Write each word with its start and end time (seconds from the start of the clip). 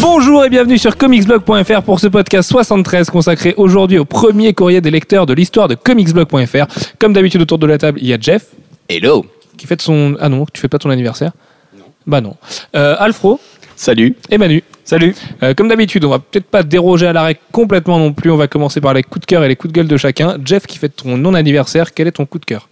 Bonjour 0.00 0.44
et 0.46 0.48
bienvenue 0.48 0.78
sur 0.78 0.96
comicsblog.fr 0.96 1.82
pour 1.82 2.00
ce 2.00 2.06
podcast 2.06 2.48
73 2.48 3.10
consacré 3.10 3.52
aujourd'hui 3.58 3.98
au 3.98 4.06
premier 4.06 4.54
courrier 4.54 4.80
des 4.80 4.90
lecteurs 4.90 5.26
de 5.26 5.34
l'histoire 5.34 5.68
de 5.68 5.74
comicsblog.fr. 5.74 6.66
Comme 6.98 7.12
d'habitude 7.12 7.42
autour 7.42 7.58
de 7.58 7.66
la 7.66 7.76
table, 7.76 7.98
il 8.00 8.08
y 8.08 8.14
a 8.14 8.18
Jeff 8.18 8.46
Hello 8.88 9.26
qui 9.58 9.66
fête 9.66 9.82
son... 9.82 10.16
Ah 10.20 10.30
non, 10.30 10.46
tu 10.50 10.58
fais 10.62 10.68
pas 10.68 10.78
ton 10.78 10.88
anniversaire? 10.88 11.32
Non. 11.76 11.84
Bah 12.06 12.22
non. 12.22 12.36
Euh, 12.74 12.96
Alfro 12.98 13.40
Salut 13.76 14.16
et 14.30 14.38
Manu. 14.38 14.64
Salut 14.84 15.14
Euh, 15.42 15.52
comme 15.52 15.68
d'habitude, 15.68 16.06
on 16.06 16.10
va 16.10 16.18
peut-être 16.18 16.46
pas 16.46 16.62
déroger 16.62 17.06
à 17.06 17.12
la 17.12 17.24
règle 17.24 17.40
complètement 17.52 17.98
non 17.98 18.14
plus. 18.14 18.30
On 18.30 18.38
va 18.38 18.48
commencer 18.48 18.80
par 18.80 18.94
les 18.94 19.02
coups 19.02 19.20
de 19.20 19.26
cœur 19.26 19.44
et 19.44 19.48
les 19.48 19.56
coups 19.56 19.70
de 19.72 19.76
gueule 19.76 19.88
de 19.88 19.96
chacun. 19.98 20.38
Jeff 20.46 20.66
qui 20.66 20.78
fête 20.78 20.96
ton 20.96 21.18
non-anniversaire, 21.18 21.92
quel 21.92 22.06
est 22.06 22.12
ton 22.12 22.24
coup 22.24 22.38
de 22.38 22.46
cœur? 22.46 22.69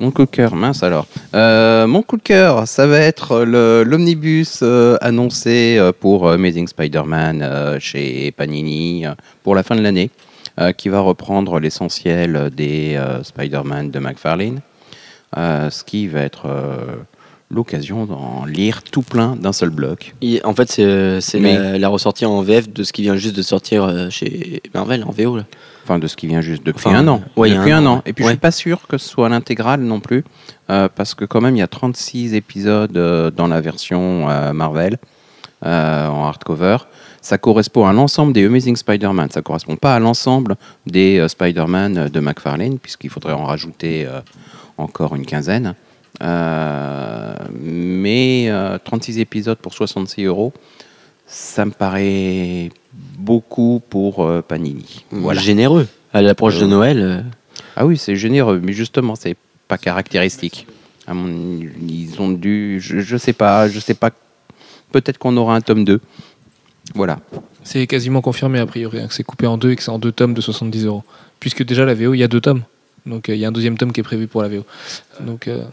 Mon 0.00 0.10
coup 0.10 0.24
de 0.24 0.30
cœur, 0.30 0.54
mince 0.54 0.82
alors. 0.82 1.06
Euh, 1.34 1.86
mon 1.86 2.02
coup 2.02 2.16
de 2.16 2.22
cœur, 2.22 2.66
ça 2.68 2.86
va 2.86 2.98
être 2.98 3.44
l'omnibus 3.44 4.60
euh, 4.62 4.96
annoncé 5.00 5.76
euh, 5.78 5.92
pour 5.98 6.28
Amazing 6.28 6.68
Spider-Man 6.68 7.78
chez 7.80 8.32
Panini 8.32 9.04
pour 9.42 9.54
la 9.54 9.62
fin 9.62 9.76
de 9.76 9.80
l'année, 9.80 10.10
qui 10.76 10.88
va 10.88 11.00
reprendre 11.00 11.60
l'essentiel 11.60 12.50
des 12.54 12.98
Spider-Man 13.22 13.90
de 13.90 13.98
McFarlane, 13.98 14.60
ce 15.34 15.84
qui 15.84 16.06
va 16.06 16.20
être 16.20 16.48
l'occasion 17.50 18.06
d'en 18.06 18.44
lire 18.44 18.82
tout 18.82 19.02
plein 19.02 19.36
d'un 19.36 19.52
seul 19.52 19.70
bloc. 19.70 20.14
En 20.44 20.54
fait, 20.54 20.70
c'est 20.70 21.40
la, 21.40 21.78
la 21.78 21.88
ressortie 21.88 22.26
en 22.26 22.40
VF 22.42 22.70
de 22.70 22.82
ce 22.82 22.92
qui 22.92 23.02
vient 23.02 23.16
juste 23.16 23.36
de 23.36 23.42
sortir 23.42 24.10
chez 24.10 24.62
Marvel 24.74 25.04
en 25.04 25.10
VO. 25.10 25.36
Là. 25.36 25.44
Enfin, 25.88 26.00
de 26.00 26.06
ce 26.08 26.16
qui 26.16 26.26
vient 26.26 26.40
juste 26.40 26.64
depuis 26.64 26.88
Enfin, 26.88 26.98
un 26.98 27.06
an. 27.06 27.22
ouais, 27.36 27.48
depuis 27.50 27.70
un 27.70 27.78
un 27.78 27.86
an. 27.86 28.02
Et 28.06 28.12
puis, 28.12 28.24
Ouais. 28.24 28.30
je 28.30 28.34
suis 28.34 28.40
pas 28.40 28.50
sûr 28.50 28.88
que 28.88 28.98
ce 28.98 29.08
soit 29.08 29.28
l'intégrale 29.28 29.80
non 29.82 30.00
plus, 30.00 30.24
euh, 30.68 30.88
parce 30.92 31.14
que 31.14 31.24
quand 31.24 31.40
même, 31.40 31.54
il 31.54 31.60
y 31.60 31.62
a 31.62 31.68
36 31.68 32.34
épisodes 32.34 32.96
euh, 32.96 33.30
dans 33.30 33.46
la 33.46 33.60
version 33.60 34.28
euh, 34.28 34.52
Marvel 34.52 34.98
en 35.62 36.24
hardcover. 36.26 36.78
Ça 37.22 37.38
correspond 37.38 37.86
à 37.86 37.92
l'ensemble 37.92 38.32
des 38.32 38.44
Amazing 38.46 38.74
Spider-Man. 38.76 39.30
Ça 39.30 39.42
correspond 39.42 39.76
pas 39.76 39.94
à 39.94 39.98
l'ensemble 40.00 40.56
des 40.86 41.24
Spider-Man 41.28 42.08
de 42.08 42.20
McFarlane, 42.20 42.78
puisqu'il 42.78 43.10
faudrait 43.10 43.32
en 43.32 43.44
rajouter 43.44 44.06
encore 44.78 45.14
une 45.16 45.24
quinzaine. 45.26 45.74
Mais 47.52 48.46
euh, 48.48 48.78
36 48.82 49.18
épisodes 49.18 49.58
pour 49.58 49.74
66 49.74 50.24
euros, 50.24 50.52
ça 51.26 51.64
me 51.64 51.70
paraît 51.72 52.70
beaucoup 53.18 53.82
pour 53.90 54.24
euh, 54.24 54.42
Panini. 54.42 55.04
Voilà. 55.10 55.40
Généreux. 55.40 55.86
À 56.12 56.22
l'approche 56.22 56.58
de 56.58 56.64
Euh, 56.64 56.68
Noël. 56.68 56.98
euh, 57.00 57.22
Ah 57.76 57.84
oui, 57.86 57.96
c'est 57.98 58.16
généreux, 58.16 58.60
mais 58.62 58.72
justement, 58.72 59.14
c'est 59.16 59.36
pas 59.68 59.78
caractéristique. 59.78 60.66
À 61.06 61.14
mon- 61.14 61.60
ils 61.88 62.14
ont 62.20 62.30
dû, 62.30 62.78
je, 62.80 63.00
je 63.00 63.16
sais 63.16 63.32
pas, 63.32 63.68
je 63.68 63.78
sais 63.80 63.94
pas. 63.94 64.10
Peut-être 64.92 65.18
qu'on 65.18 65.36
aura 65.36 65.54
un 65.56 65.60
tome 65.60 65.84
2. 65.84 66.00
Voilà. 66.94 67.18
C'est 67.64 67.86
quasiment 67.86 68.20
confirmé 68.22 68.58
a 68.60 68.66
priori 68.66 69.00
hein, 69.00 69.08
que 69.08 69.14
c'est 69.14 69.24
coupé 69.24 69.46
en 69.46 69.58
deux 69.58 69.72
et 69.72 69.76
que 69.76 69.82
c'est 69.82 69.90
en 69.90 69.98
deux 69.98 70.12
tomes 70.12 70.34
de 70.34 70.40
70 70.40 70.84
euros. 70.86 71.02
Puisque 71.40 71.64
déjà 71.64 71.84
la 71.84 71.94
VO, 71.94 72.14
il 72.14 72.18
y 72.18 72.22
a 72.22 72.28
deux 72.28 72.40
tomes. 72.40 72.62
Donc 73.06 73.28
euh, 73.28 73.34
il 73.34 73.40
y 73.40 73.44
a 73.44 73.48
un 73.48 73.52
deuxième 73.52 73.78
tome 73.78 73.92
qui 73.92 74.00
est 74.00 74.04
prévu 74.04 74.26
pour 74.26 74.42
la 74.42 74.48
VO. 74.48 74.64
Euh, 75.20 75.64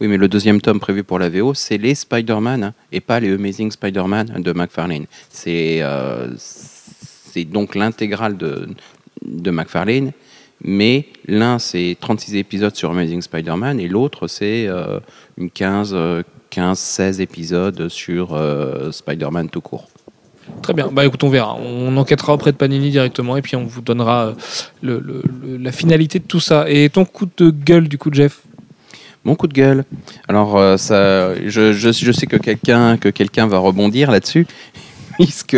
Oui, 0.00 0.06
mais 0.06 0.16
le 0.16 0.28
deuxième 0.28 0.60
tome 0.60 0.78
prévu 0.78 1.02
pour 1.02 1.18
la 1.18 1.28
VO, 1.28 1.54
c'est 1.54 1.76
les 1.76 1.94
Spider-Man 1.94 2.62
hein, 2.62 2.74
et 2.92 3.00
pas 3.00 3.20
les 3.20 3.32
Amazing 3.34 3.70
Spider-Man 3.70 4.40
de 4.42 4.52
McFarlane. 4.52 5.06
C'est 5.28 5.78
euh, 5.82 6.28
donc 7.46 7.74
l'intégrale 7.74 8.36
de, 8.36 9.50
McFarlane, 9.50 10.12
mais 10.62 11.06
l'un 11.26 11.58
c'est 11.58 11.96
36 12.00 12.36
épisodes 12.36 12.74
sur 12.74 12.90
Amazing 12.90 13.22
Spider-Man 13.22 13.78
et 13.80 13.88
l'autre 13.88 14.26
c'est 14.26 14.68
une 15.36 15.50
15, 15.50 15.92
euh, 15.94 16.22
15-16 16.50 17.20
épisodes 17.20 17.88
sur 17.88 18.40
Spider-Man 18.92 19.50
tout 19.50 19.60
court. 19.60 19.88
Très 20.62 20.74
bien. 20.74 20.88
Bah 20.92 21.04
écoute, 21.04 21.22
on 21.24 21.28
verra. 21.28 21.56
On 21.56 21.96
enquêtera 21.96 22.34
auprès 22.34 22.52
de 22.52 22.56
Panini 22.56 22.90
directement 22.90 23.36
et 23.36 23.42
puis 23.42 23.56
on 23.56 23.64
vous 23.64 23.80
donnera 23.80 24.26
euh, 24.28 24.32
le- 24.82 25.00
le- 25.00 25.22
le- 25.42 25.56
la 25.56 25.72
finalité 25.72 26.18
de 26.18 26.24
tout 26.24 26.40
ça. 26.40 26.64
Et 26.68 26.88
ton 26.90 27.04
coup 27.04 27.26
de 27.36 27.50
gueule 27.50 27.88
du 27.88 27.98
coup, 27.98 28.10
Jeff? 28.12 28.40
Mon 29.24 29.34
coup 29.34 29.46
de 29.48 29.52
gueule. 29.52 29.84
Alors, 30.28 30.56
euh, 30.56 30.76
ça, 30.76 31.34
je, 31.44 31.72
je, 31.72 31.92
je 31.92 32.12
sais 32.12 32.26
que 32.26 32.36
quelqu'un 32.36 32.96
que 32.96 33.08
quelqu'un 33.08 33.46
va 33.46 33.58
rebondir 33.58 34.10
là-dessus, 34.10 34.46
puisque 35.18 35.56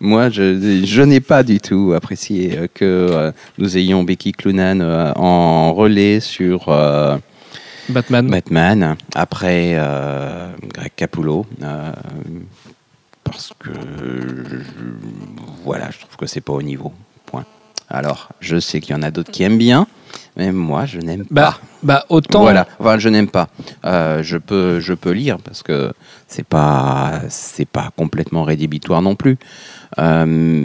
moi, 0.00 0.28
je, 0.28 0.82
je 0.84 1.02
n'ai 1.02 1.20
pas 1.20 1.42
du 1.42 1.60
tout 1.60 1.92
apprécié 1.94 2.56
euh, 2.58 2.66
que 2.72 2.84
euh, 2.84 3.32
nous 3.58 3.76
ayons 3.78 4.02
Becky 4.02 4.32
Clunan 4.32 4.80
euh, 4.80 5.12
en 5.14 5.72
relais 5.72 6.18
sur 6.20 6.68
euh, 6.68 7.16
Batman. 7.88 8.26
Batman 8.28 8.96
après 9.14 9.78
Greg 10.74 10.90
Capullo. 10.96 11.46
Parce 13.28 13.52
que 13.58 13.70
je- 13.72 14.56
voilà, 15.64 15.90
je 15.90 15.98
trouve 16.00 16.16
que 16.16 16.26
c'est 16.26 16.40
pas 16.40 16.52
au 16.52 16.62
niveau. 16.62 16.92
Point. 17.26 17.44
Alors, 17.88 18.30
je 18.40 18.58
sais 18.58 18.80
qu'il 18.80 18.94
y 18.94 18.98
en 18.98 19.02
a 19.02 19.10
d'autres 19.10 19.30
qui 19.30 19.42
aiment 19.42 19.58
bien, 19.58 19.86
mais 20.36 20.50
moi, 20.52 20.86
je 20.86 20.98
n'aime 20.98 21.24
pas. 21.24 21.30
Bah, 21.34 21.58
bah 21.82 22.04
autant. 22.08 22.40
Voilà, 22.40 22.66
enfin, 22.78 22.98
je 22.98 23.08
n'aime 23.08 23.28
pas. 23.28 23.48
Euh, 23.84 24.22
je 24.22 24.38
peux, 24.38 24.80
je 24.80 24.92
peux 24.94 25.12
lire 25.12 25.38
parce 25.38 25.62
que 25.62 25.92
c'est 26.28 26.46
pas, 26.46 27.20
c'est 27.28 27.68
pas 27.68 27.90
complètement 27.96 28.42
rédhibitoire 28.44 29.02
non 29.02 29.14
plus. 29.14 29.38
Euh, 29.98 30.64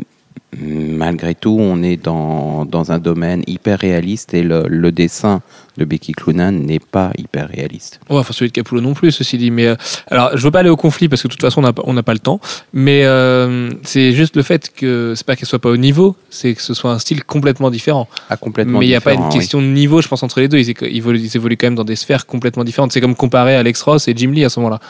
malgré 0.60 1.34
tout, 1.34 1.56
on 1.60 1.82
est 1.82 1.98
dans, 1.98 2.66
dans 2.66 2.92
un 2.92 3.00
domaine 3.00 3.44
hyper 3.48 3.80
réaliste 3.80 4.34
et 4.34 4.44
le, 4.44 4.66
le 4.68 4.92
dessin 4.92 5.42
de 5.78 5.86
Becky 5.86 6.12
Clunan 6.12 6.52
n'est 6.52 6.80
pas 6.80 7.12
hyper 7.18 7.48
réaliste. 7.48 8.02
Ouais, 8.10 8.18
enfin 8.18 8.34
celui 8.34 8.50
de 8.50 8.54
Capullo 8.54 8.82
non 8.82 8.94
plus, 8.94 9.12
ceci 9.12 9.38
dit. 9.38 9.50
Mais 9.52 9.68
euh, 9.68 9.76
alors, 10.10 10.32
je 10.36 10.44
veux 10.44 10.52
pas 10.52 10.60
aller 10.60 10.70
au 10.70 10.76
conflit 10.76 11.08
parce 11.08 11.22
que 11.22 11.30
de 11.30 11.32
toute 11.34 11.42
façon, 11.42 11.62
on 11.86 11.94
n'a 11.94 12.04
pas- 12.04 12.14
le 12.14 12.20
temps. 12.20 12.42
Mais 12.74 13.06
euh, 13.06 13.72
c'est 13.84 14.12
juste 14.12 14.36
le 14.36 14.44
fait 14.44 14.70
que 14.76 15.14
c'est 15.16 15.26
pas 15.26 15.38
qu'elle 15.38 15.48
soit 15.48 15.60
pas 15.60 15.70
au 15.70 15.78
niveau, 15.78 16.18
c'est 16.30 16.54
que 16.54 16.62
ce 16.62 16.74
soit 16.74 16.92
un 16.92 17.00
style 17.00 17.24
complètement 17.24 17.72
différent. 17.72 18.10
Ah, 18.30 18.36
complètement 18.36 18.80
mais 18.80 18.86
il 18.86 18.90
n'y 18.90 18.96
a 18.96 19.02
pas 19.02 19.14
une 19.14 19.24
oui. 19.24 19.30
question 19.30 19.62
de 19.62 19.68
niveau, 19.68 20.02
je 20.02 20.10
pense, 20.10 20.24
entre 20.24 20.42
les 20.42 20.50
deux. 20.50 20.58
Ils 20.60 20.70
évoluent, 20.98 21.20
ils 21.20 21.38
évoluent 21.38 21.56
quand 21.56 21.68
même 21.68 21.76
dans 21.76 21.86
des 21.86 21.96
sphères 21.96 22.26
complètement 22.26 22.66
différentes. 22.66 22.92
C'est 22.92 23.00
comme 23.00 23.16
comparer 23.16 23.56
Alex 23.56 23.82
Ross 23.84 24.10
et 24.10 24.14
Jim 24.16 24.32
Lee 24.32 24.44
à 24.44 24.50
ce 24.50 24.60
moment-là. 24.60 24.82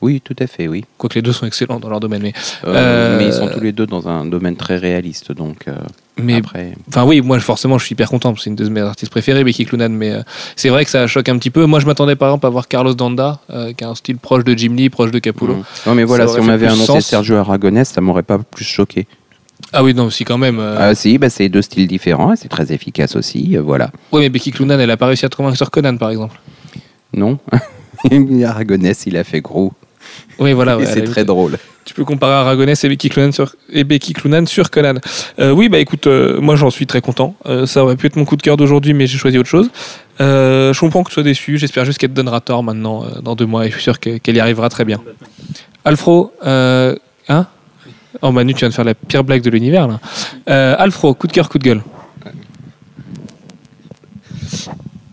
Oui, 0.00 0.20
tout 0.22 0.36
à 0.38 0.46
fait, 0.46 0.68
oui. 0.68 0.84
Quoique 0.96 1.16
les 1.16 1.22
deux 1.22 1.32
sont 1.32 1.44
excellents 1.44 1.80
dans 1.80 1.88
leur 1.88 1.98
domaine. 1.98 2.22
Mais, 2.22 2.32
Euh, 2.64 2.74
Euh, 2.76 3.18
Mais 3.18 3.26
ils 3.26 3.32
sont 3.32 3.48
tous 3.48 3.60
les 3.60 3.72
deux 3.72 3.86
dans 3.86 4.08
un 4.08 4.24
domaine 4.24 4.54
très 4.54 4.76
réaliste, 4.76 5.32
donc 5.32 5.66
euh, 5.66 5.74
mais 6.16 6.36
après. 6.36 6.74
Enfin 6.88 7.04
oui, 7.04 7.20
moi 7.20 7.38
forcément 7.40 7.78
je 7.78 7.84
suis 7.84 7.94
hyper 7.94 8.08
content, 8.08 8.32
c'est 8.36 8.48
une 8.50 8.54
de 8.56 8.68
mes 8.68 8.80
artistes 8.80 9.10
préférées, 9.10 9.42
Becky 9.42 9.64
Clunan, 9.64 9.88
mais 9.90 10.12
c'est 10.54 10.68
vrai 10.68 10.84
que 10.84 10.90
ça 10.90 11.06
choque 11.08 11.28
un 11.28 11.36
petit 11.38 11.50
peu. 11.50 11.66
Moi 11.66 11.80
je 11.80 11.86
m'attendais 11.86 12.14
par 12.14 12.28
exemple 12.28 12.46
à 12.46 12.48
voir 12.50 12.68
Carlos 12.68 12.94
Danda, 12.94 13.40
qui 13.76 13.82
a 13.84 13.88
un 13.88 13.94
style 13.96 14.18
proche 14.18 14.44
de 14.44 14.56
Jim 14.56 14.74
Lee, 14.76 14.88
proche 14.88 15.10
de 15.10 15.18
Capullo. 15.18 15.54
Mm. 15.56 15.64
Non, 15.86 15.94
mais 15.96 16.04
voilà, 16.04 16.28
si 16.28 16.38
on 16.38 16.44
m'avait 16.44 16.66
annoncé 16.68 16.86
sens. 16.86 17.04
Sergio 17.06 17.36
Aragonès, 17.36 17.88
ça 17.88 18.00
m'aurait 18.00 18.22
pas 18.22 18.38
plus 18.38 18.64
choqué. 18.64 19.06
Ah 19.72 19.82
oui, 19.82 19.94
non, 19.94 20.04
aussi 20.04 20.24
quand 20.24 20.38
même. 20.38 20.60
euh, 20.60 20.76
Ah 20.78 20.94
si, 20.94 21.18
bah, 21.18 21.28
c'est 21.28 21.48
deux 21.48 21.62
styles 21.62 21.88
différents, 21.88 22.36
c'est 22.36 22.48
très 22.48 22.72
efficace 22.72 23.16
aussi, 23.16 23.56
euh, 23.56 23.62
voilà. 23.62 23.90
Oui, 24.12 24.20
mais 24.20 24.28
Becky 24.28 24.52
Clunan, 24.52 24.78
elle 24.78 24.90
a 24.92 24.96
pas 24.96 25.06
réussi 25.06 25.26
à 25.26 25.28
te 25.28 25.34
convaincre 25.36 25.56
sur 25.56 25.70
Conan 25.72 25.96
par 25.96 26.10
exemple. 26.10 26.38
Non 27.12 27.38
Aragonès, 28.46 29.04
il 29.06 29.16
a 29.16 29.24
fait 29.24 29.40
gros. 29.40 29.72
Oui, 30.38 30.52
voilà. 30.52 30.76
ouais, 30.78 30.86
c'est 30.86 31.02
très 31.04 31.24
drôle. 31.24 31.58
Tu 31.84 31.94
peux 31.94 32.04
comparer 32.04 32.34
Aragonès 32.34 32.84
et 32.84 32.88
Becky 32.88 33.08
Clunan 33.08 33.32
sur, 33.32 33.54
et 33.72 33.82
Becky 33.82 34.12
Clunan 34.12 34.46
sur 34.46 34.70
Conan. 34.70 34.94
Euh, 35.40 35.50
oui, 35.52 35.68
bah 35.68 35.78
écoute, 35.78 36.06
euh, 36.06 36.38
moi 36.40 36.54
j'en 36.54 36.68
suis 36.70 36.86
très 36.86 37.00
content. 37.00 37.34
Euh, 37.46 37.64
ça 37.66 37.82
aurait 37.82 37.96
pu 37.96 38.06
être 38.06 38.16
mon 38.16 38.24
coup 38.26 38.36
de 38.36 38.42
cœur 38.42 38.56
d'aujourd'hui, 38.58 38.92
mais 38.92 39.06
j'ai 39.06 39.16
choisi 39.18 39.38
autre 39.38 39.48
chose. 39.48 39.70
Je 40.20 40.78
comprends 40.78 41.02
que 41.02 41.08
tu 41.08 41.14
sois 41.14 41.22
déçu. 41.22 41.56
J'espère 41.58 41.84
juste 41.84 41.98
qu'elle 41.98 42.10
te 42.10 42.14
donnera 42.14 42.40
tort 42.40 42.62
maintenant, 42.62 43.04
dans 43.22 43.34
deux 43.34 43.46
mois, 43.46 43.64
et 43.66 43.70
je 43.70 43.74
suis 43.74 43.82
sûr 43.82 43.98
que- 43.98 44.18
qu'elle 44.18 44.36
y 44.36 44.40
arrivera 44.40 44.68
très 44.68 44.84
bien. 44.84 45.00
Alfro, 45.84 46.32
hein? 46.44 47.46
Oh 48.22 48.32
Manu, 48.32 48.52
tu 48.54 48.60
viens 48.60 48.68
de 48.68 48.74
faire 48.74 48.84
la 48.84 48.94
pire 48.94 49.24
blague 49.24 49.42
de 49.42 49.50
l'univers 49.50 49.88
là. 49.88 50.74
Alfro, 50.74 51.14
coup 51.14 51.26
de 51.26 51.32
cœur, 51.32 51.48
coup 51.48 51.58
de 51.58 51.64
gueule. 51.64 51.82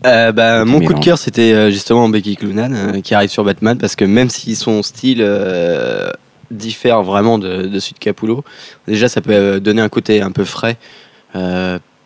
Euh, 0.06 0.30
bah, 0.30 0.64
mon 0.64 0.80
coup 0.80 0.94
de 0.94 1.00
cœur, 1.00 1.18
c'était 1.18 1.52
euh, 1.52 1.70
justement 1.70 2.08
Becky 2.08 2.36
Clunan 2.36 2.72
euh, 2.72 3.00
qui 3.00 3.14
arrive 3.14 3.30
sur 3.30 3.42
Batman 3.44 3.76
parce 3.76 3.96
que 3.96 4.04
même 4.04 4.30
si 4.30 4.54
son 4.54 4.82
style 4.82 5.18
euh, 5.20 6.10
diffère 6.52 7.02
vraiment 7.02 7.38
de, 7.38 7.66
de 7.66 7.80
celui 7.80 7.94
de 7.94 7.98
Capullo, 7.98 8.44
déjà 8.86 9.08
ça 9.08 9.20
peut 9.20 9.58
donner 9.58 9.82
un 9.82 9.88
côté 9.88 10.22
un 10.22 10.30
peu 10.30 10.44
frais 10.44 10.76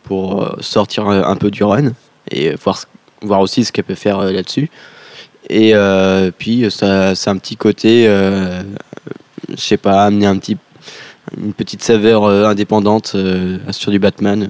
pour 0.02 0.56
sortir 0.60 1.06
un, 1.06 1.36
peu 1.36 1.52
du 1.52 1.62
run 1.62 1.92
et 2.32 2.52
voir, 2.56 2.82
voir 3.22 3.40
aussi 3.40 3.64
ce 3.64 3.70
qu'elle 3.70 3.84
peut 3.84 3.94
faire 3.94 4.18
là-dessus. 4.22 4.70
Et 5.48 5.72
puis 6.36 6.68
ça, 6.68 7.14
c'est 7.14 7.30
un 7.30 7.36
petit 7.36 7.54
côté, 7.54 8.06
je 8.06 9.54
sais 9.56 9.76
pas, 9.76 10.06
amener 10.06 10.26
un 10.26 10.36
petit, 10.38 10.56
une 11.40 11.52
petite 11.52 11.84
saveur 11.84 12.24
indépendante 12.26 13.14
sur 13.70 13.92
du 13.92 14.00
Batman. 14.00 14.48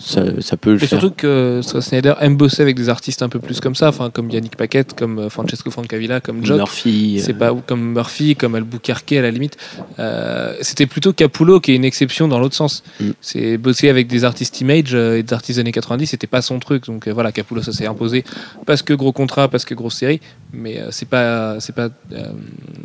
Ça, 0.00 0.22
ça 0.40 0.56
peut 0.56 0.70
le 0.70 0.76
Et 0.76 0.86
faire. 0.86 0.98
surtout 1.00 1.10
que 1.14 1.60
Snyder 1.62 2.14
aime 2.20 2.36
bosser 2.36 2.62
avec 2.62 2.74
des 2.74 2.88
artistes 2.88 3.22
un 3.22 3.28
peu 3.28 3.38
plus 3.38 3.60
comme 3.60 3.74
ça, 3.74 3.88
enfin 3.88 4.08
comme 4.08 4.30
Yannick 4.30 4.56
Paquette, 4.56 4.94
comme 4.98 5.18
euh, 5.18 5.28
Francesco 5.28 5.70
Francavilla, 5.70 6.20
comme 6.20 6.44
Jock. 6.44 6.56
Murphy. 6.56 7.20
C'est 7.22 7.34
euh, 7.34 7.38
pas 7.38 7.52
ou 7.52 7.62
comme 7.64 7.92
Murphy, 7.92 8.34
comme 8.34 8.54
Albuquerque 8.54 9.12
à 9.12 9.20
la 9.22 9.30
limite. 9.30 9.58
Euh, 9.98 10.54
C'était 10.62 10.86
plutôt 10.86 11.12
Capullo 11.12 11.60
qui 11.60 11.72
est 11.72 11.76
une 11.76 11.84
exception 11.84 12.28
dans 12.28 12.38
l'autre 12.38 12.54
sens. 12.54 12.82
Mm. 12.98 13.10
C'est 13.20 13.58
bosser 13.58 13.90
avec 13.90 14.06
des 14.06 14.24
artistes 14.24 14.60
image 14.62 14.94
et 14.94 15.22
des 15.22 15.34
artistes 15.34 15.56
des 15.56 15.60
années 15.60 15.72
90, 15.72 16.06
c'était 16.06 16.26
pas 16.26 16.40
son 16.40 16.58
truc. 16.60 16.86
Donc 16.86 17.06
euh, 17.06 17.12
voilà, 17.12 17.30
Capullo 17.30 17.62
ça 17.62 17.72
s'est 17.72 17.86
imposé 17.86 18.24
parce 18.64 18.82
que 18.82 18.94
gros 18.94 19.12
contrat, 19.12 19.48
parce 19.48 19.66
que 19.66 19.74
grosse 19.74 19.96
série. 19.96 20.20
Mais 20.54 20.78
euh, 20.78 20.88
c'est 20.90 21.08
pas 21.08 21.60
c'est 21.60 21.74
pas 21.74 21.90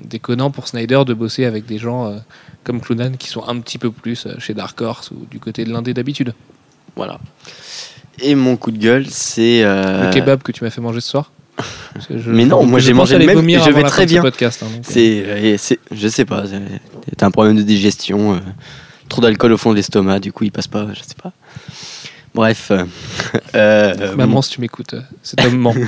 déconnant 0.04 0.52
pour 0.52 0.68
Snyder 0.68 1.04
de 1.06 1.14
bosser 1.14 1.46
avec 1.46 1.66
des 1.66 1.78
gens 1.78 2.22
comme 2.64 2.82
Cloonan 2.82 3.14
qui 3.18 3.30
sont 3.30 3.48
un 3.48 3.60
petit 3.60 3.78
peu 3.78 3.90
plus 3.90 4.28
chez 4.38 4.54
Dark 4.54 4.80
Horse 4.82 5.12
ou 5.12 5.26
du 5.32 5.40
côté 5.40 5.64
de 5.64 5.72
l'indé 5.72 5.94
d'habitude. 5.94 6.34
Voilà. 6.96 7.20
Et 8.20 8.36
mon 8.36 8.56
coup 8.58 8.72
de 8.72 8.78
gueule, 8.78 9.06
c'est. 9.10 9.64
euh, 9.64 10.08
Le 10.08 10.14
kebab 10.14 10.42
que 10.42 10.52
tu 10.52 10.64
m'as 10.64 10.70
fait 10.70 10.82
manger 10.82 11.02
ce 11.02 11.10
soir. 11.10 11.32
Parce 11.94 12.08
que 12.08 12.18
je- 12.20 12.32
Mais 12.32 12.44
non, 12.46 12.66
moi, 12.66 12.80
je 12.80 12.88
j'ai 12.88 12.92
pense 12.92 12.98
mangé 13.00 13.12
le 13.14 13.18
aller 13.18 13.26
même 13.28 13.36
vomir 13.38 13.60
et 13.60 13.64
je 13.64 13.70
avant 13.70 13.78
vais 13.78 13.84
la 13.84 13.90
très 13.90 14.02
fin 14.02 14.06
de 14.06 14.10
ce 14.10 14.14
bien. 14.16 14.22
podcast, 14.22 14.64
hein, 14.64 14.68
donc, 14.74 14.80
euh, 14.86 14.90
C'est, 14.90 15.24
euh, 15.26 15.56
c'est- 15.58 15.80
je 15.92 16.08
sais 16.10 16.26
pas, 16.26 16.44
c'est- 16.48 17.24
un 17.24 17.32
problème 17.32 17.56
de 17.56 17.62
digestion, 17.62 18.36
euh, 18.36 18.40
trop 19.08 19.22
d'alcool 19.22 19.54
au 19.54 19.58
fond 19.58 19.72
de 19.72 19.78
l'estomac, 19.78 20.20
du 20.20 20.34
coup 20.34 20.44
il 20.44 20.52
passe 20.52 20.68
pas, 20.68 20.88
je 20.94 21.00
sais 21.00 21.16
pas. 21.22 21.32
Bref, 22.34 22.72
euh, 22.72 22.84
euh, 23.56 24.16
Maman, 24.16 24.42
si 24.42 24.52
tu 24.52 24.62
m'écoutes, 24.62 24.96
euh, 24.96 25.02
cet 25.24 25.46
homme 25.46 25.58
ment. 25.58 25.74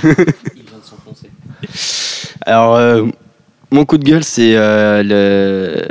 alors 2.45 2.75
euh, 2.75 3.06
mon 3.72 3.86
coup 3.86 3.98
de 3.98 4.04
gueule 4.04 4.24
c'est 4.24 4.56
euh, 4.56 5.81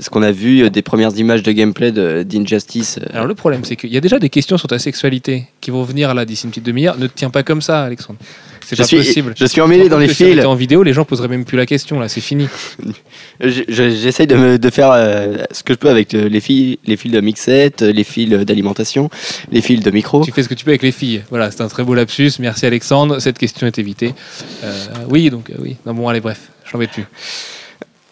ce 0.00 0.10
qu'on 0.10 0.22
a 0.22 0.32
vu 0.32 0.62
euh, 0.62 0.70
des 0.70 0.82
premières 0.82 1.16
images 1.16 1.42
de 1.42 1.52
gameplay 1.52 1.92
d'Injustice. 2.24 2.98
euh, 2.98 3.06
Alors 3.14 3.26
le 3.26 3.34
problème, 3.34 3.64
c'est 3.64 3.76
qu'il 3.76 3.92
y 3.92 3.96
a 3.96 4.00
déjà 4.00 4.18
des 4.18 4.28
questions 4.28 4.58
sur 4.58 4.68
ta 4.68 4.78
sexualité 4.78 5.46
qui 5.60 5.70
vont 5.70 5.82
venir 5.82 6.14
là 6.14 6.24
d'ici 6.24 6.44
une 6.44 6.50
petite 6.50 6.66
demi-heure. 6.66 6.98
Ne 6.98 7.06
te 7.06 7.14
tiens 7.14 7.30
pas 7.30 7.42
comme 7.42 7.62
ça, 7.62 7.82
Alexandre. 7.82 8.18
C'est 8.64 8.76
pas 8.76 8.84
suis, 8.84 8.96
possible. 8.98 9.34
je 9.36 9.44
suis 9.44 9.60
emmêlé 9.60 9.88
dans 9.88 9.98
les 9.98 10.08
Si 10.08 10.14
fils. 10.14 10.26
était 10.36 10.44
en 10.44 10.54
vidéo, 10.54 10.82
les 10.82 10.92
gens 10.92 11.04
poseraient 11.04 11.28
même 11.28 11.44
plus 11.44 11.56
la 11.58 11.66
question 11.66 11.98
là. 12.00 12.08
C'est 12.08 12.20
fini. 12.20 12.48
Je- 13.40 13.62
je- 13.68 13.90
J'essaye 13.90 14.26
de, 14.26 14.36
me- 14.36 14.58
de 14.58 14.70
faire 14.70 14.90
euh, 14.92 15.38
ce 15.50 15.62
que 15.64 15.72
je 15.72 15.78
peux 15.78 15.88
avec 15.90 16.14
euh, 16.14 16.28
les 16.28 16.40
fils, 16.40 16.76
les 16.86 16.96
fils 16.96 17.10
de 17.10 17.20
mixette, 17.20 17.82
les 17.82 18.04
fils 18.04 18.28
d'alimentation, 18.30 19.10
les 19.50 19.60
fils 19.62 19.80
de 19.80 19.90
micro. 19.90 20.24
Tu 20.24 20.30
fais 20.32 20.42
ce 20.44 20.48
que 20.48 20.54
tu 20.54 20.64
peux 20.64 20.70
avec 20.70 20.82
les 20.82 20.92
filles. 20.92 21.22
Voilà, 21.30 21.50
c'est 21.50 21.60
un 21.62 21.68
très 21.68 21.82
beau 21.82 21.94
lapsus. 21.94 22.30
Merci 22.38 22.66
Alexandre. 22.66 23.18
Cette 23.18 23.38
question 23.38 23.66
est 23.66 23.78
évitée. 23.78 24.14
Euh, 24.62 24.86
oui, 25.08 25.28
donc 25.30 25.50
euh, 25.50 25.54
oui. 25.58 25.76
Non 25.86 25.94
bon, 25.94 26.08
allez, 26.08 26.20
bref, 26.20 26.38
j'en 26.70 26.78
vais 26.78 26.86
plus. 26.86 27.04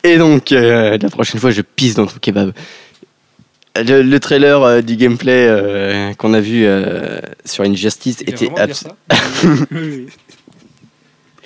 Et 0.02 0.16
donc, 0.16 0.50
euh, 0.52 0.98
la 1.00 1.08
prochaine 1.10 1.40
fois, 1.40 1.50
je 1.50 1.60
pisse 1.62 1.94
dans 1.94 2.06
ton 2.06 2.18
kebab. 2.20 2.52
Le, 3.76 4.02
le 4.02 4.18
trailer 4.20 4.60
euh, 4.62 4.80
du 4.80 4.96
gameplay 4.96 5.46
euh, 5.48 6.12
qu'on 6.14 6.34
a 6.34 6.40
vu 6.40 6.64
euh, 6.66 7.20
sur 7.44 7.62
Injustice 7.62 8.20
était 8.22 8.48
abs- 8.56 8.84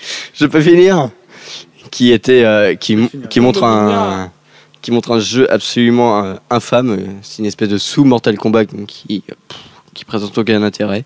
Je 0.34 0.46
peux 0.46 0.60
finir 0.60 1.10
Qui 1.90 2.12
était 2.12 2.44
euh, 2.44 2.74
qui, 2.74 2.96
montre 3.40 3.64
un 3.64 4.30
qui 4.82 4.90
montre 4.90 5.12
un 5.12 5.20
jeu 5.20 5.50
absolument 5.50 6.24
euh, 6.24 6.34
infâme. 6.50 6.98
C'est 7.22 7.38
une 7.38 7.46
espèce 7.46 7.68
de 7.68 7.78
sous 7.78 8.04
Mortal 8.04 8.36
Kombat 8.36 8.66
qui 8.66 9.22
pff, 9.26 9.60
qui 9.94 10.04
présente 10.04 10.36
aucun 10.36 10.62
intérêt. 10.62 11.04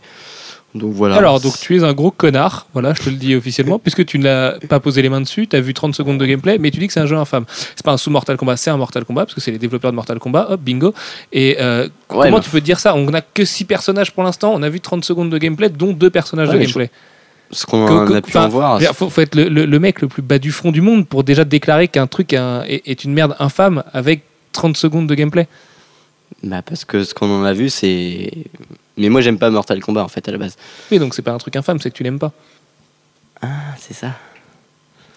Donc 0.74 0.92
voilà. 0.92 1.16
Alors, 1.16 1.40
donc 1.40 1.58
tu 1.58 1.76
es 1.76 1.82
un 1.82 1.94
gros 1.94 2.10
connard, 2.10 2.66
voilà, 2.74 2.92
je 2.92 3.02
te 3.02 3.08
le 3.08 3.16
dis 3.16 3.34
officiellement, 3.34 3.78
puisque 3.78 4.04
tu 4.04 4.18
ne 4.18 4.24
l'as 4.24 4.58
pas 4.68 4.80
posé 4.80 5.00
les 5.00 5.08
mains 5.08 5.22
dessus, 5.22 5.46
tu 5.46 5.56
as 5.56 5.60
vu 5.60 5.72
30 5.72 5.94
secondes 5.94 6.18
de 6.18 6.26
gameplay, 6.26 6.58
mais 6.58 6.70
tu 6.70 6.78
dis 6.78 6.86
que 6.86 6.92
c'est 6.92 7.00
un 7.00 7.06
jeu 7.06 7.16
infâme. 7.16 7.46
C'est 7.48 7.84
pas 7.84 7.92
un 7.92 7.96
sous 7.96 8.10
Mortal 8.10 8.36
Kombat, 8.36 8.58
c'est 8.58 8.70
un 8.70 8.76
Mortal 8.76 9.04
Kombat, 9.06 9.24
parce 9.24 9.34
que 9.34 9.40
c'est 9.40 9.50
les 9.50 9.58
développeurs 9.58 9.90
de 9.92 9.96
Mortal 9.96 10.18
Kombat, 10.18 10.50
hop, 10.50 10.60
bingo. 10.60 10.92
Et 11.32 11.56
euh, 11.60 11.88
Ouais, 12.10 12.26
comment 12.26 12.40
tu 12.40 12.50
peux 12.50 12.60
dire 12.60 12.80
ça? 12.80 12.94
On 12.94 13.04
n'a 13.10 13.22
que 13.22 13.44
6 13.44 13.64
personnages 13.64 14.12
pour 14.12 14.22
l'instant, 14.24 14.52
on 14.54 14.62
a 14.62 14.68
vu 14.68 14.80
30 14.80 15.04
secondes 15.04 15.30
de 15.30 15.38
gameplay, 15.38 15.70
dont 15.70 15.92
2 15.92 16.10
personnages 16.10 16.48
Ouais, 16.48 16.58
de 16.58 16.60
gameplay. 16.62 16.90
Ce 17.50 17.66
qu'on 17.66 17.86
a 18.14 18.20
pu 18.22 18.36
en 18.36 18.48
voir. 18.48 18.78
Dire, 18.78 18.94
faut, 18.94 19.08
faut 19.10 19.20
être 19.20 19.34
le, 19.34 19.48
le- 19.48 19.66
le 19.66 19.78
mec 19.80 20.00
le 20.00 20.08
plus 20.08 20.22
bas 20.22 20.38
du 20.38 20.52
front 20.52 20.70
du 20.72 20.80
monde 20.80 21.06
pour 21.06 21.24
déjà 21.24 21.44
déclarer 21.44 21.88
qu'un 21.88 22.06
truc 22.06 22.32
est, 22.32 22.36
un- 22.36 22.62
est- 22.64 22.82
est 22.86 23.04
une 23.04 23.12
merde 23.12 23.34
infâme 23.38 23.82
avec 23.92 24.22
30 24.52 24.76
secondes 24.76 25.06
de 25.06 25.14
gameplay. 25.14 25.46
Bah 26.42 26.62
parce 26.62 26.84
que 26.84 27.04
ce 27.04 27.14
qu'on 27.14 27.30
en 27.30 27.44
a 27.44 27.52
vu, 27.52 27.68
c'est. 27.70 28.30
Mais 28.96 29.08
moi, 29.08 29.20
j'aime 29.20 29.38
pas 29.38 29.50
Mortal 29.50 29.80
Kombat 29.80 30.02
en 30.04 30.08
fait 30.08 30.28
à 30.28 30.32
la 30.32 30.38
base. 30.38 30.56
Oui, 30.90 30.98
donc 30.98 31.14
c'est 31.14 31.22
pas 31.22 31.32
un 31.32 31.38
truc 31.38 31.56
infâme, 31.56 31.78
c'est 31.80 31.90
que 31.90 31.96
tu 31.96 32.02
l'aimes 32.02 32.18
pas. 32.18 32.32
Ah, 33.42 33.46
c'est 33.78 33.94
ça. 33.94 34.12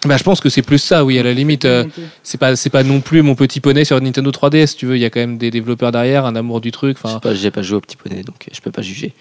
Bah, 0.05 0.17
je 0.17 0.23
pense 0.23 0.39
que 0.39 0.49
c'est 0.49 0.63
plus 0.63 0.79
ça, 0.79 1.05
oui, 1.05 1.19
à 1.19 1.23
la 1.23 1.33
limite. 1.33 1.65
euh, 1.65 1.85
c'est 2.23 2.39
pas, 2.39 2.55
c'est 2.55 2.71
pas 2.71 2.81
non 2.83 3.01
plus 3.01 3.21
mon 3.21 3.35
petit 3.35 3.59
poney 3.59 3.85
sur 3.85 3.99
Nintendo 4.01 4.31
3DS, 4.31 4.75
tu 4.75 4.87
veux. 4.87 4.95
Il 4.95 4.99
y 5.01 5.05
a 5.05 5.09
quand 5.11 5.19
même 5.19 5.37
des 5.37 5.51
développeurs 5.51 5.91
derrière, 5.91 6.25
un 6.25 6.35
amour 6.35 6.59
du 6.61 6.71
truc. 6.71 6.97
Enfin, 7.03 7.19
pas, 7.19 7.35
j'ai 7.35 7.51
pas 7.51 7.61
joué 7.61 7.77
au 7.77 7.81
petit 7.81 7.97
poney, 7.97 8.23
donc 8.23 8.47
je 8.51 8.59
peux 8.61 8.71
pas 8.71 8.81
juger. 8.81 9.13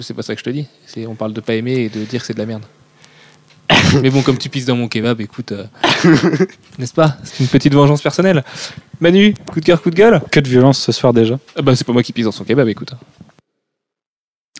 C'est 0.00 0.14
pas 0.14 0.22
ça 0.22 0.34
que 0.34 0.38
je 0.40 0.44
te 0.44 0.50
dis. 0.50 0.66
C'est, 0.86 1.06
on 1.06 1.14
parle 1.14 1.32
de 1.32 1.40
pas 1.40 1.54
aimer 1.54 1.74
et 1.74 1.88
de 1.88 2.04
dire 2.04 2.20
que 2.20 2.26
c'est 2.26 2.34
de 2.34 2.38
la 2.38 2.46
merde. 2.46 2.64
Mais 4.02 4.10
bon, 4.10 4.22
comme 4.22 4.38
tu 4.38 4.48
pisses 4.48 4.64
dans 4.64 4.76
mon 4.76 4.88
kebab, 4.88 5.20
écoute, 5.20 5.52
euh, 5.52 5.64
n'est-ce 6.78 6.94
pas? 6.94 7.16
C'est 7.24 7.40
une 7.40 7.48
petite 7.48 7.74
vengeance 7.74 8.00
personnelle. 8.02 8.42
Manu, 9.00 9.34
coup 9.50 9.60
de 9.60 9.64
cœur, 9.64 9.82
coup 9.82 9.90
de 9.90 9.94
gueule? 9.94 10.20
Que 10.30 10.40
de 10.40 10.48
violence 10.48 10.78
ce 10.78 10.92
soir 10.92 11.12
déjà. 11.12 11.38
ah 11.56 11.62
Bah, 11.62 11.76
c'est 11.76 11.84
pas 11.86 11.92
moi 11.92 12.02
qui 12.02 12.12
pisse 12.12 12.24
dans 12.24 12.32
son 12.32 12.44
kebab, 12.44 12.68
écoute. 12.68 12.92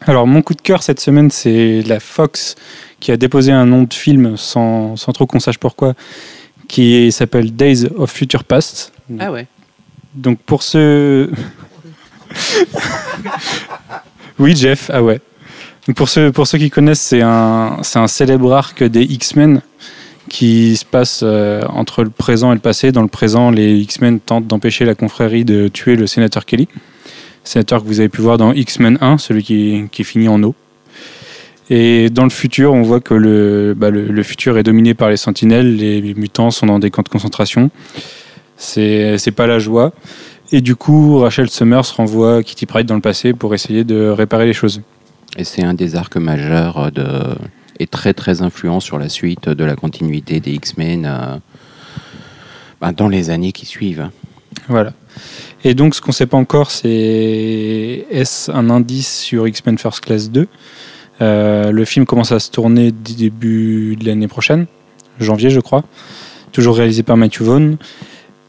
Alors, 0.03 0.27
mon 0.27 0.43
coup 0.43 0.55
de 0.55 0.61
cœur 0.61 0.83
cette 0.83 1.01
semaine, 1.01 1.31
c'est 1.31 1.83
la 1.83 2.01
Fox 2.01 2.55
qui 3.01 3.11
a 3.11 3.17
déposé 3.17 3.51
un 3.53 3.67
nom 3.67 3.83
de 3.83 3.95
film 3.95 4.37
sans, 4.37 4.97
sans 4.97 5.13
trop 5.13 5.27
qu'on 5.27 5.41
sache 5.41 5.59
pourquoi, 5.59 5.95
qui 6.69 7.11
s'appelle 7.11 7.55
Days 7.55 7.87
of 7.97 8.11
Future 8.11 8.45
Past. 8.45 8.93
Ah 9.19 9.33
ouais. 9.33 9.47
Donc, 10.15 10.39
pour 10.41 10.63
ceux. 10.63 11.33
oui, 14.39 14.57
Jeff, 14.57 14.91
ah 14.93 15.03
ouais. 15.03 15.21
Donc 15.87 15.97
pour, 15.97 16.09
ceux, 16.09 16.31
pour 16.33 16.47
ceux 16.47 16.59
qui 16.59 16.71
connaissent, 16.71 17.01
c'est 17.01 17.23
un, 17.23 17.79
c'est 17.83 17.99
un 17.99 18.09
célèbre 18.09 18.53
arc 18.53 18.83
des 18.85 19.03
X-Men 19.03 19.63
qui 20.29 20.77
se 20.77 20.85
passe 20.85 21.21
euh, 21.23 21.63
entre 21.69 22.05
le 22.05 22.11
présent 22.11 22.53
et 22.53 22.55
le 22.55 22.61
passé. 22.61 22.93
Dans 22.93 23.03
le 23.03 23.09
présent, 23.09 23.51
les 23.51 23.79
X-Men 23.79 24.21
tentent 24.21 24.47
d'empêcher 24.47 24.85
la 24.85 24.95
confrérie 24.95 25.45
de 25.45 25.69
tuer 25.69 25.97
le 25.97 26.07
sénateur 26.07 26.45
Kelly. 26.45 26.69
Sénateur 27.45 27.83
que 27.83 27.89
vous 27.89 28.01
avez 28.01 28.11
pu 28.11 28.21
voir 28.21 28.37
dans 28.37 28.53
X-Men 28.53 28.99
1, 29.01 29.17
celui 29.19 29.43
qui, 29.43 29.85
qui 29.91 30.05
finit 30.05 30.29
en 30.29 30.43
eau. 30.43 30.55
Et 31.71 32.11
dans 32.11 32.25
le 32.25 32.31
futur, 32.31 32.73
on 32.75 32.83
voit 32.83 33.01
que 33.01 33.15
le, 33.15 33.75
bah, 33.75 33.91
le, 33.91 34.07
le 34.07 34.23
futur 34.23 34.59
est 34.59 34.63
dominé 34.63 34.95
par 34.95 35.09
les 35.09 35.17
sentinelles, 35.17 35.77
les 35.77 36.15
mutants 36.15 36.51
sont 36.51 36.67
dans 36.67 36.79
des 36.79 36.91
camps 36.91 37.03
de 37.03 37.09
concentration. 37.09 37.71
C'est 38.57 39.17
c'est 39.19 39.31
pas 39.31 39.47
la 39.47 39.59
joie. 39.59 39.93
Et 40.51 40.61
du 40.61 40.77
coup, 40.77 41.19
Rachel 41.19 41.51
Summers 41.51 41.95
renvoie 41.97 42.43
Kitty 42.43 42.65
Pryde 42.67 42.87
dans 42.87 42.95
le 42.95 43.01
passé 43.03 43.35
pour 43.35 43.55
essayer 43.55 43.85
de 43.85 44.09
réparer 44.09 44.47
les 44.47 44.55
choses. 44.55 44.81
Et 45.37 45.45
c'est 45.45 45.63
un 45.63 45.75
des 45.75 45.95
arcs 45.95 46.17
majeurs 46.17 46.91
de... 46.91 47.07
et 47.79 47.87
très 47.87 48.15
très 48.15 48.41
influent 48.41 48.81
sur 48.81 48.99
la 48.99 49.11
suite 49.11 49.49
de 49.49 49.65
la 49.65 49.77
continuité 49.77 50.41
des 50.41 50.53
X-Men 50.53 51.05
euh, 51.07 51.37
bah, 52.81 52.93
dans 52.93 53.09
les 53.09 53.29
années 53.29 53.53
qui 53.53 53.67
suivent. 53.67 54.09
Voilà. 54.69 54.95
Et 55.65 55.75
donc, 55.75 55.95
ce 55.95 56.01
qu'on 56.01 56.13
sait 56.13 56.27
pas 56.27 56.39
encore, 56.39 56.71
c'est 56.71 58.07
est-ce 58.11 58.51
un 58.51 58.71
indice 58.71 59.19
sur 59.21 59.47
X-Men 59.47 59.77
First 59.77 60.01
Class 60.01 60.31
2 60.31 60.49
Euh, 61.21 61.73
Le 61.73 61.85
film 61.85 62.07
commence 62.07 62.33
à 62.33 62.39
se 62.39 62.51
tourner 62.51 62.91
début 62.91 63.97
de 63.97 64.07
l'année 64.07 64.29
prochaine, 64.29 64.67
janvier, 65.21 65.51
je 65.51 65.61
crois. 65.61 65.85
Toujours 66.53 66.77
réalisé 66.77 67.03
par 67.03 67.17
Matthew 67.19 67.43
Vaughn. 67.43 67.77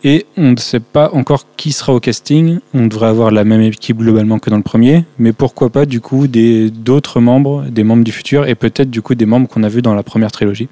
Et 0.04 0.26
on 0.38 0.52
ne 0.52 0.58
sait 0.58 0.80
pas 0.80 1.10
encore 1.14 1.46
qui 1.58 1.74
sera 1.74 1.94
au 1.94 2.00
casting. 2.00 2.60
On 2.74 2.88
devrait 2.88 3.08
avoir 3.08 3.32
la 3.32 3.44
même 3.44 3.62
équipe 3.62 3.98
globalement 3.98 4.40
que 4.40 4.50
dans 4.50 4.58
le 4.58 4.64
premier, 4.64 5.04
mais 5.18 5.34
pourquoi 5.34 5.70
pas 5.70 5.86
du 5.86 6.00
coup 6.00 6.28
des 6.28 6.70
d'autres 6.70 7.20
membres, 7.20 7.66
des 7.66 7.84
membres 7.84 8.06
du 8.06 8.14
futur, 8.14 8.48
et 8.48 8.56
peut-être 8.56 8.90
du 8.90 9.02
coup 9.02 9.16
des 9.16 9.26
membres 9.26 9.50
qu'on 9.50 9.64
a 9.64 9.70
vus 9.70 9.82
dans 9.82 9.94
la 9.96 10.04
première 10.04 10.32
trilogie. 10.32 10.70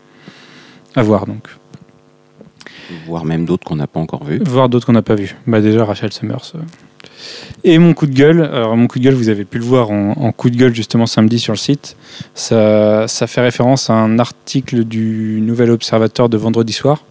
À 0.96 1.04
voir 1.04 1.26
donc. 1.26 1.50
Voire 3.06 3.26
même 3.26 3.46
d'autres 3.46 3.66
qu'on 3.66 3.76
n'a 3.76 3.88
pas 3.88 4.00
encore 4.00 4.24
vus. 4.24 4.40
Voir 4.46 4.70
d'autres 4.70 4.86
qu'on 4.86 4.94
n'a 4.94 5.02
pas 5.02 5.16
vus. 5.16 5.36
Bah 5.46 5.60
déjà 5.60 5.84
Rachel 5.84 6.14
Summers. 6.14 6.54
euh. 6.56 6.60
Et 7.66 7.80
mon 7.80 7.94
coup 7.94 8.06
de 8.06 8.14
gueule, 8.14 8.42
alors 8.42 8.78
mon 8.78 8.88
coup 8.88 9.00
de 9.00 9.04
gueule, 9.04 9.14
vous 9.14 9.28
avez 9.28 9.44
pu 9.44 9.58
le 9.58 9.66
voir 9.66 9.92
en, 9.92 10.12
en 10.12 10.32
coup 10.32 10.50
de 10.50 10.56
gueule 10.56 10.74
justement 10.74 11.06
samedi 11.06 11.38
sur 11.38 11.52
le 11.52 11.58
site. 11.58 11.98
Ça, 12.34 13.08
ça 13.10 13.28
fait 13.28 13.42
référence 13.42 13.90
à 13.90 13.94
un 13.94 14.20
article 14.20 14.86
du 14.86 15.40
Nouvel 15.42 15.72
Observateur 15.72 16.30
de 16.30 16.38
vendredi 16.38 16.72
soir, 16.72 17.04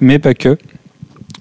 mais 0.00 0.18
pas 0.18 0.34
que. 0.34 0.58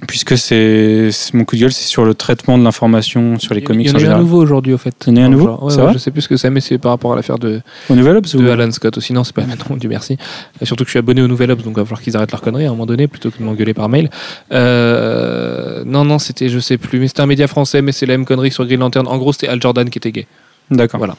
Puisque 0.07 0.37
c'est 0.37 1.09
mon 1.33 1.45
coup 1.45 1.55
de 1.55 1.61
gueule, 1.61 1.71
c'est 1.71 1.85
sur 1.87 2.03
le 2.03 2.13
traitement 2.13 2.57
de 2.57 2.63
l'information 2.63 3.39
sur 3.39 3.53
les 3.53 3.61
comics 3.61 3.87
Il 3.87 3.91
y 3.91 3.95
en 3.95 3.97
a 3.97 4.01
eu 4.01 4.07
un 4.13 4.17
nouveau 4.19 4.41
aujourd'hui, 4.41 4.73
au 4.73 4.77
fait. 4.77 4.93
Il 5.07 5.11
y 5.11 5.13
en 5.13 5.15
a 5.17 5.19
eu 5.21 5.23
un 5.23 5.29
nouveau 5.29 5.45
Genre, 5.45 5.63
ouais, 5.63 5.93
Je 5.93 5.97
sais 5.97 6.11
plus 6.11 6.21
ce 6.23 6.27
que 6.27 6.35
c'est, 6.35 6.49
mais 6.49 6.59
c'est 6.59 6.77
par 6.77 6.91
rapport 6.91 7.13
à 7.13 7.15
l'affaire 7.15 7.39
de, 7.39 7.61
Au 7.89 7.95
Nouvel 7.95 8.17
Obs 8.17 8.33
ou- 8.33 8.41
Alan 8.45 8.69
Scott 8.71 8.97
aussi. 8.97 9.13
Non, 9.13 9.23
c'est 9.23 9.33
pas 9.33 9.45
maintenant, 9.45 9.77
Dieu 9.77 9.87
merci. 9.89 10.17
Et 10.59 10.65
surtout 10.65 10.83
que 10.83 10.89
je 10.89 10.91
suis 10.91 10.99
abonné 10.99 11.21
au 11.21 11.27
Nouvel 11.27 11.49
Obs, 11.51 11.63
donc 11.63 11.73
il 11.75 11.79
va 11.79 11.85
falloir 11.85 12.01
qu'ils 12.01 12.15
arrêtent 12.17 12.31
leur 12.31 12.41
connerie 12.41 12.65
à 12.65 12.67
un 12.67 12.71
moment 12.71 12.85
donné 12.85 13.07
plutôt 13.07 13.31
que 13.31 13.37
de 13.39 13.43
m'engueuler 13.43 13.73
par 13.73 13.87
mail. 13.87 14.09
Euh, 14.51 15.83
non, 15.85 16.03
non, 16.03 16.19
c'était, 16.19 16.49
je 16.49 16.59
sais 16.59 16.77
plus, 16.77 16.99
mais 16.99 17.07
c'était 17.07 17.21
un 17.21 17.25
média 17.25 17.47
français, 17.47 17.81
mais 17.81 17.91
c'est 17.91 18.05
la 18.05 18.13
même 18.17 18.25
connerie 18.25 18.51
sur 18.51 18.65
Green 18.65 18.79
Lantern. 18.81 19.07
En 19.07 19.17
gros, 19.17 19.31
c'était 19.33 19.47
Al 19.47 19.61
Jordan 19.61 19.89
qui 19.89 19.97
était 19.97 20.11
gay. 20.11 20.27
D'accord. 20.71 20.97
Voilà. 20.97 21.15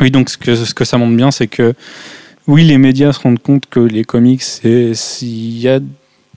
Oui, 0.00 0.10
donc 0.10 0.28
ce 0.30 0.36
que, 0.36 0.54
ce 0.56 0.74
que 0.74 0.84
ça 0.84 0.98
montre 0.98 1.16
bien, 1.16 1.30
c'est 1.30 1.46
que 1.46 1.74
oui, 2.46 2.64
les 2.64 2.78
médias 2.78 3.12
se 3.12 3.20
rendent 3.20 3.38
compte 3.38 3.64
que 3.70 3.80
les 3.80 4.04
comics, 4.04 4.42
s'il 4.42 5.58
y 5.58 5.68
a, 5.68 5.78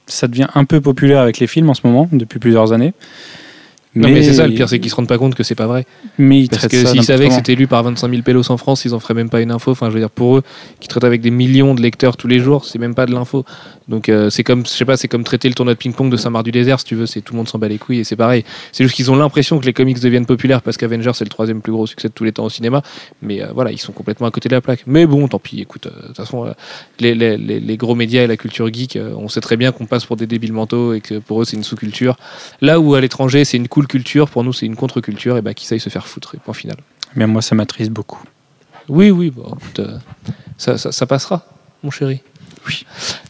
ça 0.08 0.28
devient 0.28 0.48
un 0.56 0.66
peu 0.66 0.82
populaire 0.82 1.20
avec 1.22 1.40
les 1.40 1.48
films 1.48 1.70
en 1.70 1.74
ce 1.74 1.82
moment, 1.86 2.10
depuis 2.12 2.40
plusieurs 2.40 2.74
années. 2.74 2.94
Non, 3.96 4.10
mais 4.10 4.22
c'est 4.22 4.34
ça, 4.34 4.48
le 4.48 4.54
pire, 4.54 4.70
c'est 4.70 4.80
qu'ils 4.80 4.92
se 4.92 4.96
rendent 4.96 5.08
pas 5.08 5.18
compte 5.18 5.34
que 5.34 5.44
c'est 5.44 5.56
pas 5.56 5.66
vrai. 5.66 5.86
Mais 6.18 6.42
ils 6.42 6.50
Parce 6.50 6.68
que 6.68 6.86
s'ils 6.86 7.04
savaient 7.04 7.30
que 7.30 7.34
c'était 7.34 7.56
lu 7.56 7.68
par 7.68 7.84
25 7.84 8.10
000 8.10 8.22
pélos 8.22 8.52
en 8.52 8.58
France, 8.58 8.86
ils 8.86 8.94
en 8.94 9.00
feraient 9.00 9.16
même 9.16 9.30
pas 9.30 9.42
une 9.42 9.52
info. 9.52 9.72
Enfin, 9.72 9.88
je 9.90 9.94
veux 9.94 10.00
dire, 10.00 10.10
pour 10.10 10.38
eux, 10.38 10.44
qui 10.80 10.88
traitent 10.88 11.04
avec 11.04 11.22
des 11.22 11.32
millions 11.32 11.74
de 11.74 11.82
lecteurs 11.82 12.16
tous 12.16 12.28
les 12.28 12.40
jours, 12.40 12.66
c'est 12.66 12.80
même 12.80 12.96
pas 12.96 13.06
de 13.06 13.14
l'info. 13.14 13.44
Donc, 13.88 14.10
euh, 14.10 14.30
c'est 14.30 14.44
comme, 14.44 14.66
je 14.66 14.70
sais 14.72 14.84
pas, 14.84 14.98
c'est 14.98 15.08
comme 15.08 15.24
traiter 15.24 15.48
le 15.48 15.54
tournoi 15.56 15.74
de 15.74 15.80
ping-pong 15.80 16.10
de 16.12 16.18
Saint-Marc 16.18 16.44
du 16.44 16.52
Désert, 16.52 16.80
si 16.80 16.86
tu 16.86 16.96
veux, 16.96 17.06
c'est 17.06 17.22
tout 17.22 17.34
le 17.34 17.38
monde 17.38 17.48
s'en 17.48 17.58
bat 17.58 17.70
les 17.70 17.78
couilles 17.78 18.00
et 18.00 18.04
c'est 18.04 18.18
pareil. 18.18 18.44
C'est 18.74 18.84
juste 18.84 18.96
qu'ils 18.96 19.10
ont 19.12 19.16
l'impression 19.16 19.60
que 19.60 19.66
les 19.66 19.72
comics 19.72 20.00
deviennent 20.02 20.26
populaires 20.26 20.62
parce 20.62 20.76
qu'Avengers 20.76 21.12
c'est 21.14 21.24
le 21.24 21.30
troisième 21.30 21.62
plus 21.62 21.72
gros 21.72 21.88
succès 21.88 22.10
de 22.10 22.14
tous 22.14 22.26
les 22.26 22.34
temps 22.34 22.44
au 22.44 22.50
cinéma. 22.50 22.82
Mais 23.22 23.42
euh, 23.42 23.48
voilà, 23.54 23.72
ils 23.72 23.78
sont 23.78 23.94
complètement 23.94 24.28
à 24.28 24.32
côté 24.32 24.50
de 24.50 24.56
la 24.56 24.62
plaque. 24.62 24.84
Mais 24.88 25.06
bon, 25.06 25.28
tant 25.30 25.40
pis, 25.40 25.62
écoute, 25.62 25.88
euh, 25.88 26.02
de 26.02 26.08
toute 26.08 26.18
façon, 26.18 26.54
les, 27.00 27.16
les- 27.16 27.38
les- 27.38 27.78
gros 27.78 27.96
médias 27.96 28.24
et 28.24 28.28
la 28.28 28.36
culture 28.38 28.68
geek, 28.74 28.98
on 29.16 29.30
sait 29.30 29.40
très 29.42 29.56
bien 29.56 29.72
qu'on 29.72 29.86
passe 29.86 30.04
pour 30.06 30.18
des 30.18 30.28
débiles 30.28 30.52
mentaux 30.54 30.94
et 30.94 31.00
que 31.00 31.20
pour 31.20 31.42
eux 31.42 31.46
c'est 31.46 31.56
une 31.56 31.64
sous-culture. 31.64 32.18
Là 32.60 32.80
où 32.82 32.94
à 32.96 33.00
l'étranger 33.02 33.46
c'est 33.46 33.56
une 33.58 33.68
cool 33.70 33.88
culture, 33.88 34.30
pour 34.30 34.44
nous 34.44 34.52
c'est 34.52 34.66
une 34.66 34.76
contre-culture, 34.76 35.38
et 35.38 35.42
bah 35.42 35.54
qu'ils 35.54 35.72
aillent 35.74 35.80
se 35.80 35.90
faire 35.90 36.08
foutre, 36.08 36.36
et 36.36 36.40
point 36.40 36.54
final. 36.54 36.76
Mais 37.16 37.26
moi, 37.26 37.42
ça 37.42 37.56
m'attriste 37.56 37.92
beaucoup. 37.92 38.22
Oui, 38.90 39.12
oui, 39.12 39.30
bon, 39.30 39.46
écoute, 39.46 39.82
ça, 40.58 40.78
ça- 40.78 40.92
ça 40.92 41.06
passera, 41.06 41.46
mon 41.84 41.92
chéri. 41.92 42.22
Oui. 42.68 42.86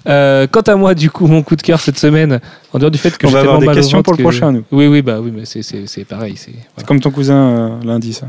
Euh, 0.08 0.48
quant 0.50 0.62
à 0.62 0.75
moi, 0.75 0.96
du 0.96 1.10
coup, 1.12 1.27
mon 1.27 1.44
coup 1.44 1.56
de 1.56 1.62
cœur 1.62 1.79
cette 1.79 1.98
semaine, 2.00 2.39
en 2.74 2.79
dehors 2.79 2.91
du 2.91 2.98
fait 2.98 3.17
que 3.17 3.27
On 3.27 3.29
va 3.29 3.39
avoir 3.41 3.60
des 3.60 3.67
questions 3.67 4.01
pour 4.03 4.13
le 4.13 4.17
que- 4.17 4.24
prochain, 4.24 4.51
nous. 4.51 4.63
Oui, 4.72 4.88
oui, 4.88 5.01
bah 5.01 5.20
oui, 5.22 5.32
mais 5.34 5.46
c'est- 5.46 5.62
c'est 5.63 5.86
c'est 5.88 6.06
pareil. 6.06 6.36
c'est 6.38 6.51
voilà. 6.75 6.88
Comme 6.88 7.00
ton 7.00 7.12
cousin 7.12 7.36
euh, 7.36 7.70
lundi, 7.84 8.13
ça. 8.13 8.27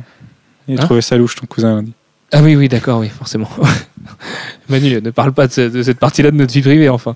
Il 0.68 0.78
Hein 0.78 0.84
trouvé 0.84 1.00
ça 1.00 1.16
louche, 1.16 1.34
ton 1.36 1.46
cousin 1.46 1.76
lundi. 1.76 1.92
Ah 2.32 2.42
oui, 2.42 2.54
oui, 2.56 2.68
d'accord, 2.68 3.00
oui, 3.00 3.08
forcément. 3.08 3.48
Manu, 4.68 5.00
ne 5.00 5.10
parle 5.10 5.32
pas 5.32 5.46
de, 5.46 5.52
ce- 5.52 5.60
de 5.68 5.82
cette 5.82 5.98
partie-là 5.98 6.30
de 6.30 6.36
notre 6.36 6.52
vie 6.52 6.60
privée, 6.60 6.88
enfin. 6.88 7.14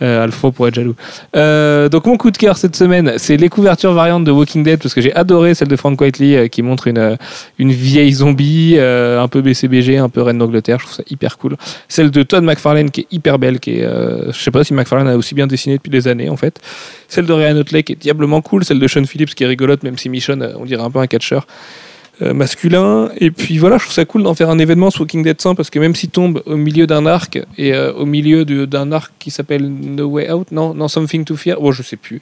Euh, 0.00 0.22
Alfred 0.22 0.54
pour 0.54 0.68
être 0.68 0.74
jaloux. 0.74 0.94
Euh, 1.34 1.88
donc 1.88 2.06
mon 2.06 2.16
coup 2.16 2.30
de 2.30 2.36
cœur 2.36 2.56
cette 2.56 2.76
semaine, 2.76 3.14
c'est 3.16 3.36
les 3.36 3.48
couvertures 3.48 3.92
variantes 3.92 4.22
de 4.22 4.30
Walking 4.30 4.62
Dead 4.62 4.80
parce 4.80 4.94
que 4.94 5.00
j'ai 5.00 5.12
adoré 5.14 5.54
celle 5.54 5.66
de 5.66 5.74
Frank 5.74 6.00
Whiteley 6.00 6.36
euh, 6.36 6.46
qui 6.46 6.62
montre 6.62 6.86
une, 6.86 6.98
euh, 6.98 7.16
une 7.58 7.72
vieille 7.72 8.12
zombie 8.12 8.74
euh, 8.76 9.20
un 9.20 9.26
peu 9.26 9.42
BCBG, 9.42 9.96
un 9.96 10.08
peu 10.08 10.22
reine 10.22 10.38
d'Angleterre. 10.38 10.78
Je 10.78 10.84
trouve 10.84 10.96
ça 10.96 11.02
hyper 11.10 11.36
cool. 11.36 11.56
Celle 11.88 12.12
de 12.12 12.22
Todd 12.22 12.44
McFarlane 12.44 12.90
qui 12.90 13.00
est 13.02 13.06
hyper 13.10 13.40
belle, 13.40 13.58
qui 13.58 13.72
est, 13.72 13.82
je 13.82 14.38
sais 14.38 14.52
pas 14.52 14.62
si 14.62 14.72
McFarlane 14.72 15.08
a 15.08 15.16
aussi 15.16 15.34
bien 15.34 15.48
dessiné 15.48 15.76
depuis 15.76 15.90
des 15.90 16.06
années 16.06 16.28
en 16.28 16.36
fait. 16.36 16.60
Celle 17.08 17.26
de 17.26 17.32
Ryan 17.32 17.56
Otley 17.56 17.82
qui 17.82 17.92
est 17.92 17.96
diablement 17.96 18.40
cool. 18.40 18.64
Celle 18.64 18.78
de 18.78 18.86
Sean 18.86 19.04
Phillips 19.04 19.34
qui 19.34 19.42
est 19.42 19.46
rigolote, 19.48 19.82
même 19.82 19.98
si 19.98 20.08
Michonne, 20.08 20.54
on 20.58 20.64
dirait 20.64 20.82
un 20.82 20.90
peu 20.90 21.00
un 21.00 21.06
catcheur 21.08 21.46
masculin. 22.20 23.10
Et 23.18 23.30
puis 23.30 23.58
voilà, 23.58 23.78
je 23.78 23.84
trouve 23.84 23.94
ça 23.94 24.04
cool 24.04 24.22
d'en 24.22 24.34
faire 24.34 24.50
un 24.50 24.58
événement 24.58 24.90
ce 24.90 24.98
Walking 24.98 25.22
Dead 25.22 25.40
100 25.40 25.54
parce 25.54 25.70
que 25.70 25.78
même 25.78 25.94
s'il 25.94 26.10
tombe 26.10 26.42
au 26.46 26.56
milieu 26.56 26.86
d'un 26.86 27.06
arc 27.06 27.38
et 27.56 27.72
euh, 27.72 27.92
au 27.92 28.06
milieu 28.06 28.44
d'un 28.44 28.92
arc 28.92 29.12
qui 29.18 29.30
s'appelle 29.30 29.68
No 29.68 30.06
Way 30.06 30.32
Out, 30.32 30.52
non, 30.52 30.74
non, 30.74 30.88
Something 30.88 31.24
to 31.24 31.36
Fear, 31.36 31.60
bon, 31.60 31.72
je 31.72 31.82
sais 31.82 31.96
plus. 31.96 32.20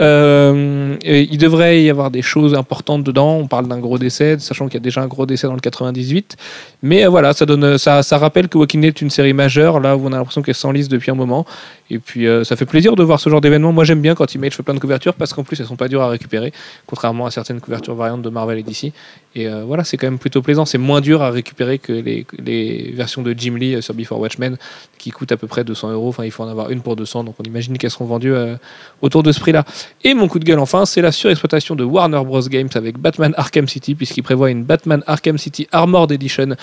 Euh, 0.00 0.96
il 1.04 1.38
devrait 1.38 1.82
y 1.82 1.90
avoir 1.90 2.10
des 2.10 2.22
choses 2.22 2.54
importantes 2.54 3.04
dedans. 3.04 3.36
On 3.36 3.46
parle 3.46 3.68
d'un 3.68 3.78
gros 3.78 3.98
décès, 3.98 4.38
sachant 4.38 4.66
qu'il 4.66 4.74
y 4.74 4.78
a 4.78 4.80
déjà 4.80 5.02
un 5.02 5.06
gros 5.06 5.26
décès 5.26 5.46
dans 5.46 5.54
le 5.54 5.60
98. 5.60 6.36
Mais 6.82 7.04
euh, 7.04 7.08
voilà, 7.08 7.32
ça 7.32 7.46
donne, 7.46 7.78
ça, 7.78 8.02
ça 8.02 8.18
rappelle 8.18 8.48
que 8.48 8.58
Walking 8.58 8.80
Dead 8.80 8.94
est 8.94 9.02
une 9.02 9.10
série 9.10 9.32
majeure, 9.32 9.80
là 9.80 9.96
où 9.96 10.02
on 10.04 10.12
a 10.12 10.16
l'impression 10.16 10.42
qu'elle 10.42 10.54
s'enlise 10.54 10.88
depuis 10.88 11.10
un 11.10 11.14
moment. 11.14 11.46
Et 11.90 11.98
puis 11.98 12.26
euh, 12.26 12.44
ça 12.44 12.56
fait 12.56 12.66
plaisir 12.66 12.96
de 12.96 13.02
voir 13.02 13.20
ce 13.20 13.30
genre 13.30 13.40
d'événement. 13.40 13.72
Moi 13.72 13.84
j'aime 13.84 14.00
bien 14.00 14.14
quand 14.14 14.32
Image 14.34 14.54
fait 14.54 14.62
plein 14.62 14.74
de 14.74 14.80
couvertures 14.80 15.14
parce 15.14 15.32
qu'en 15.32 15.42
plus 15.42 15.58
elles 15.60 15.66
sont 15.66 15.76
pas 15.76 15.88
dures 15.88 16.02
à 16.02 16.08
récupérer, 16.08 16.52
contrairement 16.86 17.26
à 17.26 17.30
certaines 17.30 17.60
couvertures 17.60 17.94
variantes 17.94 18.22
de 18.22 18.28
Marvel 18.28 18.58
et 18.58 18.62
DC. 18.62 18.92
Et 19.38 19.46
euh, 19.46 19.62
voilà, 19.62 19.84
c'est 19.84 19.96
quand 19.96 20.08
même 20.08 20.18
plutôt 20.18 20.42
plaisant. 20.42 20.64
C'est 20.64 20.78
moins 20.78 21.00
dur 21.00 21.22
à 21.22 21.30
récupérer 21.30 21.78
que 21.78 21.92
les, 21.92 22.92
versions 22.92 23.22
de 23.22 23.32
Jim 23.38 23.54
Lee 23.54 23.76
euh, 23.76 23.80
sur 23.80 23.94
Before 23.94 24.18
Watchmen 24.18 24.56
qui 24.98 25.10
coûtent 25.10 25.30
à 25.30 25.36
peu 25.36 25.46
près 25.46 25.62
200 25.62 25.92
euros. 25.92 26.08
Enfin, 26.08 26.24
il 26.24 26.32
faut 26.32 26.42
en 26.42 26.48
avoir 26.48 26.70
une 26.70 26.80
pour 26.80 26.96
200, 26.96 27.22
donc 27.22 27.36
on 27.38 27.44
imagine 27.44 27.78
qu'elles 27.78 27.92
seront 27.92 28.06
vendues 28.06 28.34
euh, 28.34 28.56
autour 29.00 29.22
de 29.22 29.30
ce 29.30 29.38
prix-là. 29.38 29.64
Et 30.02 30.12
mon 30.14 30.26
coup 30.26 30.40
de 30.40 30.44
gueule, 30.44 30.58
enfin, 30.58 30.86
c'est 30.86 31.02
la 31.02 31.12
surexploitation 31.12 31.76
de 31.76 31.84
Warner 31.84 32.20
Bros. 32.24 32.40
Games 32.48 32.68
avec 32.74 32.98
Batman 32.98 33.32
Arkham 33.36 33.68
City, 33.68 33.94
puisqu'il 33.94 34.22
prévoit 34.22 34.50
une 34.50 34.64
Batman 34.64 35.04
Arkham 35.06 35.38
City 35.38 35.68
Armored 35.70 36.10
Edition 36.10 36.56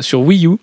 sur 0.00 0.22
Wii 0.22 0.46
U. 0.48 0.56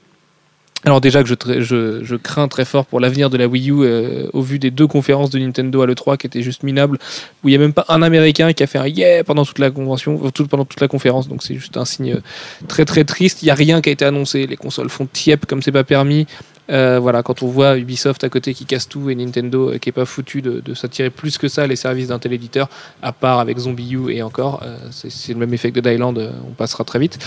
Alors 0.86 1.01
déjà 1.01 1.24
que 1.24 1.29
je, 1.29 2.15
crains 2.15 2.48
très 2.48 2.63
fort 2.63 2.86
pour 2.86 3.00
l'avenir 3.00 3.29
de 3.29 3.38
la 3.38 3.48
Wii 3.48 3.69
U 3.69 3.74
euh, 3.81 4.27
au 4.31 4.41
vu 4.41 4.59
des 4.59 4.71
deux 4.71 4.88
conférences 4.88 5.29
de 5.29 5.38
Nintendo 5.38 5.81
à 5.81 5.88
l'E3 5.88 6.17
qui 6.17 6.27
étaient 6.27 6.41
juste 6.41 6.63
minables, 6.63 6.98
où 7.43 7.50
il 7.50 7.51
n'y 7.51 7.57
a 7.57 7.59
même 7.59 7.74
pas 7.74 7.86
un 7.89 8.01
Américain 8.01 8.53
qui 8.53 8.63
a 8.63 8.67
fait 8.67 8.77
un 8.77 8.88
yeah 8.88 9.24
pendant 9.25 9.43
toute 9.43 9.59
la 9.59 9.71
convention, 9.71 10.21
euh, 10.24 10.45
pendant 10.45 10.63
toute 10.63 10.79
la 10.79 10.88
conférence, 10.88 11.27
donc 11.27 11.43
c'est 11.43 11.55
juste 11.55 11.75
un 11.75 11.86
signe 11.86 12.13
euh, 12.13 12.21
très 12.67 12.86
très 12.86 13.03
triste. 13.03 13.41
Il 13.41 13.45
n'y 13.45 13.51
a 13.51 13.55
rien 13.55 13.81
qui 13.81 13.89
a 13.89 13.91
été 13.91 14.05
annoncé, 14.05 14.48
les 14.48 14.55
consoles 14.55 14.89
font 14.89 15.05
tiep 15.05 15.45
comme 15.45 15.62
c'est 15.62 15.74
pas 15.74 15.83
permis. 15.83 16.27
Euh, 16.69 16.99
voilà, 16.99 17.23
quand 17.23 17.41
on 17.41 17.47
voit 17.47 17.77
Ubisoft 17.77 18.23
à 18.23 18.29
côté 18.29 18.53
qui 18.53 18.65
casse 18.65 18.88
tout 18.88 19.09
et 19.09 19.15
Nintendo 19.15 19.71
euh, 19.71 19.77
qui 19.77 19.89
est 19.89 19.93
pas 19.93 20.05
foutu 20.05 20.41
de, 20.41 20.73
s'attirer 20.73 21.09
plus 21.09 21.38
que 21.38 21.47
ça 21.47 21.65
les 21.65 21.75
services 21.75 22.07
d'un 22.07 22.19
tel 22.19 22.33
éditeur, 22.33 22.69
à 23.01 23.11
part 23.11 23.39
avec 23.39 23.57
Zombie 23.57 23.97
et 24.09 24.21
encore, 24.21 24.61
euh, 24.63 24.77
c'est 24.91 25.33
le 25.33 25.39
même 25.39 25.53
effet 25.53 25.71
que 25.71 25.79
de 25.79 25.89
Dylan, 25.89 26.17
euh, 26.17 26.31
on 26.47 26.51
passera 26.51 26.83
très 26.83 26.99
vite. 26.99 27.17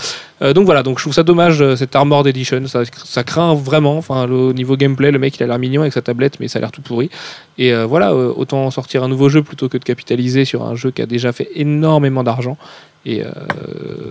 Donc 0.41 0.65
voilà, 0.65 0.83
donc 0.83 0.97
je 0.97 1.03
trouve 1.03 1.13
ça 1.13 1.23
dommage 1.23 1.63
cette 1.75 1.95
Armored 1.95 2.27
Edition, 2.27 2.63
ça, 2.67 3.23
craint 3.23 3.53
vraiment. 3.53 3.97
Enfin, 3.97 4.29
au 4.29 4.51
niveau 4.51 4.75
gameplay, 4.75 5.09
le 5.09 5.19
mec 5.19 5.37
il 5.37 5.43
a 5.43 5.47
l'air 5.47 5.57
mignon 5.57 5.81
avec 5.81 5.93
sa 5.93 6.01
tablette, 6.01 6.39
mais 6.41 6.49
ça 6.49 6.59
a 6.59 6.61
l'air 6.61 6.71
tout 6.71 6.81
pourri. 6.81 7.09
Et 7.57 7.73
voilà, 7.85 8.13
autant 8.13 8.69
sortir 8.69 9.03
un 9.03 9.07
nouveau 9.07 9.29
jeu 9.29 9.41
plutôt 9.41 9.69
que 9.69 9.77
de 9.77 9.83
capitaliser 9.83 10.43
sur 10.43 10.63
un 10.63 10.75
jeu 10.75 10.91
qui 10.91 11.01
a 11.01 11.05
déjà 11.05 11.31
fait 11.31 11.49
énormément 11.55 12.23
d'argent. 12.23 12.57
Et 13.05 13.23
euh, 13.23 13.31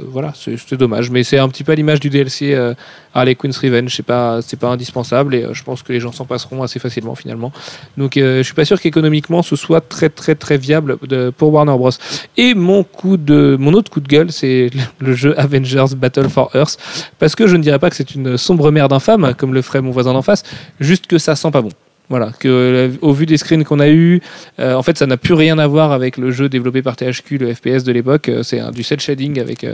voilà, 0.08 0.34
c'est 0.34 0.74
dommage, 0.74 1.10
mais 1.10 1.24
c'est 1.24 1.38
un 1.38 1.48
petit 1.48 1.64
peu 1.64 1.72
à 1.72 1.74
l'image 1.74 2.00
du 2.00 2.10
DLC 2.10 2.52
euh, 2.54 2.74
Harley 3.14 3.34
Quinn's 3.34 3.56
Revenge. 3.58 3.94
C'est 3.94 4.02
pas, 4.02 4.42
c'est 4.42 4.58
pas 4.58 4.68
indispensable 4.68 5.34
et 5.34 5.44
euh, 5.44 5.54
je 5.54 5.64
pense 5.64 5.82
que 5.82 5.92
les 5.92 6.00
gens 6.00 6.12
s'en 6.12 6.26
passeront 6.26 6.62
assez 6.62 6.78
facilement 6.78 7.14
finalement. 7.14 7.52
Donc 7.96 8.16
euh, 8.16 8.38
je 8.38 8.42
suis 8.42 8.54
pas 8.54 8.66
sûr 8.66 8.78
qu'économiquement 8.78 9.42
ce 9.42 9.56
soit 9.56 9.80
très 9.80 10.10
très 10.10 10.34
très 10.34 10.58
viable 10.58 10.98
pour 11.38 11.52
Warner 11.54 11.76
Bros. 11.76 11.90
Et 12.36 12.54
mon 12.54 12.84
coup 12.84 13.16
de, 13.16 13.56
mon 13.58 13.72
autre 13.72 13.90
coup 13.90 14.00
de 14.00 14.08
gueule, 14.08 14.30
c'est 14.30 14.70
le 14.98 15.14
jeu 15.14 15.38
Avengers 15.40 15.94
Battle 15.96 16.28
for 16.28 16.50
Earth, 16.54 16.76
parce 17.18 17.34
que 17.34 17.46
je 17.46 17.56
ne 17.56 17.62
dirais 17.62 17.78
pas 17.78 17.88
que 17.88 17.96
c'est 17.96 18.14
une 18.14 18.36
sombre 18.36 18.70
merde 18.70 18.92
infâme 18.92 19.34
comme 19.36 19.54
le 19.54 19.62
ferait 19.62 19.80
mon 19.80 19.90
voisin 19.90 20.12
d'en 20.12 20.22
face, 20.22 20.42
juste 20.80 21.06
que 21.06 21.16
ça 21.16 21.34
sent 21.34 21.50
pas 21.50 21.62
bon. 21.62 21.70
Voilà, 22.12 22.30
que 22.38 22.46
euh, 22.46 22.90
au 23.00 23.14
vu 23.14 23.24
des 23.24 23.38
screens 23.38 23.64
qu'on 23.64 23.80
a 23.80 23.88
eu, 23.88 24.20
euh, 24.60 24.74
en 24.74 24.82
fait, 24.82 24.98
ça 24.98 25.06
n'a 25.06 25.16
plus 25.16 25.32
rien 25.32 25.58
à 25.58 25.66
voir 25.66 25.92
avec 25.92 26.18
le 26.18 26.30
jeu 26.30 26.50
développé 26.50 26.82
par 26.82 26.94
THQ, 26.94 27.38
le 27.38 27.54
FPS 27.54 27.84
de 27.84 27.90
l'époque. 27.90 28.28
Euh, 28.28 28.42
C'est 28.42 28.60
du 28.70 28.82
cel 28.82 29.00
shading 29.00 29.40
avec 29.40 29.66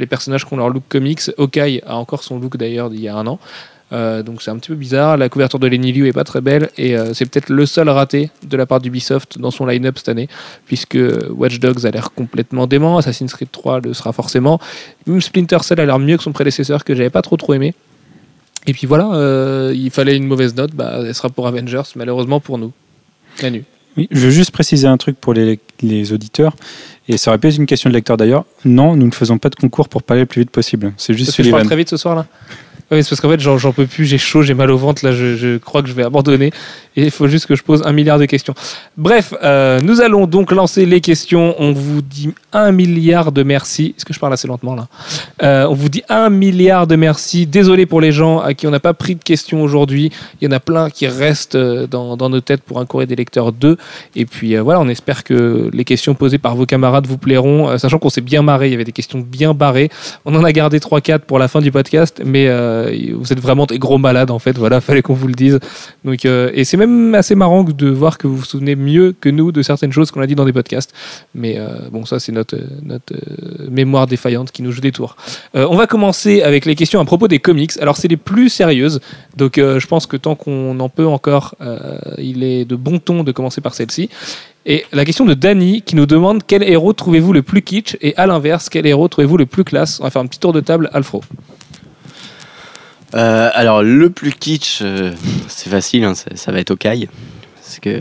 les 0.00 0.06
personnages 0.06 0.44
qui 0.44 0.52
ont 0.52 0.56
leur 0.56 0.70
look 0.70 0.82
comics. 0.88 1.20
Hawkeye 1.38 1.82
a 1.86 1.94
encore 1.94 2.24
son 2.24 2.40
look 2.40 2.56
d'ailleurs 2.56 2.90
d'il 2.90 3.00
y 3.00 3.06
a 3.06 3.14
un 3.14 3.28
an. 3.28 3.38
Donc 3.92 4.42
c'est 4.42 4.50
un 4.50 4.56
petit 4.56 4.70
peu 4.70 4.74
bizarre. 4.74 5.16
La 5.16 5.28
couverture 5.28 5.60
de 5.60 5.68
Lenny 5.68 5.92
Liu 5.92 6.08
est 6.08 6.12
pas 6.12 6.24
très 6.24 6.40
belle 6.40 6.68
et 6.76 6.96
c'est 7.12 7.30
peut-être 7.30 7.48
le 7.48 7.64
seul 7.64 7.88
raté 7.88 8.30
de 8.44 8.56
la 8.56 8.66
part 8.66 8.80
d'Ubisoft 8.80 9.38
dans 9.38 9.52
son 9.52 9.66
line-up 9.66 9.98
cette 9.98 10.08
année, 10.08 10.28
puisque 10.66 10.98
Watch 11.30 11.60
Dogs 11.60 11.86
a 11.86 11.92
l'air 11.92 12.10
complètement 12.10 12.66
dément, 12.66 12.98
Assassin's 12.98 13.32
Creed 13.32 13.52
3 13.52 13.82
le 13.82 13.94
sera 13.94 14.12
forcément. 14.12 14.58
Même 15.06 15.20
Splinter 15.20 15.58
Cell 15.62 15.78
a 15.78 15.86
l'air 15.86 16.00
mieux 16.00 16.16
que 16.16 16.24
son 16.24 16.32
prédécesseur 16.32 16.82
que 16.82 16.96
j'avais 16.96 17.10
pas 17.10 17.22
trop 17.22 17.36
trop 17.36 17.54
aimé. 17.54 17.72
Et 18.66 18.72
puis 18.72 18.86
voilà, 18.86 19.12
euh, 19.12 19.72
il 19.74 19.90
fallait 19.90 20.16
une 20.16 20.26
mauvaise 20.26 20.54
note, 20.54 20.72
bah, 20.72 21.00
elle 21.04 21.14
sera 21.14 21.28
pour 21.28 21.46
Avengers, 21.46 21.82
malheureusement 21.96 22.40
pour 22.40 22.58
nous. 22.58 22.72
Oui, 23.96 24.08
je 24.10 24.20
veux 24.20 24.30
juste 24.30 24.50
préciser 24.50 24.86
un 24.88 24.96
truc 24.96 25.20
pour 25.20 25.34
les, 25.34 25.60
les 25.82 26.12
auditeurs, 26.12 26.56
et 27.08 27.16
ça 27.16 27.30
aurait 27.30 27.38
pu 27.38 27.48
être 27.48 27.56
une 27.56 27.66
question 27.66 27.90
de 27.90 27.94
lecteur 27.94 28.16
d'ailleurs. 28.16 28.44
Non, 28.64 28.96
nous 28.96 29.06
ne 29.06 29.12
faisons 29.12 29.38
pas 29.38 29.50
de 29.50 29.54
concours 29.54 29.88
pour 29.88 30.02
parler 30.02 30.22
le 30.22 30.26
plus 30.26 30.40
vite 30.42 30.50
possible. 30.50 30.92
C'est 30.96 31.14
juste 31.14 31.26
Parce 31.26 31.36
que 31.36 31.42
je 31.42 31.50
parle 31.50 31.66
très 31.66 31.76
vite 31.76 31.90
ce 31.90 31.96
soir 31.96 32.16
là 32.16 32.26
Oui, 32.90 33.02
c'est 33.02 33.10
parce 33.10 33.20
qu'en 33.20 33.30
fait 33.30 33.40
j'en 33.40 33.72
peux 33.72 33.86
plus, 33.86 34.04
j'ai 34.04 34.18
chaud, 34.18 34.42
j'ai 34.42 34.54
mal 34.54 34.70
au 34.70 34.76
ventre, 34.76 35.04
là 35.04 35.12
je, 35.12 35.56
crois 35.58 35.82
que 35.82 35.88
je 35.88 35.94
vais 35.94 36.04
abandonner 36.04 36.52
et 36.96 37.04
il 37.04 37.10
faut 37.10 37.26
juste 37.26 37.46
que 37.46 37.56
je 37.56 37.62
pose 37.62 37.82
un 37.84 37.92
milliard 37.92 38.18
de 38.18 38.26
questions. 38.26 38.54
Bref, 38.96 39.34
euh, 39.42 39.80
nous 39.80 40.00
allons 40.00 40.26
donc 40.26 40.52
lancer 40.52 40.86
les 40.86 41.00
questions. 41.00 41.54
On 41.58 41.72
vous 41.72 42.02
dit 42.02 42.30
un 42.52 42.70
milliard 42.70 43.32
de 43.32 43.42
merci. 43.42 43.94
Est-ce 43.96 44.04
que 44.04 44.14
je 44.14 44.20
parle 44.20 44.32
assez 44.32 44.46
lentement 44.46 44.76
là? 44.76 44.86
Euh, 45.42 45.66
On 45.66 45.74
vous 45.74 45.88
dit 45.88 46.02
un 46.08 46.30
milliard 46.30 46.86
de 46.86 46.94
merci. 46.94 47.46
Désolé 47.46 47.86
pour 47.86 48.00
les 48.00 48.12
gens 48.12 48.38
à 48.38 48.54
qui 48.54 48.66
on 48.66 48.70
n'a 48.70 48.80
pas 48.80 48.94
pris 48.94 49.16
de 49.16 49.22
questions 49.24 49.62
aujourd'hui. 49.62 50.12
Il 50.40 50.44
y 50.44 50.48
en 50.48 50.52
a 50.52 50.60
plein 50.60 50.88
qui 50.88 51.08
restent 51.08 51.56
euh, 51.56 51.88
dans, 51.88 52.16
nos 52.16 52.40
têtes 52.40 52.62
pour 52.62 52.78
un 52.78 52.86
courrier 52.86 53.06
des 53.06 53.16
lecteurs 53.16 53.52
2. 53.52 53.76
Et 54.14 54.26
puis 54.26 54.56
voilà, 54.56 54.80
on 54.80 54.88
espère 54.88 55.24
que 55.24 55.70
les 55.72 55.84
questions 55.84 56.14
posées 56.14 56.38
par 56.38 56.54
vos 56.54 56.66
camarades 56.66 57.06
vous 57.06 57.18
plairont, 57.18 57.76
sachant 57.78 57.98
qu'on 57.98 58.08
s'est 58.08 58.20
bien 58.20 58.42
marré. 58.42 58.68
Il 58.68 58.70
y 58.72 58.74
avait 58.74 58.84
des 58.84 58.92
questions 58.92 59.18
bien 59.18 59.52
barrées. 59.52 59.90
On 60.24 60.34
en 60.36 60.44
a 60.44 60.52
gardé 60.52 60.78
3-4 60.78 61.20
pour 61.20 61.38
la 61.38 61.48
fin 61.48 61.60
du 61.60 61.72
podcast, 61.72 62.22
mais 62.24 62.46
vous 63.16 63.32
êtes 63.32 63.40
vraiment 63.40 63.66
des 63.66 63.78
gros 63.78 63.98
malades 63.98 64.30
en 64.30 64.38
fait. 64.38 64.56
Voilà, 64.58 64.80
fallait 64.80 65.02
qu'on 65.02 65.14
vous 65.14 65.28
le 65.28 65.34
dise. 65.34 65.58
Donc, 66.04 66.24
euh, 66.24 66.50
et 66.54 66.64
c'est 66.64 66.76
même 66.76 67.14
assez 67.14 67.34
marrant 67.34 67.64
de 67.64 67.88
voir 67.88 68.18
que 68.18 68.26
vous 68.26 68.36
vous 68.36 68.44
souvenez 68.44 68.76
mieux 68.76 69.14
que 69.18 69.28
nous 69.28 69.52
de 69.52 69.62
certaines 69.62 69.92
choses 69.92 70.10
qu'on 70.10 70.20
a 70.20 70.26
dit 70.26 70.34
dans 70.34 70.44
des 70.44 70.52
podcasts. 70.52 70.92
Mais 71.34 71.56
euh, 71.58 71.88
bon, 71.90 72.04
ça 72.04 72.18
c'est 72.18 72.32
notre, 72.32 72.56
euh, 72.56 73.68
mémoire 73.70 74.06
défaillante 74.06 74.50
qui 74.52 74.62
nous 74.62 74.72
joue 74.72 74.80
des 74.80 74.92
tours. 74.92 75.16
Euh, 75.54 75.66
on 75.70 75.76
va 75.76 75.86
commencer 75.86 76.42
avec 76.42 76.64
les 76.64 76.74
questions 76.74 77.00
à 77.00 77.04
propos 77.04 77.28
des 77.28 77.38
comics. 77.38 77.72
Alors 77.80 77.96
c'est 77.96 78.08
les 78.08 78.16
plus 78.16 78.48
sérieuses, 78.48 79.00
donc 79.36 79.58
euh, 79.58 79.80
je 79.80 79.86
pense 79.86 80.06
que 80.06 80.16
tant 80.16 80.34
qu'on 80.34 80.78
en 80.80 80.88
peut 80.88 81.06
encore, 81.06 81.54
euh, 81.60 81.98
il 82.18 82.42
est 82.42 82.64
de 82.64 82.76
bon 82.76 82.98
ton 82.98 83.24
de 83.24 83.32
commencer 83.32 83.60
par 83.60 83.74
celle-ci. 83.74 84.08
Et 84.66 84.84
la 84.92 85.04
question 85.04 85.26
de 85.26 85.34
Danny 85.34 85.82
qui 85.82 85.94
nous 85.94 86.06
demande 86.06 86.42
quel 86.46 86.62
héros 86.62 86.94
trouvez-vous 86.94 87.32
le 87.32 87.42
plus 87.42 87.62
kitsch? 87.62 87.96
Et 88.00 88.16
à 88.16 88.26
l'inverse 88.26 88.68
quel 88.68 88.86
héros 88.86 89.08
trouvez-vous 89.08 89.36
le 89.36 89.46
plus 89.46 89.64
classe? 89.64 90.00
On 90.00 90.04
va 90.04 90.10
faire 90.10 90.22
un 90.22 90.26
petit 90.26 90.40
tour 90.40 90.52
de 90.52 90.60
table, 90.60 90.88
Alfro. 90.92 91.22
Euh, 93.14 93.50
alors, 93.52 93.82
le 93.82 94.10
plus 94.10 94.32
kitsch, 94.32 94.80
euh, 94.82 95.12
c'est 95.48 95.70
facile, 95.70 96.04
hein, 96.04 96.14
ça, 96.14 96.30
ça 96.34 96.52
va 96.52 96.60
être 96.60 96.70
Hawkeye. 96.72 97.08
Parce 97.56 97.78
que 97.78 98.00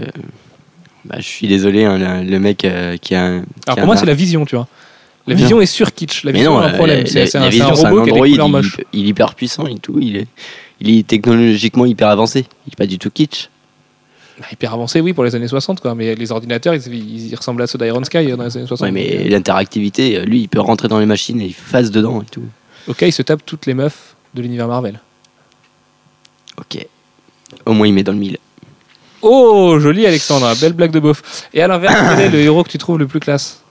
Bah, 1.06 1.16
je 1.20 1.24
suis 1.28 1.48
désolé, 1.48 1.86
hein, 1.86 1.98
le, 2.24 2.30
le 2.30 2.40
mec 2.40 2.66
euh, 2.66 2.98
qui 2.98 3.14
a 3.16 3.24
un. 3.24 3.42
qui 3.42 3.48
Alors 3.68 3.78
a 3.78 3.82
pour 3.82 3.86
moi, 3.86 3.96
un- 3.96 3.98
c'est 3.98 4.06
la 4.06 4.14
vision, 4.16 4.46
tu 4.46 4.56
vois. 4.56 4.68
La 5.28 5.36
Mais 5.36 5.42
vision 5.42 5.62
est 5.62 5.66
sur 5.68 5.94
kitsch. 5.94 6.24
La 6.26 6.32
Mais 6.32 6.40
vision 6.40 6.54
non, 6.54 6.60
a 6.60 6.66
un 6.68 6.74
problème. 6.74 7.06
C'est 7.06 7.36
un, 7.36 7.44
un 7.44 7.50
vision, 7.50 7.68
un 7.68 7.74
robot 7.74 8.04
qui 8.04 8.10
a 8.10 8.14
des 8.14 8.40
Android, 8.42 8.60
couleurs 8.62 8.72
il, 8.92 9.06
est 9.06 9.08
hyper 9.10 9.36
puissant 9.36 9.68
et 9.68 9.78
tout. 9.78 9.98
Il 10.02 10.18
est, 10.18 10.28
il 10.82 10.98
est 10.98 11.08
technologiquement 11.08 11.86
hyper 11.86 12.10
avancé. 12.10 12.46
Il 12.68 12.74
est 12.74 12.76
pas 12.76 12.88
du 12.88 12.98
tout 13.00 13.10
kitsch. 13.10 13.50
Bah, 14.40 14.48
Hyper 14.52 14.74
avancé, 14.74 15.00
oui, 15.00 15.14
pour 15.14 15.24
les 15.24 15.34
années 15.36 15.48
60, 15.48 15.80
quoi. 15.80 15.96
Mais 15.96 16.16
les 16.16 16.32
ordinateurs, 16.32 16.74
ils, 16.76 17.36
ressemblent 17.36 17.62
à 17.62 17.68
ceux 17.68 17.78
d'Iron 17.78 18.04
Sky 18.04 18.26
dans 18.36 18.44
les 18.44 18.58
années 18.58 18.68
60. 18.68 18.82
Ouais, 18.82 18.92
mais 18.92 19.30
l'interactivité, 19.30 20.26
lui, 20.26 20.42
il 20.42 20.48
peut 20.50 20.60
rentrer 20.60 20.88
dans 20.90 21.00
les 21.00 21.06
machines 21.06 21.40
et 21.40 21.46
il 21.46 21.54
fasse 21.54 21.92
dedans 21.92 22.22
et 22.22 22.26
tout. 22.26 22.44
Ok, 22.88 23.04
il 23.04 23.14
se 23.14 23.22
tape 23.22 23.46
toutes 23.46 23.66
les 23.66 23.76
meufs 23.76 24.13
de 24.34 24.42
l'univers 24.42 24.68
Marvel. 24.68 25.00
Ok. 26.58 26.86
Au 27.66 27.74
moins, 27.74 27.88
il 27.88 27.94
met 27.94 28.04
dans 28.04 28.12
le 28.12 28.18
mille. 28.18 28.38
Oh, 29.22 29.80
joli 29.80 30.06
Alexandre, 30.06 30.54
belle 30.60 30.74
blague 30.74 30.92
de 30.92 31.00
beauf. 31.00 31.48
Et 31.54 31.62
à 31.62 31.68
l'inverse, 31.68 31.96
quel 32.10 32.20
est 32.20 32.30
le 32.30 32.40
héros 32.42 32.64
que 32.64 32.70
tu 32.70 32.78
trouves 32.78 33.00
le 33.00 33.08
plus 33.08 33.20
classe? 33.20 33.62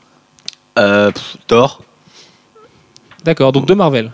Euh, 0.79 1.11
pff, 1.11 1.37
Thor. 1.47 1.83
D'accord, 3.25 3.53
donc 3.53 3.67
de 3.67 3.75
Marvel. 3.75 4.11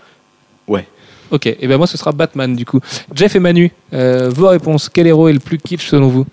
Ouais. 0.67 0.87
Ok, 1.31 1.47
et 1.47 1.67
ben 1.69 1.77
moi 1.77 1.87
ce 1.87 1.99
sera 1.99 2.13
Batman 2.13 2.57
du 2.57 2.65
coup. 2.65 2.81
Jeff 3.15 3.37
et 3.37 3.39
Manu, 3.39 3.71
euh, 3.93 4.31
vos 4.31 4.49
réponses. 4.49 4.89
Quel 4.89 5.07
héros 5.07 5.29
est 5.29 5.33
le 5.33 5.41
plus 5.41 5.59
kitsch 5.59 5.87
selon 5.87 6.09
vous? 6.09 6.27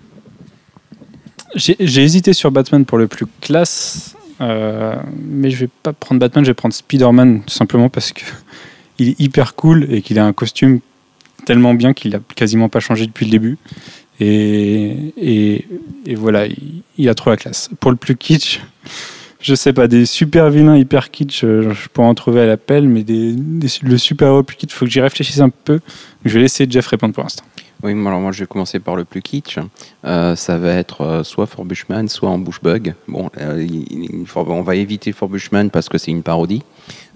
J'ai 1.54 1.76
j'ai 1.78 2.02
hésité 2.02 2.32
sur 2.32 2.50
Batman 2.50 2.84
pour 2.84 2.98
le 2.98 3.06
plus 3.06 3.26
classe, 3.40 4.16
euh, 4.40 4.96
mais 5.18 5.50
je 5.50 5.60
vais 5.60 5.70
pas 5.82 5.92
prendre 5.92 6.18
Batman, 6.18 6.44
je 6.44 6.50
vais 6.50 6.54
prendre 6.54 6.74
Spider-Man 6.74 7.42
tout 7.46 7.54
simplement 7.54 7.88
parce 7.88 8.12
que 8.12 8.22
il 8.98 9.10
est 9.10 9.20
hyper 9.20 9.54
cool 9.54 9.86
et 9.90 10.02
qu'il 10.02 10.18
a 10.18 10.24
un 10.24 10.32
costume 10.32 10.80
tellement 11.44 11.74
bien 11.74 11.92
qu'il 11.92 12.14
a 12.16 12.20
quasiment 12.34 12.68
pas 12.68 12.80
changé 12.80 13.06
depuis 13.06 13.26
le 13.26 13.30
début. 13.30 13.58
Et, 14.18 15.14
et, 15.18 16.14
voilà, 16.14 16.46
il, 16.46 16.82
il 16.96 17.08
a 17.08 17.14
trop 17.14 17.30
la 17.30 17.36
classe. 17.36 17.70
Pour 17.80 17.90
le 17.90 17.96
plus 17.96 18.16
kitsch, 18.16 18.60
je 19.40 19.54
sais 19.54 19.72
pas, 19.72 19.88
des 19.88 20.06
super 20.06 20.50
vilains 20.50 20.76
hyper 20.76 21.10
kitsch, 21.10 21.44
euh, 21.44 21.72
je 21.72 21.88
pourrais 21.88 22.06
en 22.08 22.14
trouver 22.14 22.40
à 22.40 22.46
l'appel, 22.46 22.88
mais 22.88 23.04
des, 23.04 23.36
le 23.82 23.98
super 23.98 24.28
héros 24.28 24.42
plus 24.42 24.56
kitsch, 24.56 24.72
faut 24.72 24.86
que 24.86 24.90
j'y 24.90 25.00
réfléchisse 25.00 25.40
un 25.40 25.50
peu. 25.50 25.80
Je 26.24 26.34
vais 26.34 26.40
laisser 26.40 26.66
Jeff 26.68 26.86
répondre 26.86 27.14
pour 27.14 27.22
l'instant. 27.22 27.44
Oui, 27.82 27.92
alors 27.92 28.20
moi 28.20 28.32
je 28.32 28.40
vais 28.40 28.46
commencer 28.46 28.80
par 28.80 28.96
le 28.96 29.04
plus 29.04 29.20
kitsch. 29.20 29.58
Euh, 30.04 30.34
ça 30.34 30.56
va 30.56 30.72
être 30.72 31.02
euh, 31.02 31.22
soit 31.22 31.46
For 31.46 31.64
Bushman, 31.64 32.08
soit 32.08 32.30
en 32.30 32.38
Bushbug. 32.38 32.94
Bon, 33.06 33.30
euh, 33.38 33.66
on 34.34 34.62
va 34.62 34.76
éviter 34.76 35.12
For 35.12 35.28
Bushman 35.28 35.70
parce 35.70 35.90
que 35.90 35.98
c'est 35.98 36.10
une 36.10 36.22
parodie. 36.22 36.62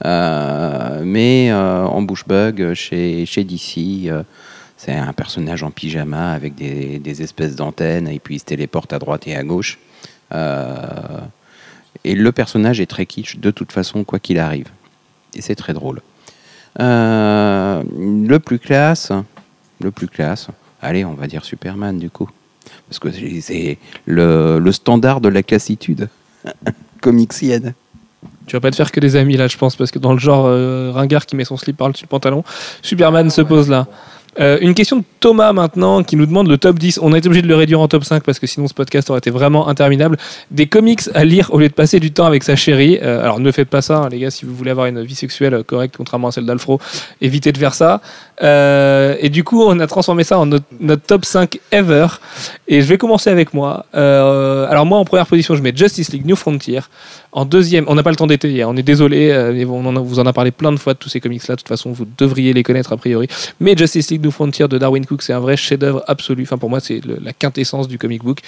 Mais 0.05 1.50
en 1.52 2.02
Bushbug, 2.02 2.75
chez, 2.75 3.25
chez 3.26 3.45
DC, 3.45 4.12
c'est 4.76 4.93
un 4.93 5.12
personnage 5.12 5.62
en 5.62 5.71
pyjama 5.71 6.33
avec 6.33 6.55
des, 6.55 6.99
des 6.99 7.23
espèces 7.23 7.57
d'antennes 7.57 8.09
et 8.09 8.19
puis 8.19 8.37
il 8.37 8.38
se 8.38 8.45
téléporte 8.45 8.93
à 8.93 8.99
droite 8.99 9.26
et 9.26 9.37
à 9.37 9.43
gauche. 9.43 9.79
Et 12.05 12.14
le 12.14 12.33
personnage 12.33 12.81
est 12.81 12.87
très 12.87 13.07
kitsch 13.07 13.38
de 13.38 13.50
toute 13.50 13.73
façon, 13.73 14.05
quoi 14.05 14.19
qu'il 14.19 14.38
arrive. 14.38 14.69
Et 15.35 15.40
c'est 15.40 15.55
très 15.55 15.73
drôle. 15.73 16.02
Le 16.79 18.38
plus 18.38 18.59
classe, 18.59 19.12
le 19.82 19.90
plus 19.90 20.08
classe. 20.08 20.49
Allez, 20.82 21.04
on 21.04 21.14
va 21.14 21.26
dire 21.26 21.44
Superman 21.44 21.99
du 21.99 22.10
coup. 22.10 22.28
Parce 22.88 22.99
que 22.99 23.08
c'est- 23.40 23.78
le, 24.06 24.58
le 24.58 24.72
standard 24.72 25.20
de 25.20 25.28
la 25.28 25.42
classitude 25.42 26.08
comixienne. 27.00 27.75
Tu 28.46 28.56
vas 28.56 28.60
pas 28.60 28.70
te 28.70 28.76
faire 28.76 28.90
que 28.92 29.00
des 29.00 29.16
amis 29.16 29.37
là, 29.37 29.46
je 29.46 29.56
pense, 29.56 29.76
parce 29.76 29.90
que 29.90 29.99
dans 29.99 30.12
le 30.12 30.18
genre 30.18 30.46
euh, 30.46 30.90
ringard 30.92 31.25
qui 31.26 31.37
met 31.37 31.44
son 31.44 31.56
slip 31.56 31.76
par-dessus 31.76 32.04
le 32.04 32.08
pantalon, 32.08 32.44
Superman 32.82 33.30
se 33.30 33.40
pose 33.42 33.68
là. 33.68 33.87
Euh, 34.38 34.58
une 34.60 34.75
question 34.75 34.99
de 34.99 35.02
Thomas 35.18 35.52
maintenant 35.52 36.04
qui 36.04 36.14
nous 36.14 36.25
demande 36.26 36.46
le 36.49 36.56
top 36.56 36.78
10. 36.78 37.00
On 37.02 37.12
a 37.12 37.18
été 37.18 37.26
obligé 37.26 37.42
de 37.42 37.49
le 37.49 37.56
réduire 37.56 37.80
en 37.80 37.88
top 37.88 38.04
5 38.04 38.22
parce 38.22 38.38
que 38.38 38.46
sinon 38.46 38.68
ce 38.68 38.75
podcast 38.75 39.10
aurait 39.10 39.18
été 39.18 39.30
vraiment 39.30 39.66
interminable. 39.68 40.18
Des 40.52 40.66
comics 40.66 41.00
à 41.14 41.25
lire 41.25 41.50
au 41.52 41.58
lieu 41.58 41.68
de 41.68 41.72
passer 41.75 41.99
du 41.99 42.12
temps 42.12 42.26
avec 42.26 42.44
sa 42.44 42.54
chérie. 42.54 42.99
Euh, 43.02 43.22
alors 43.22 43.40
ne 43.40 43.50
faites 43.50 43.68
pas 43.68 43.82
ça, 43.82 43.99
hein, 43.99 44.08
les 44.08 44.20
gars, 44.20 44.30
si 44.30 44.44
vous 44.46 44.54
voulez 44.54 44.70
avoir 44.70 44.87
une 44.87 45.02
vie 45.02 45.16
sexuelle 45.16 45.64
correcte, 45.64 45.96
contrairement 45.96 46.28
à 46.28 46.32
celle 46.32 46.46
d'Alfro, 46.46 46.80
évitez 47.20 47.50
de 47.50 47.58
faire 47.58 47.75
ça. 47.75 48.00
Euh, 48.42 49.16
et 49.20 49.28
du 49.28 49.44
coup, 49.44 49.62
on 49.62 49.78
a 49.80 49.87
transformé 49.87 50.25
ça 50.25 50.38
en 50.38 50.47
notre, 50.47 50.64
top 51.06 51.25
5 51.25 51.59
ever. 51.73 52.06
Et 52.68 52.80
je 52.80 52.87
vais 52.87 52.99
commencer 52.99 53.30
avec 53.30 53.52
moi. 53.54 53.87
Euh, 53.94 54.66
alors 54.68 54.87
moi, 54.87 54.99
en 54.99 55.04
première 55.04 55.26
position, 55.26 55.54
je 55.54 55.62
mets 55.62 55.73
Justice 55.75 56.12
League 56.12 56.26
New 56.26 56.37
Frontier. 56.37 56.80
En 57.32 57.44
deuxième, 57.44 57.85
on 57.87 57.94
n'a 57.94 58.02
pas 58.02 58.11
le 58.11 58.16
temps 58.16 58.26
d'étayer, 58.26 58.64
on 58.64 58.75
est 58.76 58.82
désolé, 58.82 59.30
euh, 59.30 59.64
on 59.68 60.02
vous 60.02 60.18
en 60.18 60.26
a 60.26 60.32
parlé 60.32 60.50
plein 60.50 60.73
de 60.73 60.78
fois 60.78 60.94
de 60.94 60.99
tous 60.99 61.09
ces 61.09 61.20
comics-là. 61.20 61.54
De 61.54 61.61
toute 61.61 61.68
façon, 61.68 61.92
vous 61.92 62.06
devriez 62.18 62.52
les 62.52 62.62
connaître 62.62 62.92
a 62.92 62.97
priori. 62.97 63.28
Mais 63.61 63.76
Justice 63.76 64.11
League 64.11 64.25
New 64.25 64.32
Frontier 64.32 64.66
de 64.66 64.78
Darwin 64.78 65.06
Cook, 65.06 65.23
c'est 65.23 65.32
un 65.32 65.40
vrai 65.40 65.56
chef-d'œuvre 65.56 66.02
absolu. 66.09 66.42
Enfin, 66.42 66.59
pour 66.59 66.70
moi, 66.70 66.80
c'est 66.80 67.00
la 67.04 67.32
quintessence 67.32 67.86
du 67.86 67.99
comic 67.99 68.25
book. 68.25 68.41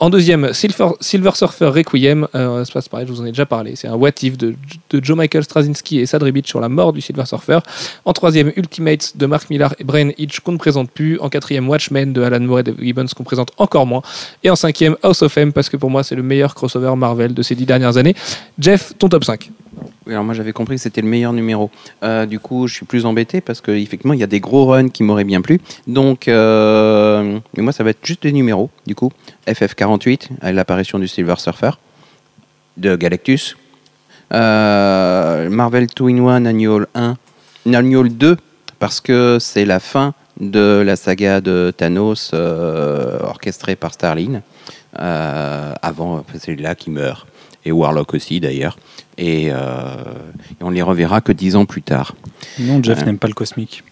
En 0.00 0.10
deuxième, 0.10 0.52
Silver, 0.52 1.30
Surfer 1.34 1.66
Requiem. 1.66 2.26
Euh, 2.34 2.64
c'est 2.64 2.74
pas 2.74 2.82
pareil, 2.82 3.06
je 3.06 3.12
vous 3.12 3.20
en 3.20 3.24
ai 3.24 3.30
déjà 3.30 3.46
parlé. 3.46 3.76
C'est 3.76 3.86
un 3.86 3.94
what 3.94 4.10
if 4.22 4.36
de, 4.36 4.56
Joe 4.92 5.16
Michael 5.16 5.44
Straczynski 5.44 6.00
et 6.00 6.06
Sad 6.06 6.22
Ribic 6.22 6.48
sur 6.48 6.60
la 6.60 6.68
mort 6.68 6.92
du 6.92 7.00
Silver 7.00 7.24
Surfer. 7.26 7.60
En 8.04 8.12
troisième, 8.12 8.52
Ultimates 8.56 9.16
de 9.16 9.26
Mark 9.26 9.48
Millar 9.50 9.74
et 9.78 9.84
Brian 9.84 10.10
Hitch 10.18 10.40
qu'on 10.40 10.52
ne 10.52 10.58
présente 10.58 10.90
plus. 10.90 11.18
En 11.20 11.28
quatrième, 11.28 11.68
Watchmen 11.68 12.12
de 12.12 12.22
Alan 12.22 12.40
Moore 12.40 12.60
et 12.60 12.62
Dave 12.64 12.76
Gibbons 12.80 13.06
qu'on 13.16 13.24
présente 13.24 13.52
encore 13.56 13.86
moins. 13.86 14.02
Et 14.42 14.50
en 14.50 14.56
cinquième, 14.56 14.96
House 15.02 15.22
of 15.22 15.36
M 15.38 15.52
parce 15.52 15.68
que 15.68 15.76
pour 15.76 15.90
moi, 15.90 16.02
c'est 16.02 16.16
le 16.16 16.24
meilleur 16.24 16.54
crossover 16.54 16.94
Marvel 16.96 17.32
de 17.32 17.42
ces 17.42 17.54
dix 17.54 17.66
dernières 17.66 17.96
années. 17.96 18.16
Jeff, 18.58 18.92
ton 18.98 19.08
top 19.08 19.24
5. 19.24 19.50
Alors 20.06 20.24
moi 20.24 20.34
j'avais 20.34 20.52
compris 20.52 20.76
que 20.76 20.82
c'était 20.82 21.00
le 21.00 21.08
meilleur 21.08 21.32
numéro. 21.32 21.70
Euh, 22.02 22.26
du 22.26 22.38
coup, 22.38 22.66
je 22.66 22.74
suis 22.74 22.86
plus 22.86 23.06
embêté 23.06 23.40
parce 23.40 23.60
qu'effectivement, 23.60 24.12
il 24.12 24.20
y 24.20 24.22
a 24.24 24.26
des 24.26 24.40
gros 24.40 24.66
runs 24.66 24.88
qui 24.88 25.02
m'auraient 25.02 25.24
bien 25.24 25.40
plu. 25.40 25.60
Donc, 25.86 26.28
euh, 26.28 27.38
moi, 27.56 27.72
ça 27.72 27.84
va 27.84 27.90
être 27.90 28.04
juste 28.04 28.22
des 28.22 28.32
numéros. 28.32 28.70
Du 28.86 28.94
coup, 28.94 29.10
FF48, 29.46 30.28
avec 30.40 30.54
l'apparition 30.54 30.98
du 30.98 31.08
Silver 31.08 31.34
Surfer, 31.38 31.70
de 32.76 32.96
Galactus. 32.96 33.56
Euh, 34.32 35.48
Marvel 35.48 35.86
2 35.94 36.08
in 36.08 36.26
1 36.26 36.46
Annual 36.46 36.86
1, 36.94 37.16
Annual 37.72 38.08
2, 38.08 38.36
parce 38.78 39.00
que 39.00 39.38
c'est 39.40 39.64
la 39.64 39.80
fin 39.80 40.14
de 40.40 40.82
la 40.84 40.96
saga 40.96 41.40
de 41.40 41.72
Thanos 41.76 42.32
orchestrée 42.34 43.76
par 43.76 43.94
Starlin. 43.94 44.42
Avant, 44.96 46.24
c'est 46.38 46.58
là 46.60 46.74
qui 46.74 46.90
meurt. 46.90 47.26
Et 47.64 47.72
Warlock 47.72 48.14
aussi 48.14 48.40
d'ailleurs. 48.40 48.78
Et, 49.16 49.48
euh, 49.50 49.56
et 50.60 50.62
on 50.64 50.70
les 50.70 50.82
reverra 50.82 51.20
que 51.20 51.32
dix 51.32 51.56
ans 51.56 51.66
plus 51.66 51.82
tard. 51.82 52.14
Non, 52.58 52.82
Jeff 52.82 52.98
Ouais. 52.98 53.04
n'aime 53.06 53.18
pas 53.18 53.28
le 53.28 53.34
cosmique. 53.34 53.84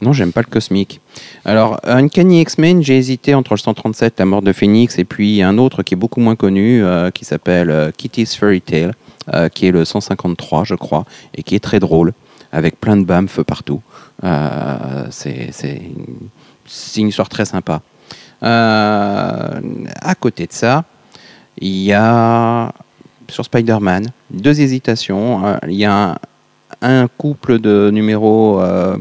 Non, 0.00 0.12
j'aime 0.12 0.32
pas 0.32 0.40
le 0.40 0.46
cosmique. 0.50 1.00
Alors, 1.44 1.78
Uncanny 1.84 2.40
X-Men, 2.40 2.82
j'ai 2.82 2.96
hésité 2.96 3.34
entre 3.34 3.52
le 3.52 3.58
137, 3.58 4.18
La 4.18 4.24
mort 4.24 4.42
de 4.42 4.52
Phoenix, 4.52 4.98
et 4.98 5.04
puis 5.04 5.42
un 5.42 5.58
autre 5.58 5.82
qui 5.82 5.94
est 5.94 5.96
beaucoup 5.96 6.20
moins 6.20 6.36
connu, 6.36 6.82
euh, 6.82 7.10
qui 7.10 7.24
s'appelle 7.24 7.70
euh, 7.70 7.90
Kitty's 7.96 8.34
Fairy 8.34 8.60
Tale, 8.60 8.94
euh, 9.32 9.48
qui 9.48 9.66
est 9.66 9.70
le 9.70 9.84
153, 9.84 10.64
je 10.64 10.74
crois, 10.74 11.04
et 11.34 11.42
qui 11.42 11.54
est 11.54 11.60
très 11.60 11.78
drôle, 11.78 12.12
avec 12.50 12.80
plein 12.80 12.96
de 12.96 13.04
bamf 13.04 13.40
partout. 13.42 13.82
Euh, 14.24 15.06
c'est 15.10 15.50
une, 16.96 17.08
histoire 17.08 17.28
très 17.28 17.44
sympa. 17.44 17.82
Euh, 18.42 19.60
à 20.00 20.14
côté 20.14 20.46
de 20.46 20.52
ça, 20.52 20.84
il 21.58 21.82
y 21.82 21.92
a 21.92 22.72
sur 23.28 23.44
Spider-Man 23.44 24.08
deux 24.30 24.60
hésitations. 24.60 25.46
Euh, 25.46 25.56
Il 25.68 25.74
y 25.74 25.84
a 25.84 26.18
un, 26.80 27.08
couple 27.08 27.58
de 27.58 27.90
numéros 27.92 28.60
euh, 28.60 28.96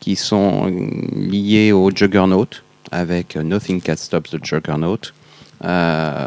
qui 0.00 0.16
sont 0.16 0.66
liés 1.14 1.72
au 1.72 1.90
Juggernaut 1.94 2.48
avec 2.90 3.36
Nothing 3.36 3.80
Can 3.80 3.96
Stop 3.96 4.28
the 4.28 4.44
Juggernaut. 4.44 4.98
Euh, 5.64 6.26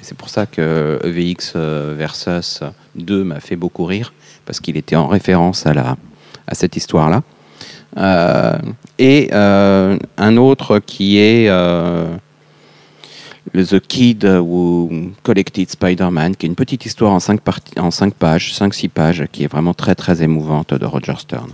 c'est 0.00 0.16
pour 0.16 0.28
ça 0.28 0.46
que 0.46 1.00
EVX 1.02 1.54
euh, 1.56 1.94
Versus 1.98 2.60
2 2.94 3.24
m'a 3.24 3.40
fait 3.40 3.56
beaucoup 3.56 3.84
rire 3.84 4.12
parce 4.44 4.60
qu'il 4.60 4.76
était 4.76 4.94
en 4.94 5.08
référence 5.08 5.66
à, 5.66 5.96
cette 6.52 6.76
histoire-là. 6.76 7.22
Et 8.98 9.32
un 9.32 10.36
autre 10.36 10.78
qui 10.78 11.18
est 11.18 11.48
le 13.56 13.64
The 13.64 13.80
Kid 13.80 14.24
Who 14.24 14.90
Collected 15.22 15.70
Spider-Man, 15.70 16.36
qui 16.36 16.44
est 16.44 16.48
une 16.50 16.54
petite 16.54 16.84
histoire 16.84 17.12
en 17.12 17.20
5 17.20 17.40
en 17.78 17.90
cinq 17.90 18.12
pages, 18.12 18.52
5-6 18.52 18.90
pages, 18.90 19.24
qui 19.32 19.44
est 19.44 19.46
vraiment 19.46 19.72
très 19.72 19.94
très 19.94 20.22
émouvante 20.22 20.74
de 20.74 20.84
Roger 20.84 21.14
Stern. 21.18 21.50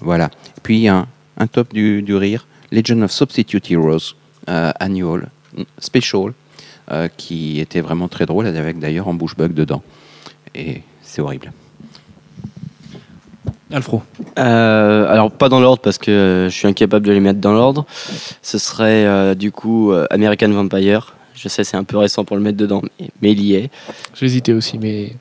Voilà. 0.00 0.30
Puis 0.62 0.76
il 0.76 0.82
y 0.82 0.88
a 0.88 0.96
un, 0.96 1.06
un 1.38 1.46
top 1.46 1.72
du, 1.72 2.02
du 2.02 2.14
rire, 2.14 2.46
Legend 2.72 3.02
of 3.04 3.10
Substitute 3.10 3.70
Heroes, 3.70 4.14
euh, 4.50 4.70
Annual, 4.78 5.30
Special, 5.78 6.34
euh, 6.92 7.08
qui 7.16 7.58
était 7.58 7.80
vraiment 7.80 8.08
très 8.08 8.26
drôle, 8.26 8.46
avec 8.46 8.78
d'ailleurs 8.78 9.08
en 9.08 9.14
bouche-bug 9.14 9.54
dedans. 9.54 9.82
Et 10.54 10.82
c'est 11.00 11.22
horrible. 11.22 11.52
Alfro. 13.72 14.02
Euh, 14.38 15.10
alors 15.10 15.30
pas 15.32 15.48
dans 15.48 15.58
l'ordre 15.58 15.82
parce 15.82 15.98
que 15.98 16.10
euh, 16.10 16.48
je 16.48 16.54
suis 16.54 16.68
incapable 16.68 17.04
de 17.04 17.12
les 17.12 17.20
mettre 17.20 17.40
dans 17.40 17.52
l'ordre. 17.52 17.84
Ce 18.42 18.58
serait 18.58 19.06
euh, 19.06 19.34
du 19.34 19.50
coup 19.50 19.92
American 20.10 20.50
Vampire. 20.50 21.15
Je 21.46 21.52
sais 21.52 21.62
c'est 21.64 21.76
un 21.76 21.84
peu 21.84 21.96
récent 21.96 22.24
pour 22.24 22.36
le 22.36 22.42
mettre 22.42 22.56
dedans, 22.58 22.82
mais, 22.98 23.08
mais 23.22 23.32
il 23.32 23.40
y 23.42 23.54
est. 23.54 23.70
J'hésitais 24.14 24.52
aussi, 24.52 24.78
mais 24.78 25.12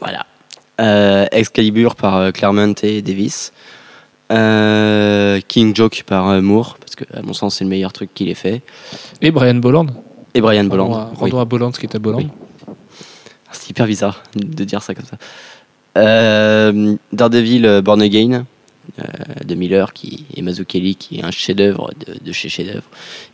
Voilà. 0.00 0.24
Euh, 0.80 1.26
Excalibur 1.30 1.94
par 1.94 2.16
euh, 2.16 2.30
Claremont 2.30 2.74
et 2.82 3.02
Davis. 3.02 3.52
Euh, 4.32 5.40
King 5.46 5.76
Joke 5.76 6.04
par 6.06 6.40
Moore 6.40 6.78
parce 6.80 6.94
que 6.96 7.04
à 7.14 7.20
mon 7.20 7.34
sens 7.34 7.56
c'est 7.56 7.64
le 7.64 7.70
meilleur 7.70 7.92
truc 7.92 8.14
qu'il 8.14 8.30
ait 8.30 8.34
fait. 8.34 8.62
et 9.20 9.30
Brian 9.30 9.56
Bolland. 9.56 9.86
Et 10.32 10.40
Brian 10.40 10.62
Rendons 10.62 10.70
Bolland. 10.88 11.10
oui. 11.12 11.18
rendons 11.20 11.40
à 11.40 11.44
Bolland 11.44 11.72
ce 11.74 11.78
qui 11.80 11.84
est 11.84 11.94
à 11.94 11.98
Bolland. 11.98 12.18
Oui. 12.18 12.28
C'est 13.50 13.68
hyper 13.68 13.86
bizarre 13.86 14.22
de 14.34 14.64
dire 14.64 14.82
ça 14.82 14.94
comme 14.94 15.04
ça. 15.04 15.18
Euh, 15.98 16.96
Daredevil 17.12 17.82
Born 17.84 18.00
Again 18.00 18.46
euh, 18.98 19.02
de 19.44 19.54
Miller 19.54 19.92
qui 19.92 20.24
et 20.34 20.40
Mazzucchelli 20.40 20.96
qui 20.96 21.18
est 21.18 21.24
un 21.24 21.30
chef-d'œuvre 21.30 21.90
de, 22.06 22.16
de 22.24 22.32
chez 22.32 22.48
chef-d'œuvre 22.48 22.88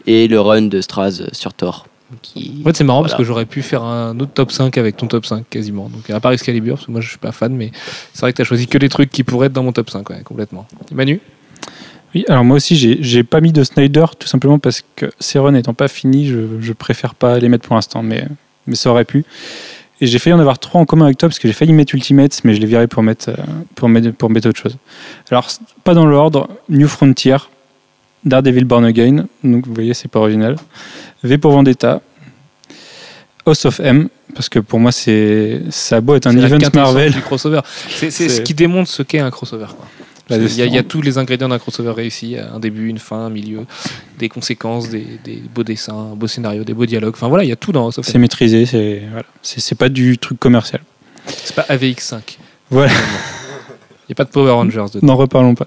et 0.08 0.26
le 0.26 0.40
run 0.40 0.62
de 0.62 0.80
Straz 0.80 1.28
sur 1.32 1.54
Thor 1.54 1.86
qui 2.22 2.60
En 2.60 2.64
fait, 2.68 2.76
c'est 2.76 2.84
marrant 2.84 3.02
parce 3.02 3.14
que 3.14 3.24
j'aurais 3.24 3.46
pu 3.46 3.62
faire 3.62 3.82
un 3.82 4.18
autre 4.18 4.32
top 4.32 4.52
5 4.52 4.76
avec 4.78 4.96
ton 4.96 5.06
top 5.06 5.26
5 5.26 5.44
quasiment. 5.48 5.88
Donc, 5.88 6.08
à 6.10 6.20
part 6.20 6.32
Excalibur, 6.32 6.76
parce 6.76 6.86
que 6.86 6.92
moi 6.92 7.00
je 7.00 7.08
suis 7.08 7.18
pas 7.18 7.32
fan, 7.32 7.54
mais 7.54 7.70
c'est 8.12 8.20
vrai 8.22 8.32
que 8.32 8.36
tu 8.36 8.42
as 8.42 8.44
choisi 8.44 8.66
que 8.66 8.78
des 8.78 8.88
trucs 8.88 9.10
qui 9.10 9.24
pourraient 9.24 9.46
être 9.46 9.52
dans 9.52 9.62
mon 9.62 9.72
top 9.72 9.90
5, 9.90 10.08
ouais, 10.10 10.22
complètement. 10.22 10.66
Manu? 10.92 11.20
Oui, 12.14 12.24
alors 12.28 12.44
moi 12.44 12.56
aussi, 12.56 12.76
j'ai 13.00 13.22
pas 13.22 13.40
mis 13.40 13.52
de 13.52 13.62
Snyder 13.62 14.06
tout 14.18 14.28
simplement 14.28 14.58
parce 14.58 14.82
que 14.96 15.10
ces 15.20 15.38
runs 15.38 15.52
n'étant 15.52 15.74
pas 15.74 15.88
finis, 15.88 16.26
je, 16.26 16.60
je 16.60 16.72
préfère 16.72 17.14
pas 17.14 17.38
les 17.38 17.50
mettre 17.50 17.66
pour 17.66 17.76
l'instant, 17.76 18.02
mais, 18.02 18.26
mais 18.66 18.76
ça 18.76 18.90
aurait 18.90 19.04
pu. 19.04 19.24
Et 20.00 20.06
j'ai 20.06 20.18
failli 20.18 20.34
en 20.34 20.38
avoir 20.38 20.58
trois 20.58 20.80
en 20.80 20.84
commun 20.84 21.06
avec 21.06 21.18
toi 21.18 21.28
parce 21.28 21.38
que 21.38 21.48
j'ai 21.48 21.54
failli 21.54 21.72
mettre 21.72 21.94
Ultimate, 21.94 22.40
mais 22.44 22.54
je 22.54 22.60
l'ai 22.60 22.66
viré 22.66 22.86
pour 22.86 23.02
mettre, 23.02 23.30
euh, 23.30 23.36
pour, 23.74 23.88
mettre, 23.88 24.12
pour 24.12 24.30
mettre 24.30 24.48
autre 24.48 24.60
chose. 24.60 24.76
Alors, 25.30 25.48
pas 25.84 25.94
dans 25.94 26.06
l'ordre, 26.06 26.48
New 26.68 26.86
Frontier, 26.86 27.36
Daredevil 28.28 28.64
Born 28.64 28.84
Again, 28.84 29.26
donc 29.44 29.66
vous 29.66 29.74
voyez, 29.74 29.94
c'est 29.94 30.08
pas 30.08 30.20
original. 30.20 30.56
V 31.24 31.38
pour 31.38 31.52
Vendetta, 31.52 32.00
House 33.46 33.64
of 33.64 33.80
M, 33.80 34.08
parce 34.34 34.48
que 34.48 34.58
pour 34.58 34.78
moi, 34.78 34.92
c'est 34.92 35.62
ça 35.70 35.96
a 35.96 36.00
beau 36.00 36.14
être 36.14 36.26
un 36.26 36.36
event 36.36 36.58
Marvel. 36.74 37.12
du 37.12 37.20
crossover. 37.22 37.60
C'est 37.88 38.10
ce 38.10 38.40
qui 38.42 38.54
démontre 38.54 38.90
ce 38.90 39.02
qu'est 39.02 39.20
un 39.20 39.30
crossover. 39.30 39.66
quoi. 39.76 39.86
Il, 40.30 40.36
y 40.56 40.60
a, 40.60 40.66
il 40.66 40.72
y 40.74 40.76
a 40.76 40.80
c'est- 40.82 40.86
tous 40.88 41.00
les 41.00 41.16
ingrédients 41.16 41.48
d'un 41.48 41.58
crossover 41.58 41.90
réussi 41.92 42.36
un 42.36 42.58
début, 42.60 42.88
une 42.88 42.98
fin, 42.98 43.16
un 43.16 43.30
milieu, 43.30 43.60
des 44.18 44.28
conséquences, 44.28 44.90
des, 44.90 45.06
des 45.24 45.42
beaux 45.54 45.64
dessins, 45.64 46.10
un 46.12 46.14
beau 46.16 46.26
scénario, 46.26 46.64
des 46.64 46.74
beaux 46.74 46.84
dialogues. 46.84 47.14
Enfin 47.14 47.28
voilà, 47.28 47.44
il 47.44 47.48
y 47.48 47.52
a 47.52 47.56
tout 47.56 47.72
dans 47.72 47.86
House 47.86 47.96
of 47.98 48.04
C'est 48.04 48.16
M. 48.16 48.20
maîtrisé, 48.20 48.66
c'est 48.66 49.02
voilà. 49.10 49.24
c'est 49.40 49.60
c'est 49.60 49.74
pas 49.74 49.88
du 49.88 50.18
truc 50.18 50.38
commercial. 50.38 50.82
C'est 51.26 51.54
pas 51.54 51.64
AVX5. 51.70 52.36
Voilà. 52.68 52.92
Il 52.92 54.10
n'y 54.10 54.12
a 54.12 54.14
pas 54.16 54.24
de 54.24 54.28
Power 54.30 54.50
Rangers 54.50 54.84
dedans. 54.92 55.06
N'en 55.06 55.16
reparlons 55.16 55.54
pas. 55.54 55.66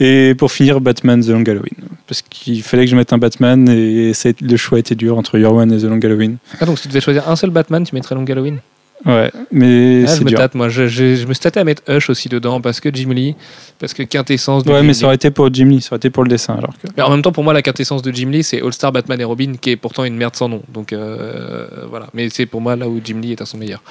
Et 0.00 0.34
pour 0.34 0.50
finir, 0.50 0.80
Batman 0.80 1.20
The 1.22 1.28
Long 1.28 1.42
Halloween. 1.42 1.76
Parce 2.06 2.22
qu'il 2.22 2.62
fallait 2.62 2.84
que 2.86 2.90
je 2.90 2.96
mette 2.96 3.12
un 3.12 3.18
Batman 3.18 3.68
et 3.68 4.12
ça 4.14 4.30
le 4.40 4.56
choix 4.56 4.78
était 4.78 4.94
dur 4.94 5.18
entre 5.18 5.38
Your 5.38 5.54
One 5.54 5.70
et 5.72 5.78
The 5.78 5.84
Long 5.84 6.00
Halloween. 6.02 6.38
Ah, 6.58 6.64
donc 6.64 6.78
si 6.78 6.82
tu 6.84 6.88
devais 6.88 7.00
choisir 7.02 7.28
un 7.28 7.36
seul 7.36 7.50
Batman, 7.50 7.84
tu 7.84 7.94
mettrais 7.94 8.14
Long 8.14 8.24
Halloween? 8.24 8.58
Ouais, 9.06 9.30
mais 9.50 10.02
Ah, 10.06 10.10
je 10.10 10.18
c'est 10.18 10.24
me 10.24 10.28
dur. 10.28 10.38
tâte, 10.38 10.54
moi. 10.54 10.68
Je, 10.68 10.86
je- 10.86 11.14
je 11.16 11.26
me 11.26 11.32
suis 11.32 11.40
tâté 11.40 11.58
à 11.58 11.64
mettre 11.64 11.82
Hush 11.90 12.10
aussi 12.10 12.28
dedans 12.28 12.60
parce 12.60 12.80
que 12.80 12.90
Jim 12.94 13.10
Lee, 13.14 13.34
parce 13.78 13.94
que 13.94 14.02
quintessence 14.02 14.62
de 14.62 14.70
Ouais, 14.70 14.80
Jim 14.80 14.86
mais 14.86 14.92
ça 14.92 15.06
aurait 15.06 15.14
été 15.14 15.30
pour 15.30 15.52
Jim 15.52 15.66
Lee, 15.66 15.80
ça 15.80 15.88
aurait 15.92 15.96
été 15.98 16.10
pour 16.10 16.22
le 16.22 16.28
dessin. 16.28 16.54
Alors 16.56 16.74
que... 16.78 16.86
Mais 16.96 17.02
en 17.02 17.10
même 17.10 17.22
temps, 17.22 17.32
pour 17.32 17.42
moi, 17.44 17.54
la 17.54 17.62
quintessence 17.62 18.02
de 18.02 18.12
Jim 18.12 18.28
Lee, 18.30 18.42
c'est 18.42 18.60
All 18.62 18.72
Star 18.74 18.92
Batman 18.92 19.18
et 19.18 19.24
Robin, 19.24 19.54
qui 19.58 19.70
est 19.70 19.76
pourtant 19.76 20.04
une 20.04 20.16
merde 20.16 20.36
sans 20.36 20.50
nom. 20.50 20.62
Donc 20.70 20.92
euh, 20.92 21.66
voilà. 21.88 22.08
Mais 22.12 22.28
c'est 22.30 22.44
pour 22.44 22.60
moi 22.60 22.76
là 22.76 22.88
où 22.90 23.00
Jim 23.02 23.20
Lee 23.22 23.32
est 23.32 23.40
à 23.40 23.46
son 23.46 23.56
meilleur. 23.56 23.82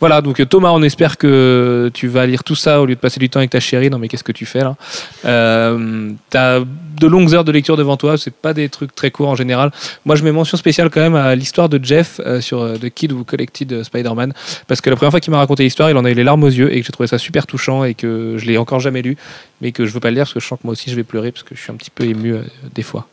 Voilà, 0.00 0.20
donc 0.20 0.46
Thomas, 0.48 0.70
on 0.70 0.82
espère 0.82 1.16
que 1.16 1.90
tu 1.92 2.06
vas 2.06 2.24
lire 2.26 2.44
tout 2.44 2.54
ça 2.54 2.80
au 2.80 2.86
lieu 2.86 2.94
de 2.94 3.00
passer 3.00 3.18
du 3.18 3.28
temps 3.28 3.40
avec 3.40 3.50
ta 3.50 3.60
chérie. 3.60 3.90
Non, 3.90 3.98
mais 3.98 4.08
qu'est-ce 4.08 4.24
que 4.24 4.32
tu 4.32 4.46
fais 4.46 4.60
là? 4.60 4.76
Euh, 5.24 6.10
T'as 6.30 6.60
de 6.60 7.06
longues 7.06 7.34
heures 7.34 7.44
de 7.44 7.52
lecture 7.52 7.76
devant 7.76 7.96
toi, 7.96 8.16
c'est 8.18 8.34
pas 8.34 8.52
des 8.52 8.68
trucs 8.68 8.94
très 8.94 9.10
courts 9.10 9.28
en 9.28 9.36
général. 9.36 9.70
Moi, 10.04 10.16
je 10.16 10.24
mets 10.24 10.32
mention 10.32 10.56
spéciale 10.56 10.90
quand 10.90 11.00
même 11.00 11.14
à 11.14 11.34
l'histoire 11.34 11.68
de 11.68 11.82
Jeff 11.82 12.20
euh, 12.24 12.40
sur 12.40 12.60
euh, 12.60 12.76
The 12.76 12.90
Kid 12.90 13.12
Who 13.12 13.24
Collected 13.24 13.82
Spider-Man, 13.84 14.32
parce 14.66 14.80
que 14.80 14.90
la 14.90 14.96
première 14.96 15.10
fois 15.10 15.20
qu'il 15.20 15.30
m'a 15.30 15.38
raconté 15.38 15.62
l'histoire, 15.62 15.90
il 15.90 15.96
en 15.96 16.04
a 16.04 16.10
eu 16.10 16.14
les 16.14 16.24
larmes 16.24 16.44
aux 16.44 16.48
yeux 16.48 16.74
et 16.74 16.80
que 16.80 16.86
j'ai 16.86 16.92
trouvé 16.92 17.06
ça 17.06 17.18
super 17.18 17.46
touchant 17.46 17.84
et 17.84 17.94
que 17.94 18.36
je 18.36 18.46
l'ai 18.46 18.58
encore 18.58 18.80
jamais 18.80 19.02
lu, 19.02 19.16
mais 19.60 19.72
que 19.72 19.86
je 19.86 19.92
veux 19.92 20.00
pas 20.00 20.10
le 20.10 20.16
lire 20.16 20.24
parce 20.24 20.34
que 20.34 20.40
je 20.40 20.46
sens 20.46 20.58
que 20.58 20.64
moi 20.64 20.72
aussi 20.72 20.90
je 20.90 20.96
vais 20.96 21.04
pleurer 21.04 21.32
parce 21.32 21.44
que 21.44 21.54
je 21.54 21.60
suis 21.60 21.70
un 21.72 21.76
petit 21.76 21.90
peu 21.90 22.04
ému 22.04 22.34
des 22.74 22.82
fois. 22.82 23.06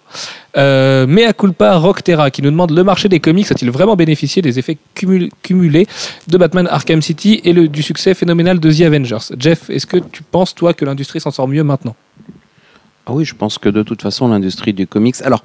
Euh, 0.57 1.05
Mea 1.07 1.33
culpa 1.33 1.75
Rock 1.77 2.03
Terra 2.03 2.31
qui 2.31 2.41
nous 2.41 2.51
demande 2.51 2.71
le 2.71 2.83
marché 2.83 3.09
des 3.09 3.19
comics 3.19 3.51
a-t-il 3.51 3.69
vraiment 3.71 3.95
bénéficié 3.95 4.41
des 4.41 4.57
effets 4.59 4.77
cumul- 4.95 5.29
cumulés 5.43 5.87
de 6.27 6.37
Batman 6.37 6.67
Arkham 6.71 7.01
City 7.01 7.41
et 7.43 7.53
du 7.53 7.83
succès 7.83 8.13
phénoménal 8.13 8.59
de 8.59 8.71
The 8.71 8.81
Avengers? 8.81 9.33
Jeff, 9.37 9.69
est-ce 9.69 9.85
que 9.85 9.97
tu 9.97 10.23
penses 10.23 10.55
toi 10.55 10.73
que 10.73 10.85
l'industrie 10.85 11.19
s'en 11.19 11.31
sort 11.31 11.47
mieux 11.47 11.63
maintenant? 11.63 11.95
Ah 13.07 13.13
oui, 13.13 13.23
je 13.23 13.35
pense 13.35 13.59
que 13.59 13.69
de 13.69 13.83
toute 13.83 14.01
façon, 14.01 14.27
l'industrie 14.29 14.73
du 14.73 14.87
comics. 14.87 15.15
Alors, 15.23 15.43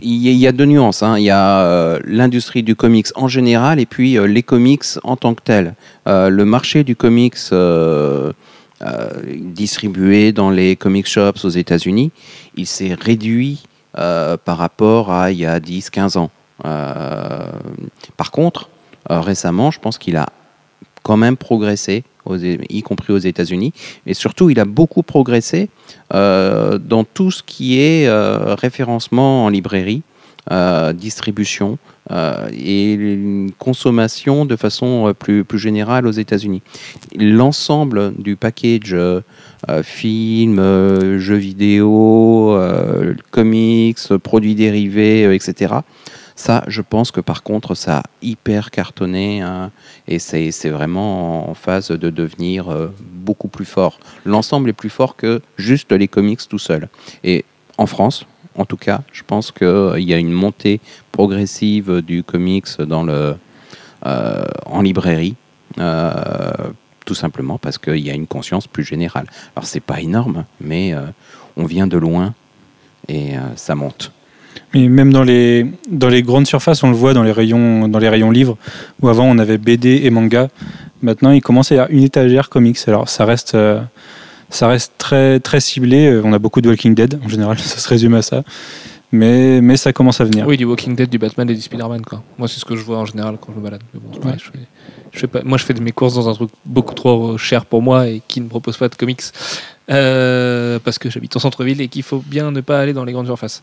il 0.00 0.14
y, 0.28 0.46
a- 0.46 0.52
deux 0.52 0.64
nuances. 0.66 1.02
hein. 1.02 1.18
Il 1.18 1.24
y 1.24 1.30
a 1.30 1.62
euh, 1.62 1.98
l'industrie 2.04 2.62
du 2.62 2.76
comics 2.76 3.08
en 3.16 3.26
général 3.26 3.80
et 3.80 3.86
puis 3.86 4.16
euh, 4.16 4.26
les 4.28 4.44
comics 4.44 4.84
en 5.02 5.16
tant 5.16 5.34
que 5.34 5.42
tels. 5.42 5.74
Euh, 6.06 6.28
le 6.28 6.44
marché 6.44 6.84
du 6.84 6.94
comics 6.94 7.36
distribué 9.34 10.32
dans 10.32 10.50
les 10.50 10.76
comic 10.76 11.06
shops 11.06 11.44
aux 11.44 11.48
États-Unis, 11.50 12.10
il 12.56 12.66
s'est 12.66 12.94
réduit 12.94 13.62
euh, 13.98 14.36
par 14.36 14.58
rapport 14.58 15.10
à 15.10 15.32
il 15.32 15.38
y 15.38 15.46
a 15.46 15.58
10-15 15.58 16.16
ans. 16.16 16.30
Euh, 16.64 17.50
par 18.16 18.30
contre, 18.30 18.68
euh, 19.10 19.20
récemment, 19.20 19.72
je 19.72 19.80
pense 19.80 19.98
qu'il 19.98 20.16
a 20.16 20.28
quand 21.02 21.16
même 21.16 21.36
progressé, 21.36 22.04
y 22.28 22.82
compris 22.82 23.12
aux 23.12 23.18
États-Unis. 23.18 23.72
Et 24.06 24.14
surtout, 24.14 24.48
il 24.48 24.60
a 24.60 24.64
beaucoup 24.64 25.02
progressé 25.02 25.70
dans 26.12 27.04
tout 27.14 27.30
ce 27.30 27.42
qui 27.42 27.80
est 27.80 28.06
référencement 28.60 29.46
en 29.46 29.48
librairie, 29.48 30.02
distribution 30.92 31.78
et 32.52 33.46
consommation 33.58 34.44
de 34.44 34.54
façon 34.56 35.14
plus, 35.18 35.42
plus 35.44 35.58
générale 35.58 36.06
aux 36.06 36.12
États-Unis. 36.12 36.60
L'ensemble 37.18 38.12
du 38.18 38.36
package 38.36 38.94
euh, 39.68 39.82
film, 39.82 40.58
euh, 40.58 41.18
jeux 41.18 41.36
vidéo, 41.36 42.54
euh, 42.54 43.14
comics, 43.30 43.98
produits 44.22 44.54
dérivés, 44.54 45.34
etc. 45.34 45.74
Ça, 46.34 46.64
je 46.66 46.80
pense 46.80 47.10
que 47.10 47.20
par 47.20 47.42
contre, 47.42 47.74
ça 47.74 47.98
a 47.98 48.02
hyper 48.22 48.70
cartonné 48.70 49.42
hein, 49.42 49.70
et 50.08 50.18
c'est 50.18 50.70
vraiment 50.70 51.50
en 51.50 51.52
phase 51.52 51.90
de 51.90 52.08
devenir 52.08 52.74
beaucoup 52.98 53.48
plus 53.48 53.66
fort. 53.66 54.00
L'ensemble 54.24 54.70
est 54.70 54.74
plus 54.74 54.88
fort 54.88 55.16
que 55.16 55.42
juste 55.58 55.92
les 55.92 56.08
comics 56.08 56.40
tout 56.48 56.58
seul. 56.58 56.88
Et 57.24 57.44
en 57.76 57.84
France, 57.84 58.26
en 58.56 58.64
tout 58.64 58.78
cas, 58.78 59.02
je 59.12 59.22
pense 59.26 59.52
qu'il 59.52 59.92
y 59.98 60.14
a 60.14 60.18
une 60.18 60.32
montée 60.32 60.80
progressive 61.12 62.00
du 62.00 62.22
comics 62.22 62.80
dans 62.80 63.02
le, 63.02 63.36
en 64.02 64.80
librairie. 64.80 65.36
Tout 67.10 67.16
simplement 67.16 67.58
parce 67.58 67.76
qu'il 67.76 67.98
y 67.98 68.08
a 68.08 68.14
une 68.14 68.28
conscience 68.28 68.68
plus 68.68 68.84
générale. 68.84 69.26
Alors 69.56 69.66
c'est 69.66 69.80
pas 69.80 70.00
énorme, 70.00 70.44
mais 70.60 70.94
euh, 70.94 71.00
on 71.56 71.64
vient 71.64 71.88
de 71.88 71.98
loin 71.98 72.34
et 73.08 73.36
euh, 73.36 73.40
ça 73.56 73.74
monte. 73.74 74.12
Mais 74.72 74.86
même 74.86 75.12
dans 75.12 75.24
les, 75.24 75.66
dans 75.90 76.08
les 76.08 76.22
grandes 76.22 76.46
surfaces, 76.46 76.84
on 76.84 76.88
le 76.88 76.94
voit 76.94 77.12
dans 77.12 77.24
les 77.24 77.32
rayons, 77.32 77.88
dans 77.88 77.98
les 77.98 78.08
rayons 78.08 78.30
livres, 78.30 78.56
où 79.02 79.08
avant 79.08 79.24
on 79.24 79.38
avait 79.40 79.58
BD 79.58 80.02
et 80.04 80.10
manga. 80.10 80.50
Maintenant, 81.02 81.32
il 81.32 81.40
commence 81.40 81.72
à 81.72 81.74
y 81.74 81.78
avoir 81.78 81.90
une 81.90 82.04
étagère 82.04 82.48
comics. 82.48 82.78
Alors, 82.86 83.08
ça 83.08 83.24
reste, 83.24 83.56
euh, 83.56 83.80
ça 84.48 84.68
reste 84.68 84.92
très, 84.96 85.40
très 85.40 85.58
ciblé. 85.58 86.20
On 86.22 86.32
a 86.32 86.38
beaucoup 86.38 86.60
de 86.60 86.68
Walking 86.68 86.94
Dead, 86.94 87.18
en 87.24 87.28
général, 87.28 87.58
ça 87.72 87.80
se 87.80 87.88
résume 87.88 88.14
à 88.14 88.22
ça. 88.22 88.44
Mais, 89.12 89.60
mais 89.60 89.76
ça 89.76 89.92
commence 89.92 90.20
à 90.20 90.24
venir. 90.24 90.46
Oui, 90.46 90.56
du 90.56 90.64
Walking 90.64 90.94
Dead, 90.94 91.10
du 91.10 91.18
Batman 91.18 91.48
et 91.50 91.54
du 91.54 91.60
Spider-Man. 91.60 92.02
Quoi. 92.02 92.22
Moi, 92.38 92.46
c'est 92.46 92.60
ce 92.60 92.64
que 92.64 92.76
je 92.76 92.82
vois 92.82 92.98
en 92.98 93.06
général 93.06 93.36
quand 93.40 93.52
je 93.52 93.58
me 93.58 93.62
balade. 93.64 93.82
Bon, 93.94 94.18
pareil, 94.20 94.38
je 94.38 94.44
fais- 94.50 94.66
je 95.12 95.18
fais 95.18 95.26
pas, 95.26 95.42
moi, 95.42 95.58
je 95.58 95.64
fais 95.64 95.74
de 95.74 95.80
mes 95.80 95.90
courses 95.90 96.14
dans 96.14 96.28
un 96.28 96.34
truc 96.34 96.50
beaucoup 96.64 96.94
trop 96.94 97.36
cher 97.36 97.64
pour 97.66 97.82
moi 97.82 98.06
et 98.06 98.22
qui 98.28 98.40
ne 98.40 98.48
propose 98.48 98.76
pas 98.76 98.88
de 98.88 98.94
comics. 98.94 99.22
Euh, 99.90 100.78
parce 100.84 101.00
que 101.00 101.10
j'habite 101.10 101.34
en 101.34 101.40
centre-ville 101.40 101.80
et 101.80 101.88
qu'il 101.88 102.04
faut 102.04 102.22
bien 102.24 102.52
ne 102.52 102.60
pas 102.60 102.78
aller 102.80 102.92
dans 102.92 103.04
les 103.04 103.12
grandes 103.12 103.26
surfaces. 103.26 103.60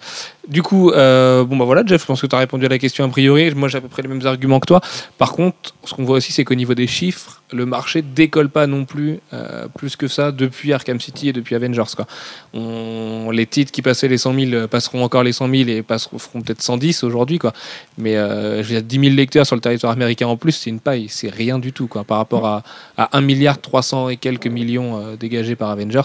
Du 0.49 0.61
coup, 0.61 0.89
euh, 0.91 1.45
bon 1.45 1.55
bah 1.55 1.63
voilà, 1.63 1.83
Jeff, 1.85 2.01
je 2.01 2.05
pense 2.05 2.19
que 2.19 2.27
tu 2.27 2.35
as 2.35 2.39
répondu 2.39 2.65
à 2.65 2.69
la 2.69 2.77
question 2.79 3.05
a 3.05 3.07
priori. 3.07 3.53
Moi, 3.55 3.69
j'ai 3.69 3.77
à 3.77 3.81
peu 3.81 3.87
près 3.87 4.01
les 4.01 4.09
mêmes 4.09 4.25
arguments 4.27 4.59
que 4.59 4.65
toi. 4.67 4.81
Par 5.17 5.31
contre, 5.31 5.55
ce 5.85 5.93
qu'on 5.93 6.03
voit 6.03 6.17
aussi, 6.17 6.33
c'est 6.33 6.43
qu'au 6.43 6.55
niveau 6.55 6.73
des 6.73 6.87
chiffres, 6.87 7.41
le 7.51 7.65
marché 7.65 8.01
décolle 8.01 8.49
pas 8.49 8.67
non 8.67 8.85
plus 8.85 9.19
euh, 9.33 9.67
plus 9.69 9.95
que 9.95 10.07
ça 10.07 10.31
depuis 10.31 10.73
Arkham 10.73 10.99
City 10.99 11.29
et 11.29 11.33
depuis 11.33 11.55
Avengers. 11.55 11.83
Quoi. 11.95 12.05
On, 12.53 13.31
les 13.31 13.45
titres 13.45 13.71
qui 13.71 13.81
passaient 13.81 14.07
les 14.07 14.17
100 14.17 14.33
000 14.33 14.67
passeront 14.67 15.03
encore 15.03 15.23
les 15.23 15.31
100 15.31 15.49
000 15.49 15.69
et 15.69 15.81
passeront, 15.81 16.19
feront 16.19 16.41
peut-être 16.41 16.61
110 16.61 17.03
aujourd'hui. 17.03 17.39
Quoi. 17.39 17.53
Mais 17.97 18.17
euh, 18.17 18.63
je 18.63 18.73
veux 18.73 18.81
dire, 18.81 18.83
10 18.83 19.07
000 19.07 19.15
lecteurs 19.15 19.45
sur 19.45 19.55
le 19.55 19.61
territoire 19.61 19.93
américain 19.93 20.27
en 20.27 20.37
plus, 20.37 20.51
c'est 20.51 20.69
une 20.69 20.79
paille. 20.79 21.07
C'est 21.09 21.29
rien 21.29 21.59
du 21.59 21.71
tout 21.71 21.87
quoi, 21.87 22.03
par 22.03 22.17
rapport 22.17 22.45
à, 22.45 22.63
à 22.97 23.17
1 23.17 23.21
milliard 23.21 23.61
300 23.61 24.09
et 24.09 24.17
quelques 24.17 24.47
millions 24.47 24.99
euh, 24.99 25.15
dégagés 25.15 25.55
par 25.55 25.69
Avengers. 25.69 26.01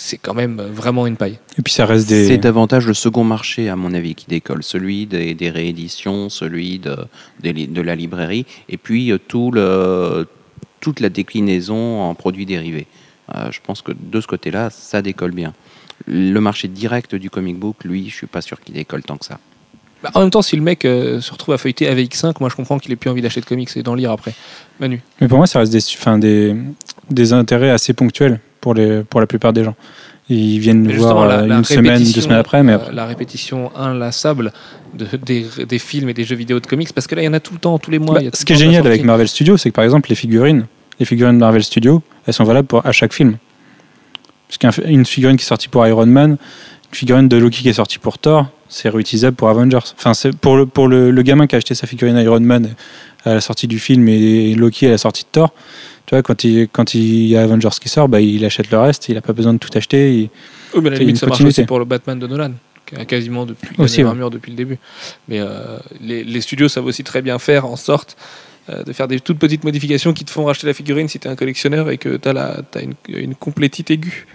C'est 0.00 0.18
quand 0.18 0.34
même 0.34 0.60
vraiment 0.60 1.08
une 1.08 1.16
paille. 1.16 1.40
Et 1.58 1.62
puis 1.62 1.72
ça 1.72 1.84
reste 1.84 2.08
C'est 2.08 2.28
des. 2.28 2.38
davantage 2.38 2.86
le 2.86 2.94
second 2.94 3.24
marché, 3.24 3.68
à 3.68 3.74
mon 3.74 3.92
avis, 3.94 4.14
qui 4.14 4.26
décolle. 4.26 4.62
Celui 4.62 5.06
des, 5.06 5.34
des 5.34 5.50
rééditions, 5.50 6.28
celui 6.28 6.78
de, 6.78 6.96
des 7.40 7.52
de 7.66 7.82
la 7.82 7.96
librairie, 7.96 8.46
et 8.68 8.76
puis 8.76 9.10
euh, 9.10 9.18
tout 9.18 9.50
le, 9.50 10.28
toute 10.80 11.00
la 11.00 11.08
déclinaison 11.08 12.02
en 12.02 12.14
produits 12.14 12.46
dérivés. 12.46 12.86
Euh, 13.34 13.50
je 13.50 13.60
pense 13.62 13.82
que 13.82 13.92
de 13.92 14.20
ce 14.20 14.26
côté-là, 14.26 14.70
ça 14.70 15.02
décolle 15.02 15.32
bien. 15.32 15.52
Le 16.06 16.40
marché 16.40 16.68
direct 16.68 17.14
du 17.14 17.30
comic 17.30 17.58
book, 17.58 17.84
lui, 17.84 18.08
je 18.08 18.14
suis 18.14 18.26
pas 18.26 18.40
sûr 18.40 18.60
qu'il 18.60 18.74
décolle 18.74 19.02
tant 19.02 19.16
que 19.16 19.24
ça. 19.24 19.38
Bah, 20.02 20.10
en 20.14 20.20
même 20.20 20.30
temps, 20.30 20.42
si 20.42 20.54
le 20.54 20.62
mec 20.62 20.84
euh, 20.84 21.20
se 21.20 21.32
retrouve 21.32 21.54
à 21.54 21.58
feuilleter 21.58 21.92
AVX5, 21.92 22.34
moi 22.40 22.48
je 22.48 22.54
comprends 22.54 22.78
qu'il 22.78 22.92
ait 22.92 22.96
plus 22.96 23.10
envie 23.10 23.20
d'acheter 23.20 23.40
de 23.40 23.46
comics 23.46 23.68
et 23.76 23.82
d'en 23.82 23.94
lire 23.94 24.12
après. 24.12 24.32
Manu. 24.78 25.02
Mais 25.20 25.26
pour 25.26 25.38
moi, 25.38 25.46
ça 25.46 25.58
reste 25.58 25.72
des, 25.72 25.84
enfin, 25.98 26.18
des, 26.18 26.54
des 27.10 27.32
intérêts 27.32 27.70
assez 27.70 27.92
ponctuels 27.94 28.40
pour, 28.60 28.74
les, 28.74 29.02
pour 29.02 29.20
la 29.20 29.26
plupart 29.26 29.52
des 29.52 29.64
gens. 29.64 29.74
Ils 30.30 30.58
viennent 30.58 30.82
nous 30.82 30.92
voir 30.94 31.26
la- 31.26 31.38
euh, 31.40 31.46
la 31.46 31.56
une 31.58 31.64
semaine, 31.64 32.02
deux 32.02 32.20
semaines 32.20 32.38
après, 32.38 32.62
mais 32.62 32.72
euh, 32.72 32.76
après. 32.76 32.92
la 32.92 33.06
répétition 33.06 33.74
inlassable 33.76 34.52
de, 34.94 35.06
des, 35.24 35.46
des 35.66 35.78
films 35.78 36.10
et 36.10 36.14
des 36.14 36.24
jeux 36.24 36.36
vidéo 36.36 36.60
de 36.60 36.66
comics, 36.66 36.92
parce 36.92 37.06
que 37.06 37.14
là, 37.14 37.22
il 37.22 37.24
y 37.24 37.28
en 37.28 37.32
a 37.32 37.40
tout 37.40 37.54
le 37.54 37.58
temps, 37.58 37.78
tous 37.78 37.90
les 37.90 37.98
mois. 37.98 38.14
Bah, 38.16 38.20
il 38.20 38.24
y 38.24 38.28
a 38.28 38.30
tout 38.30 38.36
ce 38.38 38.44
qui 38.44 38.52
est 38.52 38.56
génial 38.56 38.86
avec. 38.86 39.02
Marvel 39.04 39.26
Studios, 39.28 39.56
c'est 39.56 39.70
que 39.70 39.74
par 39.74 39.84
exemple, 39.84 40.10
les 40.10 40.14
figurines, 40.16 40.66
les 41.00 41.06
figurines 41.06 41.34
de 41.36 41.40
Marvel 41.40 41.64
Studios, 41.64 42.02
elles 42.26 42.34
sont 42.34 42.44
valables 42.44 42.68
pour, 42.68 42.84
à 42.86 42.92
chaque 42.92 43.14
film. 43.14 43.36
Parce 44.48 44.76
qu'une 44.76 45.04
figurine 45.04 45.36
qui 45.36 45.44
est 45.44 45.46
sortie 45.48 45.68
pour 45.68 45.86
Iron 45.86 46.06
Man, 46.06 46.32
une 46.32 46.96
figurine 46.96 47.28
de 47.28 47.36
Loki 47.36 47.62
qui 47.62 47.68
est 47.68 47.74
sortie 47.74 47.98
pour 47.98 48.18
Thor, 48.18 48.46
c'est 48.68 48.88
réutilisable 48.88 49.36
pour 49.36 49.48
Avengers. 49.48 49.78
Enfin, 49.96 50.14
c'est 50.14 50.34
pour 50.36 50.56
le, 50.56 50.66
pour 50.66 50.88
le, 50.88 51.10
le 51.10 51.22
gamin 51.22 51.46
qui 51.46 51.54
a 51.54 51.58
acheté 51.58 51.74
sa 51.74 51.86
figurine 51.86 52.16
Iron 52.18 52.40
Man 52.40 52.74
à 53.24 53.34
la 53.34 53.40
sortie 53.40 53.66
du 53.66 53.78
film 53.78 54.08
et 54.08 54.54
Loki 54.54 54.86
à 54.86 54.90
la 54.90 54.98
sortie 54.98 55.22
de 55.24 55.28
Thor, 55.32 55.52
tu 56.08 56.14
vois, 56.14 56.22
quand 56.22 56.42
il, 56.42 56.68
quand 56.72 56.94
il 56.94 57.26
y 57.26 57.36
a 57.36 57.42
Avengers 57.42 57.68
qui 57.78 57.90
sort, 57.90 58.08
bah, 58.08 58.18
il 58.22 58.42
achète 58.46 58.70
le 58.70 58.78
reste, 58.78 59.10
il 59.10 59.14
n'a 59.16 59.20
pas 59.20 59.34
besoin 59.34 59.52
de 59.52 59.58
tout 59.58 59.68
acheter. 59.74 60.14
il- 60.14 60.30
Oui, 60.74 60.80
mais 60.80 60.88
à 60.88 60.92
la 60.92 60.98
limite, 61.00 61.18
ça 61.18 61.26
marche 61.26 61.42
aussi 61.42 61.64
pour 61.64 61.78
le 61.78 61.84
Batman 61.84 62.18
de 62.18 62.26
Nolan, 62.26 62.52
qui 62.86 62.94
a 62.96 63.04
quasiment 63.04 63.44
depuis 63.44 63.68
Aussi, 63.76 63.98
ouais. 63.98 64.04
l'armure 64.04 64.30
depuis 64.30 64.50
le 64.50 64.56
début. 64.56 64.78
Mais 65.28 65.38
euh, 65.40 65.76
les, 66.00 66.24
les 66.24 66.40
studios 66.40 66.68
savent 66.68 66.86
aussi 66.86 67.04
très 67.04 67.20
bien 67.20 67.38
faire 67.38 67.66
en 67.66 67.76
sorte 67.76 68.16
euh, 68.70 68.82
de 68.84 68.92
faire 68.94 69.06
des 69.06 69.20
toutes 69.20 69.38
petites 69.38 69.64
modifications 69.64 70.14
qui 70.14 70.24
te 70.24 70.30
font 70.30 70.44
racheter 70.46 70.66
la 70.66 70.72
figurine 70.72 71.08
si 71.08 71.18
tu 71.18 71.28
es 71.28 71.30
un 71.30 71.36
collectionneur 71.36 71.90
et 71.90 71.98
que 71.98 72.16
tu 72.16 72.28
as, 72.30 72.62
une, 72.82 72.94
une 73.08 73.34
complétite 73.34 73.90
aiguë. 73.90 74.26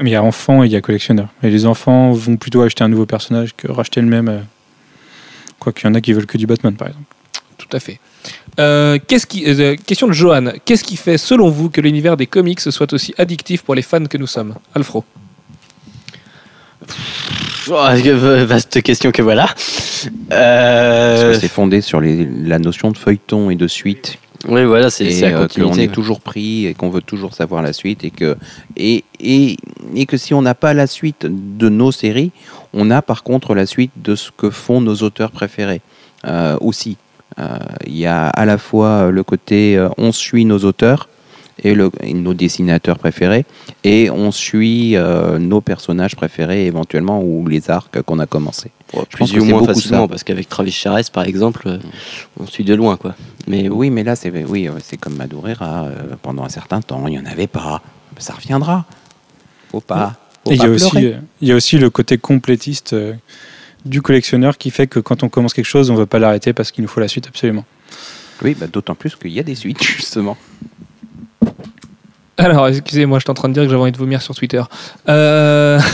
Mais 0.00 0.08
il 0.08 0.12
y 0.14 0.16
a 0.16 0.22
enfants 0.22 0.62
et 0.62 0.66
il 0.66 0.72
y 0.72 0.76
a 0.76 0.80
collectionneurs. 0.80 1.28
Et 1.42 1.50
les 1.50 1.66
enfants 1.66 2.12
vont 2.12 2.36
plutôt 2.38 2.62
acheter 2.62 2.84
un 2.84 2.88
nouveau 2.88 3.06
personnage 3.06 3.54
que 3.54 3.70
racheter 3.70 4.00
le 4.00 4.06
même. 4.08 4.28
euh, 4.28 4.40
Quoi 5.58 5.72
qu'il 5.72 5.86
y 5.88 5.90
en 5.90 5.94
a 5.94 6.00
qui 6.00 6.12
veulent 6.12 6.26
que 6.26 6.38
du 6.38 6.46
Batman, 6.46 6.74
par 6.74 6.88
exemple. 6.88 7.06
Tout 7.58 7.68
à 7.76 7.80
fait. 7.80 7.98
Euh, 8.58 8.98
qu'est-ce 9.06 9.26
qui, 9.26 9.44
euh, 9.46 9.76
question 9.76 10.08
de 10.08 10.12
Johan. 10.12 10.46
Qu'est-ce 10.64 10.82
qui 10.84 10.96
fait, 10.96 11.16
selon 11.18 11.48
vous, 11.48 11.70
que 11.70 11.80
l'univers 11.80 12.16
des 12.16 12.26
comics 12.26 12.60
soit 12.60 12.92
aussi 12.92 13.14
addictif 13.16 13.62
pour 13.62 13.74
les 13.74 13.82
fans 13.82 14.04
que 14.04 14.18
nous 14.18 14.26
sommes? 14.26 14.54
Alfro. 14.74 15.04
Oh, 17.70 17.86
vaste 18.46 18.82
question 18.82 19.10
que 19.12 19.22
voilà. 19.22 19.46
Parce 19.46 20.08
Euh, 20.32 21.32
que 21.34 21.38
c'est 21.40 21.48
fondé 21.48 21.80
sur 21.82 22.00
les- 22.00 22.24
la 22.26 22.58
notion 22.58 22.90
de 22.90 22.96
feuilleton 22.96 23.50
et 23.50 23.56
de 23.56 23.66
suite. 23.68 24.18
oui, 24.48 24.64
voilà, 24.64 24.88
c'est 24.90 25.04
la 25.20 25.40
euh, 25.40 25.48
qu'on 25.48 25.74
est 25.74 25.92
toujours 25.92 26.20
pris 26.20 26.66
et 26.66 26.74
qu'on 26.74 26.88
veut 26.88 27.02
toujours 27.02 27.34
savoir 27.34 27.60
la 27.62 27.72
suite 27.72 28.04
et 28.04 28.10
que 28.10 28.36
et, 28.76 29.04
et, 29.20 29.56
et 29.94 30.06
que 30.06 30.16
si 30.16 30.32
on 30.34 30.40
n'a 30.42 30.54
pas 30.54 30.72
la 30.72 30.86
suite 30.86 31.26
de 31.28 31.68
nos 31.68 31.92
séries, 31.92 32.30
on 32.72 32.90
a 32.90 33.02
par 33.02 33.22
contre 33.22 33.54
la 33.54 33.66
suite 33.66 33.90
de 34.02 34.14
ce 34.14 34.30
que 34.34 34.48
font 34.50 34.80
nos 34.80 34.94
auteurs 34.96 35.30
préférés 35.32 35.82
euh, 36.26 36.56
aussi. 36.60 36.96
Euh, 37.38 37.58
Il 37.86 37.96
y 37.96 38.06
a 38.06 38.28
à 38.28 38.44
la 38.44 38.58
fois 38.58 39.10
le 39.10 39.22
côté 39.22 39.76
euh, 39.76 39.88
on 39.98 40.12
suit 40.12 40.44
nos 40.44 40.58
auteurs 40.64 41.08
et, 41.62 41.74
le, 41.74 41.90
et 42.02 42.14
nos 42.14 42.34
dessinateurs 42.34 42.98
préférés 42.98 43.44
et 43.84 44.10
on 44.10 44.30
suit 44.30 44.96
euh, 44.96 45.38
nos 45.38 45.60
personnages 45.60 46.14
préférés 46.16 46.66
éventuellement 46.66 47.20
ou 47.22 47.46
les 47.48 47.70
arcs 47.70 48.00
qu'on 48.02 48.18
a 48.20 48.26
commencé. 48.26 48.70
Je 48.92 48.96
pense 48.98 49.06
plus 49.08 49.32
que 49.32 49.38
ou 49.38 49.40
c'est 49.44 49.50
moins 49.50 49.60
beaucoup 49.60 49.74
facilement, 49.74 50.02
ça. 50.04 50.08
parce 50.08 50.24
qu'avec 50.24 50.48
Travis 50.48 50.70
Charest, 50.72 51.12
par 51.12 51.24
exemple, 51.24 51.62
euh, 51.66 51.78
on 52.40 52.46
suit 52.46 52.64
de 52.64 52.74
loin, 52.74 52.96
quoi. 52.96 53.14
Mais 53.46 53.68
oui. 53.68 53.90
Mais 53.90 54.02
là, 54.04 54.16
c'est 54.16 54.30
oui, 54.44 54.66
euh, 54.68 54.72
c'est 54.82 54.96
comme 54.96 55.14
Madureira. 55.16 55.84
euh, 55.84 55.94
pendant 56.22 56.44
un 56.44 56.48
certain 56.48 56.80
temps, 56.80 57.06
il 57.06 57.10
n'y 57.10 57.18
en 57.18 57.26
avait 57.26 57.46
pas. 57.48 57.82
Ça 58.18 58.32
reviendra. 58.34 58.86
Faut 59.70 59.80
pas. 59.80 60.14
Faut 60.44 60.52
Et 60.52 60.54
il 60.54 60.56
y, 60.56 60.58
pas 60.60 60.66
a 60.66 60.70
aussi, 60.70 60.90
pleurer. 60.90 61.06
euh, 61.14 61.20
il 61.42 61.48
y 61.48 61.52
a 61.52 61.56
aussi 61.56 61.76
le 61.78 61.90
côté 61.90 62.16
complétiste 62.18 62.94
euh, 62.94 63.12
du 63.84 64.02
collectionneur 64.02 64.58
qui 64.58 64.70
fait 64.70 64.86
que 64.86 65.00
quand 65.00 65.22
on 65.22 65.28
commence 65.28 65.54
quelque 65.54 65.64
chose, 65.64 65.90
on 65.90 65.94
ne 65.94 65.98
veut 65.98 66.06
pas 66.06 66.18
l'arrêter 66.18 66.52
parce 66.52 66.70
qu'il 66.70 66.82
nous 66.82 66.88
faut 66.88 67.00
la 67.00 67.08
suite 67.08 67.26
absolument. 67.28 67.64
Oui, 68.42 68.56
bah, 68.58 68.66
d'autant 68.66 68.94
plus 68.94 69.16
qu'il 69.16 69.32
y 69.32 69.40
a 69.40 69.42
des 69.42 69.54
suites, 69.54 69.82
justement. 69.82 70.36
Alors, 72.36 72.68
excusez-moi, 72.68 73.18
je 73.18 73.24
suis 73.24 73.30
en 73.30 73.34
train 73.34 73.48
de 73.48 73.54
dire 73.54 73.64
que 73.64 73.68
j'avais 73.68 73.82
envie 73.82 73.92
de 73.92 73.98
vomir 73.98 74.22
sur 74.22 74.34
Twitter. 74.34 74.62
Euh, 75.08 75.80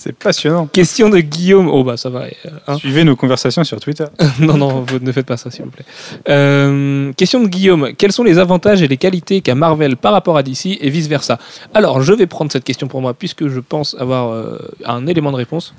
C'est 0.00 0.16
passionnant. 0.16 0.66
question 0.66 1.10
de 1.10 1.18
Guillaume. 1.18 1.68
Oh, 1.68 1.84
bah 1.84 1.98
ça 1.98 2.08
va. 2.08 2.20
euh, 2.20 2.50
hein. 2.66 2.78
Suivez 2.78 3.04
nos 3.04 3.16
conversations 3.16 3.62
sur 3.64 3.78
Twitter. 3.80 4.06
non, 4.40 4.56
non, 4.56 4.80
vous 4.80 4.98
ne 4.98 5.12
faites 5.12 5.26
pas 5.26 5.36
ça, 5.36 5.50
s'il 5.50 5.66
vous 5.66 5.70
plaît. 5.70 5.84
Euh, 6.30 7.12
question 7.12 7.42
de 7.42 7.48
Guillaume. 7.48 7.90
Quels 7.98 8.12
sont 8.12 8.24
les 8.24 8.38
avantages 8.38 8.80
et 8.80 8.88
les 8.88 8.96
qualités 8.96 9.42
qu'a 9.42 9.54
Marvel 9.54 9.98
par 9.98 10.12
rapport 10.12 10.38
à 10.38 10.42
DC 10.42 10.78
et 10.80 10.88
vice-versa? 10.88 11.38
Alors, 11.74 12.00
je 12.00 12.14
vais 12.14 12.26
prendre 12.26 12.50
cette 12.50 12.64
question 12.64 12.88
pour 12.88 13.02
moi, 13.02 13.12
puisque 13.12 13.46
je 13.48 13.60
pense 13.60 13.94
avoir 14.00 14.30
euh, 14.30 14.56
un 14.86 15.06
élément 15.06 15.32
de 15.32 15.36
réponse. 15.36 15.74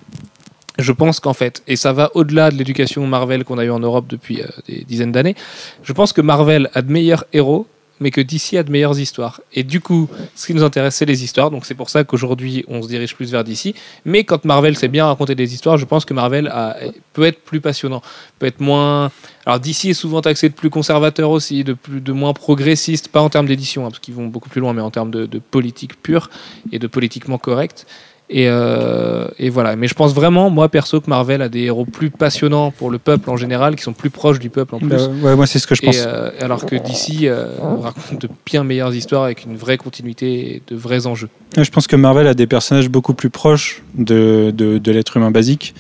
Je 0.82 0.92
pense 0.92 1.20
qu'en 1.20 1.34
fait, 1.34 1.64
et 1.68 1.76
ça 1.76 1.94
va 1.94 2.12
au-delà 2.16 2.52
de 2.52 2.56
l'éducation 2.56 3.06
Marvel 3.08 3.44
qu'on 3.44 3.58
a 3.58 3.64
eu 3.66 3.72
en 3.72 3.80
Europe 3.80 4.06
depuis 4.10 4.42
euh, 4.42 4.48
des 4.68 4.84
dizaines 4.88 5.12
d'années, 5.12 5.36
je 5.84 5.94
pense 5.94 6.12
que 6.14 6.22
Marvel 6.22 6.70
a 6.74 6.82
de 6.82 6.92
meilleurs 6.92 7.26
héros, 7.34 7.68
mais 8.00 8.10
que 8.10 8.20
DC 8.20 8.56
a 8.58 8.64
de 8.64 8.72
meilleures 8.72 9.00
histoires. 9.00 9.42
Et 9.54 9.62
du 9.64 9.80
coup, 9.80 10.10
ce 10.36 10.48
qui 10.48 10.56
nous 10.56 10.64
intéresse, 10.64 10.96
c'est 10.96 11.06
les 11.06 11.24
histoires. 11.24 11.52
Donc 11.52 11.68
c'est 11.68 11.76
pour 11.76 11.92
ça 11.92 12.04
qu'aujourd'hui, 12.04 12.66
on 12.68 12.82
se 12.82 12.88
dirige 12.88 13.16
plus 13.16 13.32
vers 13.32 13.44
DC. 13.44 13.76
Mais 14.06 14.24
quand 14.24 14.44
Marvel 14.44 14.76
sait 14.76 14.88
bien 14.88 15.06
raconter 15.06 15.36
des 15.36 15.54
histoires, 15.54 15.78
je 15.78 15.86
pense 15.86 16.04
que 16.04 16.16
Marvel 16.16 16.48
a- 16.48 16.78
peut 17.14 17.26
être 17.26 17.40
plus 17.44 17.62
passionnant, 17.62 18.02
peut 18.40 18.48
être 18.48 18.60
moins. 18.60 19.12
Alors 19.46 19.60
DC 19.60 19.86
est 19.90 19.94
souvent 19.94 20.22
taxé 20.22 20.50
de 20.50 20.56
plus 20.56 20.72
conservateur 20.72 21.30
aussi, 21.30 21.64
de 21.64 21.74
plus, 21.74 22.02
de 22.02 22.12
moins 22.12 22.34
progressiste, 22.34 23.10
pas 23.10 23.22
en 23.22 23.30
termes 23.30 23.46
d'édition, 23.46 23.86
hein, 23.86 23.90
parce 23.90 24.00
qu'ils 24.00 24.16
vont 24.16 24.26
beaucoup 24.26 24.50
plus 24.50 24.62
loin, 24.62 24.74
mais 24.74 24.82
en 24.82 24.90
termes 24.90 25.12
de, 25.12 25.28
de 25.28 25.38
politique 25.38 26.02
pure 26.02 26.32
et 26.72 26.80
de 26.80 26.88
politiquement 26.88 27.38
correct. 27.38 27.86
Et, 28.34 28.48
euh, 28.48 29.28
et 29.40 29.50
voilà. 29.50 29.76
Mais 29.76 29.88
je 29.88 29.94
pense 29.94 30.14
vraiment, 30.14 30.50
moi 30.50 30.70
perso, 30.70 31.02
que 31.02 31.10
Marvel 31.10 31.42
a 31.42 31.50
des 31.50 31.64
héros 31.64 31.84
plus 31.84 32.10
passionnants 32.10 32.72
pour 32.72 32.90
le 32.90 32.98
peuple 32.98 33.30
en 33.30 33.36
général, 33.36 33.76
qui 33.76 33.84
sont 33.84 33.92
plus 33.92 34.10
proches 34.10 34.40
du 34.40 34.50
peuple 34.50 34.76
en 34.76 34.80
plus. 34.80 34.88
Bah, 34.90 35.08
ouais, 35.22 35.36
moi, 35.36 35.46
c'est 35.46 35.60
ce 35.60 35.68
que 35.68 35.76
je 35.76 35.82
pense. 35.82 35.98
Et, 35.98 36.04
euh, 36.08 36.30
alors 36.40 36.66
que 36.66 36.76
DC 36.78 37.24
euh, 37.26 37.48
raconte 37.82 38.22
de 38.22 38.30
bien 38.46 38.64
meilleures 38.64 38.96
histoires 38.96 39.24
avec 39.26 39.44
une 39.44 39.58
vraie 39.58 39.78
continuité 39.78 40.56
et 40.56 40.62
de 40.66 40.76
vrais 40.78 41.08
enjeux. 41.08 41.28
Je 41.58 41.70
pense 41.70 41.88
que 41.88 41.98
Marvel 41.98 42.26
a 42.26 42.34
des 42.34 42.48
personnages 42.48 42.88
beaucoup 42.90 43.14
plus 43.14 43.30
proches 43.30 43.84
de, 43.96 44.54
de, 44.56 44.78
de 44.78 44.92
l'être 44.94 45.18
humain 45.18 45.32
basique. 45.32 45.76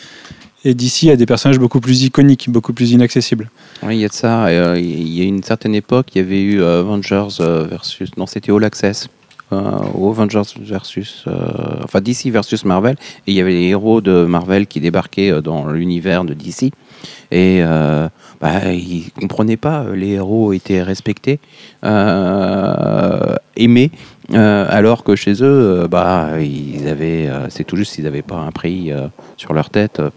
Et 0.65 0.73
DC 0.73 1.09
a 1.09 1.15
des 1.15 1.25
personnages 1.25 1.57
beaucoup 1.57 1.79
plus 1.79 2.03
iconiques, 2.03 2.49
beaucoup 2.49 2.73
plus 2.73 2.91
inaccessibles. 2.91 3.49
Oui, 3.81 3.95
il 3.95 4.01
y 4.01 4.05
a 4.05 4.09
de 4.09 4.13
ça. 4.13 4.45
euh, 4.47 4.77
Il 4.77 5.07
y 5.07 5.21
a 5.21 5.23
une 5.23 5.41
certaine 5.41 5.73
époque, 5.73 6.07
il 6.13 6.17
y 6.17 6.21
avait 6.21 6.41
eu 6.41 6.61
Avengers 6.63 7.29
versus. 7.69 8.09
Non, 8.17 8.27
c'était 8.27 8.51
All 8.51 8.63
Access. 8.65 9.07
Euh, 9.51 9.71
ou 9.95 10.09
Avengers 10.09 10.41
versus. 10.61 11.25
euh, 11.27 11.31
enfin, 11.83 12.01
DC 12.01 12.27
versus 12.31 12.65
Marvel. 12.65 12.95
Et 13.27 13.31
il 13.31 13.33
y 13.35 13.41
avait 13.41 13.51
les 13.53 13.67
héros 13.69 14.01
de 14.01 14.25
Marvel 14.25 14.67
qui 14.67 14.79
débarquaient 14.79 15.31
euh, 15.31 15.41
dans 15.41 15.67
l'univers 15.71 16.23
de 16.23 16.33
DC. 16.33 16.71
Et 17.31 17.61
euh, 17.63 18.09
bah, 18.39 18.71
ils 18.73 19.05
ne 19.15 19.21
comprenaient 19.21 19.57
pas. 19.57 19.83
euh, 19.83 19.95
Les 19.95 20.11
héros 20.11 20.53
étaient 20.53 20.83
respectés, 20.83 21.39
euh, 21.83 23.35
aimés. 23.55 23.91
euh, 24.33 24.65
alors 24.69 25.03
que 25.03 25.15
chez 25.15 25.33
eux, 25.43 25.81
euh, 25.83 25.87
bah, 25.87 26.39
ils 26.41 26.87
avaient, 26.87 27.27
euh, 27.27 27.47
c'est 27.49 27.63
tout 27.63 27.75
juste 27.75 27.93
s'ils 27.93 28.03
n'avaient 28.05 28.21
pas 28.21 28.37
un 28.37 28.51
prix 28.51 28.91
euh, 28.91 29.07
sur 29.37 29.53
leur 29.53 29.69
tête 29.69 29.99
euh, 29.99 30.09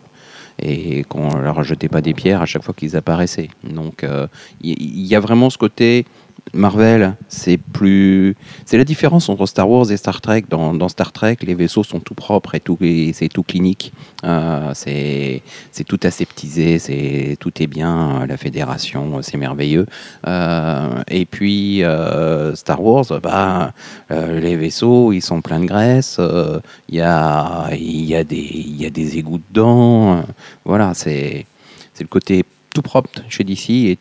et 0.62 1.02
qu'on 1.04 1.36
leur 1.38 1.64
jetait 1.64 1.88
pas 1.88 2.00
des 2.00 2.14
pierres 2.14 2.40
à 2.42 2.46
chaque 2.46 2.62
fois 2.62 2.74
qu'ils 2.76 2.96
apparaissaient. 2.96 3.50
Donc 3.64 4.04
euh, 4.04 4.26
il 4.62 5.04
y 5.06 5.14
a 5.16 5.20
vraiment 5.20 5.50
ce 5.50 5.58
côté 5.58 6.06
Marvel, 6.52 7.16
c'est 7.28 7.56
plus, 7.58 8.36
c'est 8.64 8.78
la 8.78 8.84
différence 8.84 9.28
entre 9.28 9.44
Star 9.46 9.68
Wars 9.68 9.90
et 9.90 9.96
Star 9.96 10.20
Trek. 10.20 10.44
Dans, 10.48 10.88
Star 10.88 11.10
Trek, 11.10 11.36
les 11.42 11.54
vaisseaux 11.54 11.82
sont 11.82 11.98
tout 12.00 12.14
propres 12.14 12.54
et 12.54 12.60
tout, 12.60 12.78
c'est 12.80 13.28
tout 13.32 13.42
clinique. 13.42 13.92
Euh, 14.24 14.70
c'est, 14.74 15.42
tout 15.86 15.98
aseptisé, 16.04 16.78
c'est 16.78 17.36
tout 17.40 17.50
est 17.60 17.66
bien. 17.66 18.24
La 18.26 18.36
Fédération, 18.36 19.20
c'est 19.22 19.36
merveilleux. 19.36 19.86
Euh, 20.26 21.02
et 21.08 21.24
puis 21.26 21.82
euh, 21.82 22.54
Star 22.54 22.82
Wars, 22.82 23.06
bah, 23.22 23.72
euh, 24.12 24.40
les 24.40 24.56
vaisseaux, 24.56 25.12
ils 25.12 25.22
sont 25.22 25.40
pleins 25.40 25.60
de 25.60 25.66
graisse. 25.66 26.16
euh, 26.20 26.60
Il 26.88 26.96
y 26.96 27.00
a, 27.00 27.68
y 27.74 28.14
a 28.14 28.22
des, 28.22 28.36
y 28.36 28.86
a 28.86 28.90
des 28.90 29.18
égouts 29.18 29.40
dedans. 29.50 30.18
euh, 30.18 30.22
voilà, 30.64 30.94
c'est, 30.94 31.46
c'est 31.94 32.04
le 32.04 32.08
côté 32.08 32.44
tout 32.72 32.82
propre 32.82 33.08
chez 33.28 33.44
DC 33.44 33.70
et 33.70 33.98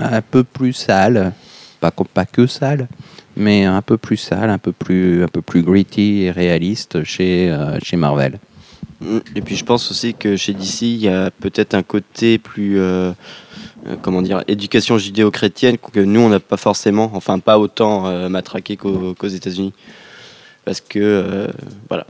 un 0.00 0.20
peu 0.20 0.42
plus 0.44 0.72
sale, 0.72 1.32
pas, 1.80 2.24
que 2.26 2.46
sale, 2.46 2.88
mais 3.36 3.64
un 3.64 3.82
peu 3.82 3.96
plus 3.96 4.16
sale, 4.16 4.50
un 4.50 4.58
peu 4.58 4.72
plus, 4.72 5.22
un 5.22 5.28
peu 5.28 5.42
plus 5.42 5.62
gritty 5.62 6.22
et 6.22 6.30
réaliste 6.30 7.04
chez, 7.04 7.50
euh, 7.50 7.78
chez 7.82 7.96
Marvel. 7.96 8.38
Et 9.34 9.42
puis 9.42 9.56
je 9.56 9.64
pense 9.64 9.90
aussi 9.90 10.14
que 10.14 10.36
chez 10.36 10.54
DC, 10.54 10.82
il 10.82 10.96
y 10.96 11.08
a 11.08 11.30
peut-être 11.30 11.74
un 11.74 11.82
côté 11.82 12.38
plus, 12.38 12.78
euh, 12.78 13.12
euh, 13.86 13.96
comment 14.00 14.22
dire, 14.22 14.42
éducation 14.48 14.98
judéo-chrétienne 14.98 15.76
que 15.78 16.00
nous, 16.00 16.20
on 16.20 16.28
n'a 16.30 16.40
pas 16.40 16.56
forcément, 16.56 17.10
enfin 17.14 17.38
pas 17.38 17.58
autant 17.58 18.06
euh, 18.06 18.28
matraqué 18.28 18.76
qu'aux 18.76 19.28
États-Unis. 19.28 19.72
Parce 20.64 20.80
que, 20.80 20.98
euh, 20.98 21.48
voilà. 21.88 22.06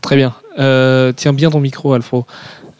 Très 0.00 0.16
bien. 0.16 0.34
Euh, 0.58 1.12
tiens 1.14 1.32
bien 1.32 1.50
ton 1.50 1.60
micro, 1.60 1.92
Alfro. 1.92 2.26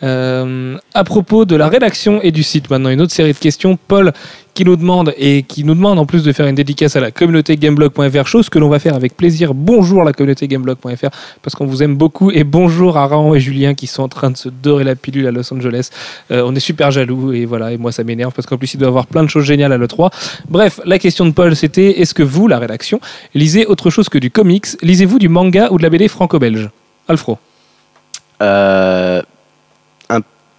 Euh, 0.02 0.76
à 0.92 1.04
propos 1.04 1.46
de 1.46 1.56
la 1.56 1.68
rédaction 1.68 2.20
et 2.22 2.30
du 2.30 2.42
site, 2.42 2.68
maintenant 2.68 2.90
une 2.90 3.00
autre 3.00 3.12
série 3.12 3.32
de 3.32 3.38
questions. 3.38 3.78
Paul 3.88 4.12
qui 4.52 4.64
nous 4.64 4.76
demande 4.76 5.12
et 5.18 5.42
qui 5.42 5.64
nous 5.64 5.74
demande 5.74 5.98
en 5.98 6.06
plus 6.06 6.22
de 6.22 6.32
faire 6.32 6.46
une 6.46 6.54
dédicace 6.54 6.96
à 6.96 7.00
la 7.00 7.10
communauté 7.10 7.56
gameblog.fr, 7.56 8.26
chose 8.26 8.48
que 8.48 8.58
l'on 8.58 8.70
va 8.70 8.78
faire 8.78 8.94
avec 8.94 9.14
plaisir. 9.14 9.52
Bonjour 9.52 10.02
la 10.02 10.14
communauté 10.14 10.48
gameblog.fr 10.48 11.10
parce 11.42 11.54
qu'on 11.54 11.66
vous 11.66 11.82
aime 11.82 11.96
beaucoup 11.96 12.30
et 12.30 12.42
bonjour 12.42 12.96
à 12.96 13.06
Raon 13.06 13.34
et 13.34 13.40
Julien 13.40 13.74
qui 13.74 13.86
sont 13.86 14.02
en 14.02 14.08
train 14.08 14.30
de 14.30 14.36
se 14.36 14.48
dorer 14.48 14.84
la 14.84 14.96
pilule 14.96 15.26
à 15.26 15.30
Los 15.30 15.52
Angeles. 15.52 15.90
Euh, 16.30 16.42
on 16.46 16.54
est 16.54 16.60
super 16.60 16.90
jaloux 16.90 17.32
et 17.32 17.44
voilà 17.44 17.72
et 17.72 17.76
moi 17.76 17.92
ça 17.92 18.02
m'énerve 18.02 18.32
parce 18.32 18.46
qu'en 18.46 18.56
plus 18.56 18.72
il 18.72 18.78
doit 18.78 18.88
avoir 18.88 19.06
plein 19.06 19.22
de 19.22 19.28
choses 19.28 19.44
géniales 19.44 19.72
à 19.72 19.78
l'E3. 19.78 20.10
Bref, 20.48 20.80
la 20.86 20.98
question 20.98 21.26
de 21.26 21.32
Paul 21.32 21.54
c'était 21.54 22.00
est-ce 22.00 22.14
que 22.14 22.22
vous, 22.22 22.48
la 22.48 22.58
rédaction, 22.58 22.98
lisez 23.34 23.66
autre 23.66 23.90
chose 23.90 24.08
que 24.08 24.18
du 24.18 24.30
comics? 24.30 24.66
Lisez-vous 24.80 25.18
du 25.18 25.28
manga 25.28 25.68
ou 25.70 25.76
de 25.76 25.82
la 25.82 25.90
BD 25.90 26.08
franco-belge? 26.08 26.70
Alfro. 27.08 27.38
Euh, 28.42 29.22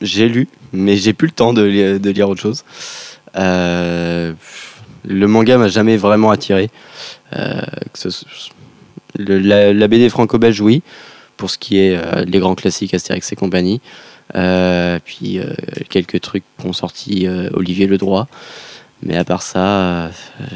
j'ai 0.02 0.28
lu, 0.28 0.48
mais 0.74 0.96
j'ai 0.98 1.14
plus 1.14 1.28
le 1.28 1.34
temps 1.34 1.54
de, 1.54 1.64
li- 1.64 2.00
de 2.00 2.10
lire 2.10 2.30
autre 2.30 2.42
chose. 2.42 2.64
Euh, 3.36 4.34
le 5.06 5.28
manga 5.28 5.58
m'a 5.58 5.68
jamais 5.68 5.98
vraiment 5.98 6.32
attiré. 6.32 6.70
Euh, 7.34 7.62
la, 9.16 9.88
BD 9.88 10.10
franco-belge, 10.10 10.62
oui, 10.62 10.82
pour 11.38 11.50
ce 11.50 11.58
qui 11.58 11.78
est 11.80 11.96
euh, 11.96 12.24
les 12.26 12.40
grands 12.40 12.56
classiques 12.56 12.94
Astérix 12.94 13.32
et 13.32 13.36
compagnie. 13.36 13.82
Euh, 14.36 15.00
puis 15.04 15.40
quelques 15.90 16.20
trucs 16.22 16.44
qu'ont 16.62 16.74
sorti 16.74 17.28
Olivier 17.54 17.88
Ledroit. 17.88 18.28
Mais 19.04 19.16
à 19.16 19.24
part 19.24 19.44
ça, 19.44 20.12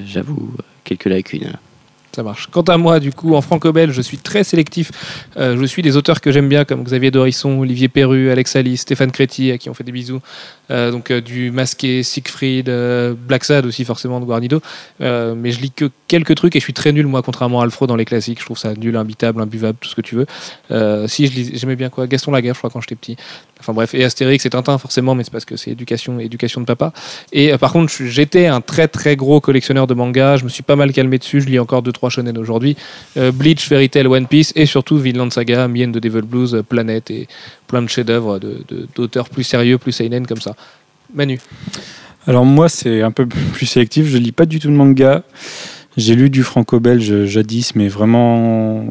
j'avoue, 0.05 0.51
quelques 0.83 1.05
lacunes. 1.05 1.53
Ça 2.13 2.23
marche. 2.23 2.47
Quant 2.51 2.61
à 2.63 2.77
moi, 2.77 2.99
du 2.99 3.13
coup, 3.13 3.35
en 3.35 3.41
franco-belge, 3.41 3.93
je 3.93 4.01
suis 4.01 4.17
très 4.17 4.43
sélectif. 4.43 4.91
Euh, 5.37 5.57
je 5.57 5.65
suis 5.65 5.81
des 5.81 5.95
auteurs 5.95 6.19
que 6.19 6.31
j'aime 6.31 6.49
bien, 6.49 6.65
comme 6.65 6.83
Xavier 6.83 7.09
Dorisson, 7.09 7.59
Olivier 7.59 7.87
Perru, 7.87 8.29
Alex 8.29 8.55
Alice, 8.57 8.81
Stéphane 8.81 9.11
Créti, 9.11 9.51
à 9.51 9.57
qui 9.57 9.69
on 9.69 9.73
fait 9.73 9.85
des 9.85 9.93
bisous. 9.93 10.19
Euh, 10.71 10.91
donc 10.91 11.09
euh, 11.09 11.21
du 11.21 11.51
Masqué, 11.51 12.03
Siegfried, 12.03 12.69
Black 13.27 13.45
Sad 13.45 13.65
aussi, 13.65 13.85
forcément, 13.85 14.19
de 14.19 14.25
Guarnido. 14.25 14.61
Mais 14.99 15.51
je 15.51 15.61
lis 15.61 15.71
que 15.71 15.89
quelques 16.09 16.35
trucs 16.35 16.55
et 16.55 16.59
je 16.59 16.65
suis 16.65 16.73
très 16.73 16.91
nul, 16.91 17.07
moi, 17.07 17.21
contrairement 17.21 17.61
à 17.61 17.63
Alfro 17.63 17.87
dans 17.87 17.95
les 17.95 18.05
classiques. 18.05 18.39
Je 18.39 18.45
trouve 18.45 18.57
ça 18.57 18.73
nul, 18.73 18.97
imbitable, 18.97 19.41
imbuvable, 19.41 19.77
tout 19.79 19.89
ce 19.89 19.95
que 19.95 20.01
tu 20.01 20.15
veux. 20.15 21.07
Si, 21.07 21.27
j'aimais 21.53 21.77
bien 21.77 21.89
quoi? 21.89 22.07
Gaston 22.07 22.31
Lagaffe, 22.31 22.57
je 22.57 22.59
crois, 22.59 22.69
quand 22.69 22.81
j'étais 22.81 22.95
petit. 22.95 23.15
Enfin 23.61 23.73
bref, 23.73 23.93
et 23.93 24.03
Astérix 24.03 24.43
et 24.45 24.49
Tintin, 24.49 24.77
forcément, 24.79 25.13
mais 25.13 25.23
c'est 25.23 25.31
parce 25.31 25.45
que 25.45 25.55
c'est 25.55 25.69
éducation, 25.71 26.19
éducation 26.19 26.61
de 26.61 26.65
papa. 26.65 26.91
Et 27.31 27.53
euh, 27.53 27.57
par 27.59 27.71
contre, 27.71 27.93
j'étais 28.05 28.47
un 28.47 28.59
très 28.59 28.87
très 28.87 29.15
gros 29.15 29.39
collectionneur 29.39 29.85
de 29.85 29.93
mangas. 29.93 30.37
Je 30.37 30.43
me 30.45 30.49
suis 30.49 30.63
pas 30.63 30.75
mal 30.75 30.91
calmé 30.91 31.19
dessus. 31.19 31.41
Je 31.41 31.47
lis 31.47 31.59
encore 31.59 31.83
2-3 31.83 32.09
shonen 32.09 32.37
aujourd'hui. 32.39 32.75
Euh, 33.17 33.31
Bleach, 33.31 33.61
Fairy 33.67 33.89
Tail, 33.89 34.07
One 34.07 34.25
Piece 34.25 34.51
et 34.55 34.65
surtout 34.65 34.97
Vinland 34.97 35.29
Saga, 35.31 35.67
Me 35.67 35.85
and 35.85 35.91
the 35.91 35.99
Devil 35.99 36.21
Blues, 36.23 36.55
euh, 36.55 36.63
Planète 36.63 37.11
et 37.11 37.27
plein 37.67 37.81
de 37.83 37.87
chefs-d'œuvre 37.87 38.39
de- 38.39 38.63
de- 38.67 38.87
d'auteurs 38.95 39.29
plus 39.29 39.43
sérieux, 39.43 39.77
plus 39.77 39.91
seinen 39.91 40.25
comme 40.25 40.41
ça. 40.41 40.55
Manu. 41.13 41.39
Alors 42.27 42.45
moi, 42.45 42.67
c'est 42.67 43.01
un 43.03 43.11
peu 43.11 43.25
plus 43.27 43.65
sélectif. 43.67 44.07
Je 44.07 44.17
lis 44.17 44.31
pas 44.31 44.45
du 44.45 44.59
tout 44.59 44.67
de 44.69 44.73
manga. 44.73 45.23
J'ai 45.97 46.15
lu 46.15 46.29
du 46.29 46.41
franco-belge 46.43 47.25
jadis, 47.25 47.75
mais 47.75 47.87
vraiment 47.89 48.85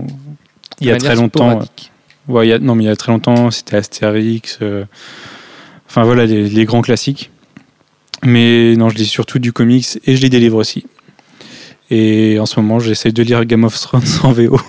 il 0.81 0.87
y 0.87 0.91
de 0.91 0.95
a 0.95 0.99
très 0.99 1.15
longtemps. 1.17 1.51
sporadique. 1.51 1.90
Ouais, 2.31 2.47
il 2.47 2.51
y 2.51 2.53
a- 2.53 2.59
non, 2.59 2.75
mais 2.75 2.85
il 2.85 2.87
y 2.87 2.91
a 2.91 2.97
très 2.97 3.13
longtemps, 3.13 3.51
c'était 3.51 3.77
Astérix. 3.77 4.59
euh, 4.63 4.85
enfin 5.89 6.05
voilà, 6.05 6.27
les, 6.27 6.49
les 6.49 6.65
grands 6.65 6.83
classiques. 6.83 7.31
Mais 8.25 8.75
non, 8.77 8.89
je 8.91 8.97
lis 8.97 9.07
surtout 9.07 9.39
du 9.39 9.53
comics 9.53 9.87
et 10.07 10.15
je 10.17 10.21
lis 10.23 10.31
des 10.31 10.41
livres 10.41 10.59
aussi. 10.59 10.85
Et 11.91 12.39
en 12.39 12.47
ce 12.47 12.61
moment, 12.61 12.79
j'essaie 12.79 13.13
de 13.13 13.23
lire 13.23 13.45
Game 13.45 13.65
of 13.65 13.79
Thrones 13.81 14.03
en 14.23 14.33
VO. 14.33 14.61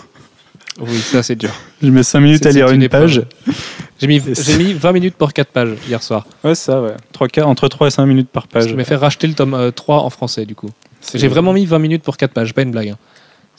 Oui, 0.80 0.98
ça 0.98 1.22
c'est 1.22 1.36
dur. 1.36 1.52
Je 1.84 1.90
mets 1.90 2.02
5 2.02 2.20
minutes 2.22 2.46
à 2.46 2.52
lire 2.52 2.70
une, 2.72 2.82
une 2.82 2.90
page. 2.90 3.22
J'ai 4.00 4.08
mis, 4.08 4.20
mis 4.58 4.74
20 4.74 4.92
minutes 4.94 5.16
pour 5.16 5.34
4 5.34 5.50
pages 5.52 5.76
hier 5.88 6.02
soir. 6.02 6.26
Ouais, 6.44 6.56
ça, 6.56 6.82
ouais. 6.82 6.94
Trois, 7.12 7.28
quarts- 7.28 7.48
entre 7.48 7.68
3 7.68 7.88
et 7.88 7.92
5 7.92 8.06
minutes 8.08 8.30
par 8.30 8.48
page. 8.48 8.70
Je 8.70 8.76
m'ai 8.76 8.86
fait 8.86 8.96
racheter 8.96 9.28
le 9.28 9.34
tome 9.34 9.54
euh, 9.54 9.70
3 9.72 9.98
en 10.02 10.10
français 10.10 10.46
du 10.46 10.56
coup. 10.56 10.70
J'ai 11.14 11.28
vraiment 11.28 11.54
mis 11.54 11.66
20 11.66 11.78
minutes 11.80 12.04
pour 12.04 12.18
4 12.18 12.32
pages, 12.32 12.54
pas 12.54 12.62
une 12.64 12.72
blague. 12.72 12.90
hein. 12.90 12.98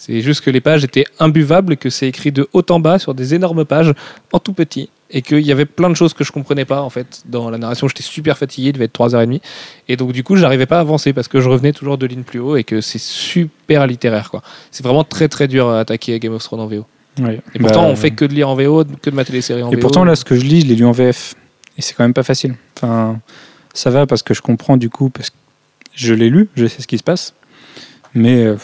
C'est 0.05 0.21
juste 0.21 0.41
que 0.41 0.51
les 0.51 0.61
pages 0.61 0.83
étaient 0.83 1.05
imbuvables, 1.21 1.77
que 1.77 1.89
c'est 1.89 2.09
écrit 2.09 2.33
de 2.33 2.49
haut 2.53 2.65
en 2.71 2.81
bas 2.81 2.99
sur 2.99 3.15
des 3.15 3.35
énormes 3.37 3.65
pages 3.65 3.93
en 4.33 4.41
tout 4.41 4.53
petit. 4.53 4.89
Et 5.13 5.23
qu'il 5.23 5.43
y 5.47 5.53
avait 5.53 5.65
plein 5.67 5.91
de 5.91 5.95
choses 5.95 6.13
que 6.13 6.25
je 6.25 6.33
comprenais 6.33 6.65
pas 6.65 6.81
en 6.83 6.91
fait 6.91 7.23
dans 7.27 7.51
la 7.51 7.59
narration. 7.59 7.87
J'étais 7.87 8.03
super 8.03 8.37
fatigué, 8.37 8.71
il 8.71 8.73
devait 8.73 8.87
être 8.87 8.99
3h30. 8.99 9.41
Et 9.89 9.97
donc 9.97 10.11
du 10.13 10.25
coup, 10.25 10.35
j'arrivais 10.35 10.67
pas 10.67 10.79
à 10.79 10.81
avancer 10.81 11.13
parce 11.13 11.29
que 11.29 11.39
je 11.41 11.49
revenais 11.49 11.73
toujours 11.73 11.99
de 11.99 12.07
lignes 12.07 12.25
plus 12.25 12.41
haut 12.41 12.57
et 12.57 12.65
que 12.65 12.81
c'est 12.81 12.99
super 13.01 13.87
littéraire 13.87 14.29
quoi. 14.31 14.43
C'est 14.73 14.83
vraiment 14.83 15.05
très 15.05 15.29
très 15.29 15.47
dur 15.47 15.69
à 15.69 15.79
attaquer 15.81 16.19
Game 16.19 16.33
of 16.35 16.43
Thrones 16.43 16.61
en 16.61 16.67
VO. 16.67 16.85
Ouais. 17.21 17.41
Et 17.55 17.61
pourtant, 17.61 17.83
Bah, 17.83 17.89
on 17.91 17.95
fait 17.95 18.11
que 18.11 18.25
de 18.25 18.35
lire 18.35 18.49
en 18.49 18.57
VO, 18.57 18.85
que 19.03 19.11
de 19.11 19.15
mater 19.15 19.33
les 19.35 19.43
séries 19.43 19.63
en 19.63 19.71
Et 19.71 19.75
VO. 19.77 19.81
pourtant, 19.83 20.03
là, 20.03 20.17
ce 20.17 20.25
que 20.25 20.35
je 20.35 20.45
lis, 20.45 20.63
je 20.63 20.67
l'ai 20.67 20.75
lu 20.77 20.85
en 20.87 20.93
VF. 20.93 21.35
Et 21.79 21.83
c'est 21.83 21.95
quand 21.95 22.05
même 22.05 22.15
pas 22.15 22.23
facile. 22.25 22.57
Enfin, 22.77 23.21
ça 23.75 23.91
va 23.91 24.07
parce 24.07 24.23
que 24.25 24.35
je 24.35 24.41
comprends 24.43 24.77
du 24.79 24.89
coup, 24.91 25.11
parce 25.11 25.31
que 25.31 25.37
je 25.95 26.15
l'ai 26.15 26.31
lu, 26.31 26.49
je 26.57 26.67
sais 26.67 26.81
ce 26.83 26.87
qui 26.89 26.97
se 26.99 27.03
passe. 27.05 27.35
Mais 28.15 28.45
euh, 28.45 28.57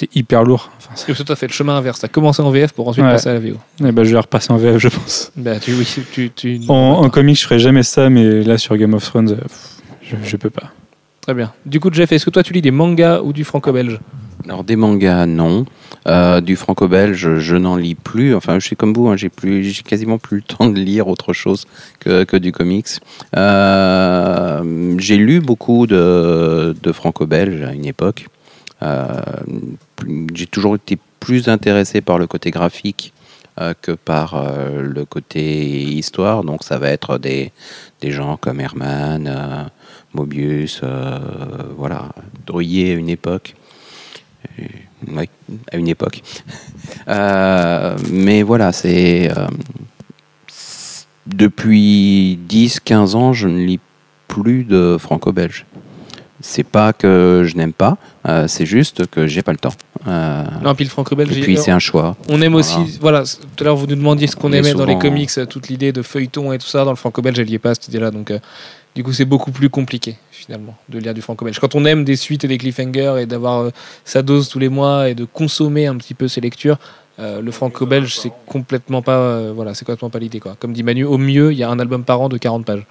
c'est 0.00 0.16
hyper 0.16 0.44
lourd. 0.44 0.70
Enfin, 0.78 0.78
c'est- 0.80 0.88
Parce 0.88 1.04
que 1.04 1.12
toi, 1.12 1.24
t'as 1.26 1.36
fait 1.36 1.46
le 1.46 1.52
chemin 1.52 1.76
inverse. 1.76 2.00
T'as 2.00 2.08
commencé 2.08 2.40
en 2.42 2.50
VF 2.50 2.72
pour 2.72 2.88
ensuite 2.88 3.04
Ouais. 3.04 3.12
passer 3.12 3.28
à 3.28 3.34
la 3.34 3.40
VO. 3.40 3.56
eh 3.84 3.92
ben, 3.92 4.02
je 4.04 4.12
vais 4.12 4.18
repasser 4.20 4.52
en 4.52 4.56
VF, 4.56 4.78
je 4.78 4.88
pense. 4.88 5.32
Bah, 5.36 5.58
tu, 5.60 5.72
oui, 5.74 5.86
tu, 6.12 6.30
tu... 6.30 6.60
En, 6.68 6.74
en 7.04 7.10
comics, 7.10 7.38
je 7.38 7.44
ferai 7.44 7.58
jamais 7.58 7.82
ça, 7.82 8.08
mais 8.10 8.42
là, 8.42 8.58
sur 8.58 8.76
Game 8.76 8.94
of 8.94 9.04
Thrones, 9.04 9.30
euh, 9.30 9.36
pff, 9.36 9.76
je, 10.02 10.16
je 10.24 10.36
peux 10.36 10.50
pas. 10.50 10.72
Très 11.20 11.34
bien. 11.34 11.52
Du 11.66 11.80
coup, 11.80 11.90
Jeff, 11.92 12.10
est-ce 12.12 12.24
que 12.24 12.30
toi, 12.30 12.42
tu 12.42 12.52
lis 12.54 12.62
des 12.62 12.70
mangas 12.70 13.20
ou 13.20 13.32
du 13.32 13.44
franco-belge? 13.44 14.00
Alors 14.46 14.64
des 14.64 14.74
mangas, 14.76 15.26
non. 15.26 15.66
Euh, 16.08 16.40
du 16.40 16.56
franco-belge, 16.56 17.36
je 17.36 17.56
n'en 17.56 17.76
lis 17.76 17.94
plus. 17.94 18.34
Enfin, 18.34 18.58
je 18.58 18.64
suis 18.64 18.74
comme 18.74 18.94
vous, 18.94 19.08
hein, 19.08 19.16
j'ai 19.18 19.28
plus, 19.28 19.62
j'ai 19.64 19.82
quasiment 19.82 20.16
plus 20.16 20.38
le 20.38 20.42
temps 20.42 20.70
de 20.70 20.78
lire 20.80 21.08
autre 21.08 21.34
chose 21.34 21.66
que, 22.00 22.24
que 22.24 22.38
du 22.38 22.50
comics. 22.52 22.86
Euh, 23.36 24.94
j'ai 24.98 25.18
lu 25.18 25.40
beaucoup 25.40 25.86
de, 25.86 26.74
de 26.82 26.92
franco-belge 26.92 27.62
à 27.62 27.72
une 27.74 27.84
époque. 27.84 28.28
Euh, 28.82 29.06
j'ai 30.34 30.46
toujours 30.46 30.76
été 30.76 30.98
plus 31.20 31.48
intéressé 31.48 32.00
par 32.00 32.18
le 32.18 32.26
côté 32.26 32.50
graphique 32.50 33.12
euh, 33.60 33.74
que 33.80 33.92
par 33.92 34.34
euh, 34.34 34.82
le 34.82 35.04
côté 35.04 35.82
histoire. 35.82 36.44
Donc 36.44 36.64
ça 36.64 36.78
va 36.78 36.88
être 36.90 37.18
des, 37.18 37.52
des 38.00 38.10
gens 38.10 38.36
comme 38.36 38.60
Herman, 38.60 39.26
euh, 39.26 39.64
Mobius, 40.14 40.82
voilà, 41.76 42.08
Drouillet 42.46 42.92
à 42.92 42.94
une 42.94 43.08
époque. 43.08 43.54
Oui, 45.06 45.28
à 45.72 45.76
une 45.76 45.88
époque. 45.88 46.22
Mais 47.06 48.42
voilà, 48.42 48.72
c'est- 48.72 49.30
depuis 51.26 52.38
10-15 52.48 53.14
ans, 53.14 53.32
je 53.32 53.46
ne 53.48 53.64
lis 53.64 53.80
plus 54.26 54.64
de 54.64 54.96
franco-belge. 54.98 55.64
C'est 56.42 56.64
pas 56.64 56.92
que 56.92 57.42
je 57.44 57.56
n'aime 57.56 57.72
pas, 57.74 57.98
euh, 58.26 58.48
c'est 58.48 58.64
juste 58.66 59.06
que 59.08 59.26
j'ai 59.26 59.42
pas 59.42 59.52
le 59.52 59.58
temps. 59.58 59.74
Euh, 60.06 60.44
Non, 60.64 60.74
puis 60.74 60.84
le 60.84 60.90
franco-belge. 60.90 61.36
et 61.36 61.40
puis 61.42 61.56
c'est 61.58 61.70
un 61.70 61.78
choix. 61.78 62.16
On 62.30 62.40
aime 62.40 62.52
Voilà. 62.52 62.80
aussi, 62.80 62.98
voilà, 63.00 63.22
tout 63.24 63.62
à 63.62 63.64
l'heure 63.64 63.76
vous 63.76 63.86
nous 63.86 63.96
demandiez 63.96 64.26
ce 64.26 64.36
qu'on 64.36 64.52
aimait 64.52 64.72
dans 64.74 64.86
les 64.86 64.98
comics, 64.98 65.30
euh, 65.36 65.44
toute 65.46 65.68
l'idée 65.68 65.92
de 65.92 66.00
feuilleton 66.02 66.52
et 66.52 66.58
tout 66.58 66.66
ça, 66.66 66.84
dans 66.84 66.90
le 66.92 66.96
franco-belge, 66.96 67.38
elle 67.38 67.46
n'y 67.48 67.54
est 67.54 67.58
pas 67.58 67.74
cette 67.74 67.88
idée-là, 67.88 68.10
donc 68.10 68.30
euh, 68.30 68.38
du 68.94 69.02
coup 69.04 69.12
c'est 69.12 69.26
beaucoup 69.26 69.52
plus 69.52 69.68
compliqué 69.68 70.16
finalement 70.30 70.74
de 70.88 70.98
lire 70.98 71.12
du 71.12 71.20
franco-belge. 71.20 71.58
Quand 71.58 71.74
on 71.74 71.84
aime 71.84 72.04
des 72.04 72.16
suites 72.16 72.44
et 72.44 72.48
des 72.48 72.56
cliffhangers 72.58 73.16
et 73.20 73.26
d'avoir 73.26 73.70
sa 74.06 74.22
dose 74.22 74.48
tous 74.48 74.58
les 74.58 74.70
mois 74.70 75.10
et 75.10 75.14
de 75.14 75.26
consommer 75.26 75.86
un 75.86 75.96
petit 75.96 76.14
peu 76.14 76.26
ses 76.26 76.40
lectures, 76.40 76.78
euh, 77.18 77.42
le 77.42 77.50
franco-belge 77.50 78.16
c'est 78.16 78.32
complètement 78.46 79.02
pas, 79.02 79.18
euh, 79.18 79.52
voilà, 79.54 79.74
c'est 79.74 79.84
complètement 79.84 80.08
pas 80.08 80.18
l'idée 80.18 80.40
quoi. 80.40 80.56
Comme 80.58 80.72
dit 80.72 80.82
Manu, 80.82 81.04
au 81.04 81.18
mieux 81.18 81.52
il 81.52 81.58
y 81.58 81.62
a 81.62 81.68
un 81.68 81.78
album 81.78 82.02
par 82.04 82.22
an 82.22 82.30
de 82.30 82.38
40 82.38 82.64
pages. 82.64 82.86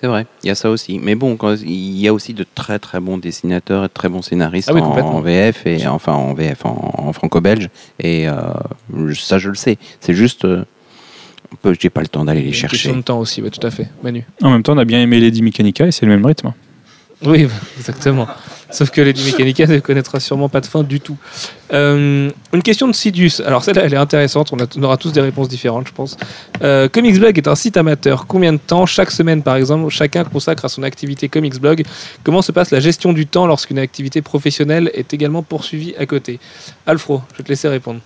C'est 0.00 0.08
vrai, 0.08 0.26
il 0.42 0.48
y 0.48 0.50
a 0.50 0.54
ça 0.54 0.68
aussi. 0.70 0.98
Mais 0.98 1.14
bon, 1.14 1.36
quand- 1.36 1.56
il 1.62 1.98
y 1.98 2.06
a 2.06 2.12
aussi 2.12 2.34
de 2.34 2.44
très 2.54 2.78
très 2.78 3.00
bons 3.00 3.16
dessinateurs 3.16 3.84
et 3.84 3.88
de 3.88 3.92
très 3.92 4.08
bons 4.10 4.20
scénaristes 4.22 4.68
Ah 4.70 4.74
oui, 4.74 4.80
en, 4.82 5.20
VF 5.20 5.66
et 5.66 5.86
enfin 5.86 6.12
en 6.12 6.34
VF 6.34 6.66
en, 6.66 6.94
en 6.98 7.12
franco-belge. 7.14 7.70
Et 7.98 8.28
euh, 8.28 8.34
ça, 9.14 9.38
je 9.38 9.48
le 9.48 9.54
sais. 9.54 9.78
C'est 10.00 10.12
juste, 10.12 10.44
euh, 10.44 10.64
j'ai 11.80 11.88
pas 11.90 12.02
le 12.02 12.08
temps 12.08 12.24
d'aller 12.24 12.42
les 12.42 12.52
chercher. 12.52 12.76
question 12.76 12.96
de 12.96 13.02
temps 13.02 13.18
aussi, 13.20 13.40
ouais, 13.40 13.50
tout 13.50 13.66
à 13.66 13.70
fait. 13.70 13.88
Manu. 14.02 14.24
En 14.42 14.50
même 14.50 14.62
temps, 14.62 14.74
on 14.74 14.78
a 14.78 14.84
bien 14.84 15.00
aimé 15.00 15.18
Lady 15.18 15.40
Mechanica 15.40 15.86
et 15.86 15.92
c'est 15.92 16.04
le 16.04 16.12
même 16.12 16.26
rythme. 16.26 16.52
Oui, 17.24 17.48
exactement. 17.78 18.28
Sauf 18.76 18.90
que 18.90 19.00
Lady 19.00 19.24
Mechanica 19.24 19.66
ne 19.66 19.78
connaîtra 19.78 20.20
sûrement 20.20 20.50
pas 20.50 20.60
de 20.60 20.66
fin 20.66 20.82
du 20.82 21.00
tout. 21.00 21.16
Euh, 21.72 22.30
une 22.52 22.62
question 22.62 22.86
de 22.86 22.92
Sidious. 22.92 23.40
Alors 23.46 23.64
celle-là, 23.64 23.84
elle 23.86 23.94
est 23.94 23.96
intéressante. 23.96 24.52
On 24.52 24.82
aura 24.82 24.98
tous 24.98 25.12
des 25.12 25.22
réponses 25.22 25.48
différentes, 25.48 25.88
je 25.88 25.94
pense. 25.94 26.18
Euh, 26.60 26.86
Comics 26.86 27.18
Blog 27.18 27.38
est 27.38 27.48
un 27.48 27.54
site 27.54 27.78
amateur. 27.78 28.26
Combien 28.26 28.52
de 28.52 28.58
temps, 28.58 28.84
chaque 28.84 29.10
semaine 29.10 29.42
par 29.42 29.56
exemple, 29.56 29.88
chacun 29.88 30.24
consacre 30.24 30.66
à 30.66 30.68
son 30.68 30.82
activité 30.82 31.30
Comics 31.30 31.58
Blog? 31.58 31.84
Comment 32.22 32.42
se 32.42 32.52
passe 32.52 32.70
la 32.70 32.80
gestion 32.80 33.14
du 33.14 33.26
temps 33.26 33.46
lorsqu'une 33.46 33.78
activité 33.78 34.20
professionnelle 34.20 34.90
est 34.92 35.14
également 35.14 35.42
poursuivie 35.42 35.94
à 35.98 36.04
côté? 36.04 36.38
Alfro, 36.84 37.22
je 37.32 37.38
vais 37.38 37.44
te 37.44 37.48
laisser 37.48 37.68
répondre. 37.68 38.00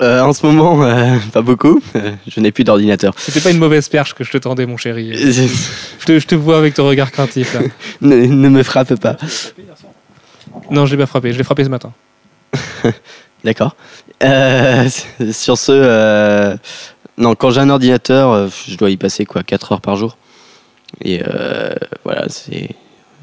Euh, 0.00 0.20
en 0.20 0.32
ce 0.32 0.46
moment, 0.46 0.82
euh, 0.82 1.16
pas 1.32 1.42
beaucoup. 1.42 1.82
Euh, 1.96 2.12
je 2.26 2.40
n'ai 2.40 2.52
plus 2.52 2.64
d'ordinateur. 2.64 3.14
C'était 3.16 3.40
pas 3.40 3.50
une 3.50 3.58
mauvaise 3.58 3.88
perche 3.88 4.14
que 4.14 4.24
je 4.24 4.30
te 4.30 4.38
tendais, 4.38 4.66
mon 4.66 4.76
chéri. 4.76 5.12
Je 6.00 6.04
te, 6.06 6.18
je 6.20 6.26
te 6.26 6.34
vois 6.34 6.56
avec 6.56 6.74
ton 6.74 6.86
regard 6.88 7.10
craintif. 7.10 7.52
Là. 7.52 7.60
ne 8.00 8.48
me 8.48 8.62
frappe 8.62 8.94
pas. 8.94 9.16
Non, 10.70 10.86
je 10.86 10.92
l'ai 10.92 10.96
pas 10.96 11.06
frappé. 11.06 11.32
Je 11.32 11.38
l'ai 11.38 11.44
frappé 11.44 11.64
ce 11.64 11.68
matin. 11.68 11.92
D'accord. 13.44 13.76
Sur 15.32 15.58
ce, 15.58 16.56
Non, 17.18 17.34
quand 17.34 17.50
j'ai 17.50 17.60
un 17.60 17.68
ordinateur, 17.68 18.48
je 18.66 18.76
dois 18.76 18.88
y 18.88 18.96
passer 18.96 19.26
quoi 19.26 19.42
4 19.42 19.72
heures 19.72 19.80
par 19.82 19.96
jour. 19.96 20.16
Et 21.04 21.22
voilà, 22.04 22.26
c'est. 22.28 22.70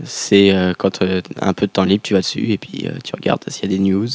C'est 0.03 0.53
quand 0.77 0.99
tu 0.99 1.05
as 1.05 1.21
un 1.41 1.53
peu 1.53 1.65
de 1.65 1.71
temps 1.71 1.85
libre, 1.85 2.03
tu 2.03 2.13
vas 2.13 2.19
dessus 2.19 2.51
et 2.51 2.57
puis 2.57 2.87
tu 3.03 3.15
regardes 3.15 3.43
s'il 3.47 3.71
y 3.71 3.73
a 3.73 3.77
des 3.77 3.81
news. 3.81 4.09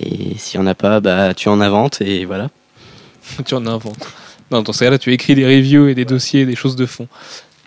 Et 0.00 0.36
s'il 0.38 0.60
n'y 0.60 0.66
en 0.66 0.70
a 0.70 0.74
pas, 0.74 1.00
bah, 1.00 1.34
tu 1.34 1.48
en 1.48 1.60
inventes 1.60 2.00
et 2.00 2.24
voilà. 2.24 2.48
tu 3.46 3.54
en 3.54 3.66
inventes. 3.66 4.06
Non, 4.50 4.62
dans 4.62 4.72
ce 4.72 4.84
cas-là, 4.84 4.98
tu 4.98 5.12
écris 5.12 5.34
des 5.34 5.44
reviews 5.46 5.88
et 5.88 5.94
des 5.94 6.04
dossiers, 6.04 6.46
des 6.46 6.56
choses 6.56 6.76
de 6.76 6.86
fond. 6.86 7.08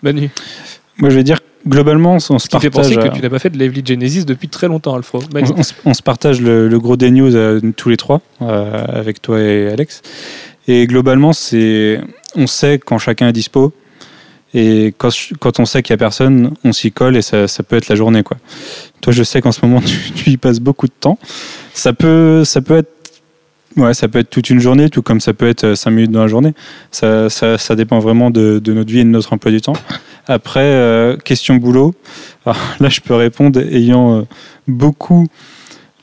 Manu, 0.02 0.30
Moi, 0.98 1.10
je 1.10 1.16
vais 1.16 1.24
dire, 1.24 1.38
globalement, 1.66 2.14
on 2.14 2.38
se 2.38 2.48
fait 2.58 2.70
penser 2.70 2.94
partage. 2.94 3.10
que 3.12 3.16
tu 3.16 3.22
n'as 3.22 3.30
pas 3.30 3.38
fait 3.38 3.50
de 3.50 3.58
Lively 3.58 3.82
Genesis 3.84 4.24
depuis 4.24 4.48
très 4.48 4.68
longtemps, 4.68 4.94
Alfro. 4.94 5.20
On, 5.22 5.34
Manu. 5.34 5.48
on 5.56 5.62
se- 5.62 5.72
on 5.84 5.94
se 5.94 6.02
partage 6.02 6.40
le, 6.40 6.68
le 6.68 6.78
gros 6.78 6.96
des 6.96 7.10
news 7.10 7.34
euh, 7.34 7.60
tous 7.76 7.88
les 7.88 7.96
trois, 7.96 8.20
euh, 8.42 8.84
avec 8.88 9.20
toi 9.20 9.40
et 9.40 9.68
Alex. 9.68 10.02
Et 10.68 10.86
globalement, 10.86 11.32
c'est, 11.32 12.00
on 12.36 12.46
sait 12.46 12.78
quand 12.78 12.98
chacun 12.98 13.28
est 13.28 13.32
dispo. 13.32 13.72
Et 14.54 14.94
quand, 14.96 15.10
quand 15.40 15.60
on 15.60 15.66
sait 15.66 15.82
qu'il 15.82 15.92
n'y 15.92 15.98
a 15.98 15.98
personne, 15.98 16.54
on 16.64 16.72
s'y 16.72 16.90
colle 16.92 17.16
et 17.16 17.22
ça, 17.22 17.48
ça 17.48 17.62
peut 17.62 17.76
être 17.76 17.88
la 17.88 17.96
journée. 17.96 18.22
Quoi. 18.22 18.38
Toi, 19.02 19.12
je 19.12 19.22
sais 19.22 19.40
qu'en 19.42 19.52
ce 19.52 19.64
moment, 19.66 19.80
tu, 19.84 19.96
tu 20.12 20.30
y 20.30 20.36
passes 20.36 20.60
beaucoup 20.60 20.86
de 20.86 20.92
temps. 20.98 21.18
Ça 21.78 21.92
peut, 21.92 22.44
ça 22.44 22.60
peut 22.60 22.78
être. 22.78 22.92
Ouais, 23.76 23.94
ça 23.94 24.08
peut 24.08 24.18
être 24.18 24.30
toute 24.30 24.50
une 24.50 24.58
journée, 24.58 24.90
tout 24.90 25.02
comme 25.02 25.20
ça 25.20 25.32
peut 25.32 25.46
être 25.46 25.74
5 25.74 25.90
minutes 25.90 26.10
dans 26.10 26.22
la 26.22 26.26
journée. 26.26 26.52
Ça, 26.90 27.30
ça, 27.30 27.56
ça 27.56 27.76
dépend 27.76 28.00
vraiment 28.00 28.30
de, 28.30 28.60
notre 28.66 28.90
vie 28.90 29.00
et 29.00 29.04
de 29.04 29.08
notre 29.08 29.32
emploi 29.32 29.52
du 29.52 29.60
temps. 29.60 29.74
Après, 30.26 30.64
euh, 30.64 31.16
question 31.16 31.54
boulot. 31.54 31.94
Alors, 32.44 32.58
là, 32.80 32.88
je 32.88 33.00
peux 33.00 33.14
répondre 33.14 33.60
ayant 33.60 34.18
euh, 34.18 34.22
beaucoup 34.66 35.28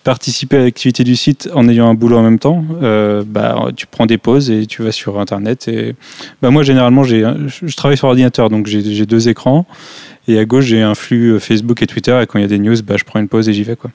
participer 0.06 0.58
à 0.58 0.60
l'activité 0.60 1.04
du 1.04 1.16
site 1.16 1.50
en 1.54 1.68
ayant 1.68 1.90
un 1.90 1.96
boulot 1.96 2.18
en 2.18 2.22
même 2.22 2.38
temps, 2.38 2.64
euh, 2.84 3.24
bah, 3.28 3.70
tu 3.76 3.88
prends 3.88 4.06
des 4.06 4.20
pauses 4.20 4.52
et 4.52 4.68
tu 4.68 4.84
vas 4.84 4.92
sur 4.92 5.20
Internet. 5.20 5.68
Et, 5.68 5.96
bah, 6.42 6.52
moi, 6.52 6.62
généralement, 6.62 7.04
je 7.04 7.76
travaille 7.76 7.98
sur 7.98 8.08
ordinateur, 8.08 8.50
donc 8.50 8.68
j'ai, 8.68 9.06
deux 9.06 9.28
écrans. 9.28 9.66
Et 10.28 10.38
à 10.40 10.46
gauche, 10.46 10.66
j'ai 10.66 10.82
un 10.82 10.96
flux 10.96 11.34
euh, 11.34 11.40
Facebook 11.40 11.82
et 11.82 11.88
Twitter. 11.88 12.18
Et 12.22 12.28
quand 12.28 12.40
il 12.40 12.44
y 12.44 12.46
a 12.46 12.48
des 12.48 12.60
news, 12.60 12.76
bah, 12.84 12.96
je 12.98 13.04
prends 13.04 13.20
une 13.20 13.28
pause 13.28 13.50
et 13.50 13.54
j'y 13.54 13.64
vais. 13.64 13.76
Quoi. 13.76 13.92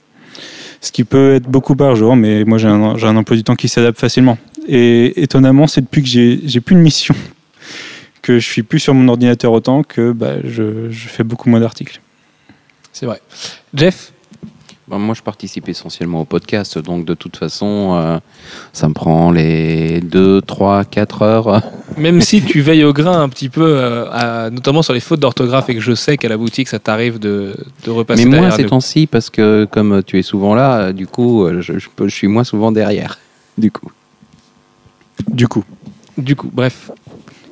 Ce 0.80 0.92
qui 0.92 1.04
peut 1.04 1.34
être 1.34 1.48
beaucoup 1.48 1.76
par 1.76 1.94
jour, 1.94 2.16
mais 2.16 2.44
moi, 2.44 2.58
j'ai 2.58 2.68
un, 2.68 3.16
emploi 3.16 3.36
du 3.36 3.44
temps 3.44 3.56
qui 3.56 3.68
s'adapte 3.68 3.98
facilement. 3.98 4.38
Et 4.66 5.22
étonnamment, 5.22 5.66
c'est 5.66 5.82
depuis 5.82 6.02
que 6.02 6.08
j'ai, 6.08 6.60
plus 6.60 6.74
de 6.74 6.80
mission 6.80 7.14
que 8.22 8.38
je 8.38 8.46
suis 8.46 8.62
plus 8.62 8.80
sur 8.80 8.94
mon 8.94 9.08
ordinateur 9.08 9.52
autant 9.52 9.82
que 9.82 10.12
bah, 10.12 10.36
je 10.42 10.90
fais 10.90 11.24
beaucoup 11.24 11.50
moins 11.50 11.60
d'articles. 11.60 12.00
C'est 12.92 13.06
vrai. 13.06 13.20
Jeff, 13.74 14.12
Ben, 14.90 14.98
moi, 14.98 15.14
je 15.14 15.22
participe 15.22 15.68
essentiellement 15.68 16.22
au 16.22 16.24
podcast, 16.24 16.76
donc 16.78 17.04
de 17.04 17.14
toute 17.14 17.36
façon, 17.36 17.94
euh, 17.94 18.18
ça 18.72 18.88
me 18.88 18.92
prend 18.92 19.30
les 19.30 20.00
2, 20.00 20.42
3, 20.42 20.84
4 20.84 21.22
heures. 21.22 21.62
même 21.96 22.20
si 22.20 22.42
tu 22.42 22.60
veilles 22.60 22.82
au 22.82 22.92
grain 22.92 23.22
un 23.22 23.28
petit 23.28 23.48
peu, 23.48 23.62
euh, 23.64 24.06
à- 24.10 24.50
notamment 24.50 24.82
sur 24.82 24.92
les 24.92 24.98
fautes 24.98 25.20
d'orthographe 25.20 25.68
et 25.70 25.74
que 25.76 25.80
je 25.80 25.94
sais 25.94 26.16
qu'à 26.16 26.28
la 26.28 26.36
boutique, 26.36 26.66
ça 26.68 26.80
t'arrive 26.80 27.20
de, 27.20 27.54
de 27.84 27.90
repasser 27.90 28.24
Mais 28.24 28.38
moi, 28.40 28.50
ces 28.50 28.66
temps-ci, 28.66 29.06
parce 29.06 29.30
que 29.30 29.64
comme 29.70 30.02
tu 30.04 30.18
es 30.18 30.22
souvent 30.22 30.56
là, 30.56 30.80
euh, 30.80 30.92
du 30.92 31.06
coup, 31.06 31.46
je, 31.60 31.78
je 31.78 31.88
peux- 31.94 32.08
je 32.08 32.14
suis 32.14 32.26
moins 32.26 32.44
souvent 32.44 32.72
derrière. 32.72 33.18
Du 33.58 33.70
coup. 33.70 33.90
Du 35.28 35.46
coup. 35.46 35.64
Du 36.18 36.34
coup, 36.34 36.50
bref, 36.52 36.90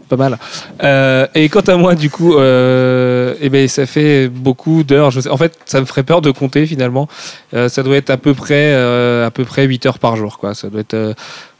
pas 0.08 0.16
mal. 0.16 0.38
Euh, 0.82 1.26
et 1.34 1.48
quant 1.48 1.60
à 1.60 1.76
moi, 1.76 1.94
du 1.94 2.10
coup, 2.10 2.34
euh, 2.36 3.34
eh 3.40 3.48
ben, 3.48 3.68
ça 3.68 3.86
fait 3.86 4.28
beaucoup 4.28 4.82
d'heures. 4.82 5.10
Je 5.10 5.20
sais- 5.20 5.28
En 5.30 5.36
fait, 5.36 5.56
ça 5.66 5.80
me 5.80 5.86
ferait 5.86 6.02
peur 6.02 6.20
de 6.20 6.30
compter 6.30 6.66
finalement. 6.66 7.08
Euh, 7.54 7.68
ça 7.68 7.82
doit 7.82 7.96
être 7.96 8.10
à 8.10 8.16
peu 8.16 8.34
près, 8.34 8.74
à 8.74 9.30
peu 9.30 9.44
près 9.44 9.64
8 9.64 9.86
heures 9.86 9.98
par 9.98 10.16
jour. 10.16 10.38
Quoi. 10.38 10.54
Ça 10.54 10.68
doit 10.68 10.80
être 10.80 11.14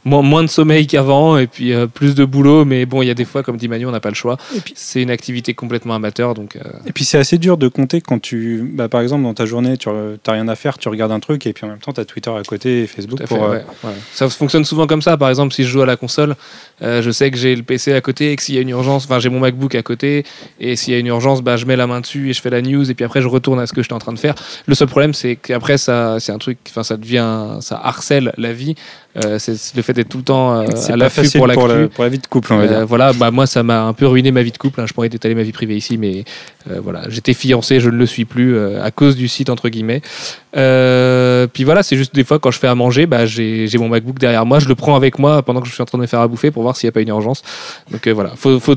moins, 0.05 0.23
moins 0.23 0.43
de 0.43 0.49
sommeil 0.49 0.87
qu'avant 0.87 1.37
et 1.39 1.47
puis 1.47 1.73
euh, 1.73 1.87
plus 1.87 2.15
de 2.15 2.25
boulot. 2.25 2.65
Mais 2.65 2.87
bon, 2.87 3.03
il 3.03 3.07
y 3.07 3.11
a 3.11 3.15
des 3.15 3.25
fois, 3.25 3.43
comme 3.43 3.57
dit 3.57 3.69
Manu, 3.69 3.87
on 3.87 3.91
n'a 3.91 4.01
pas 4.01 4.09
le 4.09 4.15
choix. 4.15 4.37
C'est 4.75 5.03
une 5.03 5.11
activité 5.11 5.55
complètement 5.55 5.95
amateur. 5.95 6.35
Donc, 6.35 6.57
euh, 6.57 6.61
Et 6.87 6.93
puis 6.93 7.05
c'est 7.05 7.19
assez 7.19 7.39
dur 7.39 7.57
de 7.57 7.69
compter 7.69 8.01
quand 8.01 8.21
tu, 8.21 8.69
bah, 8.75 8.89
par 8.89 9.01
exemple, 9.01 9.23
dans 9.25 9.35
ta 9.35 9.47
journée, 9.47 9.77
tu 9.77 9.89
n'as 9.89 10.33
rien 10.33 10.49
à 10.49 10.55
faire, 10.55 10.79
tu 10.79 10.89
regardes 10.89 11.13
un 11.13 11.21
truc 11.21 11.47
et 11.47 11.53
puis 11.53 11.65
en 11.67 11.69
même 11.69 11.79
temps, 11.79 11.93
tu 11.93 12.01
as 12.01 12.05
Twitter 12.05 12.31
à 12.31 12.43
côté 12.43 12.83
et 12.83 12.87
Facebook 12.87 13.19
Tout 13.19 13.25
à 13.25 13.27
fait, 13.27 13.35
pour. 13.35 13.45
euh, 13.45 13.57
ouais, 13.57 13.65
ouais. 13.85 13.91
Ça 14.13 14.29
fonctionne 14.29 14.65
souvent 14.65 14.87
comme 14.87 15.03
ça. 15.03 15.17
Par 15.17 15.29
exemple, 15.29 15.53
si 15.53 15.65
je 15.65 15.69
joue 15.69 15.83
à 15.83 15.87
la 15.87 15.97
console, 15.97 16.37
euh, 16.83 17.03
je 17.03 17.11
sais 17.11 17.31
que 17.31 17.37
j'ai 17.37 17.55
le 17.57 17.63
PC 17.63 17.93
à 17.93 18.01
côté 18.01 18.33
et 18.33 18.37
que 18.37 18.43
s'il 18.43 18.55
y 18.55 18.59
a 18.59 18.61
une 18.61 18.69
urgence, 18.71 19.05
enfin 19.05 19.19
j'ai 19.19 19.29
mon 19.29 19.41
MacBook 19.41 19.75
à 19.75 19.83
côté 19.83 20.25
et 20.61 20.77
s'il 20.77 20.93
y 20.95 20.97
a 20.97 21.01
une 21.01 21.07
urgence, 21.09 21.43
bah, 21.43 21.57
je 21.57 21.67
mets 21.67 21.77
la 21.77 21.87
main 21.87 22.01
dessus 22.01 22.31
et 22.31 22.33
je 22.33 22.41
fais 22.41 22.51
la 22.51 22.63
news 22.63 22.89
et 22.91 22.95
puis 22.95 23.05
après 23.05 23.21
je 23.21 23.29
retourne 23.29 23.59
à 23.61 23.67
ce 23.67 23.73
que 23.73 23.83
j'étais 23.83 23.95
en 23.95 23.99
train 23.99 24.13
de 24.13 24.19
faire. 24.19 24.35
Le 24.67 24.75
seul 24.75 24.89
problème, 24.89 25.13
c'est 25.15 25.37
qu'après 25.37 25.77
ça, 25.79 26.19
c'est 26.21 26.33
un 26.33 26.39
truc, 26.39 26.59
enfin 26.69 26.83
ça 26.85 26.97
devient, 26.97 27.57
ça 27.61 27.81
harcèle 27.83 28.33
la 28.39 28.53
vie. 28.53 28.75
Euh, 29.17 29.39
c'est 29.39 29.75
le 29.75 29.83
fait 29.83 29.95
d'être 29.95 30.11
tout 30.11 30.19
le 30.19 30.23
temps 30.25 30.53
euh, 30.61 30.67
c'est 30.77 30.93
à 30.93 30.97
l'affût 30.97 31.29
pour 31.37 31.47
la, 31.47 31.55
pour 31.55 32.05
la 32.05 32.11
vie 32.11 32.19
de 32.19 32.27
couple, 32.27 32.53
on 32.53 32.59
va 32.59 32.65
Euh, 32.65 32.69
dire. 32.69 32.87
voilà, 32.87 33.13
bah 33.15 33.31
moi 33.31 33.47
ça 33.47 33.63
m'a 33.63 33.83
un 33.85 33.93
peu 33.95 34.07
ruiné 34.07 34.31
ma 34.31 34.43
vie 34.43 34.53
de 34.53 34.59
couple. 34.59 34.81
hein. 34.81 34.85
Je 34.87 34.93
pourrais 34.93 35.09
détailler 35.09 35.35
ma 35.35 35.43
vie 35.43 35.51
privée 35.51 35.77
ici, 35.77 35.97
mais 35.97 36.25
euh, 36.71 36.79
voilà, 36.81 37.03
j'étais 37.09 37.33
fiancé, 37.33 37.81
je 37.81 37.89
ne 37.89 37.97
le 37.97 38.07
suis 38.07 38.27
plus 38.27 38.57
à 38.79 38.91
cause 38.91 39.17
du 39.17 39.27
site 39.27 39.49
entre 39.51 39.71
guillemets. 39.71 40.03
Puis 40.53 41.65
voilà, 41.65 41.83
c'est 41.83 41.97
juste 41.97 42.15
des 42.15 42.23
fois 42.25 42.39
quand 42.39 42.51
je 42.51 42.59
fais 42.59 42.69
à 42.69 42.75
manger, 42.75 43.07
bah 43.07 43.25
j'ai 43.27 43.67
j'ai 43.67 43.79
mon 43.79 43.89
MacBook 43.89 44.19
derrière 44.19 44.45
moi, 44.47 44.59
je 44.59 44.69
le 44.69 44.75
prends 44.75 44.95
avec 44.95 45.19
moi 45.19 45.43
pendant 45.43 45.61
que 45.63 45.67
je 45.69 45.73
suis 45.73 45.83
en 45.83 45.87
train 45.87 45.99
de 45.99 46.03
me 46.03 46.07
faire 46.07 46.21
à 46.21 46.29
bouffer 46.29 46.51
pour 46.51 46.63
voir 46.63 46.77
s'il 46.77 46.87
n'y 46.87 46.91
a 46.91 46.93
pas 46.93 47.01
une 47.01 47.09
urgence. 47.09 47.43
Donc 47.91 48.07
voilà, 48.09 48.33
faut, 48.37 48.61
faut 48.61 48.77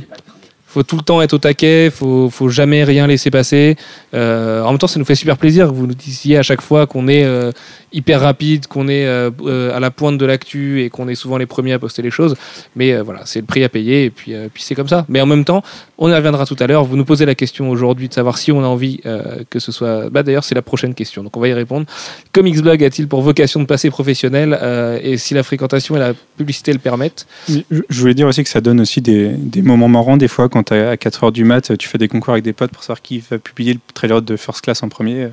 faut 0.71 0.83
tout 0.83 0.95
le 0.95 1.01
temps 1.01 1.21
être 1.21 1.33
au 1.33 1.37
taquet, 1.37 1.89
faut, 1.89 2.29
faut 2.29 2.47
jamais 2.47 2.85
rien 2.85 3.05
laisser 3.05 3.29
passer. 3.29 3.75
Euh, 4.13 4.63
en 4.63 4.69
même 4.69 4.77
temps, 4.77 4.87
ça 4.87 4.99
nous 4.99 5.05
fait 5.05 5.15
super 5.15 5.37
plaisir 5.37 5.67
que 5.67 5.73
vous 5.73 5.85
nous 5.85 5.93
disiez 5.93 6.37
à 6.37 6.43
chaque 6.43 6.61
fois 6.61 6.87
qu'on 6.87 7.09
est 7.09 7.25
euh, 7.25 7.51
hyper 7.91 8.21
rapide, 8.21 8.67
qu'on 8.67 8.87
est 8.87 9.05
euh, 9.05 9.75
à 9.75 9.81
la 9.81 9.91
pointe 9.91 10.17
de 10.17 10.25
l'actu 10.25 10.81
et 10.81 10.89
qu'on 10.89 11.09
est 11.09 11.15
souvent 11.15 11.37
les 11.37 11.45
premiers 11.45 11.73
à 11.73 11.79
poster 11.79 12.01
les 12.01 12.09
choses. 12.09 12.37
Mais 12.77 12.97
voilà, 13.01 13.21
c'est 13.25 13.41
le 13.41 13.45
prix 13.45 13.65
à 13.65 13.69
payer 13.69 14.05
et 14.05 14.09
puis, 14.09 14.33
c'est 14.59 14.75
comme 14.75 14.87
ça. 14.87 15.05
Mais 15.09 15.19
en 15.19 15.25
même 15.25 15.43
temps, 15.43 15.61
on 15.97 16.09
y 16.09 16.13
reviendra 16.13 16.45
tout 16.45 16.55
à 16.59 16.67
l'heure. 16.67 16.85
Vous 16.85 16.95
nous 16.95 17.05
posez 17.05 17.25
la 17.25 17.35
question 17.35 17.69
aujourd'hui 17.69 18.07
de 18.07 18.13
savoir 18.13 18.37
si 18.37 18.53
on 18.53 18.63
a 18.63 18.67
envie 18.67 19.01
que 19.49 19.59
ce 19.59 19.71
soit. 19.73 20.09
Bah 20.09 20.23
d'ailleurs, 20.23 20.45
c'est 20.45 20.55
la 20.55 20.61
prochaine 20.61 20.93
question, 20.93 21.23
donc 21.23 21.35
on 21.35 21.41
va 21.41 21.49
y 21.49 21.53
répondre. 21.53 21.85
Comics 22.31 22.61
Blog 22.61 22.83
a-t-il 22.83 23.07
pour 23.07 23.21
vocation 23.21 23.59
de 23.59 23.65
passer 23.65 23.89
professionnel 23.89 24.57
et 25.03 25.17
si 25.17 25.33
la 25.33 25.43
fréquentation 25.43 25.95
et 25.97 25.99
la 25.99 26.13
publicité 26.37 26.71
le 26.71 26.79
permettent? 26.79 27.27
Je 27.49 27.99
voulais 27.99 28.13
dire 28.13 28.27
aussi 28.27 28.43
que 28.43 28.49
ça 28.49 28.61
donne 28.61 28.79
aussi 28.79 29.01
des, 29.01 29.29
des 29.29 29.61
moments 29.61 29.89
marrants 29.89 30.17
des 30.17 30.27
fois 30.27 30.47
quand 30.47 30.60
à 30.69 30.95
4h 30.95 31.31
du 31.31 31.43
mat, 31.43 31.77
tu 31.77 31.87
fais 31.87 31.97
des 31.97 32.07
concours 32.07 32.33
avec 32.33 32.43
des 32.43 32.53
potes 32.53 32.71
pour 32.71 32.83
savoir 32.83 33.01
qui 33.01 33.23
va 33.29 33.37
publier 33.39 33.73
le 33.73 33.79
trailer 33.93 34.21
de 34.21 34.35
First 34.37 34.61
Class 34.61 34.83
en 34.83 34.89
premier. 34.89 35.27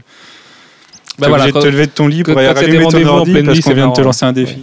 Bah 1.19 1.29
voilà, 1.29 1.45
obligé 1.45 1.53
de 1.59 1.63
te 1.63 1.67
lever 1.69 1.87
de 1.87 1.91
ton 1.93 2.07
lit 2.07 2.23
pour 2.23 2.39
aller 2.39 2.49
rallumer 2.61 2.85
ton 2.91 2.99
en 3.09 3.17
ordi 3.19 3.33
pleine 3.33 3.47
parce 3.47 3.61
qu'on 3.61 3.73
vient 3.75 3.89
de 3.89 3.93
te 3.93 4.01
lancer 4.01 4.25
un 4.25 4.33
défi. 4.33 4.59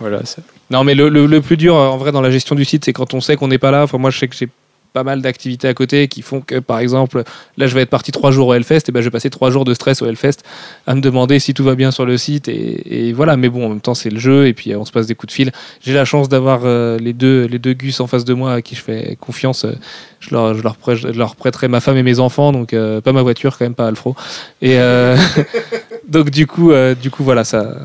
Voilà, 0.00 0.24
ça- 0.24 0.42
Non, 0.70 0.84
mais 0.84 0.94
le, 0.94 1.08
le- 1.08 1.26
le 1.26 1.40
plus 1.40 1.56
dur, 1.56 1.74
en 1.74 1.96
vrai, 1.96 2.12
dans 2.12 2.20
la 2.20 2.30
gestion 2.30 2.54
du 2.54 2.64
site, 2.64 2.84
c'est 2.84 2.92
quand 2.92 3.14
on 3.14 3.20
sait 3.20 3.36
qu'on 3.36 3.48
n'est 3.48 3.58
pas 3.58 3.70
là. 3.70 3.82
Enfin, 3.84 3.98
moi, 3.98 4.10
je 4.10 4.18
sais 4.18 4.28
que 4.28 4.34
j'ai 4.36 4.48
pas 4.92 5.04
mal 5.04 5.22
d'activités 5.22 5.68
à 5.68 5.74
côté 5.74 6.08
qui 6.08 6.22
font 6.22 6.40
que, 6.40 6.58
par 6.58 6.78
exemple, 6.78 7.22
là, 7.56 7.66
je 7.66 7.74
vais 7.74 7.82
être 7.82 7.90
parti 7.90 8.12
trois 8.12 8.30
jours 8.30 8.48
au 8.48 8.54
Hellfest, 8.54 8.88
et 8.88 8.92
ben, 8.92 9.00
je 9.00 9.06
vais 9.06 9.10
passer 9.10 9.30
trois 9.30 9.50
jours 9.50 9.64
de 9.64 9.74
stress 9.74 10.02
au 10.02 10.06
Hellfest 10.06 10.38
à 10.86 10.94
me 10.94 11.00
demander 11.00 11.38
si 11.38 11.54
tout 11.54 11.64
va 11.64 11.74
bien 11.74 11.90
sur 11.90 12.06
le 12.06 12.16
site. 12.16 12.48
Et, 12.48 13.12
voilà, 13.12 13.36
mais 13.36 13.48
bon, 13.48 13.66
en 13.66 13.68
même 13.70 13.80
temps, 13.80 13.94
c'est 13.94 14.10
le 14.10 14.18
jeu, 14.18 14.46
et 14.46 14.54
puis 14.54 14.72
euh, 14.72 14.78
on 14.78 14.84
se 14.84 14.92
passe 14.92 15.06
des 15.06 15.14
coups 15.14 15.32
de 15.32 15.34
fil. 15.34 15.52
J'ai 15.80 15.92
la 15.92 16.04
chance 16.04 16.28
d'avoir 16.28 16.60
euh, 16.64 16.98
les, 16.98 17.12
deux, 17.12 17.46
les 17.46 17.58
deux 17.58 17.72
gus 17.72 18.00
en 18.00 18.06
face 18.06 18.24
de 18.24 18.34
moi 18.34 18.54
à 18.54 18.62
qui 18.62 18.74
je 18.74 18.82
fais 18.82 19.16
confiance. 19.20 19.64
Euh, 19.64 19.72
Je 20.20 20.30
leur, 20.34 20.54
je 20.54 20.62
leur, 20.62 20.76
leur 21.14 21.36
prêterai 21.36 21.68
ma 21.68 21.80
femme 21.80 21.96
et 21.96 22.02
mes 22.02 22.18
enfants, 22.18 22.52
donc 22.52 22.74
pas 22.74 23.12
ma 23.12 23.22
voiture, 23.22 23.56
quand 23.58 23.64
même, 23.64 23.74
pas 23.74 23.86
Alfro. 23.86 24.16
Et 24.62 24.76
donc, 26.08 26.30
du 26.30 26.46
coup, 26.46 26.72
du 27.00 27.10
coup, 27.10 27.22
voilà, 27.22 27.44
ça. 27.44 27.76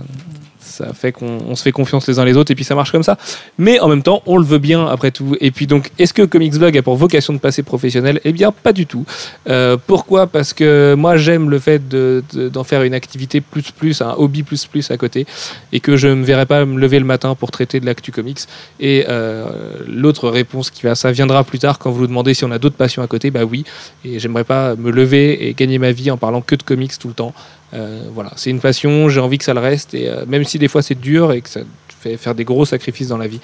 Ça 0.81 0.93
fait 0.93 1.11
qu'on 1.11 1.39
on 1.47 1.55
se 1.55 1.63
fait 1.63 1.71
confiance 1.71 2.07
les 2.07 2.17
uns 2.19 2.25
les 2.25 2.37
autres 2.37 2.51
et 2.51 2.55
puis 2.55 2.63
ça 2.63 2.75
marche 2.75 2.91
comme 2.91 3.03
ça. 3.03 3.17
Mais 3.57 3.79
en 3.79 3.87
même 3.87 4.03
temps, 4.03 4.21
on 4.25 4.37
le 4.37 4.43
veut 4.45 4.57
bien 4.57 4.87
après 4.87 5.11
tout. 5.11 5.35
Et 5.39 5.51
puis 5.51 5.67
donc, 5.67 5.91
est-ce 5.99 6.13
que 6.13 6.23
Comics 6.23 6.53
Blog 6.57 6.77
a 6.77 6.81
pour 6.81 6.95
vocation 6.95 7.33
de 7.33 7.39
passer 7.39 7.63
professionnel? 7.63 8.19
Eh 8.23 8.31
bien, 8.31 8.51
pas 8.51 8.73
du 8.73 8.85
tout. 8.85 9.05
Euh, 9.49 9.77
pourquoi? 9.85 10.27
Parce 10.27 10.53
que 10.53 10.95
moi, 10.97 11.17
j'aime 11.17 11.49
le 11.49 11.59
fait 11.59 11.87
de- 11.87 12.23
de- 12.33 12.49
d'en 12.49 12.63
faire 12.63 12.83
une 12.83 12.93
activité 12.93 13.41
plus 13.41 13.71
plus, 13.71 14.01
un 14.01 14.13
hobby 14.17 14.43
plus 14.43 14.65
plus 14.65 14.89
à 14.91 14.97
côté, 14.97 15.25
et 15.71 15.79
que 15.79 15.97
je 15.97 16.07
ne 16.07 16.15
me 16.15 16.23
verrai 16.23 16.45
pas 16.45 16.65
me 16.65 16.79
lever 16.79 16.99
le 16.99 17.05
matin 17.05 17.35
pour 17.35 17.51
traiter 17.51 17.79
de 17.79 17.85
l'actu 17.85 18.11
comics. 18.11 18.39
Et 18.79 19.05
euh, 19.09 19.45
l'autre 19.87 20.29
réponse 20.29 20.69
qui 20.71 20.83
va, 20.83 20.95
ça 20.95 21.11
viendra 21.11 21.43
plus 21.43 21.59
tard 21.59 21.79
quand 21.79 21.91
vous 21.91 22.01
nous 22.01 22.07
demandez 22.07 22.33
si 22.33 22.43
on 22.45 22.51
a 22.51 22.59
d'autres 22.59 22.75
passions 22.75 23.01
à 23.03 23.07
côté. 23.07 23.31
Bah 23.31 23.43
oui. 23.43 23.63
Et 24.05 24.19
j'aimerais 24.19 24.43
pas 24.43 24.75
me 24.75 24.91
lever 24.91 25.47
et 25.47 25.53
gagner 25.53 25.77
ma 25.77 25.91
vie 25.91 26.09
en 26.11 26.17
parlant 26.17 26.41
que 26.41 26.55
de 26.55 26.63
comics 26.63 26.97
tout 26.99 27.07
le 27.07 27.13
temps. 27.13 27.33
Euh, 27.73 28.03
voilà, 28.13 28.31
c'est 28.35 28.49
une 28.49 28.59
passion, 28.59 29.09
j'ai 29.09 29.19
envie 29.19 29.37
que 29.37 29.43
ça 29.43 29.53
le 29.53 29.59
reste, 29.59 29.93
et 29.93 30.09
euh, 30.09 30.25
même 30.27 30.43
si 30.43 30.59
des 30.59 30.67
fois 30.67 30.81
c'est 30.81 30.99
dur 30.99 31.31
et 31.31 31.41
que 31.41 31.49
ça 31.49 31.61
fait 32.01 32.17
faire 32.17 32.35
des 32.35 32.43
gros 32.43 32.65
sacrifices 32.65 33.07
dans 33.07 33.17
la 33.17 33.27
vie, 33.27 33.39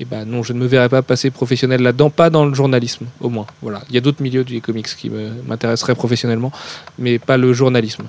et 0.00 0.04
ben 0.04 0.24
non, 0.24 0.42
je 0.42 0.52
ne 0.52 0.58
me 0.58 0.66
verrai 0.66 0.88
pas 0.88 1.02
passer 1.02 1.30
professionnel 1.30 1.82
là-dedans, 1.82 2.10
pas 2.10 2.30
dans 2.30 2.44
le 2.44 2.54
journalisme, 2.54 3.06
au 3.20 3.28
moins. 3.28 3.46
Voilà, 3.62 3.82
il 3.88 3.94
y 3.94 3.98
a 3.98 4.00
d'autres 4.00 4.22
milieux 4.22 4.44
du 4.44 4.60
comics 4.60 4.86
qui 4.86 5.10
m'intéresseraient 5.46 5.94
professionnellement, 5.94 6.52
mais 6.98 7.18
pas 7.18 7.36
le 7.36 7.52
journalisme. 7.52 8.04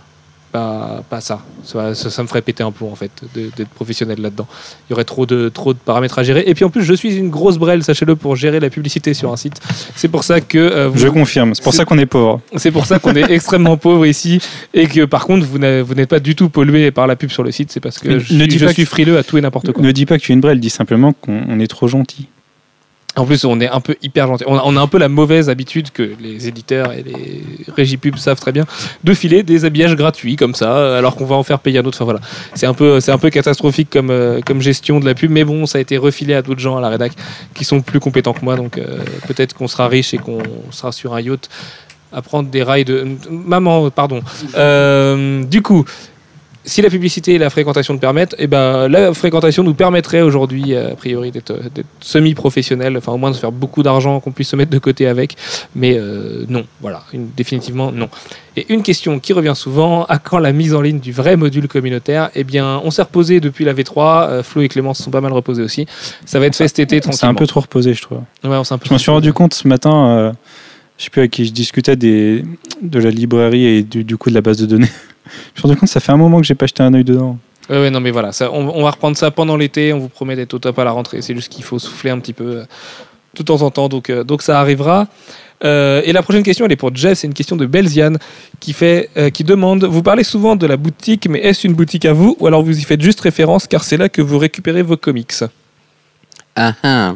Pas, 0.52 1.04
pas 1.08 1.22
ça. 1.22 1.42
Ça, 1.64 1.94
ça. 1.94 2.24
me 2.24 2.28
ferait 2.28 2.42
péter 2.42 2.64
un 2.64 2.72
plomb 2.72 2.92
en 2.92 2.96
fait 2.96 3.12
d'être 3.36 3.70
professionnel 3.70 4.20
là-dedans. 4.20 4.48
Il 4.88 4.92
y 4.92 4.94
aurait 4.94 5.04
trop 5.04 5.28
de, 5.28 5.50
trop 5.50 5.74
de 5.74 5.78
paramètres 5.78 6.18
à 6.18 6.24
gérer. 6.24 6.44
Et 6.48 6.56
puis 6.56 6.66
en 6.66 6.72
plus, 6.72 6.84
je 6.84 6.94
suis 6.94 7.18
une 7.18 7.30
grosse 7.30 7.60
brêle, 7.60 7.84
sachez-le, 7.84 8.16
pour 8.16 8.36
gérer 8.36 8.60
la 8.60 8.72
publicité 8.72 9.14
sur 9.14 9.32
un 9.32 9.38
site. 9.38 9.60
C'est 9.96 10.08
pour 10.08 10.24
ça 10.24 10.42
que 10.42 10.58
euh, 10.58 10.88
vous, 10.88 10.98
Je 10.98 11.08
confirme, 11.08 11.54
c'est 11.54 11.64
pour 11.64 11.76
ça 11.76 11.86
qu'on 11.86 12.00
est 12.00 12.08
pauvre. 12.08 12.42
c'est 12.56 12.72
pour 12.72 12.88
ça 12.88 12.98
qu'on 12.98 13.14
est 13.14 13.30
extrêmement 13.32 13.78
pauvre 13.78 14.08
ici 14.08 14.42
et 14.74 14.88
que 14.88 15.06
par 15.06 15.26
contre 15.26 15.46
vous 15.46 15.60
n'êtes 15.60 16.10
pas 16.10 16.20
du 16.20 16.36
tout 16.36 16.50
pollué 16.50 16.90
par 16.90 17.06
la 17.06 17.16
pub 17.16 17.30
sur 17.30 17.44
le 17.44 17.52
site. 17.52 17.72
C'est 17.72 17.80
parce 17.80 18.00
que 18.00 18.10
Ne 18.10 18.20
je, 18.20 18.26
suis, 18.26 18.48
dis 18.48 18.58
je 18.58 18.66
pas 18.66 18.74
suis 18.74 18.86
frileux 18.86 19.18
à 19.20 19.24
tout 19.24 19.38
et 19.38 19.42
n'importe 19.42 19.72
quoi. 19.72 19.84
Ne 19.84 19.92
dis 19.92 20.08
pas 20.08 20.18
que 20.18 20.24
tu 20.24 20.32
es 20.32 20.36
une 20.36 20.42
brêle, 20.42 20.60
dis 20.60 20.72
simplement 20.72 21.14
qu'on 21.14 21.44
on 21.48 21.60
est 21.60 21.68
trop 21.68 21.88
gentil. 21.88 22.28
En 23.16 23.26
plus, 23.26 23.44
on 23.44 23.60
est 23.60 23.68
un 23.68 23.82
peu 23.82 23.96
hyper 24.02 24.28
gentil. 24.28 24.44
On 24.48 24.78
a, 24.78 24.80
un 24.80 24.88
peu 24.88 24.98
la 25.00 25.10
mauvaise 25.10 25.50
habitude 25.50 25.92
que 25.92 26.12
les 26.22 26.48
éditeurs 26.48 26.94
et 26.94 27.04
les 27.04 27.44
régies 27.76 27.98
pubs 27.98 28.18
savent 28.18 28.40
très 28.40 28.52
bien 28.52 28.66
de 29.04 29.14
filer 29.14 29.42
des 29.44 29.66
habillages 29.66 29.96
gratuits 29.96 30.36
comme 30.36 30.54
ça, 30.54 30.98
alors 30.98 31.16
qu'on 31.16 31.26
va 31.26 31.36
en 31.36 31.44
faire 31.44 31.60
payer 31.60 31.80
un 31.80 31.86
autre. 31.86 31.98
Enfin 31.98 32.06
voilà, 32.06 32.22
c'est 32.54 32.68
un 32.68 32.74
peu, 32.74 33.00
c'est 33.00 33.12
un 33.12 33.18
peu 33.18 33.30
catastrophique 33.30 33.90
comme, 33.90 34.12
euh, 34.12 34.42
comme 34.46 34.62
gestion 34.62 35.00
de 35.00 35.06
la 35.06 35.16
pub, 35.16 35.32
mais 35.32 35.44
bon, 35.44 35.66
ça 35.66 35.80
a 35.80 35.82
été 35.82 35.98
refilé 35.98 36.36
à 36.36 36.42
d'autres 36.42 36.60
gens 36.62 36.78
à 36.78 36.82
la 36.82 36.90
rédac 36.90 37.12
qui 37.56 37.66
sont 37.66 37.82
plus 37.82 38.00
compétents 38.00 38.34
que 38.34 38.46
moi, 38.46 38.56
donc 38.56 38.78
euh, 38.78 39.00
peut-être 39.28 39.54
qu'on 39.54 39.68
sera 39.68 39.88
riche 39.88 40.14
et 40.14 40.18
qu'on 40.18 40.44
sera 40.72 40.92
sur 40.92 41.14
un 41.16 41.22
yacht 41.22 41.50
à 42.12 42.22
prendre 42.22 42.50
des 42.50 42.64
rails 42.64 42.86
de 42.86 43.08
maman, 43.30 43.90
pardon. 43.90 44.22
Euh, 44.56 45.44
du 45.44 45.62
coup. 45.62 45.86
Si 46.66 46.82
la 46.82 46.90
publicité 46.90 47.36
et 47.36 47.38
la 47.38 47.50
fréquentation 47.50 47.94
le 47.94 48.00
permettent, 48.02 48.36
eh 48.38 48.46
ben, 48.46 48.90
la 48.90 49.14
fréquentation 49.14 49.64
nous 49.64 49.74
permettrait 49.74 50.22
aujourd'hui, 50.22 50.74
euh, 50.76 50.92
a 50.92 50.96
priori, 50.96 51.32
d'être 51.32 51.54
d'être 51.74 51.88
semi-professionnel, 52.02 52.98
enfin 52.98 53.14
au 53.14 53.18
moins 53.18 53.32
de 53.32 53.36
faire 53.38 53.52
beaucoup 53.54 53.82
d'argent, 53.82 54.20
qu'on 54.20 54.32
puisse 54.34 54.50
se 54.50 54.56
mettre 54.58 54.70
de 54.72 54.78
côté 54.78 55.08
avec. 55.08 55.36
Mais 55.74 55.96
euh, 55.98 56.44
non, 56.50 56.66
voilà, 56.82 57.04
une- 57.14 57.30
définitivement 57.36 57.92
non. 57.94 58.10
Et 58.58 58.66
une 58.74 58.84
question 58.84 59.20
qui 59.20 59.32
revient 59.32 59.54
souvent, 59.56 60.04
à 60.06 60.18
quand 60.20 60.38
la 60.38 60.52
mise 60.52 60.74
en 60.76 60.82
ligne 60.82 61.00
du 61.00 61.14
vrai 61.14 61.38
module 61.38 61.68
communautaire? 61.70 62.30
Eh 62.36 62.44
bien, 62.44 62.82
on 62.84 62.92
s'est 62.92 63.04
reposé 63.04 63.40
depuis 63.40 63.64
la 63.64 63.74
V3, 63.74 64.28
euh, 64.30 64.44
Flo 64.44 64.62
et 64.62 64.68
Clément 64.68 64.94
se 64.94 65.02
sont 65.02 65.12
pas 65.12 65.22
mal 65.22 65.32
reposés 65.32 65.64
aussi. 65.64 65.86
Ça 66.26 66.40
va 66.40 66.46
être 66.48 66.56
fait 66.58 66.68
cet 66.68 66.80
été 66.80 66.98
C'est 67.02 67.08
un 67.08 67.12
tranquillement. 67.12 67.36
peu 67.36 67.48
trop 67.48 67.62
reposé, 67.62 67.94
je 67.94 68.02
trouve. 68.02 68.20
Ouais, 68.44 68.50
on 68.58 68.64
s'est 68.66 68.74
un 68.74 68.78
peu 68.78 68.86
Je 68.88 68.92
m'en 68.94 68.98
suis 69.00 69.12
rendu 69.12 69.32
compte 69.32 69.54
ce 69.54 69.66
matin, 69.68 70.10
euh, 70.10 70.34
je 70.98 71.06
sais 71.06 71.10
plus 71.10 71.20
avec 71.22 71.32
qui 71.32 71.46
je 71.46 71.52
discutais 71.54 71.96
des, 71.96 72.44
de 72.82 73.00
la 73.00 73.12
librairie 73.12 73.66
et 73.66 73.82
du, 73.84 74.04
du 74.04 74.18
coup 74.18 74.30
de 74.30 74.36
la 74.36 74.42
base 74.42 74.58
de 74.58 74.66
données. 74.66 74.90
Je 75.56 75.62
me 75.62 75.64
rendu 75.64 75.76
compte 75.76 75.88
que 75.88 75.94
ça 75.94 76.00
fait 76.00 76.12
un 76.12 76.18
moment 76.18 76.40
que 76.40 76.46
j'ai 76.46 76.56
pas 76.56 76.68
jeté 76.68 76.84
un 76.84 76.94
œil 76.94 77.04
dedans. 77.04 77.38
Ouais, 77.70 77.80
ouais, 77.80 77.90
non, 77.92 78.00
mais 78.00 78.12
voilà, 78.12 78.32
ça, 78.32 78.52
on, 78.52 78.68
on 78.68 78.84
va 78.84 78.92
reprendre 78.92 79.16
ça 79.16 79.30
pendant 79.32 79.56
l'été. 79.56 79.94
On 79.94 80.00
vous 80.00 80.10
promet 80.10 80.36
d'être 80.36 80.54
au 80.54 80.60
top 80.60 80.80
à 80.80 80.84
la 80.84 80.92
rentrée. 80.92 81.22
C'est 81.22 81.36
juste 81.36 81.52
qu'il 81.52 81.64
faut 81.64 81.78
souffler 81.78 82.10
un 82.10 82.20
petit 82.20 82.34
peu 82.34 82.58
euh, 82.58 82.64
tout 83.36 83.44
de 83.44 83.48
temps 83.48 83.62
en 83.62 83.72
temps. 83.72 83.90
Donc, 83.90 84.10
euh, 84.10 84.24
donc 84.24 84.42
ça 84.42 84.60
arrivera. 84.60 85.08
Euh, 85.64 86.02
et 86.06 86.14
la 86.14 86.24
prochaine 86.24 86.44
question, 86.44 86.66
elle 86.66 86.72
est 86.72 86.78
pour 86.78 86.96
Jeff. 86.96 87.20
C'est 87.20 87.28
une 87.28 87.34
question 87.34 87.56
de 87.56 87.66
Belziane 87.66 88.18
qui, 88.60 88.74
fait, 88.74 89.10
euh, 89.18 89.30
qui 89.30 89.44
demande 89.44 89.86
Vous 89.86 90.04
parlez 90.04 90.24
souvent 90.24 90.56
de 90.56 90.66
la 90.66 90.78
boutique, 90.78 91.28
mais 91.30 91.40
est-ce 91.40 91.68
une 91.68 91.74
boutique 91.74 92.06
à 92.06 92.14
vous 92.14 92.36
ou 92.40 92.48
alors 92.48 92.64
vous 92.64 92.78
y 92.80 92.84
faites 92.84 93.02
juste 93.02 93.20
référence 93.20 93.68
car 93.68 93.84
c'est 93.84 93.98
là 93.98 94.10
que 94.10 94.22
vous 94.22 94.38
récupérez 94.38 94.82
vos 94.82 94.98
comics? 94.98 95.34
Ah, 96.56 96.74
ah. 96.84 97.16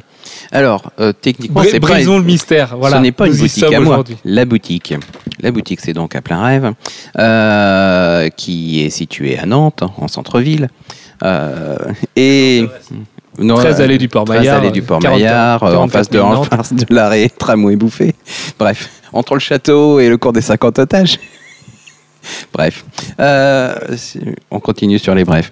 Alors, 0.53 0.91
euh, 0.99 1.13
techniquement, 1.19 1.63
c'est 1.63 1.79
pas 1.79 1.87
Brisons 1.87 2.19
le 2.19 2.23
mystère. 2.23 2.77
Voilà, 2.77 2.97
Ce 2.97 3.01
n'est 3.01 3.11
pas 3.11 3.25
une 3.25 3.33
Nous 3.33 3.39
boutique 3.39 3.63
à 3.63 3.79
moi. 3.79 4.03
La 4.23 4.45
boutique. 4.45 4.93
La 5.41 5.51
boutique, 5.51 5.79
c'est 5.81 5.93
donc 5.93 6.15
à 6.15 6.21
plein 6.21 6.41
rêve, 6.43 6.73
euh, 7.17 8.29
qui 8.29 8.85
est 8.85 8.91
située 8.91 9.37
à 9.39 9.47
Nantes, 9.47 9.83
en 9.97 10.07
centre-ville. 10.07 10.69
Euh, 11.23 11.75
et. 12.15 12.67
Non, 13.39 13.55
13 13.55 13.79
euh, 13.79 13.83
allées 13.83 13.97
du 13.97 14.09
Port 14.09 14.25
13 14.25 14.37
Maillard. 14.37 14.57
allées 14.59 14.69
du 14.71 14.83
Port 14.83 14.99
40 14.99 15.17
Maillard, 15.19 15.63
en 15.63 15.87
44 15.87 15.91
face 15.91 16.09
de, 16.09 16.17
000 16.17 16.27
en 16.27 16.33
Nantes. 16.35 16.49
face 16.49 16.73
de 16.73 16.85
l'arrêt 16.93 17.29
tramway 17.29 17.75
bouffé. 17.75 18.13
Bref, 18.59 18.89
entre 19.11 19.33
le 19.33 19.39
château 19.39 19.99
et 19.99 20.07
le 20.07 20.17
cours 20.17 20.33
des 20.33 20.41
50 20.41 20.77
otages. 20.77 21.19
Bref, 22.53 22.85
Euh, 23.19 23.73
on 24.51 24.59
continue 24.59 24.99
sur 24.99 25.15
les 25.15 25.25
brefs. 25.25 25.51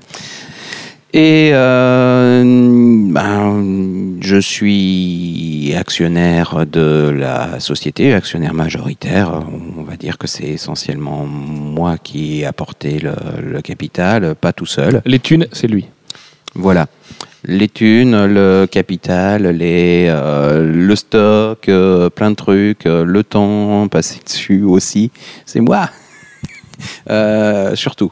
Et 1.13 1.51
euh, 1.53 2.43
ben, 3.11 4.17
je 4.21 4.37
suis 4.37 5.73
actionnaire 5.77 6.65
de 6.65 7.09
la 7.09 7.59
société, 7.59 8.13
actionnaire 8.13 8.53
majoritaire. 8.53 9.41
On 9.77 9.83
va 9.83 9.97
dire 9.97 10.17
que 10.17 10.27
c'est 10.27 10.47
essentiellement 10.47 11.25
moi 11.25 11.97
qui 11.97 12.41
ai 12.41 12.45
apporté 12.45 12.99
le, 12.99 13.13
le 13.41 13.61
capital, 13.61 14.35
pas 14.35 14.53
tout 14.53 14.65
seul. 14.65 15.01
Les 15.05 15.19
thunes, 15.19 15.47
c'est 15.51 15.67
lui. 15.67 15.87
Voilà. 16.55 16.87
Les 17.43 17.67
thunes, 17.67 18.25
le 18.27 18.67
capital, 18.69 19.47
les, 19.47 20.05
euh, 20.09 20.63
le 20.63 20.95
stock, 20.95 21.67
euh, 21.69 22.09
plein 22.09 22.29
de 22.29 22.35
trucs, 22.35 22.85
euh, 22.85 23.03
le 23.03 23.23
temps 23.23 23.87
passé 23.87 24.19
dessus 24.23 24.63
aussi, 24.63 25.11
c'est 25.45 25.59
moi. 25.59 25.89
Surtout. 27.75 28.11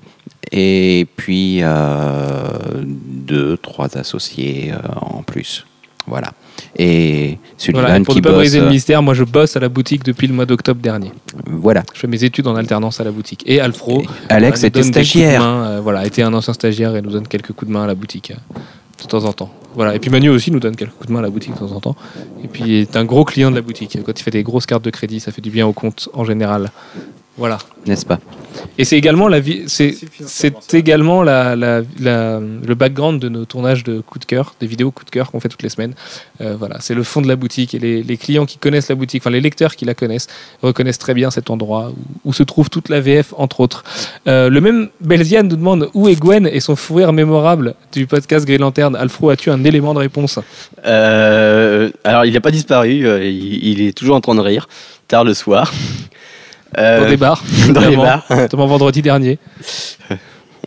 Et 0.52 1.08
puis 1.16 1.60
euh, 1.62 2.48
deux, 2.86 3.58
trois 3.58 3.98
associés 3.98 4.72
euh, 4.72 4.78
en 5.02 5.22
plus. 5.24 5.66
Voilà. 6.08 6.32
Et 6.78 7.38
Sullivan 7.58 7.84
Voilà, 7.84 8.04
pour 8.04 8.14
qui 8.14 8.20
ne 8.20 8.24
pas 8.24 8.30
bosse. 8.32 8.40
briser 8.40 8.60
le 8.60 8.66
euh, 8.66 8.70
mystère, 8.70 9.02
moi 9.04 9.14
je 9.14 9.24
bosse 9.24 9.56
à 9.56 9.60
la 9.60 9.70
boutique 9.70 10.04
depuis 10.04 10.28
le 10.28 10.34
mois 10.34 10.46
d'octobre 10.46 10.82
dernier. 10.82 11.12
voilà. 11.46 11.84
Je 11.94 12.00
fais 12.00 12.08
mes 12.08 12.24
études 12.24 12.48
en 12.48 12.56
alternance 12.56 13.00
à 13.00 13.04
la 13.04 13.12
boutique. 13.12 13.44
Et 13.46 13.60
Alfro. 13.60 14.02
Et 14.02 14.06
Alex 14.30 14.64
était 14.64 14.84
stagiaire. 14.84 15.42
main, 15.42 15.66
euh, 15.68 15.82
voilà, 15.82 16.06
était 16.06 16.24
un 16.24 16.34
ancien 16.34 16.54
stagiaire 16.54 16.96
et 16.96 17.02
nous 17.02 17.12
donne 17.12 17.28
quelques 17.28 17.52
coups 17.54 17.68
de 17.68 17.74
main 17.74 17.84
à 17.84 17.88
la 17.88 17.96
boutique 17.96 18.32
euh, 18.32 18.60
de 19.04 19.08
temps 19.08 19.24
en 19.26 19.34
temps. 19.34 19.52
Voilà. 19.76 19.94
Et 19.96 20.00
puis 20.00 20.10
Manu 20.10 20.30
aussi 20.30 20.52
nous 20.52 20.60
donne 20.60 20.76
quelques 20.76 20.94
coups 20.94 21.08
de 21.08 21.14
main 21.14 21.20
à 21.20 21.24
la 21.24 21.30
boutique 21.30 21.54
de 21.54 21.60
temps 21.60 21.72
en 21.72 21.80
temps. 21.80 21.96
Et 22.44 22.48
puis 22.48 22.64
il 22.66 22.74
est 22.82 22.98
un 22.98 23.06
gros 23.06 23.24
client 23.24 23.52
de 23.52 23.56
la 23.56 23.62
boutique. 23.62 23.98
Quand 24.04 24.20
il 24.20 24.24
fait 24.24 24.32
des 24.32 24.44
grosses 24.44 24.66
cartes 24.66 24.84
de 24.84 24.90
crédit, 24.90 25.20
ça 25.20 25.32
fait 25.32 25.42
du 25.42 25.52
bien 25.52 25.68
au 25.68 25.74
compte 25.74 26.10
en 26.14 26.26
général. 26.26 26.72
Voilà. 27.40 27.58
N'est-ce 27.88 28.06
pas? 28.06 28.20
Et 28.78 28.84
c'est 28.84 28.98
également 28.98 29.28
la 29.30 29.40
vie, 29.40 29.64
c'est 29.68 29.96
c'est 30.26 30.74
également 30.74 31.24
la, 31.24 31.56
la- 31.56 31.82
la- 32.00 32.40
le 32.40 32.76
background 32.76 33.22
de 33.22 33.30
nos 33.30 33.46
tournages 33.46 33.84
de 33.84 34.02
coup 34.02 34.20
de 34.20 34.26
cœur, 34.26 34.54
des 34.60 34.68
vidéos 34.68 34.92
coup 34.92 35.06
de 35.06 35.10
cœur 35.10 35.32
qu'on 35.32 35.40
fait 35.40 35.48
toutes 35.50 35.64
les 35.64 35.70
semaines. 35.70 35.94
Euh, 36.42 36.56
voilà, 36.60 36.78
c'est 36.82 36.94
le 36.94 37.04
fond 37.04 37.22
de 37.22 37.28
la 37.28 37.36
boutique 37.38 37.74
et 37.74 37.80
les, 37.80 38.04
les 38.04 38.18
clients 38.18 38.46
qui 38.46 38.58
connaissent 38.58 38.90
la 38.90 38.96
boutique, 38.96 39.22
enfin 39.22 39.30
les 39.30 39.40
lecteurs 39.42 39.76
qui 39.78 39.86
la 39.86 39.94
connaissent, 39.94 40.28
reconnaissent 40.62 40.98
très 40.98 41.14
bien 41.14 41.32
cet 41.32 41.50
endroit 41.50 41.92
où, 42.26 42.30
où 42.30 42.34
se 42.34 42.44
trouve 42.44 42.70
toute 42.70 42.90
la 42.90 43.00
VF 43.00 43.34
entre 43.38 43.62
autres. 43.62 43.84
Euh, 44.28 44.50
le 44.50 44.60
même 44.62 44.90
Belziane 45.00 45.48
nous 45.48 45.56
demande 45.56 45.90
où 45.94 46.10
est 46.10 46.16
Gwen 46.16 46.46
et 46.48 46.60
son 46.60 46.76
fou 46.76 46.96
rire 46.96 47.14
mémorable 47.14 47.76
du 47.94 48.08
podcast 48.08 48.46
Green 48.46 48.60
Lantern. 48.62 48.96
Alfro, 48.96 49.30
as-tu 49.30 49.50
un 49.52 49.64
élément 49.64 49.94
de 49.94 50.00
réponse? 50.00 50.40
Euh, 50.86 51.90
alors, 52.04 52.26
il 52.26 52.34
n'a 52.34 52.42
pas 52.42 52.52
disparu, 52.52 52.92
il, 53.26 53.64
il 53.68 53.82
est 53.88 53.94
toujours 53.98 54.16
en 54.18 54.22
train 54.22 54.36
de 54.36 54.42
rire, 54.42 54.68
tard 55.08 55.24
le 55.24 55.34
soir. 55.34 55.72
Euh, 56.78 57.02
dans 57.04 57.10
des 57.10 57.18
bars, 57.18 57.44
dans 57.74 57.82
les 57.88 57.96
bars. 57.96 58.26
notamment 58.30 58.68
vendredi 58.68 59.02
dernier. 59.02 59.38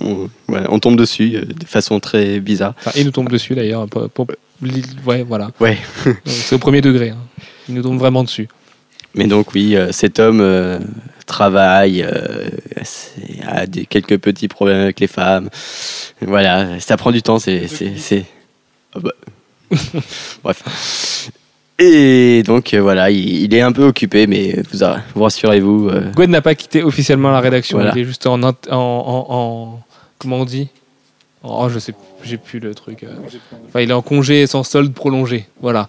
On, 0.01 0.79
tombe 0.79 0.97
dessus 0.97 1.37
euh, 1.37 1.45
de 1.45 1.65
façon 1.67 2.01
très 2.01 2.41
bizarre. 2.41 2.75
Enfin, 2.79 2.91
il 2.97 3.05
nous 3.05 3.11
tombe 3.11 3.29
dessus 3.29 3.55
d'ailleurs. 3.55 3.87
pour- 3.89 4.09
pour- 4.11 4.27
ouais, 5.07 5.23
voilà. 5.23 5.51
Ouais. 5.61 5.77
C'est 6.25 6.55
au 6.55 6.59
premier 6.59 6.81
degré. 6.81 7.11
hein. 7.11 7.19
Il 7.69 7.75
nous 7.75 7.83
tombe 7.83 7.99
vraiment 7.99 8.25
dessus. 8.25 8.49
Mais 9.15 9.27
donc 9.27 9.53
oui, 9.55 9.77
euh, 9.77 9.93
cet 9.93 10.19
homme 10.19 10.41
euh, 10.41 10.79
travaille, 11.27 12.05
a 13.47 13.67
des, 13.67 13.85
quelques 13.87 14.19
petits 14.19 14.49
problèmes 14.49 14.81
avec 14.81 14.99
les 14.99 15.07
femmes. 15.07 15.51
Voilà, 16.23 16.81
ça 16.81 16.97
prend 16.97 17.11
du 17.13 17.23
temps, 17.23 17.39
c'est- 17.39 17.67
Ah 18.95 18.99
bah. 19.01 19.13
Bref. 20.43 21.31
Et 21.85 22.43
donc 22.45 22.73
euh, 22.75 22.81
voilà, 22.81 23.11
il, 23.11 23.43
il 23.45 23.55
est 23.55 23.61
un 23.61 23.73
peu 23.73 23.85
occupé, 23.85 24.27
mais 24.27 24.57
vous, 24.71 24.85
a- 24.85 25.01
vous 25.15 25.23
rassurez-vous. 25.23 25.89
euh, 25.89 26.11
Gwen 26.15 26.31
n'a 26.31 26.41
pas 26.43 26.55
quitté 26.55 26.83
officiellement 26.83 27.31
la 27.33 27.41
rédaction. 27.41 27.79
Voilà. 27.79 27.93
Il 27.97 28.03
est 28.03 28.05
juste 28.05 28.27
en, 28.27 28.39
int- 28.41 28.71
en, 28.71 28.77
en- 28.77 29.27
en- 29.35 29.81
comment 30.19 30.37
on 30.41 30.45
dit? 30.45 30.69
Oh, 31.43 31.69
je 31.69 31.79
sais, 31.81 31.93
j'ai 32.25 32.37
plus 32.37 32.59
le 32.61 32.75
truc. 32.75 33.05
euh. 33.05 33.09
Enfin, 33.69 33.81
il 33.81 33.91
est 33.91 33.95
en 33.95 34.03
congé 34.03 34.47
sans 34.47 34.63
solde 34.63 34.93
prolongé. 34.93 35.47
Voilà. 35.61 35.89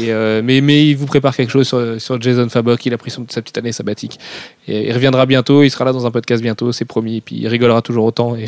Euh, 0.00 0.42
mais, 0.44 0.60
mais 0.60 0.86
il 0.88 0.94
vous 0.96 1.06
prépare 1.06 1.36
quelque 1.36 1.50
chose 1.50 1.68
sur, 1.98 2.20
Jason 2.20 2.48
Fabok. 2.48 2.84
Il 2.86 2.92
a 2.94 2.98
pris 2.98 3.10
son- 3.10 3.26
sa 3.28 3.42
petite 3.42 3.58
année 3.58 3.72
sabbatique. 3.72 4.18
Il 4.66 4.92
reviendra 4.92 5.24
bientôt. 5.26 5.62
Il 5.62 5.70
sera 5.70 5.84
là 5.84 5.92
dans 5.92 6.06
un 6.06 6.10
podcast 6.10 6.42
bientôt, 6.42 6.72
c'est 6.72 6.84
promis. 6.84 7.18
Et 7.18 7.20
puis 7.20 7.36
il 7.36 7.48
rigolera 7.48 7.80
toujours 7.82 8.04
autant. 8.04 8.36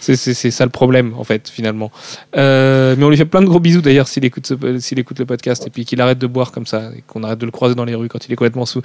C'est 0.00 0.50
ça 0.50 0.64
le 0.64 0.70
problème, 0.70 1.14
en 1.18 1.24
fait, 1.24 1.48
finalement. 1.48 1.90
Euh, 2.36 2.94
mais 2.98 3.04
on 3.04 3.10
lui 3.10 3.16
fait 3.16 3.24
plein 3.24 3.40
de 3.40 3.46
gros 3.46 3.60
bisous 3.60 3.80
d'ailleurs 3.80 4.06
s'il 4.08 4.24
écoute, 4.24 4.52
écoute 4.96 5.18
le 5.18 5.26
podcast. 5.26 5.66
Et 5.66 5.70
puis 5.70 5.84
qu'il 5.84 6.00
arrête 6.00 6.18
de 6.18 6.26
boire 6.26 6.52
comme 6.52 6.66
ça. 6.66 6.90
Et 6.96 7.02
qu'on 7.06 7.22
arrête 7.22 7.38
de 7.38 7.46
le 7.46 7.52
croiser 7.52 7.74
dans 7.74 7.84
les 7.84 7.94
rues 7.94 8.08
quand 8.08 8.26
il 8.26 8.32
est 8.32 8.36
complètement 8.36 8.66
sous. 8.66 8.82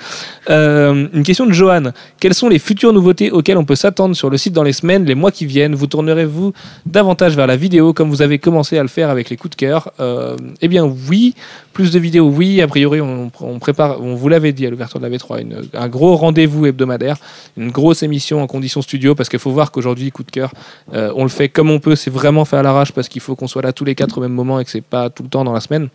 Une 0.50 1.24
question 1.24 1.46
de 1.46 1.54
Johan. 1.54 1.92
Quelles 2.20 2.34
sont 2.34 2.50
les 2.50 2.60
futures 2.60 2.94
nouveautés 2.94 3.32
auxquelles 3.32 3.58
on 3.58 3.66
peut 3.66 3.76
s'attendre 3.76 4.16
sur 4.16 4.30
le 4.30 4.38
site 4.38 4.54
dans 4.54 4.64
les 4.64 4.74
semaines, 4.74 5.06
les 5.06 5.16
mois 5.16 5.32
qui 5.32 5.46
viennent? 5.46 5.76
Vous 5.76 5.88
tournerez-vous 5.88 6.54
davantage 6.86 7.36
vers 7.36 7.48
la 7.48 7.58
vidéo 7.60 7.94
comme 7.94 8.10
vous 8.10 8.22
avez 8.24 8.40
commencé 8.40 8.78
à 8.78 8.82
le 8.82 8.88
faire 8.88 9.10
avec 9.12 9.30
les 9.30 9.38
coups 9.38 9.52
de 9.52 9.56
cœur 9.56 9.92
Euh, 10.00 10.36
Eh 10.62 10.68
bien 10.68 10.84
oui, 11.10 11.36
plus 11.74 11.92
de 11.92 12.00
vidéos, 12.00 12.28
oui. 12.28 12.62
A 12.62 12.68
priori, 12.68 13.00
on, 13.02 13.30
prépare, 13.60 14.02
on 14.02 14.16
vous 14.16 14.30
l'avait 14.30 14.52
dit 14.54 14.66
à 14.66 14.70
l'ouverture 14.72 15.00
de 15.00 15.06
la 15.06 15.16
V3, 15.16 15.42
une- 15.42 15.62
un 15.74 15.88
gros 15.90 16.16
rendez-vous 16.16 16.66
hebdomadaire, 16.66 17.18
une 17.58 17.70
grosse 17.72 18.02
émission 18.04 18.42
en 18.42 18.48
conditions 18.48 18.82
studio 18.82 19.14
parce 19.16 19.30
qu'il 19.30 19.40
faut 19.40 19.52
voir 19.52 19.72
qu'aujourd'hui, 19.72 20.12
coup 20.12 20.24
de 20.24 20.32
cœur, 20.32 20.52
euh, 20.94 21.12
on 21.16 21.24
le 21.24 21.30
fait 21.30 21.50
comme 21.50 21.70
on 21.70 21.80
peut. 21.80 21.96
C'est 21.96 22.10
vraiment 22.12 22.46
fait 22.46 22.58
à 22.58 22.64
l'arrache 22.64 22.92
parce 22.94 23.08
qu'il 23.10 23.22
faut 23.22 23.36
qu'on 23.36 23.48
soit 23.48 23.62
là 23.62 23.74
tous 23.74 23.86
les 23.86 23.96
quatre 23.96 24.18
au 24.18 24.22
même 24.22 24.34
moment 24.34 24.60
et 24.60 24.66
que 24.66 24.72
c'est 24.72 24.82
pas 24.82 25.10
tout 25.10 25.24
le 25.24 25.30
temps 25.30 25.44
dans 25.44 25.54
la 25.54 25.62
semaine 25.62 25.90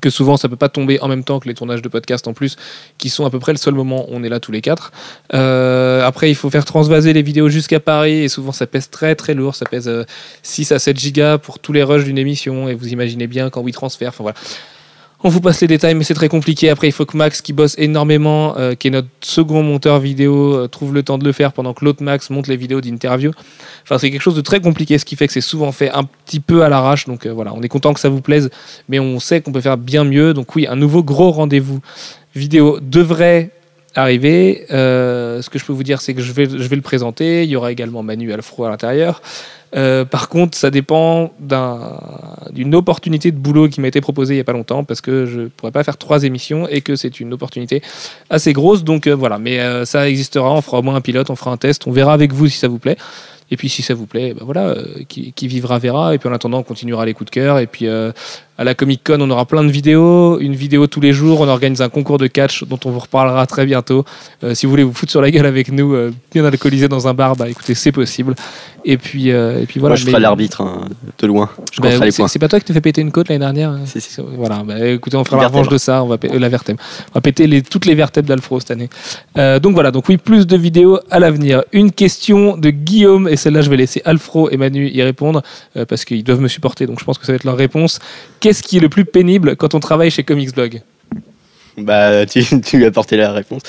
que 0.00 0.10
souvent 0.10 0.36
ça 0.36 0.48
peut 0.48 0.56
pas 0.56 0.68
tomber 0.68 1.00
en 1.00 1.08
même 1.08 1.24
temps 1.24 1.40
que 1.40 1.48
les 1.48 1.54
tournages 1.54 1.82
de 1.82 1.88
podcast 1.88 2.28
en 2.28 2.32
plus, 2.32 2.56
qui 2.98 3.10
sont 3.10 3.24
à 3.24 3.30
peu 3.30 3.38
près 3.38 3.52
le 3.52 3.58
seul 3.58 3.74
moment 3.74 4.04
où 4.08 4.14
on 4.14 4.22
est 4.22 4.28
là 4.28 4.40
tous 4.40 4.52
les 4.52 4.60
quatre. 4.60 4.92
Euh, 5.34 6.06
après, 6.06 6.30
il 6.30 6.34
faut 6.34 6.50
faire 6.50 6.64
transvaser 6.64 7.12
les 7.12 7.22
vidéos 7.22 7.48
jusqu'à 7.48 7.80
Paris 7.80 8.22
et 8.22 8.28
souvent 8.28 8.52
ça 8.52 8.66
pèse 8.66 8.90
très 8.90 9.14
très 9.14 9.34
lourd, 9.34 9.54
ça 9.54 9.66
pèse 9.66 9.88
euh, 9.88 10.04
6 10.42 10.72
à 10.72 10.78
7 10.78 10.98
gigas 10.98 11.38
pour 11.38 11.58
tous 11.58 11.72
les 11.72 11.82
rushs 11.82 12.04
d'une 12.04 12.18
émission 12.18 12.68
et 12.68 12.74
vous 12.74 12.88
imaginez 12.88 13.26
bien 13.26 13.50
quand 13.50 13.62
WeTransfer, 13.62 14.08
enfin 14.08 14.22
voilà. 14.22 14.36
On 15.24 15.30
vous 15.30 15.40
passe 15.40 15.60
les 15.60 15.66
détails, 15.66 15.96
mais 15.96 16.04
c'est 16.04 16.14
très 16.14 16.28
compliqué. 16.28 16.70
Après, 16.70 16.86
il 16.86 16.92
faut 16.92 17.04
que 17.04 17.16
Max, 17.16 17.42
qui 17.42 17.52
bosse 17.52 17.74
énormément, 17.76 18.56
euh, 18.56 18.74
qui 18.76 18.86
est 18.86 18.90
notre 18.92 19.08
second 19.20 19.64
monteur 19.64 19.98
vidéo, 19.98 20.54
euh, 20.54 20.68
trouve 20.68 20.94
le 20.94 21.02
temps 21.02 21.18
de 21.18 21.24
le 21.24 21.32
faire 21.32 21.52
pendant 21.52 21.74
que 21.74 21.84
l'autre 21.84 22.04
Max 22.04 22.30
monte 22.30 22.46
les 22.46 22.56
vidéos 22.56 22.80
d'interview. 22.80 23.32
Enfin, 23.82 23.98
c'est 23.98 24.12
quelque 24.12 24.22
chose 24.22 24.36
de 24.36 24.42
très 24.42 24.60
compliqué, 24.60 24.96
ce 24.96 25.04
qui 25.04 25.16
fait 25.16 25.26
que 25.26 25.32
c'est 25.32 25.40
souvent 25.40 25.72
fait 25.72 25.90
un 25.90 26.04
petit 26.04 26.38
peu 26.38 26.62
à 26.62 26.68
l'arrache. 26.68 27.06
Donc 27.06 27.26
euh, 27.26 27.32
voilà, 27.32 27.52
on 27.52 27.62
est 27.62 27.68
content 27.68 27.92
que 27.94 27.98
ça 27.98 28.08
vous 28.08 28.20
plaise, 28.20 28.48
mais 28.88 29.00
on 29.00 29.18
sait 29.18 29.40
qu'on 29.40 29.50
peut 29.50 29.60
faire 29.60 29.76
bien 29.76 30.04
mieux. 30.04 30.34
Donc 30.34 30.54
oui, 30.54 30.68
un 30.68 30.76
nouveau 30.76 31.02
gros 31.02 31.32
rendez-vous 31.32 31.80
vidéo 32.36 32.78
devrait 32.80 33.50
arriver. 33.96 34.66
Ce 34.68 35.50
que 35.50 35.58
je 35.58 35.64
peux 35.64 35.72
vous 35.72 35.82
dire, 35.82 36.00
c'est 36.00 36.14
que 36.14 36.20
je 36.20 36.32
vais, 36.32 36.44
je 36.44 36.68
vais 36.68 36.76
le 36.76 36.82
présenter. 36.82 37.42
Il 37.42 37.50
y 37.50 37.56
aura 37.56 37.72
également 37.72 38.04
Manu 38.04 38.32
Alfro 38.32 38.64
à 38.64 38.70
l'intérieur. 38.70 39.20
Euh, 39.76 40.04
par 40.04 40.28
contre, 40.28 40.56
ça 40.56 40.70
dépend 40.70 41.32
d'un- 41.40 41.98
d'une 42.52 42.74
opportunité 42.74 43.30
de 43.32 43.36
boulot 43.36 43.68
qui 43.68 43.80
m'a 43.80 43.88
été 43.88 44.00
proposée 44.00 44.34
il 44.34 44.36
n'y 44.38 44.40
a 44.40 44.44
pas 44.44 44.52
longtemps 44.54 44.82
parce 44.84 45.00
que 45.00 45.26
je 45.26 45.40
ne 45.42 45.46
pourrais 45.48 45.72
pas 45.72 45.84
faire 45.84 45.96
trois 45.98 46.24
émissions 46.24 46.66
et 46.68 46.80
que 46.80 46.96
c'est 46.96 47.20
une 47.20 47.32
opportunité 47.34 47.82
assez 48.30 48.52
grosse. 48.52 48.82
Donc 48.84 49.06
euh, 49.06 49.14
voilà, 49.14 49.38
mais 49.38 49.60
euh, 49.60 49.84
ça 49.84 50.08
existera. 50.08 50.52
On 50.52 50.62
fera 50.62 50.78
au 50.78 50.82
moins 50.82 50.94
un 50.94 51.00
pilote, 51.02 51.28
on 51.30 51.36
fera 51.36 51.50
un 51.50 51.56
test. 51.58 51.86
On 51.86 51.92
verra 51.92 52.12
avec 52.14 52.32
vous 52.32 52.48
si 52.48 52.58
ça 52.58 52.68
vous 52.68 52.78
plaît. 52.78 52.96
Et 53.50 53.56
puis 53.56 53.68
si 53.70 53.80
ça 53.82 53.94
vous 53.94 54.04
plaît, 54.06 54.34
ben 54.34 54.44
voilà, 54.44 54.74
qui, 55.08 55.32
qui 55.32 55.48
vivra 55.48 55.78
verra. 55.78 56.14
Et 56.14 56.18
puis 56.18 56.28
en 56.28 56.32
attendant, 56.32 56.58
on 56.58 56.62
continuera 56.62 57.06
les 57.06 57.14
coups 57.14 57.30
de 57.30 57.34
cœur. 57.34 57.58
Et 57.58 57.66
puis 57.66 57.86
à 58.60 58.64
la 58.64 58.74
Comic 58.74 59.02
Con, 59.04 59.20
on 59.20 59.30
aura 59.30 59.44
plein 59.44 59.62
de 59.62 59.70
vidéos, 59.70 60.40
une 60.40 60.54
vidéo 60.56 60.88
tous 60.88 61.00
les 61.00 61.12
jours. 61.12 61.40
On 61.40 61.46
organise 61.48 61.80
un 61.80 61.88
concours 61.88 62.18
de 62.18 62.26
catch 62.26 62.64
dont 62.64 62.78
on 62.84 62.90
vous 62.90 62.98
reparlera 62.98 63.46
très 63.46 63.64
bientôt. 63.64 64.04
Euh, 64.42 64.52
si 64.54 64.66
vous 64.66 64.70
voulez 64.70 64.82
vous 64.82 64.92
foutre 64.92 65.12
sur 65.12 65.22
la 65.22 65.30
gueule 65.30 65.46
avec 65.46 65.70
nous, 65.70 65.94
euh, 65.94 66.12
bien 66.34 66.44
alcoolisé 66.44 66.88
dans 66.88 67.06
un 67.06 67.14
bar, 67.14 67.36
bah 67.36 67.48
écoutez, 67.48 67.74
c'est 67.76 67.92
possible. 67.92 68.34
Et 68.84 68.96
puis, 68.96 69.30
euh, 69.30 69.62
et 69.62 69.66
puis 69.66 69.78
voilà. 69.78 69.92
Moi, 69.92 69.96
je 70.00 70.04
Mais- 70.06 70.10
ferai 70.10 70.22
l'arbitre 70.22 70.60
hein, 70.62 70.88
de 71.18 71.26
loin. 71.28 71.50
Je 71.72 71.80
bah, 71.80 71.90
les 71.90 72.10
c'est- 72.10 72.16
points. 72.22 72.28
c'est 72.28 72.38
pas 72.40 72.48
toi 72.48 72.58
qui 72.58 72.64
te 72.66 72.72
fait 72.72 72.80
péter 72.80 73.00
une 73.00 73.12
côte 73.12 73.28
l'année 73.28 73.38
dernière 73.40 73.70
hein 73.70 73.80
Si, 73.86 74.00
si. 74.00 74.20
Voilà, 74.36 74.64
bah, 74.64 74.84
écoutez, 74.88 75.16
on 75.16 75.24
fera 75.24 75.40
la 75.40 75.46
revanche 75.48 75.68
de 75.68 75.78
ça, 75.78 76.02
on 76.02 76.08
va 76.08 76.16
euh, 76.24 76.38
la 76.38 76.48
vertèbre. 76.48 76.80
On 77.10 77.14
va 77.14 77.20
péter 77.20 77.46
les, 77.46 77.62
toutes 77.62 77.86
les 77.86 77.94
vertèbres 77.94 78.28
d'Alfro 78.28 78.58
cette 78.58 78.72
année. 78.72 78.88
Donc 79.60 79.74
voilà, 79.74 79.92
donc 79.92 80.08
oui, 80.08 80.16
plus 80.16 80.48
de 80.48 80.56
vidéos 80.56 80.98
à 81.10 81.20
l'avenir. 81.20 81.62
Une 81.72 81.92
question 81.92 82.56
de 82.56 82.70
Guillaume, 82.70 83.28
et 83.28 83.36
celle-là, 83.36 83.60
je 83.62 83.70
vais 83.70 83.76
laisser 83.76 84.02
Alfro 84.04 84.50
et 84.50 84.56
Manu 84.56 84.88
y 84.88 85.00
répondre, 85.02 85.42
parce 85.88 86.04
qu'ils 86.04 86.24
doivent 86.24 86.40
me 86.40 86.48
supporter, 86.48 86.86
donc 86.86 86.98
je 86.98 87.04
pense 87.04 87.18
que 87.18 87.26
ça 87.26 87.32
va 87.32 87.36
être 87.36 87.44
leur 87.44 87.56
réponse. 87.56 88.00
Qu'est-ce 88.48 88.62
qui 88.62 88.78
est 88.78 88.80
le 88.80 88.88
plus 88.88 89.04
pénible 89.04 89.56
quand 89.56 89.74
on 89.74 89.78
travaille 89.78 90.10
chez 90.10 90.24
Comics 90.24 90.54
Blog 90.54 90.80
Bah, 91.76 92.24
tu, 92.24 92.42
tu 92.64 92.78
lui 92.78 92.86
as 92.86 92.88
apporté 92.88 93.18
la 93.18 93.30
réponse. 93.30 93.60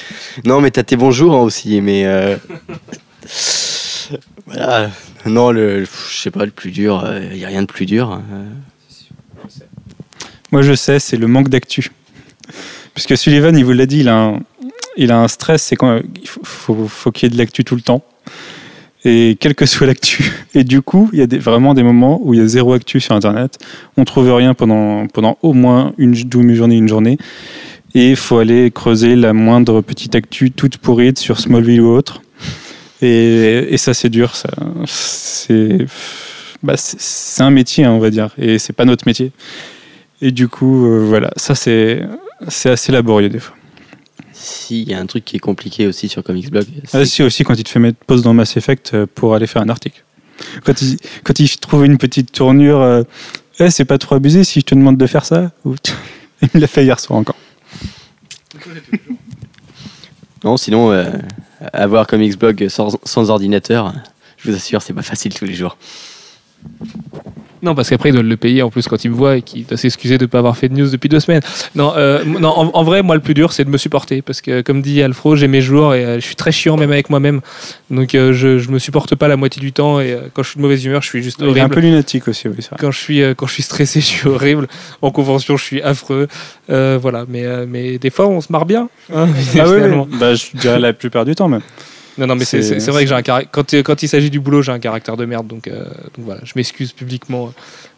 Non, 0.45 0.61
mais 0.61 0.71
t'as 0.71 0.83
tes 0.83 0.95
bons 0.95 1.11
jours 1.11 1.35
hein, 1.35 1.41
aussi, 1.41 1.81
mais. 1.81 2.05
euh, 2.05 2.37
voilà. 4.45 4.89
Non, 5.25 5.51
le, 5.51 5.83
je 5.83 5.89
sais 6.21 6.31
pas, 6.31 6.45
le 6.45 6.51
plus 6.51 6.71
dur, 6.71 7.05
il 7.29 7.39
n'y 7.39 7.43
a 7.43 7.49
rien 7.49 7.63
de 7.63 7.67
plus 7.67 7.85
dur. 7.85 8.09
hein. 8.09 8.23
Moi, 10.53 10.61
je 10.61 10.73
sais, 10.73 10.97
c'est 10.99 11.17
le 11.17 11.27
manque 11.27 11.49
d'actu. 11.49 11.91
Puisque 12.93 13.17
Sullivan, 13.17 13.57
il 13.57 13.65
vous 13.65 13.73
l'a 13.73 13.85
dit, 13.85 13.99
il 13.99 14.07
a 14.07 14.15
un, 14.15 14.39
il 14.95 15.11
a 15.11 15.19
un 15.19 15.27
stress, 15.27 15.61
c'est 15.61 15.75
quand 15.75 15.99
il 16.21 16.27
faut, 16.29 16.39
faut, 16.45 16.87
faut 16.87 17.11
qu'il 17.11 17.27
y 17.27 17.27
ait 17.27 17.33
de 17.35 17.37
l'actu 17.37 17.65
tout 17.65 17.75
le 17.75 17.81
temps. 17.81 18.01
Et 19.05 19.37
quelle 19.39 19.55
que 19.55 19.65
soit 19.65 19.87
l'actu. 19.87 20.31
Et 20.53 20.63
du 20.63 20.81
coup, 20.81 21.09
il 21.13 21.19
y 21.19 21.21
a 21.21 21.39
vraiment 21.39 21.73
des 21.73 21.83
moments 21.83 22.19
où 22.21 22.33
il 22.33 22.39
y 22.39 22.43
a 22.43 22.47
zéro 22.47 22.73
actu 22.73 22.99
sur 22.99 23.15
Internet. 23.15 23.57
On 23.97 24.03
trouve 24.03 24.31
rien 24.33 24.53
pendant, 24.53 25.07
au 25.41 25.53
moins 25.53 25.93
une 25.97 26.13
demi-journée, 26.13 26.75
une 26.75 26.89
journée. 26.89 27.17
Et 27.95 28.11
il 28.11 28.15
faut 28.15 28.37
aller 28.37 28.71
creuser 28.71 29.15
la 29.15 29.33
moindre 29.33 29.81
petite 29.81 30.15
actu 30.15 30.51
toute 30.51 30.77
pourrite 30.77 31.17
sur 31.17 31.39
Smallville 31.39 31.81
ou 31.81 31.87
autre. 31.87 32.21
Et, 33.01 33.77
ça, 33.77 33.93
c'est 33.93 34.09
dur. 34.09 34.33
Bah, 36.61 36.73
c'est, 36.75 37.41
un 37.41 37.51
métier, 37.51 37.85
hein, 37.85 37.91
on 37.91 37.99
va 37.99 38.09
dire. 38.09 38.31
Et 38.37 38.59
c'est 38.59 38.73
pas 38.73 38.83
notre 38.85 39.07
métier. 39.07 39.31
Et 40.21 40.31
du 40.31 40.49
coup, 40.49 40.85
euh, 40.85 41.05
voilà, 41.07 41.31
ça 41.37 41.55
c'est 41.55 42.01
assez 42.65 42.91
laborieux 42.91 43.29
des 43.29 43.39
fois. 43.39 43.55
Si, 44.49 44.81
il 44.81 44.89
y 44.89 44.95
a 44.95 44.99
un 44.99 45.05
truc 45.05 45.25
qui 45.25 45.35
est 45.35 45.39
compliqué 45.39 45.85
aussi 45.85 46.09
sur 46.09 46.23
Comics 46.23 46.49
Blog. 46.49 46.65
Ah, 46.93 47.05
si 47.05 47.21
aussi 47.21 47.43
quand 47.43 47.53
il 47.53 47.63
te 47.63 47.69
fait 47.69 47.79
mettre 47.79 47.99
pause 48.05 48.23
dans 48.23 48.33
Mass 48.33 48.57
Effect 48.57 48.91
euh, 48.93 49.05
pour 49.13 49.35
aller 49.35 49.45
faire 49.45 49.61
un 49.61 49.69
article. 49.69 50.03
Quand 50.65 50.81
il, 50.81 50.97
quand 51.23 51.39
il 51.39 51.57
trouve 51.57 51.85
une 51.85 51.99
petite 51.99 52.31
tournure, 52.31 52.81
euh, 52.81 53.03
Eh, 53.59 53.69
c'est 53.69 53.85
pas 53.85 53.99
trop 53.99 54.15
abusé 54.15 54.43
si 54.43 54.61
je 54.61 54.65
te 54.65 54.73
demande 54.73 54.97
de 54.97 55.05
faire 55.05 55.23
ça 55.23 55.51
Il 56.53 56.59
l'a 56.59 56.67
fait 56.67 56.83
hier 56.83 56.99
soir 56.99 57.19
encore. 57.19 57.35
Non, 60.43 60.57
sinon, 60.57 60.91
euh, 60.91 61.05
avoir 61.71 62.07
Comics 62.07 62.39
Blog 62.39 62.69
sans, 62.69 62.97
sans 63.03 63.29
ordinateur, 63.29 63.93
je 64.37 64.49
vous 64.49 64.55
assure, 64.55 64.81
c'est 64.81 64.93
pas 64.93 65.03
facile 65.03 65.33
tous 65.33 65.45
les 65.45 65.53
jours. 65.53 65.77
Non, 67.61 67.75
parce 67.75 67.89
qu'après, 67.89 68.09
il 68.09 68.13
doit 68.13 68.23
le 68.23 68.37
payer 68.37 68.61
en 68.61 68.69
plus 68.69 68.87
quand 68.87 69.03
il 69.03 69.11
me 69.11 69.15
voit 69.15 69.37
et 69.37 69.41
qu'il 69.41 69.65
doit 69.65 69.77
s'excuser 69.77 70.17
de 70.17 70.23
ne 70.23 70.27
pas 70.27 70.37
avoir 70.39 70.55
fait 70.57 70.69
de 70.69 70.73
news 70.75 70.89
depuis 70.89 71.09
deux 71.09 71.19
semaines. 71.19 71.41
Non, 71.75 71.93
euh, 71.97 72.23
non 72.25 72.49
en, 72.49 72.71
en 72.73 72.83
vrai, 72.83 73.01
moi, 73.03 73.15
le 73.15 73.21
plus 73.21 73.33
dur, 73.33 73.51
c'est 73.53 73.65
de 73.65 73.69
me 73.69 73.77
supporter. 73.77 74.21
Parce 74.21 74.41
que, 74.41 74.61
comme 74.61 74.81
dit 74.81 75.01
Alfro, 75.01 75.35
j'ai 75.35 75.47
mes 75.47 75.61
jours 75.61 75.93
et 75.93 76.05
euh, 76.05 76.15
je 76.19 76.25
suis 76.25 76.35
très 76.35 76.51
chiant 76.51 76.77
même 76.77 76.91
avec 76.91 77.09
moi-même. 77.09 77.41
Donc, 77.91 78.15
euh, 78.15 78.33
je, 78.33 78.59
je 78.59 78.69
me 78.69 78.79
supporte 78.79 79.15
pas 79.15 79.27
la 79.27 79.35
moitié 79.37 79.59
du 79.59 79.71
temps. 79.73 79.99
Et 79.99 80.13
euh, 80.13 80.19
quand 80.33 80.43
je 80.43 80.49
suis 80.51 80.57
de 80.57 80.61
mauvaise 80.61 80.83
humeur, 80.85 81.01
je 81.01 81.07
suis 81.07 81.21
juste 81.23 81.39
Il 81.41 81.45
est 81.45 81.47
un 81.47 81.51
horrible. 81.51 81.75
peu 81.75 81.81
lunatique 81.81 82.27
aussi, 82.27 82.47
oui, 82.47 82.55
c'est 82.59 82.69
vrai. 82.69 82.77
Quand 82.79 82.91
je, 82.91 82.99
suis, 82.99 83.21
euh, 83.21 83.33
quand 83.33 83.47
je 83.47 83.53
suis 83.53 83.63
stressé, 83.63 83.99
je 84.01 84.05
suis 84.05 84.27
horrible. 84.29 84.67
En 85.01 85.11
convention, 85.11 85.57
je 85.57 85.63
suis 85.63 85.81
affreux. 85.81 86.27
Euh, 86.69 86.97
voilà, 87.01 87.25
mais, 87.27 87.45
euh, 87.45 87.65
mais 87.67 87.97
des 87.97 88.09
fois, 88.09 88.27
on 88.27 88.41
se 88.41 88.51
marre 88.51 88.65
bien. 88.65 88.89
hein, 89.13 89.25
Ah 89.27 89.33
oui, 89.35 89.43
finalement. 89.43 90.07
oui. 90.11 90.17
Bah, 90.19 90.33
je 90.35 90.45
dirais 90.55 90.79
la 90.79 90.93
plupart 90.93 91.25
du 91.25 91.35
temps 91.35 91.47
même. 91.49 91.61
Non, 92.19 92.27
non, 92.27 92.35
mais 92.35 92.45
c'est- 92.45 92.61
vrai 92.91 93.03
que 93.03 93.09
j'ai 93.09 93.15
un 93.15 93.21
caractère. 93.23 93.49
Quand, 93.51 93.73
quand 93.83 94.03
il 94.03 94.07
s'agit 94.09 94.29
du 94.29 94.39
boulot, 94.39 94.61
j'ai 94.61 94.71
un 94.71 94.79
caractère 94.79 95.17
de 95.17 95.25
merde. 95.25 95.47
Donc, 95.47 95.67
euh, 95.67 95.83
donc 95.85 96.25
voilà, 96.25 96.41
je 96.43 96.53
m'excuse 96.55 96.91
publiquement 96.91 97.45
euh, 97.47 97.49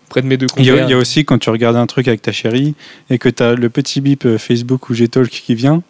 auprès 0.07 0.21
de 0.21 0.27
mes 0.27 0.37
deux 0.37 0.47
Il 0.57 0.63
y, 0.65 0.69
compères. 0.69 0.83
a, 0.85 0.87
il 0.87 0.91
y 0.91 0.93
a 0.93 0.97
aussi 0.97 1.25
quand 1.25 1.37
tu 1.39 1.49
regardes 1.49 1.75
un 1.75 1.87
truc 1.87 2.07
avec 2.07 2.21
ta 2.21 2.31
chérie 2.31 2.75
et 3.09 3.17
que 3.17 3.27
tu 3.29 3.41
as 3.43 3.55
le 3.55 3.69
petit 3.69 3.99
bip 3.99 4.25
euh, 4.25 4.37
Facebook 4.37 4.89
ou 4.89 4.93
Gtalk 4.93 5.29
qui 5.29 5.55
vient 5.55 5.81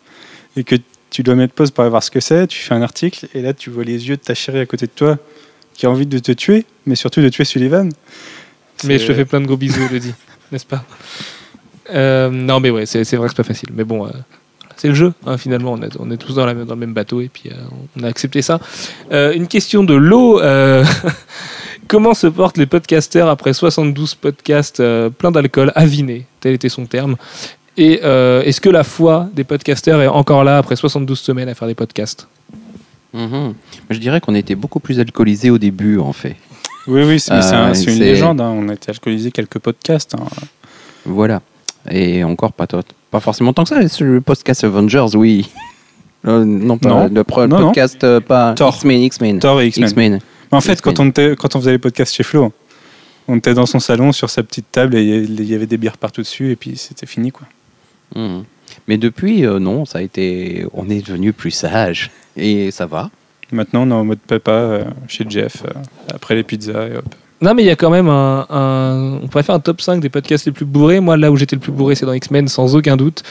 et 0.57 0.63
que 0.63 0.75
tu 1.09 1.23
dois 1.23 1.35
mettre 1.35 1.53
pause 1.53 1.71
pour 1.71 1.83
aller 1.83 1.89
voir 1.91 2.03
ce 2.03 2.09
que 2.11 2.19
c'est, 2.21 2.47
tu 2.47 2.59
fais 2.59 2.73
un 2.73 2.81
article 2.81 3.27
et 3.33 3.41
là 3.41 3.53
tu 3.53 3.69
vois 3.69 3.83
les 3.83 4.07
yeux 4.07 4.15
de 4.15 4.21
ta 4.21 4.33
chérie 4.33 4.59
à 4.61 4.65
côté 4.65 4.85
de 4.85 4.91
toi 4.95 5.17
qui 5.73 5.85
a 5.85 5.89
envie 5.91 6.05
de 6.05 6.19
te 6.19 6.31
tuer, 6.31 6.65
mais 6.85 6.95
surtout 6.95 7.21
de 7.21 7.29
tuer 7.29 7.43
Sullivan. 7.45 7.89
Mais 8.85 8.97
je 8.97 9.07
te 9.07 9.13
fais 9.13 9.25
plein 9.25 9.41
de 9.41 9.45
gros 9.45 9.57
bisous, 9.57 9.81
Elodie, 9.89 10.13
n'est-ce 10.51 10.65
pas? 10.65 10.85
Euh, 11.93 12.29
Non, 12.29 12.59
mais 12.59 12.69
ouais, 12.69 12.85
c'est 12.85 13.03
c'est 13.03 13.17
vrai 13.17 13.27
que 13.27 13.33
c'est 13.33 13.43
pas 13.43 13.47
facile. 13.47 13.69
Mais 13.73 13.83
bon, 13.83 14.05
euh, 14.07 14.11
c'est 14.81 14.87
le 14.87 14.95
jeu, 14.95 15.13
hein, 15.27 15.37
finalement. 15.37 15.73
On 15.73 15.81
est, 15.83 15.95
on 15.99 16.09
est 16.09 16.17
tous 16.17 16.33
dans, 16.33 16.45
la, 16.47 16.55
même- 16.55 16.65
dans 16.65 16.73
le 16.73 16.79
même 16.79 16.93
bateau 16.93 17.21
et 17.21 17.29
puis 17.29 17.49
euh, 17.51 17.55
on 17.99 18.03
a 18.03 18.07
accepté 18.07 18.41
ça. 18.41 18.59
Euh, 19.11 19.31
une 19.33 19.47
question 19.47 19.83
de 19.83 19.93
l'eau. 19.93 20.41
euh, 20.41 20.83
Comment 21.87 22.13
se 22.15 22.25
portent 22.27 22.57
les 22.57 22.65
podcasters 22.65 23.27
après 23.27 23.53
72 23.53 24.15
podcasts 24.15 24.79
euh, 24.79 25.09
pleins 25.09 25.29
d'alcool, 25.31 25.71
avinés? 25.75 26.25
Tel 26.39 26.53
était 26.53 26.69
son 26.69 26.85
terme. 26.85 27.15
Et 27.77 27.99
euh, 28.03 28.41
est-ce 28.43 28.59
que 28.61 28.69
la 28.69 28.83
foi 28.83 29.29
des 29.35 29.43
podcasters 29.43 30.01
est 30.01 30.07
encore 30.07 30.43
là 30.43 30.57
après 30.57 30.75
72 30.75 31.19
semaines 31.19 31.49
à 31.49 31.53
faire 31.53 31.67
des 31.67 31.75
podcasts? 31.75 32.27
Mhm. 33.13 33.53
Je 33.89 33.97
dirais 33.99 34.19
qu'on 34.21 34.35
était 34.35 34.55
beaucoup 34.55 34.79
plus 34.79 34.99
alcoolisés 34.99 35.49
au 35.51 35.57
début, 35.57 35.99
en 35.99 36.13
fait. 36.13 36.37
Oui, 36.87 37.03
oui, 37.03 37.19
c'est 37.19 37.33
Euh, 37.33 37.41
un- 37.53 37.73
une 37.73 37.99
légende. 37.99 38.41
hein. 38.41 38.53
On 38.55 38.69
a 38.69 38.73
été 38.73 38.89
alcoolisé 38.89 39.29
quelques 39.31 39.59
podcasts. 39.59 40.15
hein. 40.15 40.25
Voilà. 41.05 41.41
Et 41.89 42.23
encore 42.23 42.53
pas, 42.53 42.67
pas 43.09 43.19
forcément 43.19 43.53
tant 43.53 43.63
que 43.63 43.69
ça. 43.69 43.79
Le 44.03 44.21
podcast 44.21 44.63
Avengers, 44.63 45.15
oui. 45.15 45.49
Euh, 46.27 46.45
non, 46.45 46.77
pas 46.77 46.87
Non. 46.89 47.09
le 47.11 47.23
pro- 47.23 47.47
Non, 47.47 47.59
non. 47.59 47.65
podcast, 47.69 48.03
euh, 48.03 48.19
pas. 48.19 48.53
X-Men, 48.53 49.01
X-Men. 49.01 49.39
Thor 49.39 49.59
et 49.59 49.69
X-Men. 49.69 50.19
En 50.51 50.61
fait, 50.61 50.79
quand 50.79 50.99
on, 50.99 51.07
était, 51.07 51.35
quand 51.35 51.55
on 51.55 51.59
faisait 51.59 51.71
les 51.71 51.79
podcasts 51.79 52.13
chez 52.13 52.21
Flo, 52.21 52.53
on 53.27 53.37
était 53.37 53.55
dans 53.55 53.65
son 53.65 53.79
salon 53.79 54.11
sur 54.11 54.29
sa 54.29 54.43
petite 54.43 54.71
table 54.71 54.95
et 54.97 55.01
il 55.01 55.43
y 55.43 55.55
avait 55.55 55.65
des 55.65 55.77
bières 55.77 55.97
partout 55.97 56.21
dessus 56.21 56.51
et 56.51 56.55
puis 56.55 56.77
c'était 56.77 57.07
fini 57.07 57.31
quoi. 57.31 57.47
Mhm. 58.15 58.43
Mais 58.87 58.97
depuis, 58.99 59.47
euh, 59.47 59.57
non, 59.57 59.85
ça 59.85 59.97
a 59.97 60.01
été. 60.03 60.63
On 60.75 60.87
est 60.91 61.03
devenu 61.07 61.33
plus 61.33 61.49
sage. 61.49 62.11
Et 62.37 62.69
ça 62.69 62.85
va. 62.85 63.09
Maintenant, 63.51 63.81
on 63.87 63.89
est 63.89 63.93
en 63.93 64.05
mode 64.05 64.19
papa 64.19 64.51
euh, 64.51 64.83
chez 65.07 65.25
Jeff, 65.27 65.63
euh, 65.65 65.71
après 66.13 66.35
les 66.35 66.43
pizzas 66.43 66.87
et 66.87 66.97
hop. 66.97 67.15
Non, 67.41 67.53
mais 67.55 67.63
il 67.63 67.65
y 67.65 67.71
a 67.71 67.75
quand 67.75 67.89
même 67.89 68.07
un, 68.09 68.45
un- 68.49 69.19
On 69.23 69.27
pourrait 69.27 69.43
faire 69.43 69.55
un 69.55 69.59
top 69.59 69.81
5 69.81 69.99
des 69.99 70.09
podcasts 70.09 70.45
les 70.45 70.51
plus 70.51 70.65
bourrés. 70.65 70.99
Moi, 70.99 71.17
là 71.17 71.31
où 71.31 71.37
j'étais 71.37 71.55
le 71.55 71.61
plus 71.61 71.71
bourré, 71.71 71.95
c'est 71.95 72.05
dans 72.05 72.13
X-Men, 72.13 72.47
sans 72.47 72.75
aucun 72.75 72.95
doute. 72.97 73.23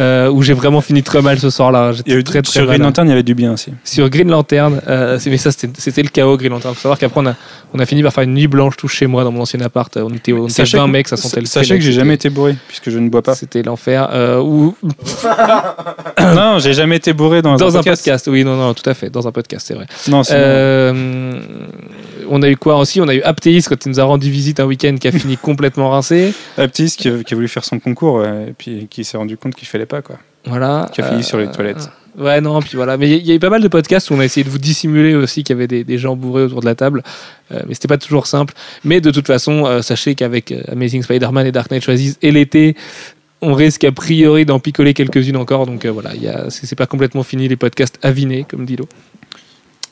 euh, 0.00 0.30
où 0.30 0.40
j'ai 0.42 0.54
vraiment 0.54 0.80
fini 0.80 1.02
très 1.02 1.20
mal 1.20 1.38
ce 1.38 1.50
soir-là. 1.50 1.92
J'étais 1.92 2.22
très, 2.22 2.40
très 2.40 2.50
sur 2.52 2.62
mal. 2.62 2.70
Green 2.70 2.82
Lantern, 2.82 3.06
il 3.06 3.10
y 3.10 3.12
avait 3.12 3.22
du 3.22 3.34
bien 3.34 3.52
aussi. 3.52 3.72
Sur 3.84 4.08
Green 4.08 4.28
Lantern, 4.30 4.80
euh, 4.88 5.18
mais 5.26 5.36
ça, 5.36 5.50
c'était 5.52 6.02
le 6.02 6.08
chaos, 6.08 6.38
Green 6.38 6.50
Lantern. 6.50 6.74
faut 6.74 6.80
savoir 6.80 6.98
qu'après, 6.98 7.20
on 7.20 7.26
a, 7.26 7.34
on 7.74 7.78
a 7.78 7.84
fini 7.84 8.02
par 8.02 8.10
faire 8.12 8.24
une 8.24 8.32
nuit 8.32 8.46
blanche 8.48 8.74
tous 8.78 8.88
chez 8.88 9.06
moi 9.06 9.22
dans 9.22 9.30
mon 9.30 9.42
ancien 9.42 9.60
appart. 9.60 9.94
On 9.98 10.08
était, 10.08 10.32
on 10.32 10.44
était 10.44 10.54
Sachez 10.54 10.78
20 10.78 10.86
que- 10.86 10.90
mecs, 10.90 11.08
ça 11.08 11.18
sentait 11.18 11.40
le 11.40 11.46
Sachez 11.46 11.76
que 11.78 11.84
j'ai 11.84 11.92
jamais 11.92 12.14
été 12.14 12.30
bourré 12.30 12.56
puisque 12.68 12.88
je 12.88 12.98
ne 12.98 13.10
bois 13.10 13.20
pas. 13.22 13.34
C'était 13.34 13.62
l'enfer. 13.62 14.08
Euh, 14.12 14.40
ou 14.40 14.74
non, 16.20 16.58
j'ai 16.58 16.72
jamais 16.72 16.96
été 16.96 17.12
bourré 17.12 17.42
dans, 17.42 17.56
dans 17.56 17.66
un 17.66 17.68
un 17.68 17.72
podcast. 17.74 18.02
podcast. 18.04 18.28
Oui, 18.32 18.44
non, 18.44 18.56
non, 18.56 18.72
tout 18.74 18.88
à 18.88 18.94
fait. 18.94 19.10
Dans 19.10 19.28
un 19.28 19.32
podcast, 19.32 19.66
c'est 19.68 19.74
vrai. 19.74 19.86
Non, 20.08 20.22
Euh, 20.30 21.38
on 22.30 22.42
a 22.42 22.48
eu 22.48 22.56
quoi 22.56 22.78
aussi 22.78 23.00
On 23.00 23.08
a 23.08 23.14
eu 23.14 23.22
Aptéis 23.22 23.62
quand 23.68 23.84
il 23.84 23.88
nous 23.90 24.00
a 24.00 24.04
rendu 24.04 24.30
visite 24.30 24.60
un 24.60 24.64
week-end 24.66 24.96
qui 25.00 25.08
a 25.08 25.12
fini 25.12 25.36
complètement 25.42 25.90
rincé. 25.90 26.32
Aptis 26.56 26.94
qui, 26.98 27.08
a- 27.08 27.22
qui 27.22 27.34
a 27.34 27.36
voulu 27.36 27.48
faire 27.48 27.64
son 27.64 27.78
concours 27.78 28.24
et 28.24 28.54
puis 28.56 28.86
qui 28.90 29.04
s'est 29.04 29.16
rendu 29.16 29.36
compte 29.36 29.54
qu'il 29.54 29.68
fallait 29.68 29.86
pas 29.86 30.02
quoi. 30.02 30.18
Voilà. 30.46 30.88
Qui 30.92 31.00
a 31.00 31.04
fini 31.08 31.20
Euh, 31.20 31.22
sur 31.22 31.38
les 31.38 31.46
toilettes. 31.50 31.88
Ouais, 32.18 32.40
non, 32.42 32.60
puis 32.60 32.72
voilà. 32.76 32.96
Mais 32.98 33.08
il 33.08 33.26
y 33.26 33.30
a 33.32 33.34
eu 33.34 33.38
pas 33.38 33.48
mal 33.48 33.62
de 33.62 33.68
podcasts 33.68 34.10
où 34.10 34.14
on 34.14 34.20
a 34.20 34.24
essayé 34.24 34.44
de 34.44 34.50
vous 34.50 34.58
dissimuler 34.58 35.14
aussi 35.14 35.44
qu'il 35.44 35.54
y 35.54 35.58
avait 35.58 35.66
des, 35.68 35.82
des 35.82 35.96
gens 35.98 36.14
bourrés 36.14 36.42
autour 36.42 36.60
de 36.60 36.66
la 36.66 36.74
table. 36.74 37.02
Euh, 37.52 37.60
mais 37.66 37.72
c'était 37.74 37.88
pas 37.88 37.96
toujours 37.96 38.26
simple. 38.26 38.52
Mais 38.84 39.00
de 39.00 39.10
toute 39.10 39.26
façon, 39.26 39.64
euh, 39.64 39.80
sachez 39.80 40.14
qu'avec 40.14 40.52
euh, 40.52 40.60
Amazing 40.70 41.02
Spider-Man 41.02 41.46
et 41.46 41.52
Dark 41.52 41.70
Knight 41.70 41.84
Rises 41.86 42.18
et 42.20 42.30
l'été, 42.32 42.76
on 43.40 43.54
risque 43.54 43.84
a 43.84 43.92
priori 43.92 44.44
d'en 44.44 44.60
picoler 44.60 44.92
quelques-unes 44.92 45.36
encore. 45.38 45.64
Donc 45.66 45.84
euh, 45.86 45.90
voilà, 45.90 46.10
c'est 46.50 46.76
pas 46.76 46.86
complètement 46.86 47.22
fini 47.22 47.48
les 47.48 47.56
podcasts 47.56 47.98
avinés, 48.02 48.44
comme 48.46 48.66
dit 48.66 48.76
l'eau. 48.76 48.88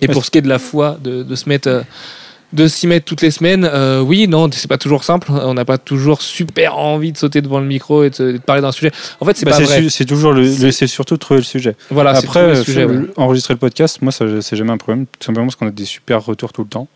Et 0.01 0.09
pour 0.09 0.25
ce 0.25 0.31
qui 0.31 0.39
est 0.39 0.43
de 0.43 0.49
la 0.49 0.59
foi, 0.59 0.99
de, 1.03 1.23
de 1.23 1.35
se 1.35 1.49
mettre. 1.49 1.69
euh, 1.69 1.83
de 2.53 2.67
s'y 2.67 2.89
mettre 2.89 3.05
toutes 3.05 3.23
les 3.23 3.31
semaines, 3.31 3.65
euh, 3.65 4.01
oui, 4.01 4.27
non, 4.27 4.51
c'est 4.53 4.67
pas 4.67 4.77
toujours 4.77 5.05
simple. 5.05 5.31
On 5.31 5.55
n'a 5.55 5.65
pas 5.65 5.79
toujours 5.79 6.21
super 6.21 6.79
envie 6.79 7.13
de 7.13 7.17
sauter 7.17 7.43
devant 7.43 7.61
le 7.61 7.67
micro 7.67 8.03
et 8.03 8.11
de, 8.11 8.33
de 8.33 8.39
parler 8.39 8.61
d'un 8.61 8.73
sujet. 8.73 8.91
En 9.21 9.25
fait, 9.25 9.37
c'est 9.37 9.45
Bah, 9.47 9.53
pas 9.53 9.63
vrai. 9.63 9.89
c'est 9.89 10.05
toujours 10.05 10.33
le, 10.33 10.45
C'est- 10.73 10.89
surtout 10.89 11.17
trouver 11.17 11.39
le 11.39 11.45
sujet. 11.45 11.77
Voilà, 11.91 12.11
Après, 12.11 12.45
le 12.49 12.53
euh, 12.55 12.65
sujet, 12.65 12.85
ouais. 12.87 13.03
enregistrer 13.17 13.55
le 13.55 13.59
podcast, 13.61 14.03
moi, 14.03 14.11
ça, 14.11 14.25
c'est 14.41 14.57
jamais 14.57 14.73
un 14.73 14.79
problème. 14.79 15.07
Tout 15.07 15.25
simplement 15.27 15.47
parce 15.47 15.55
qu'on 15.55 15.69
a 15.69 15.71
des 15.71 15.85
super 15.85 16.25
retours 16.25 16.53
tout 16.53 16.63
le 16.63 16.69
temps. 16.69 16.89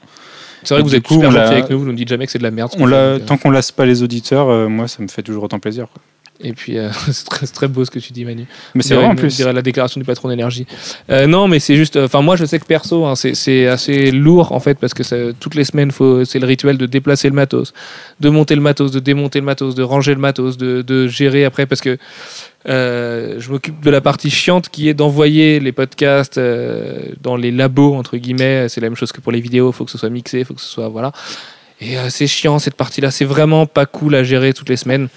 C'est 0.64 0.74
vrai 0.74 0.82
que 0.82 0.88
vous 0.88 0.94
êtes 0.96 1.06
coup, 1.06 1.14
super 1.14 1.28
on 1.28 1.32
gentil 1.32 1.52
avec 1.52 1.70
nous, 1.70 1.78
vous 1.78 1.84
nous 1.86 1.92
dites 1.92 2.08
jamais 2.08 2.26
que 2.26 2.32
c'est 2.32 2.38
de 2.38 2.42
la 2.42 2.50
merde. 2.50 2.72
On 2.80 3.18
tant 3.24 3.36
qu'on 3.36 3.50
lasse 3.50 3.70
pas 3.70 3.86
les 3.86 4.02
auditeurs, 4.02 4.48
euh, 4.48 4.66
moi, 4.66 4.88
ça 4.88 5.04
me 5.04 5.08
fait 5.08 5.22
toujours 5.22 5.44
autant 5.44 5.60
plaisir. 5.60 5.86
quoi. 5.92 6.02
Et 6.40 6.52
puis, 6.52 6.78
euh, 6.78 6.90
c'est 7.12 7.52
très, 7.52 7.68
beau 7.68 7.84
ce 7.84 7.90
que 7.90 7.98
tu 8.00 8.12
dis, 8.12 8.24
Manu. 8.24 8.46
Mais 8.74 8.82
c'est 8.82 8.94
vrai 8.94 9.04
en 9.04 9.14
plus. 9.14 9.36
dirait 9.36 9.52
la 9.52 9.62
déclaration 9.62 10.00
du 10.00 10.04
patron 10.04 10.28
d'énergie. 10.28 10.66
Euh, 11.10 11.26
non, 11.26 11.46
mais 11.46 11.60
c'est 11.60 11.76
juste. 11.76 11.96
Enfin, 11.96 12.22
moi, 12.22 12.34
je 12.36 12.44
sais 12.44 12.58
que 12.58 12.64
perso, 12.66 13.04
hein, 13.06 13.14
c'est- 13.14 13.66
assez 13.68 14.10
lourd 14.10 14.52
en 14.52 14.60
fait, 14.60 14.78
parce 14.78 14.94
que 14.94 15.02
ça- 15.02 15.32
toutes 15.38 15.54
les 15.54 15.64
semaines, 15.64 15.90
c'est 16.24 16.38
le 16.40 16.46
rituel 16.46 16.76
de 16.76 16.86
déplacer 16.86 17.28
le 17.28 17.34
matos, 17.34 17.72
de 18.20 18.28
monter 18.30 18.54
le 18.56 18.60
matos, 18.60 18.90
de 18.90 18.98
démonter 19.00 19.38
le 19.38 19.44
matos, 19.46 19.74
de 19.74 19.82
ranger 19.82 20.14
le 20.14 20.20
matos, 20.20 20.56
de, 20.56 20.82
de 20.82 21.06
gérer 21.06 21.44
après, 21.44 21.66
parce 21.66 21.80
que 21.80 21.98
euh, 22.68 23.36
je 23.38 23.50
m'occupe 23.50 23.80
de 23.82 23.90
la 23.90 24.00
partie 24.00 24.30
chiante 24.30 24.68
qui 24.70 24.88
est 24.88 24.94
d'envoyer 24.94 25.60
les 25.60 25.72
podcasts 25.72 26.40
dans 27.22 27.36
les 27.36 27.50
labos 27.52 27.94
entre 27.94 28.16
guillemets. 28.16 28.68
C'est 28.68 28.80
la 28.80 28.88
même 28.88 28.96
chose 28.96 29.12
que 29.12 29.20
pour 29.20 29.32
les 29.32 29.40
vidéos. 29.40 29.70
Il 29.70 29.72
faut 29.74 29.84
que 29.84 29.90
ce 29.90 29.98
soit 29.98 30.10
mixé, 30.10 30.40
il 30.40 30.44
faut 30.44 30.54
que 30.54 30.60
ce 30.60 30.68
soit 30.68 30.88
voilà. 30.88 31.12
Et 31.80 31.96
c'est 32.08 32.26
chiant 32.26 32.58
cette 32.58 32.74
partie-là. 32.76 33.10
C'est 33.10 33.24
vraiment 33.24 33.66
pas 33.66 33.86
cool 33.86 34.14
à 34.14 34.22
gérer 34.24 34.52
toutes 34.52 34.68
les 34.68 34.76
semaines. 34.76 35.08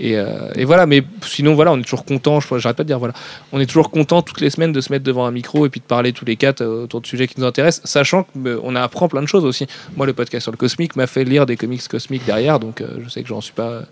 Et, 0.00 0.16
euh, 0.16 0.50
et 0.54 0.64
voilà, 0.64 0.86
mais 0.86 1.02
sinon, 1.22 1.54
voilà, 1.54 1.72
on 1.72 1.78
est 1.78 1.82
toujours 1.82 2.06
content. 2.06 2.40
J'arrête 2.40 2.76
pas 2.76 2.82
de 2.82 2.88
dire, 2.88 2.98
voilà, 2.98 3.14
on 3.52 3.60
est 3.60 3.66
toujours 3.66 3.90
content 3.90 4.22
toutes 4.22 4.40
les 4.40 4.48
semaines 4.48 4.72
de 4.72 4.80
se 4.80 4.90
mettre 4.90 5.04
devant 5.04 5.26
un 5.26 5.30
micro 5.30 5.66
et 5.66 5.68
puis 5.68 5.80
de 5.80 5.84
parler 5.84 6.12
tous 6.12 6.24
les 6.24 6.36
quatre 6.36 6.62
euh, 6.62 6.84
autour 6.84 7.02
de 7.02 7.06
sujets 7.06 7.28
qui 7.28 7.38
nous 7.38 7.46
intéressent, 7.46 7.88
sachant 7.88 8.24
qu'on 8.24 8.74
apprend 8.76 9.08
plein 9.08 9.20
de 9.20 9.26
choses 9.26 9.44
aussi. 9.44 9.66
Moi, 9.96 10.06
le 10.06 10.14
podcast 10.14 10.44
sur 10.44 10.52
le 10.52 10.56
cosmique 10.56 10.96
m'a 10.96 11.06
fait 11.06 11.24
lire 11.24 11.44
des 11.44 11.56
comics 11.56 11.86
cosmiques 11.86 12.24
derrière, 12.24 12.58
donc 12.58 12.80
euh, 12.80 12.98
je 13.04 13.10
sais 13.10 13.22
que 13.22 13.28
j'en 13.28 13.42
suis 13.42 13.52
pas, 13.52 13.82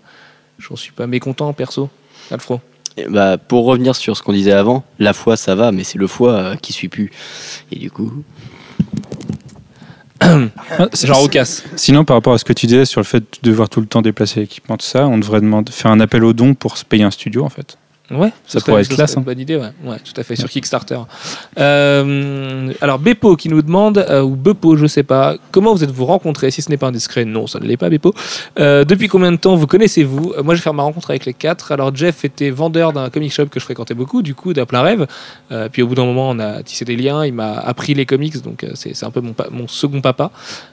suis 0.75 0.91
pas 0.91 1.05
mécontent 1.05 1.53
perso. 1.53 1.89
Alfro. 2.31 2.59
Et 2.97 3.05
bah, 3.07 3.37
pour 3.37 3.65
revenir 3.65 3.95
sur 3.95 4.17
ce 4.17 4.23
qu'on 4.23 4.33
disait 4.33 4.51
avant, 4.51 4.83
la 4.97 5.13
foi 5.13 5.37
ça 5.37 5.53
va, 5.53 5.71
mais 5.71 5.83
c'est 5.83 5.99
le 5.99 6.07
foie 6.07 6.33
euh, 6.33 6.55
qui 6.55 6.73
suit 6.73 6.89
plus. 6.89 7.11
Et 7.71 7.77
du 7.77 7.91
coup, 7.91 8.23
Genre 11.03 11.23
au 11.23 11.27
casse. 11.27 11.63
Sinon, 11.75 12.05
par 12.05 12.17
rapport 12.17 12.33
à 12.33 12.37
ce 12.37 12.45
que 12.45 12.53
tu 12.53 12.67
disais 12.67 12.85
sur 12.85 12.99
le 13.01 13.05
fait 13.05 13.23
de 13.41 13.49
devoir 13.49 13.69
tout 13.69 13.79
le 13.81 13.87
temps 13.87 14.01
déplacer 14.01 14.41
l'équipement, 14.41 14.77
tout 14.77 14.85
ça, 14.85 15.07
on 15.07 15.17
devrait 15.17 15.41
demander, 15.41 15.71
faire 15.71 15.91
un 15.91 15.99
appel 15.99 16.23
aux 16.23 16.33
dons 16.33 16.53
pour 16.53 16.77
se 16.77 16.85
payer 16.85 17.03
un 17.03 17.11
studio, 17.11 17.43
en 17.43 17.49
fait. 17.49 17.78
Ouais, 18.11 18.31
Ça 18.47 18.59
pourrait 18.59 18.81
être 18.81 18.89
classe, 18.89 19.15
hein. 19.15 19.19
Une 19.19 19.25
bonne 19.25 19.39
idée, 19.39 19.55
ouais. 19.55 19.69
ouais, 19.83 19.97
tout 19.99 20.19
à 20.19 20.23
fait, 20.23 20.35
sur 20.35 20.49
Kickstarter. 20.49 20.99
Euh, 21.59 22.73
alors, 22.81 22.97
Bepo 22.97 23.35
qui 23.35 23.49
nous 23.49 23.61
demande, 23.61 23.99
euh, 23.99 24.21
ou 24.21 24.35
Bepo, 24.35 24.75
je 24.77 24.87
sais 24.87 25.03
pas, 25.03 25.35
comment 25.51 25.73
vous 25.73 25.83
êtes-vous 25.83 26.05
rencontrés 26.05 26.49
Si 26.49 26.63
ce 26.63 26.69
n'est 26.69 26.77
pas 26.77 26.87
indiscret, 26.87 27.25
non, 27.25 27.45
ça 27.45 27.59
ne 27.59 27.65
l'est 27.65 27.77
pas, 27.77 27.89
Bepo. 27.89 28.13
Euh, 28.59 28.83
depuis 28.83 29.07
combien 29.07 29.31
de 29.31 29.37
temps 29.37 29.55
vous 29.55 29.67
connaissez-vous? 29.67 30.33
Moi, 30.43 30.55
je 30.55 30.59
vais 30.59 30.63
faire 30.63 30.73
ma 30.73 30.83
rencontre 30.83 31.11
avec 31.11 31.25
les 31.25 31.33
quatre. 31.33 31.71
Alors, 31.71 31.95
Jeff 31.95 32.25
était 32.25 32.49
vendeur 32.49 32.93
d'un 32.93 33.09
comic 33.09 33.31
shop 33.31 33.47
que 33.47 33.59
je 33.59 33.65
fréquentais 33.65 33.93
beaucoup, 33.93 34.23
du 34.23 34.33
coup, 34.33 34.53
d'à 34.53 34.65
plein 34.65 34.81
rêve. 34.81 35.05
Puis, 35.71 35.83
au 35.83 35.87
bout 35.87 35.95
d'un 35.95 36.05
moment, 36.05 36.29
on 36.29 36.39
a 36.39 36.63
tissé 36.63 36.85
des 36.85 36.95
liens. 36.95 37.25
Il 37.25 37.33
m'a 37.33 37.53
appris 37.53 37.93
les 37.93 38.07
comics, 38.07 38.41
donc 38.41 38.65
c'est 38.73 39.03
un 39.03 39.11
peu 39.11 39.21
mon, 39.21 39.67
second 39.67 40.01
papa. 40.01 40.31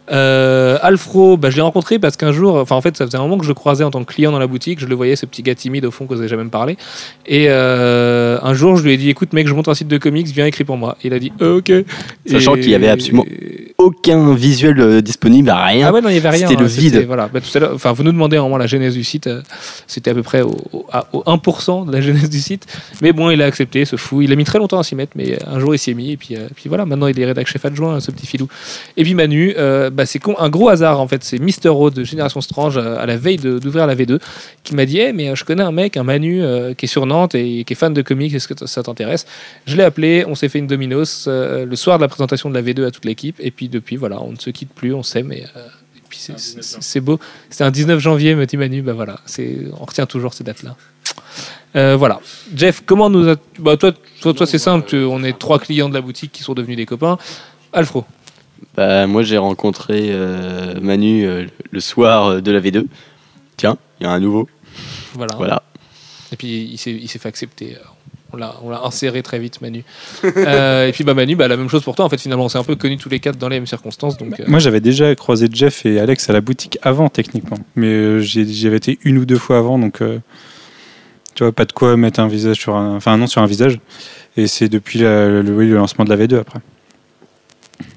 Alfro, 0.09 1.37
bah, 1.37 1.51
je 1.51 1.57
l'ai 1.57 1.63
rencontré 1.63 1.99
parce 1.99 2.17
qu'un 2.17 2.33
jour, 2.33 2.57
enfin, 2.57 2.77
en 2.77 2.81
fait, 2.81 2.97
ça 2.97 3.05
faisait 3.05 3.19
un 3.19 3.23
moment 3.23 3.37
que 3.37 3.45
je 3.45 3.51
le 3.51 3.55
croisais 3.55 3.85
en 3.85 3.91
tant 3.91 4.03
que 4.03 4.13
client 4.13 4.33
dans 4.33 4.39
la 4.39 4.47
boutique. 4.47 4.81
Je 4.81 4.87
le 4.87 4.95
voyais, 4.95 5.17
ce 5.17 5.27
petit 5.27 5.43
gars 5.43 5.55
timide 5.55 5.85
au 5.85 5.91
fond, 5.91 6.07
qu'on 6.07 6.15
n'osait 6.15 6.29
jamais 6.29 6.45
me 6.45 6.51
parler. 6.51 6.79
Et 7.29 7.47
euh, 7.49 8.39
un 8.43 8.55
jour, 8.55 8.77
je 8.77 8.85
lui 8.85 8.93
ai 8.93 8.97
dit 8.97 9.11
écoute, 9.11 9.33
mec, 9.33 9.49
je 9.49 9.55
monte 9.55 9.69
un 9.69 9.75
site 9.75 9.89
de 9.89 9.99
comics, 9.99 10.27
viens 10.29 10.47
écrire 10.47 10.67
pour 10.67 10.77
moi. 10.77 10.97
Il 11.03 11.13
a 11.13 11.19
dit 11.19 11.33
Euh, 11.41 11.59
ok. 11.59 11.73
Sachant 12.27 12.55
qu'il 12.55 12.71
y 12.71 12.75
avait 12.75 12.89
absolument 12.89 13.25
aucun 13.79 14.35
visuel 14.35 14.81
euh, 14.81 15.01
disponible, 15.03 15.51
rien. 15.51 15.89
Ah 15.89 15.93
ouais, 15.93 16.01
non, 16.01 16.09
il 16.09 16.13
n'y 16.13 16.19
avait 16.19 16.31
rien. 16.31 16.47
C'était 16.49 16.61
le 16.61 16.67
hein, 16.67 16.73
vide. 16.73 17.05
Voilà. 17.07 17.29
Bah, 17.33 17.41
tout 17.41 17.59
à 17.59 17.75
enfin, 17.75 17.93
vous 17.93 18.03
nous 18.05 18.13
demandez 18.13 18.37
vraiment 18.39 18.57
la 18.57 18.67
genèse 18.67 18.95
du 18.95 19.05
site. 19.05 19.29
C'était 19.87 20.11
à 20.11 20.15
peu 20.15 20.23
près 20.23 20.43
au, 20.43 20.57
au- 20.73 20.87
au 21.13 21.23
1% 21.25 21.87
de 21.87 21.93
la 21.93 22.01
genèse 22.01 22.31
du 22.31 22.41
site. 22.41 22.67
Mais 23.03 23.13
bon, 23.13 23.31
il 23.31 23.43
a 23.43 23.45
accepté, 23.47 23.85
ce 23.85 23.97
fou. 23.97 24.23
Il 24.23 24.33
a 24.33 24.37
mis 24.37 24.45
très 24.45 24.59
longtemps 24.59 24.79
à 24.79 24.83
s'y 24.85 24.95
mettre, 24.95 25.13
mais 25.17 25.37
un 25.47 25.59
jour, 25.59 25.75
il 25.75 25.79
s'y 25.79 25.91
est 25.91 25.95
mis. 25.95 26.13
Et 26.13 26.17
puis, 26.17 26.37
euh, 26.37 26.49
puis 26.55 26.69
voilà, 26.69 26.87
maintenant, 26.87 27.07
il 27.09 27.19
est 27.21 27.25
rédac 27.27 27.47
chef 27.49 27.65
adjoint, 27.65 27.99
ce 28.01 28.11
petit 28.13 28.27
filou. 28.27 28.49
Et 28.97 29.03
puis 29.03 29.15
Manu, 29.15 29.55
bah, 29.93 30.07
c'est 30.07 30.21
un 30.39 30.49
gros 30.49 30.69
hasard, 30.69 31.01
en 31.01 31.09
fait. 31.09 31.23
C'est 31.25 31.39
Mister 31.39 31.69
Road 31.69 31.93
de 31.95 32.05
Génération 32.05 32.41
Strange, 32.41 32.79
à 32.79 33.05
la 33.05 33.17
veille 33.17 33.37
d'ouvrir 33.39 33.87
la 33.87 33.95
V2, 33.95 34.19
qui 34.65 34.75
m'a 34.75 34.87
dit 34.87 35.01
Eh, 35.01 35.13
mais 35.13 35.35
je 35.35 35.45
connais 35.45 35.63
un 35.63 35.73
mec, 35.73 35.97
un 35.97 36.03
Manu, 36.05 36.41
qui 36.79 36.87
est 36.87 36.89
sur 36.89 37.05
Nantes 37.05 37.16
et 37.35 37.65
qui 37.65 37.73
est 37.73 37.77
fan 37.77 37.93
de 37.95 38.03
comics. 38.03 38.33
Est-ce 38.35 38.49
que 38.49 38.67
ça 38.67 38.83
t'intéresse? 38.83 39.27
Je 39.67 39.77
l'ai 39.77 39.83
appelé, 39.85 40.25
on 40.27 40.35
s'est 40.35 40.49
fait 40.49 40.59
une 40.59 40.67
Dominos 40.67 41.27
euh, 41.29 41.65
le 41.67 41.77
soir 41.77 41.99
de 41.99 42.03
la 42.03 42.09
présentation 42.09 42.49
de 42.51 42.55
la 42.55 42.63
V2 42.63 42.87
à 42.87 42.91
toute 42.91 43.05
l'équipe. 43.05 43.37
Et 43.41 43.51
puis 43.51 43.69
depuis, 43.69 43.97
voilà, 43.97 44.21
on 44.23 44.33
ne 44.33 44.37
se 44.37 44.51
quitte 44.51 44.71
plus, 44.73 44.93
on 44.95 45.03
s'aime. 45.03 45.33
Et, 45.33 45.45
euh, 45.57 45.67
et 45.97 46.03
puis 46.09 46.19
c'est- 46.19 47.01
beau. 47.01 47.19
C'était 47.51 47.65
un 47.65 47.71
19 47.71 47.99
janvier, 48.01 48.35
me 48.35 48.47
dit 48.47 48.57
Manu. 48.57 48.83
Bah 48.83 48.93
voilà, 48.93 49.21
c'est 49.27 49.59
on 49.81 49.85
retient 49.85 50.07
toujours 50.07 50.35
ces 50.35 50.45
dates-là. 50.45 50.77
Euh, 51.75 51.97
voilà. 51.97 52.21
Jeff, 52.55 52.83
comment 52.87 53.11
nous 53.11 53.29
a... 53.29 53.37
bah, 53.59 53.77
toi, 53.77 53.93
toi, 54.21 54.33
toi 54.35 54.47
c'est 54.47 54.59
simple. 54.59 54.87
tu- 54.89 54.97
on 55.05 55.23
est 55.25 55.39
trois 55.39 55.59
clients 55.59 55.89
de 55.89 55.95
la 55.95 56.01
boutique 56.01 56.33
qui 56.33 56.43
sont 56.43 56.55
devenus 56.55 56.77
des 56.77 56.87
copains. 56.87 57.19
Alfro. 57.73 58.05
Bah, 58.75 59.07
moi, 59.07 59.23
j'ai 59.23 59.37
rencontré 59.37 60.09
euh, 60.11 60.81
Manu 60.81 61.27
euh, 61.27 61.45
le 61.71 61.81
soir 61.81 62.41
de 62.41 62.51
la 62.53 62.61
V2. 62.61 62.87
Tiens, 63.59 63.77
il 64.01 64.05
y 64.05 64.07
a 64.07 64.13
un 64.13 64.21
nouveau. 64.21 64.49
Voilà. 65.15 65.35
Voilà. 65.37 65.63
Et 66.33 66.37
puis 66.37 66.49
il 66.73 66.79
s'est 66.79 66.93
il 66.93 67.09
s'est 67.09 67.19
fait 67.19 67.29
accepter. 67.29 67.77
On 68.33 68.37
l'a 68.37 68.57
on 68.63 68.71
l'a 68.71 68.83
inséré 68.85 69.23
très 69.23 69.39
vite, 69.39 69.61
Manu. 69.61 69.85
Euh, 70.25 70.89
et 70.89 70.93
puis 70.93 71.05
bah 71.05 71.15
Manu, 71.15 71.37
bah, 71.37 71.47
la 71.49 71.57
même 71.57 71.69
chose 71.69 71.85
pour 71.85 71.95
toi. 71.95 72.05
En 72.05 72.09
fait, 72.09 72.21
finalement, 72.21 72.45
on 72.47 72.49
s'est 72.49 72.59
un 72.59 72.65
peu 72.65 72.75
connus 72.75 72.97
tous 72.99 73.09
les 73.09 73.21
quatre 73.21 73.37
dans 73.39 73.49
les 73.49 73.57
mêmes 73.57 73.67
circonstances. 73.69 74.17
Donc, 74.17 74.41
euh, 74.41 74.45
Moi, 74.49 74.59
j'avais 74.59 74.81
déjà 74.81 75.15
croisé 75.15 75.47
Jeff 75.51 75.87
et 75.87 76.01
Alex 76.01 76.29
à 76.29 76.33
la 76.33 76.41
boutique 76.41 76.79
avant, 76.83 77.09
techniquement. 77.09 77.59
Mais 77.77 77.87
euh, 77.87 78.21
j'ai- 78.21 78.45
j'y 78.47 78.67
avais 78.67 78.79
été 78.79 78.99
une 79.05 79.19
ou 79.19 79.25
deux 79.27 79.39
fois 79.39 79.59
avant, 79.59 79.79
donc 79.79 80.03
euh, 80.03 80.19
tu 81.37 81.45
vois, 81.45 81.53
pas 81.53 81.65
de 81.67 81.73
quoi 81.73 81.97
mettre 81.97 82.19
un 82.21 82.27
visage 82.29 82.57
sur 82.57 82.75
un, 82.75 82.97
enfin 82.97 83.13
un 83.13 83.17
nom 83.19 83.27
sur 83.29 83.41
un 83.43 83.47
visage. 83.47 83.79
Et 84.37 84.49
c'est 84.49 84.69
depuis 84.69 84.99
la- 84.99 85.29
le, 85.43 85.53
oui, 85.57 85.69
le 85.69 85.77
lancement 85.77 86.05
de 86.05 86.11
la 86.11 86.17
V2 86.17 86.39
après. 86.41 86.59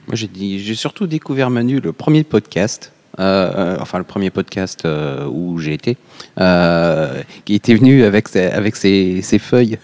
Moi, 0.08 0.16
j'ai 0.16 0.28
dit, 0.28 0.60
j'ai 0.64 0.76
surtout 0.76 1.08
découvert 1.08 1.50
Manu 1.50 1.80
le 1.80 1.92
premier 1.92 2.24
podcast. 2.24 2.92
Euh, 3.20 3.52
euh, 3.56 3.78
enfin, 3.82 3.98
le 3.98 4.06
premier 4.06 4.30
podcast 4.30 4.84
euh, 4.86 5.28
où 5.28 5.60
j'ai 5.60 5.74
été, 5.74 5.98
qui 7.46 7.54
était 7.56 7.76
venu 7.76 8.04
avec 8.04 8.30
ses, 8.30 8.46
avec 8.46 8.76
ses, 8.76 9.22
ses 9.22 9.40
feuilles. 9.40 9.78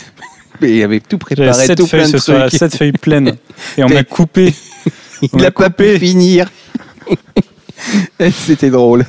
Mais 0.60 0.76
il 0.76 0.82
avait 0.82 1.00
tout 1.00 1.18
préparé, 1.18 1.66
sept 1.66 1.78
tout 1.78 1.86
feuilles 1.86 2.02
plein 2.02 2.12
de 2.12 2.18
ce 2.18 2.24
soir, 2.24 2.46
trucs. 2.48 2.58
sept 2.58 2.76
feuilles 2.76 2.92
pleines. 2.92 3.36
Et 3.76 3.82
on 3.82 3.88
m'a 3.88 4.04
coupé. 4.04 4.54
Il 5.22 5.44
a 5.44 5.48
a 5.48 5.50
pas 5.50 5.70
pu 5.70 5.98
finir. 5.98 6.48
C'était 8.32 8.70
drôle. 8.70 9.04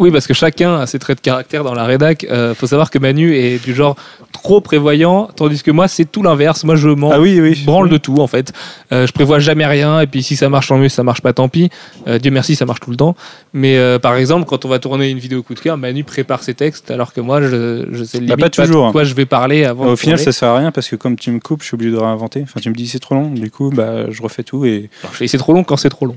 Oui, 0.00 0.10
parce 0.10 0.26
que 0.26 0.32
chacun 0.32 0.76
a 0.80 0.86
ses 0.86 0.98
traits 0.98 1.18
de 1.18 1.22
caractère 1.22 1.62
dans 1.62 1.74
la 1.74 1.84
rédac. 1.84 2.26
Euh, 2.30 2.54
faut 2.54 2.66
savoir 2.66 2.90
que 2.90 2.98
Manu 2.98 3.36
est 3.36 3.62
du 3.62 3.74
genre 3.74 3.96
trop 4.32 4.62
prévoyant, 4.62 5.28
tandis 5.36 5.62
que 5.62 5.70
moi, 5.70 5.88
c'est 5.88 6.06
tout 6.10 6.22
l'inverse. 6.22 6.64
Moi, 6.64 6.74
je 6.74 6.88
m'en 6.88 7.10
Ah 7.10 7.20
oui, 7.20 7.38
oui. 7.38 7.62
branle 7.66 7.90
de 7.90 7.98
tout, 7.98 8.16
en 8.16 8.26
fait. 8.26 8.52
Euh, 8.92 9.06
je 9.06 9.12
prévois 9.12 9.40
jamais 9.40 9.66
rien, 9.66 10.00
et 10.00 10.06
puis 10.06 10.22
si 10.22 10.36
ça 10.36 10.48
marche, 10.48 10.68
tant 10.68 10.78
mieux, 10.78 10.88
si 10.88 10.94
ça 10.96 11.02
marche 11.02 11.20
pas, 11.20 11.34
tant 11.34 11.50
pis. 11.50 11.68
Euh, 12.08 12.18
Dieu 12.18 12.30
merci, 12.30 12.56
ça 12.56 12.64
marche 12.64 12.80
tout 12.80 12.90
le 12.90 12.96
temps. 12.96 13.14
Mais 13.52 13.76
euh, 13.76 13.98
par 13.98 14.16
exemple, 14.16 14.46
quand 14.46 14.64
on 14.64 14.68
va 14.68 14.78
tourner 14.78 15.10
une 15.10 15.18
vidéo 15.18 15.42
coup 15.42 15.54
de 15.54 15.60
cœur, 15.60 15.76
Manu 15.76 16.02
prépare 16.02 16.42
ses 16.42 16.54
textes, 16.54 16.90
alors 16.90 17.12
que 17.12 17.20
moi, 17.20 17.42
je, 17.42 17.86
je 17.92 18.04
sais 18.04 18.18
limite 18.18 18.36
Bah, 18.38 18.48
pas 18.48 18.48
toujours, 18.50 18.86
de 18.86 18.92
quoi 18.92 19.04
je 19.04 19.14
vais 19.14 19.26
parler 19.26 19.64
avant. 19.66 19.84
Au 19.86 19.90
de 19.90 19.96
final, 19.96 20.18
ça 20.18 20.32
sert 20.32 20.48
à 20.48 20.56
rien 20.58 20.70
parce 20.72 20.88
que 20.88 20.96
comme 20.96 21.16
tu 21.16 21.30
me 21.30 21.40
coupes, 21.40 21.60
je 21.60 21.66
suis 21.66 21.74
obligé 21.74 21.90
de 21.92 21.98
réinventer. 21.98 22.40
Enfin, 22.42 22.60
tu 22.60 22.70
me 22.70 22.74
dis 22.74 22.88
c'est 22.88 23.00
trop 23.00 23.14
long, 23.16 23.28
du 23.30 23.50
coup, 23.50 23.70
bah, 23.70 24.10
je 24.10 24.22
refais 24.22 24.44
tout. 24.44 24.64
Et 24.64 24.88
c'est 25.26 25.36
trop 25.36 25.52
long 25.52 25.62
quand 25.62 25.76
c'est 25.76 25.90
trop 25.90 26.06
long. 26.06 26.16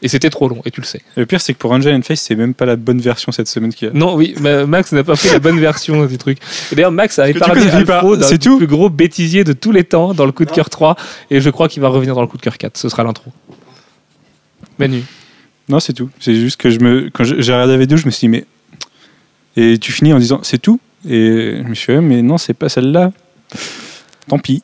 Et 0.00 0.06
c'était 0.08 0.30
trop 0.30 0.48
long, 0.48 0.62
et 0.64 0.70
tu 0.70 0.80
le 0.80 0.86
sais. 0.86 1.00
le 1.16 1.26
pire, 1.26 1.40
c'est 1.40 1.52
que 1.54 1.58
pour 1.58 1.72
Angel 1.72 1.92
and 1.94 2.02
Face, 2.02 2.20
c'est 2.20 2.36
même 2.36 2.54
pas 2.54 2.66
la 2.66 2.76
bonne 2.76 3.00
version 3.00 3.32
cette 3.32 3.48
semaine 3.48 3.74
qu'il 3.74 3.88
y 3.88 3.90
a. 3.90 3.94
Non, 3.94 4.14
oui, 4.14 4.34
ma- 4.40 4.64
Max 4.64 4.92
n'a 4.92 5.02
pas 5.02 5.16
pris 5.16 5.28
la 5.30 5.40
bonne 5.40 5.58
version 5.58 6.06
du 6.06 6.18
truc. 6.18 6.38
D'ailleurs, 6.72 6.92
Max 6.92 7.18
a 7.18 7.24
du 7.30 7.36
épargné 7.36 7.68
Alfro 7.68 8.16
d'un 8.16 8.36
tout 8.36 8.58
plus 8.58 8.66
gros 8.68 8.90
bêtisier 8.90 9.42
de 9.42 9.52
tous 9.52 9.72
les 9.72 9.82
temps 9.84 10.14
dans 10.14 10.24
le 10.26 10.30
coup 10.32 10.44
de 10.44 10.52
cœur 10.52 10.70
3. 10.70 10.94
Et 11.30 11.40
je 11.40 11.50
crois 11.50 11.68
qu'il 11.68 11.82
va 11.82 11.88
revenir 11.88 12.14
dans 12.14 12.20
le 12.20 12.28
coup 12.28 12.36
de 12.36 12.42
cœur 12.42 12.58
4. 12.58 12.76
Ce 12.76 12.88
sera 12.88 13.02
l'intro. 13.02 13.32
Manu. 14.78 15.02
Non, 15.68 15.80
c'est 15.80 15.92
tout. 15.92 16.10
C'est 16.20 16.34
juste 16.34 16.58
que 16.60 16.70
je 16.70 16.78
me, 16.80 17.10
quand 17.12 17.24
j'ai 17.24 17.34
regardé 17.52 17.72
la 17.72 17.78
vidéo, 17.78 17.96
je 17.98 18.06
me 18.06 18.10
suis 18.10 18.26
dit, 18.26 18.28
mais. 18.28 18.44
Et 19.56 19.78
tu 19.78 19.90
finis 19.92 20.12
en 20.12 20.18
disant, 20.18 20.40
c'est 20.42 20.58
tout? 20.62 20.78
Et 21.08 21.58
je 21.62 21.68
me 21.68 21.74
suis 21.74 21.92
dit, 21.92 22.00
mais 22.00 22.22
non, 22.22 22.38
c'est 22.38 22.54
pas 22.54 22.68
celle-là. 22.68 23.12
Tant 24.28 24.38
pis. 24.38 24.62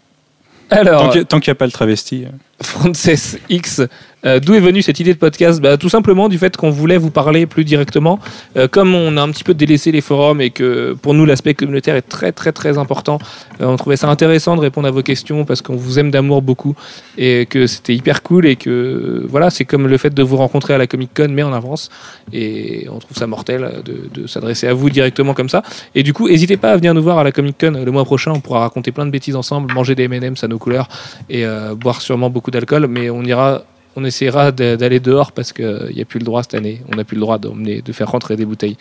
Alors, 0.70 1.02
Tant 1.02 1.10
qu'il 1.10 1.24
tant 1.26 1.40
qu'il 1.40 1.50
n'y 1.50 1.52
a 1.52 1.56
pas 1.56 1.66
le 1.66 1.72
travesti. 1.72 2.24
euh. 2.24 2.28
Frances 2.62 3.36
X 3.50 3.82
Euh, 4.24 4.40
D'où 4.40 4.54
est 4.54 4.60
venue 4.60 4.82
cette 4.82 5.00
idée 5.00 5.12
de 5.12 5.18
podcast? 5.18 5.60
Bah, 5.60 5.76
Tout 5.76 5.88
simplement 5.88 6.28
du 6.28 6.38
fait 6.38 6.56
qu'on 6.56 6.70
voulait 6.70 6.96
vous 6.96 7.10
parler 7.10 7.46
plus 7.46 7.64
directement. 7.64 8.18
Euh, 8.56 8.68
comme 8.68 8.94
on 8.94 9.16
a 9.16 9.22
un 9.22 9.30
petit 9.30 9.44
peu 9.44 9.54
délaissé 9.54 9.92
les 9.92 10.00
forums 10.00 10.40
et 10.40 10.50
que 10.50 10.96
pour 11.00 11.14
nous 11.14 11.24
l'aspect 11.24 11.54
communautaire 11.54 11.96
est 11.96 12.02
très 12.02 12.32
très 12.32 12.52
très 12.52 12.78
important, 12.78 13.18
euh, 13.60 13.66
on 13.66 13.76
trouvait 13.76 13.96
ça 13.96 14.08
intéressant 14.08 14.56
de 14.56 14.60
répondre 14.60 14.88
à 14.88 14.90
vos 14.90 15.02
questions 15.02 15.44
parce 15.44 15.62
qu'on 15.62 15.76
vous 15.76 15.98
aime 15.98 16.10
d'amour 16.10 16.42
beaucoup 16.42 16.74
et 17.18 17.46
que 17.46 17.66
c'était 17.66 17.94
hyper 17.94 18.22
cool 18.22 18.46
et 18.46 18.56
que 18.56 19.24
voilà, 19.28 19.50
c'est 19.50 19.64
comme 19.64 19.86
le 19.86 19.98
fait 19.98 20.12
de 20.12 20.22
vous 20.22 20.36
rencontrer 20.36 20.74
à 20.74 20.78
la 20.78 20.86
Comic 20.86 21.10
Con 21.14 21.28
mais 21.30 21.42
en 21.42 21.52
avance 21.52 21.90
et 22.32 22.86
on 22.90 22.98
trouve 22.98 23.16
ça 23.16 23.26
mortel 23.26 23.82
de, 23.84 24.22
de 24.22 24.26
s'adresser 24.26 24.66
à 24.66 24.74
vous 24.74 24.90
directement 24.90 25.34
comme 25.34 25.48
ça. 25.48 25.62
Et 25.94 26.02
du 26.02 26.12
coup, 26.12 26.28
n'hésitez 26.28 26.56
pas 26.56 26.72
à 26.72 26.76
venir 26.76 26.94
nous 26.94 27.02
voir 27.02 27.18
à 27.18 27.24
la 27.24 27.32
Comic 27.32 27.56
Con 27.60 27.82
le 27.84 27.90
mois 27.90 28.04
prochain, 28.04 28.32
on 28.32 28.40
pourra 28.40 28.60
raconter 28.60 28.92
plein 28.92 29.06
de 29.06 29.10
bêtises 29.10 29.36
ensemble, 29.36 29.72
manger 29.72 29.94
des 29.94 30.04
M&M's 30.04 30.42
à 30.44 30.48
nos 30.48 30.58
couleurs 30.58 30.88
et 31.28 31.44
boire 31.76 32.00
sûrement 32.00 32.30
beaucoup 32.30 32.50
d'alcool, 32.50 32.86
mais 32.88 33.10
on 33.10 33.22
ira 33.22 33.62
on 33.96 34.04
essaiera 34.04 34.52
d'aller 34.52 35.00
dehors 35.00 35.32
parce 35.32 35.52
qu'il 35.52 35.92
n'y 35.94 36.00
a 36.00 36.04
plus 36.04 36.18
le 36.18 36.24
droit 36.24 36.42
cette 36.42 36.54
année. 36.54 36.82
On 36.92 36.96
n'a 36.96 37.04
plus 37.04 37.14
le 37.14 37.20
droit 37.20 37.38
d'emmener, 37.38 37.82
de 37.82 37.92
faire 37.92 38.10
rentrer 38.10 38.36
des 38.36 38.44
bouteilles. 38.44 38.76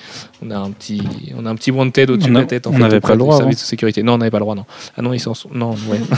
On 0.45 0.51
a 0.51 0.57
un 0.57 0.71
petit, 0.71 1.01
on 1.37 1.45
a 1.45 1.49
un 1.49 1.55
petit 1.55 1.71
wanted 1.71 2.09
au-dessus 2.09 2.29
de 2.29 2.33
la 2.35 2.45
tête. 2.45 2.67
En 2.67 2.73
on 2.73 2.79
n'avait 2.79 2.99
pas 2.99 3.11
le 3.11 3.19
droit 3.19 3.37
Service 3.37 3.61
de 3.61 3.65
sécurité. 3.65 4.03
Non, 4.03 4.13
on 4.13 4.17
n'avait 4.17 4.31
pas 4.31 4.39
le 4.39 4.43
droit, 4.43 4.55
non. 4.55 4.65
Ah 4.97 5.01
non, 5.01 5.13
ils 5.13 5.19
s'en 5.19 5.33
sont. 5.33 5.49
Non, 5.53 5.71
ouais. 5.87 5.99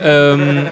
Euh, 0.00 0.64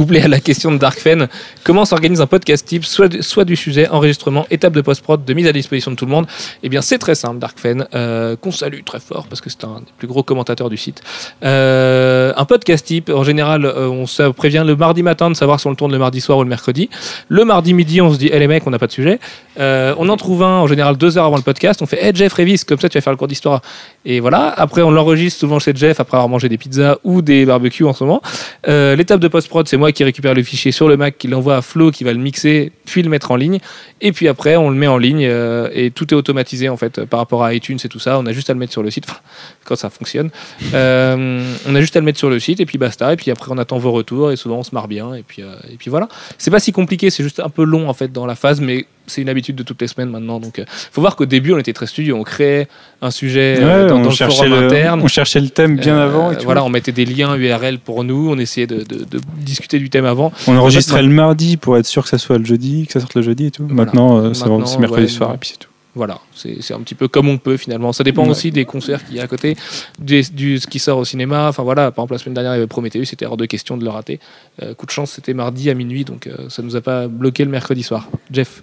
couplé 0.00 0.22
à 0.22 0.28
la 0.28 0.40
question 0.40 0.72
de 0.72 0.78
Darkfen, 0.78 1.28
comment 1.62 1.84
s'organise 1.84 2.22
un 2.22 2.26
podcast 2.26 2.64
type, 2.66 2.86
soit, 2.86 3.06
du- 3.44 3.56
sujet, 3.56 3.86
enregistrement, 3.88 4.46
étape 4.50 4.72
de 4.72 4.80
post-prod, 4.80 5.22
de 5.22 5.34
mise 5.34 5.46
à 5.46 5.52
disposition 5.52 5.90
de 5.90 5.96
tout 5.96 6.06
le 6.06 6.10
monde? 6.10 6.26
Eh 6.62 6.70
bien, 6.70 6.80
c'est 6.80 6.96
très 6.96 7.14
simple, 7.14 7.38
Darkfen, 7.38 7.86
euh, 7.94 8.34
qu'on 8.34 8.50
salue 8.50 8.80
très 8.82 8.98
fort 8.98 9.26
parce 9.28 9.42
que 9.42 9.50
c'est 9.50 9.62
un 9.64 9.80
des 9.80 9.92
plus 9.98 10.08
gros 10.08 10.22
commentateurs 10.22 10.70
du 10.70 10.78
site. 10.78 11.02
Euh, 11.44 12.32
un 12.34 12.46
podcast 12.46 12.86
type, 12.86 13.10
en 13.10 13.24
général, 13.24 13.66
euh, 13.66 13.88
on 13.90 14.06
se 14.06 14.22
prévient 14.30 14.64
le 14.66 14.74
mardi 14.74 15.02
matin 15.02 15.28
de 15.28 15.36
savoir 15.36 15.60
si 15.60 15.66
on 15.66 15.70
le 15.70 15.76
tourne 15.76 15.92
le 15.92 15.98
mardi 15.98 16.22
soir 16.22 16.38
ou 16.38 16.44
le 16.44 16.48
mercredi. 16.48 16.88
Le 17.28 17.44
mardi 17.44 17.74
midi, 17.74 18.00
on 18.00 18.10
se 18.10 18.16
dit, 18.18 18.28
hé 18.28 18.38
les 18.38 18.46
mecs, 18.46 18.66
on 18.66 18.70
n'a 18.70 18.78
pas 18.78 18.86
de 18.86 18.92
sujet. 18.92 19.20
Euh, 19.58 19.94
on 19.98 20.08
en 20.08 20.16
trouve 20.16 20.42
un, 20.44 20.60
en 20.60 20.66
général, 20.66 20.96
deux 20.96 21.18
heures 21.18 21.26
avant 21.26 21.36
le 21.36 21.42
podcast. 21.42 21.82
On 21.82 21.86
fait, 21.86 22.02
hé 22.02 22.12
Jeff, 22.14 22.32
révise, 22.32 22.64
comme 22.64 22.80
ça 22.80 22.88
tu 22.88 22.96
vas 22.96 23.02
faire 23.02 23.12
le 23.12 23.18
cours 23.18 23.28
d'histoire. 23.28 23.60
Et 24.06 24.20
voilà. 24.20 24.48
Après, 24.56 24.80
on 24.80 24.90
l'enregistre 24.90 25.40
souvent 25.40 25.58
chez 25.58 25.74
Jeff 25.74 26.00
après 26.00 26.16
avoir 26.16 26.30
mangé 26.30 26.48
des 26.48 26.56
pizzas 26.56 26.96
ou 27.04 27.20
des 27.20 27.44
barbecues 27.44 27.84
en 27.84 27.92
ce 27.92 28.02
moment. 28.04 28.22
L'étape 28.66 29.20
de 29.20 29.28
post-prod, 29.28 29.68
c'est 29.68 29.76
moi 29.76 29.89
qui 29.92 30.04
récupère 30.04 30.34
le 30.34 30.42
fichier 30.42 30.72
sur 30.72 30.88
le 30.88 30.96
Mac, 30.96 31.18
qui 31.18 31.28
l'envoie 31.28 31.56
à 31.56 31.62
Flo, 31.62 31.90
qui 31.90 32.04
va 32.04 32.12
le 32.12 32.18
mixer, 32.18 32.72
puis 32.86 33.02
le 33.02 33.08
mettre 33.08 33.30
en 33.30 33.36
ligne. 33.36 33.58
Et 34.00 34.12
puis 34.12 34.28
après, 34.28 34.56
on 34.56 34.70
le 34.70 34.76
met 34.76 34.86
en 34.86 34.98
ligne 34.98 35.26
euh, 35.26 35.68
et 35.72 35.90
tout 35.90 36.12
est 36.12 36.16
automatisé 36.16 36.68
en 36.68 36.76
fait 36.76 37.04
par 37.04 37.20
rapport 37.20 37.44
à 37.44 37.54
iTunes 37.54 37.78
et 37.82 37.88
tout 37.88 37.98
ça. 37.98 38.18
On 38.18 38.26
a 38.26 38.32
juste 38.32 38.50
à 38.50 38.52
le 38.52 38.58
mettre 38.58 38.72
sur 38.72 38.82
le 38.82 38.90
site 38.90 39.06
quand 39.64 39.76
ça 39.76 39.90
fonctionne. 39.90 40.30
Euh, 40.74 41.54
on 41.66 41.74
a 41.74 41.80
juste 41.80 41.96
à 41.96 42.00
le 42.00 42.04
mettre 42.04 42.18
sur 42.18 42.30
le 42.30 42.38
site 42.38 42.60
et 42.60 42.66
puis 42.66 42.78
basta. 42.78 43.12
Et 43.12 43.16
puis 43.16 43.30
après, 43.30 43.50
on 43.52 43.58
attend 43.58 43.78
vos 43.78 43.92
retours 43.92 44.32
et 44.32 44.36
souvent 44.36 44.58
on 44.58 44.62
se 44.64 44.74
marre 44.74 44.88
bien. 44.88 45.14
Et 45.14 45.22
puis, 45.22 45.42
euh, 45.42 45.54
et 45.70 45.76
puis 45.76 45.90
voilà. 45.90 46.08
C'est 46.38 46.50
pas 46.50 46.60
si 46.60 46.72
compliqué, 46.72 47.10
c'est 47.10 47.22
juste 47.22 47.40
un 47.40 47.50
peu 47.50 47.64
long 47.64 47.88
en 47.88 47.94
fait 47.94 48.12
dans 48.12 48.26
la 48.26 48.34
phase, 48.34 48.60
mais 48.60 48.86
c'est 49.10 49.20
une 49.20 49.28
habitude 49.28 49.56
de 49.56 49.62
toutes 49.62 49.80
les 49.82 49.88
semaines 49.88 50.08
maintenant. 50.10 50.40
Donc, 50.40 50.58
euh, 50.58 50.64
faut 50.68 51.00
voir 51.02 51.16
qu'au 51.16 51.26
début, 51.26 51.52
on 51.52 51.58
était 51.58 51.72
très 51.74 51.86
studio. 51.86 52.16
On 52.16 52.22
créait 52.22 52.68
un 53.02 53.10
sujet 53.10 53.56
euh, 53.60 53.82
Ouais, 53.84 53.88
dans, 53.90 53.96
on, 53.96 54.02
dans 54.04 54.08
le 54.08 54.14
cherchait 54.14 54.36
forum 54.46 54.50
le, 54.60 54.66
interne. 54.66 55.00
on 55.02 55.08
cherchait 55.08 55.40
le 55.40 55.48
thème 55.50 55.76
bien 55.76 55.96
Euh, 55.98 56.06
avant. 56.06 56.30
Et 56.32 56.36
tout. 56.38 56.44
voilà, 56.44 56.64
on 56.64 56.68
mettait 56.70 56.92
des 56.92 57.04
liens 57.04 57.36
URL 57.36 57.78
pour 57.78 58.04
nous, 58.04 58.30
on 58.30 58.38
essayait 58.38 58.66
de, 58.66 58.78
de- 58.84 59.04
de 59.04 59.20
discuter 59.38 59.78
du 59.78 59.90
thème 59.90 60.06
avant. 60.06 60.32
On 60.46 60.56
enregistrait 60.56 61.02
le 61.02 61.08
mardi 61.10 61.56
pour 61.58 61.76
être 61.76 61.86
sûr 61.86 62.02
que 62.04 62.08
ça 62.08 62.18
soit 62.18 62.38
le 62.38 62.44
jeudi, 62.44 62.86
que 62.86 62.92
ça 62.94 63.00
sorte 63.00 63.14
le 63.16 63.22
jeudi 63.22 63.46
et 63.46 63.50
tout. 63.50 63.64
Voilà. 63.68 63.84
Maintenant, 63.84 64.32
c'est 64.32 64.48
mercredi 64.78 65.02
ouais, 65.02 65.08
soir 65.08 65.34
et 65.34 65.38
puis 65.38 65.50
c'est 65.50 65.58
tout. 65.58 65.68
Voilà, 65.96 66.20
c'est 66.36 66.58
c'est 66.62 66.72
un 66.72 66.78
petit 66.82 66.94
peu 66.94 67.08
comme 67.08 67.28
on 67.28 67.36
peut 67.36 67.56
finalement. 67.56 67.92
Ça 67.92 68.04
dépend 68.04 68.22
Ouais. 68.22 68.30
aussi 68.30 68.52
des 68.52 68.64
concerts 68.64 69.04
qu'il 69.04 69.16
y 69.16 69.20
a 69.20 69.24
à 69.24 69.26
côté, 69.26 69.56
du, 69.98 70.22
du- 70.32 70.58
ce 70.60 70.68
qui 70.68 70.78
sort 70.78 70.98
au 70.98 71.04
cinéma. 71.04 71.48
Enfin 71.48 71.64
voilà, 71.64 71.90
par 71.90 72.04
exemple 72.04 72.12
la 72.12 72.18
semaine 72.18 72.34
dernière 72.34 72.52
il 72.52 72.58
y 72.58 72.58
avait 72.58 72.68
Prometheus, 72.68 73.06
c'était 73.06 73.26
hors 73.26 73.36
de 73.36 73.44
question 73.44 73.76
de 73.76 73.82
le 73.82 73.90
rater. 73.90 74.20
Euh, 74.62 74.72
coup 74.74 74.86
de 74.86 74.92
chance, 74.92 75.10
c'était 75.10 75.34
mardi 75.34 75.68
à 75.68 75.74
minuit, 75.74 76.04
donc 76.04 76.28
euh, 76.28 76.48
ça 76.48 76.62
nous 76.62 76.76
a 76.76 76.80
pas 76.80 77.08
bloqué 77.08 77.44
le 77.44 77.50
mercredi 77.50 77.82
soir. 77.82 78.08
Jeff. 78.30 78.62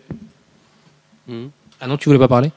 Ah 1.79 1.87
non, 1.87 1.97
tu 1.97 2.09
voulais 2.09 2.19
pas 2.19 2.27
parler 2.27 2.51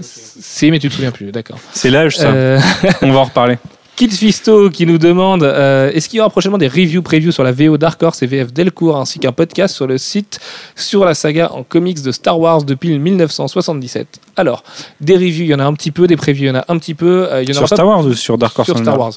Si, 0.00 0.70
mais 0.70 0.78
tu 0.78 0.88
te 0.88 0.94
souviens 0.94 1.10
plus, 1.12 1.32
d'accord. 1.32 1.58
C'est 1.72 1.90
l'âge, 1.90 2.16
ça. 2.16 2.28
Euh, 2.28 2.60
On 3.02 3.12
va 3.12 3.18
en 3.20 3.24
reparler. 3.24 3.58
Kid 3.96 4.12
Fisto 4.12 4.70
qui 4.70 4.86
nous 4.86 4.98
demande 4.98 5.44
euh, 5.44 5.92
est-ce 5.92 6.08
qu'il 6.08 6.16
y 6.16 6.20
aura 6.20 6.28
prochainement 6.28 6.58
des 6.58 6.66
reviews 6.66 7.00
previews 7.00 7.30
sur 7.30 7.44
la 7.44 7.52
VO 7.52 7.78
Dark 7.78 8.02
Horse 8.02 8.24
et 8.24 8.26
VF 8.26 8.52
Delcourt 8.52 8.96
ainsi 8.96 9.20
qu'un 9.20 9.30
podcast 9.30 9.72
sur 9.72 9.86
le 9.86 9.98
site 9.98 10.40
sur 10.74 11.04
la 11.04 11.14
saga 11.14 11.52
en 11.52 11.62
comics 11.62 12.02
de 12.02 12.10
Star 12.10 12.40
Wars 12.40 12.64
depuis 12.64 12.98
1977 12.98 14.18
Alors, 14.36 14.64
des 15.00 15.14
reviews, 15.14 15.44
il 15.44 15.46
y 15.46 15.54
en 15.54 15.60
a 15.60 15.64
un 15.64 15.74
petit 15.74 15.92
peu, 15.92 16.08
des 16.08 16.16
previews, 16.16 16.46
il 16.46 16.48
y 16.48 16.50
en 16.50 16.56
a 16.56 16.64
un 16.66 16.78
petit 16.78 16.94
peu. 16.94 17.28
euh, 17.30 17.42
il 17.42 17.48
y 17.48 17.52
en 17.52 17.54
Sur 17.54 17.62
aura 17.62 17.68
pas 17.68 17.76
Star 17.76 17.86
Wars 17.86 18.04
ou 18.04 18.12
sur 18.14 18.36
Dark 18.36 18.58
Horse 18.58 18.66
sur 18.66 18.78
Star 18.78 18.98
Wars. 18.98 19.12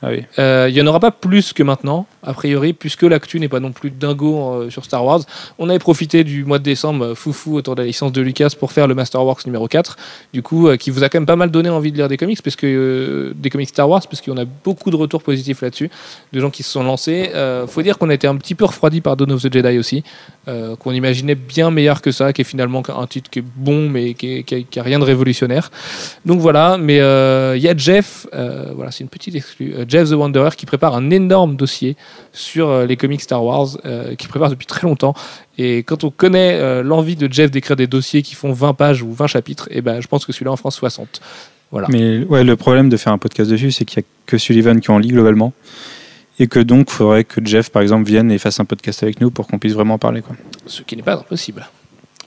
Ah. 0.00 0.10
Euh, 0.38 0.66
il 0.68 0.74
n'y 0.74 0.80
en 0.80 0.86
aura 0.86 1.00
pas 1.00 1.10
plus 1.10 1.52
que 1.52 1.62
maintenant, 1.62 2.06
a 2.22 2.32
priori, 2.32 2.72
puisque 2.72 3.02
l'actu 3.02 3.40
n'est 3.40 3.48
pas 3.48 3.58
non 3.58 3.72
plus 3.72 3.90
dingo 3.90 4.52
euh, 4.52 4.70
sur 4.70 4.84
Star 4.84 5.04
Wars. 5.04 5.22
On 5.58 5.68
avait 5.68 5.80
profité 5.80 6.22
du 6.22 6.44
mois 6.44 6.60
de 6.60 6.62
décembre, 6.62 7.04
euh, 7.04 7.14
foufou, 7.16 7.56
autour 7.56 7.74
de 7.74 7.82
la 7.82 7.86
licence 7.86 8.12
de 8.12 8.20
Lucas, 8.20 8.50
pour 8.58 8.70
faire 8.70 8.86
le 8.86 8.94
Master 8.94 9.24
Works 9.24 9.46
numéro 9.46 9.66
4, 9.66 9.96
du 10.32 10.42
coup, 10.42 10.68
qui 10.76 10.90
vous 10.90 11.02
a 11.02 11.08
quand 11.08 11.18
même 11.18 11.26
pas 11.26 11.36
mal 11.36 11.50
donné 11.50 11.68
envie 11.68 11.90
de 11.90 11.96
lire 11.96 12.08
des 12.08 12.16
comics, 12.16 12.40
parce 12.42 12.56
des 12.56 13.50
comics 13.50 13.68
Star 13.68 13.88
Wars, 13.88 14.02
parce 14.08 14.22
qu'on 14.22 14.36
a 14.36 14.44
beaucoup 14.44 14.90
de 14.90 14.96
retours 14.96 15.22
positifs 15.22 15.62
là-dessus, 15.62 15.90
de 16.32 16.40
gens 16.40 16.50
qui 16.50 16.62
se 16.62 16.70
sont 16.70 16.84
lancés. 16.84 17.30
Faut 17.66 17.82
dire 17.82 17.98
qu'on 17.98 18.10
a 18.10 18.14
été 18.14 18.26
un 18.26 18.36
petit 18.36 18.54
peu 18.54 18.64
refroidi 18.64 19.00
par 19.00 19.16
Dawn 19.16 19.32
of 19.32 19.42
the 19.42 19.52
Jedi 19.52 19.78
aussi, 19.78 20.04
euh, 20.48 20.74
qu'on 20.76 20.92
imaginait 20.92 21.34
bien 21.34 21.70
meilleur 21.70 22.02
que 22.02 22.10
ça, 22.10 22.32
qui 22.32 22.40
est 22.40 22.44
finalement 22.44 22.82
un 22.88 23.06
titre 23.06 23.30
qui 23.30 23.40
est 23.40 23.44
bon, 23.56 23.88
mais 23.88 24.14
qui, 24.14 24.38
est- 24.38 24.42
qui 24.42 24.80
a, 24.80 24.82
rien 24.82 24.98
de 24.98 25.04
révolutionnaire. 25.04 25.70
Donc 26.24 26.40
voilà, 26.40 26.78
mais 26.78 27.00
euh, 27.00 27.56
il 27.56 27.62
y 27.62 27.68
a 27.68 27.76
Jeff, 27.76 28.26
euh, 28.34 28.72
voilà, 28.74 28.90
c'est 28.90 29.04
une 29.04 29.10
petite 29.10 29.34
exclue, 29.34 29.74
Jeff 29.86 30.08
the 30.08 30.14
Wanderer 30.14 30.50
qui 30.56 30.66
prépare 30.66 30.96
un 30.96 31.10
énorme 31.10 31.56
dossier 31.56 31.96
sur 32.32 32.86
les 32.86 32.96
comics 32.96 33.20
Star 33.20 33.44
Wars, 33.44 33.68
qui 34.16 34.26
prépare 34.28 34.50
depuis 34.50 34.66
très 34.66 34.86
longtemps. 34.86 35.14
Et 35.58 35.78
quand 35.78 36.04
on 36.04 36.10
connaît 36.10 36.82
l'envie 36.82 37.16
de 37.16 37.32
Jeff 37.32 37.50
d'écrire 37.50 37.76
des 37.76 37.86
dossiers 37.86 38.22
qui 38.22 38.34
font 38.34 38.52
20 38.52 38.74
pages 38.74 39.02
ou 39.02 39.12
20 39.12 39.26
chapitres, 39.26 39.68
et 39.70 39.80
ben, 39.82 40.00
je 40.00 40.08
pense 40.08 40.24
que 40.24 40.32
celui-là 40.32 40.52
en 40.52 40.56
France 40.56 40.76
60. 40.76 41.20
Voilà. 41.70 41.88
Mais 41.90 42.24
ouais, 42.24 42.44
le 42.44 42.56
problème 42.56 42.88
de 42.88 42.96
faire 42.96 43.12
un 43.12 43.18
podcast 43.18 43.50
dessus, 43.50 43.70
c'est 43.72 43.84
qu'il 43.84 44.00
n'y 44.00 44.04
a 44.04 44.08
que 44.26 44.38
Sullivan 44.38 44.80
qui 44.80 44.90
en 44.90 44.98
lit 44.98 45.08
globalement. 45.08 45.52
Et 46.38 46.46
que 46.46 46.60
donc, 46.60 46.88
il 46.90 46.94
faudrait 46.94 47.24
que 47.24 47.44
Jeff, 47.44 47.70
par 47.70 47.82
exemple, 47.82 48.08
vienne 48.08 48.30
et 48.30 48.38
fasse 48.38 48.60
un 48.60 48.64
podcast 48.64 49.02
avec 49.02 49.20
nous 49.20 49.30
pour 49.30 49.46
qu'on 49.46 49.58
puisse 49.58 49.74
vraiment 49.74 49.94
en 49.94 49.98
parler. 49.98 50.22
Quoi. 50.22 50.36
Ce 50.66 50.82
qui 50.82 50.96
n'est 50.96 51.02
pas 51.02 51.14
impossible. 51.14 51.66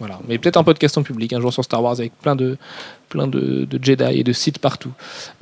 Voilà. 0.02 0.20
Mais 0.28 0.40
peut-être 0.40 0.58
un 0.58 0.64
podcast 0.64 0.98
en 0.98 1.04
public, 1.04 1.32
un 1.32 1.40
jour 1.40 1.54
sur 1.54 1.64
Star 1.64 1.84
Wars 1.84 1.94
avec 2.00 2.12
plein 2.24 2.36
de, 2.36 2.58
plein 3.08 3.28
de, 3.28 3.66
de 3.66 3.80
Jedi 3.84 4.20
et 4.20 4.24
de 4.24 4.34
sites 4.34 4.58
partout. 4.58 4.90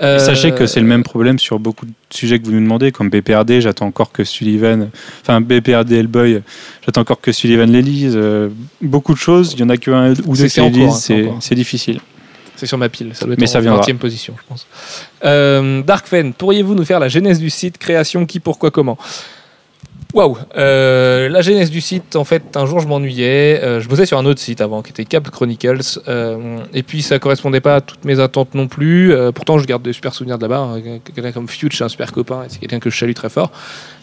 Euh, 0.02 0.20
sachez 0.20 0.52
que 0.52 0.68
c'est 0.68 0.82
le 0.82 0.86
même 0.86 1.04
problème 1.04 1.40
sur 1.40 1.60
beaucoup 1.60 1.86
de 1.86 1.94
sujets 2.10 2.40
que 2.40 2.46
vous 2.46 2.52
nous 2.52 2.60
demandez, 2.60 2.92
comme 2.92 3.10
BPRD, 3.10 3.62
j'attends 3.62 3.86
encore 3.86 4.12
que 4.12 4.26
Sullivan, 4.26 4.90
enfin 5.22 5.40
BPRD 5.40 5.94
Hellboy, 5.94 6.42
j'attends 6.86 7.02
encore 7.02 7.22
que 7.22 7.32
Sullivan 7.32 7.72
les 7.72 7.82
lise. 7.82 8.16
euh, 8.18 8.50
beaucoup 8.82 9.14
de 9.14 9.18
choses, 9.20 9.54
il 9.54 9.62
y 9.62 9.64
en 9.64 9.70
a 9.70 9.78
que 9.78 9.92
un 9.92 10.12
ou 10.26 10.36
deux 10.36 10.48
qui 10.48 10.60
les 10.60 10.66
hein, 10.66 10.70
lisent, 10.70 10.96
c'est 10.96 11.30
c'est 11.40 11.56
difficile. 11.56 12.02
C'est 12.60 12.66
sur 12.66 12.78
ma 12.78 12.90
pile, 12.90 13.16
ça 13.16 13.24
doit 13.24 13.36
être 13.36 13.40
Mais 13.40 13.56
en 13.56 13.62
viendra. 13.62 13.82
20e 13.82 13.96
position, 13.96 14.36
je 14.38 14.44
pense. 14.50 14.68
Euh, 15.24 15.82
pourriez-vous 16.38 16.76
nous 16.76 16.84
faire 16.84 17.00
la 17.00 17.08
genèse 17.08 17.40
du 17.40 17.50
site, 17.50 17.78
création, 17.78 18.26
qui, 18.26 18.42
pourquoi, 18.42 18.70
comment? 18.70 18.98
Waouh 20.16 20.38
Euh, 20.58 21.30
La 21.30 21.42
genèse 21.42 21.70
du 21.70 21.82
site, 21.82 22.16
en 22.16 22.24
fait, 22.24 22.58
un 22.58 22.66
jour 22.66 22.80
je 22.80 22.88
m'ennuyais. 22.88 23.60
euh, 23.64 23.80
je 23.80 23.88
bossais 23.88 24.08
sur 24.08 24.18
un 24.18 24.26
autre 24.26 24.40
site 24.40 24.60
avant, 24.60 24.82
qui 24.82 24.90
était 24.90 25.06
Cap 25.06 25.30
Chronicles. 25.30 26.00
euh, 26.08 26.58
et 26.74 26.82
puis 26.82 27.04
ça 27.04 27.20
correspondait 27.20 27.60
pas 27.62 27.76
à 27.76 27.82
toutes 27.82 28.04
mes 28.06 28.20
attentes 28.20 28.56
non 28.56 28.68
plus. 28.68 29.14
euh, 29.14 29.32
pourtant, 29.32 29.60
je 29.60 29.66
garde 29.68 29.84
des 29.84 29.94
super 29.94 30.16
souvenirs 30.16 30.40
de 30.40 30.44
là-bas. 30.48 30.58
hein, 30.62 30.82
quelqu'un 31.14 31.32
comme 31.32 31.46
c'est 31.48 31.84
un 31.84 31.90
super 31.90 32.12
copain. 32.12 32.42
et 32.44 32.50
C'est 32.50 32.58
quelqu'un 32.58 32.80
que 32.80 32.90
je 32.90 32.98
salue 32.98 33.14
très 33.14 33.30
fort. 33.30 33.52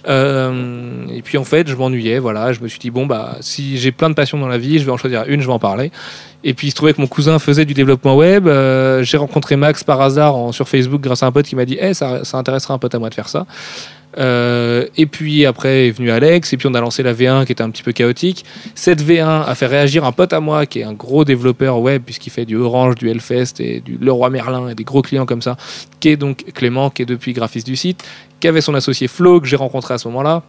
Euh, 0.09 1.07
et 1.13 1.23
puis 1.23 1.39
en 1.39 1.45
fait, 1.45 1.67
je 1.69 1.75
m'ennuyais. 1.75 2.21
Voilà, 2.21 2.53
je 2.53 2.61
me 2.61 2.69
suis 2.69 2.79
dit, 2.79 2.91
bon, 2.91 3.07
bah, 3.07 3.39
si 3.41 3.77
j'ai 3.77 3.91
plein 3.91 4.09
de 4.09 4.15
passions 4.15 4.39
dans 4.39 4.47
la 4.47 4.59
vie, 4.59 4.79
je 4.79 4.85
vais 4.85 4.93
en 4.93 4.97
choisir 4.97 5.25
une, 5.27 5.41
je 5.41 5.47
vais 5.49 5.53
en 5.53 5.59
parler. 5.59 5.91
Et 6.45 6.55
puis 6.55 6.69
il 6.69 6.71
se 6.71 6.77
trouvait 6.77 6.93
que 6.95 7.01
mon 7.01 7.09
cousin 7.09 7.41
faisait 7.41 7.65
du 7.65 7.75
développement 7.75 8.15
web. 8.17 8.47
euh, 8.47 9.03
j'ai 9.03 9.17
rencontré 9.17 9.57
Max 9.57 9.83
par 9.83 10.01
hasard 10.01 10.37
en- 10.37 10.53
sur 10.53 10.69
Facebook 10.69 11.01
grâce 11.01 11.25
à 11.25 11.27
un 11.27 11.33
pote 11.33 11.47
qui 11.47 11.57
m'a 11.57 11.65
dit 11.65 11.77
Eh, 11.81 11.93
ça, 11.95 12.25
ça 12.25 12.39
intéresserait 12.39 12.75
un 12.75 12.79
pote 12.79 12.95
à 12.95 13.01
moi 13.01 13.09
de 13.09 13.15
faire 13.15 13.29
ça. 13.29 13.45
Euh, 14.19 14.87
et 14.97 15.07
puis 15.07 15.45
après 15.45 15.89
est 15.89 15.91
venu 15.91 16.11
Alex, 16.11 16.53
et 16.53 16.57
puis 16.57 16.67
on 16.67 16.75
a 16.75 16.81
lancé 16.81 17.03
la 17.03 17.13
V1 17.13 17.45
qui 17.45 17.53
était 17.53 17.63
un 17.63 17.71
petit 17.71 17.83
peu 17.83 17.93
chaotique. 17.93 18.45
Cette 18.75 19.03
V1 19.03 19.45
a 19.47 19.55
fait 19.55 19.67
réagir 19.67 20.05
un 20.05 20.13
pote 20.13 20.33
à 20.33 20.41
moi 20.41 20.67
qui 20.67 20.81
est 20.81 20.85
un 20.85 20.93
gros 20.93 21.25
développeur 21.25 21.81
web, 21.81 22.03
puisqu'il 22.05 22.31
fait 22.31 22.45
du 22.45 22.57
Orange, 22.57 22.95
du 22.95 23.11
Hellfest 23.11 23.61
et 23.61 23.81
du 23.81 23.99
Leroy 24.01 24.31
Merlin 24.31 24.69
et 24.69 24.75
des 24.75 24.85
gros 24.85 25.03
clients 25.03 25.27
comme 25.27 25.43
ça, 25.43 25.57
qui 26.01 26.09
est 26.09 26.17
donc 26.17 26.45
Clément, 26.55 26.91
qui 26.91 27.03
est 27.03 27.07
depuis 27.07 27.33
graphiste 27.33 27.67
du 27.67 27.77
site, 27.77 28.05
qui 28.41 28.49
avait 28.49 28.61
son 28.61 28.75
associé 28.75 29.09
Flo 29.09 29.41
que 29.41 29.47
j'ai 29.47 29.57
rencontré 29.57 29.95
à 29.95 29.99
ce 29.99 30.09
moment-là. 30.09 30.43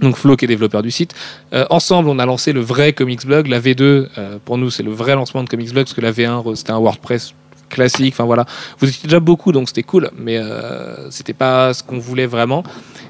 Donc 0.00 0.16
Flo 0.16 0.36
qui 0.36 0.46
est 0.46 0.48
développeur 0.48 0.82
du 0.82 0.90
site. 0.90 1.14
Euh, 1.52 1.66
ensemble, 1.68 2.08
on 2.08 2.18
a 2.18 2.26
lancé 2.26 2.52
le 2.52 2.60
vrai 2.60 2.92
Comics 2.92 3.26
Blog, 3.26 3.48
la 3.48 3.60
V2. 3.60 3.82
euh, 3.82 4.38
pour 4.44 4.56
nous, 4.56 4.70
c'est 4.70 4.82
le 4.82 4.92
vrai 4.92 5.14
lancement 5.14 5.44
de 5.44 5.48
Comics 5.48 5.72
Blog 5.72 5.84
parce 5.84 5.94
que 5.94 6.00
la 6.00 6.12
V1 6.12 6.54
c'était 6.54 6.72
un 6.72 6.78
WordPress 6.78 7.34
classique. 7.70 8.14
Enfin 8.14 8.24
voilà, 8.24 8.44
vous 8.78 8.88
étiez 8.88 9.04
déjà 9.04 9.20
beaucoup, 9.20 9.52
donc 9.52 9.68
c'était 9.68 9.82
cool, 9.82 10.10
mais 10.18 10.36
euh, 10.36 11.10
c'était 11.10 11.32
pas 11.32 11.72
ce 11.72 11.82
qu'on 11.82 11.98
voulait 11.98 12.26
vraiment. 12.26 12.62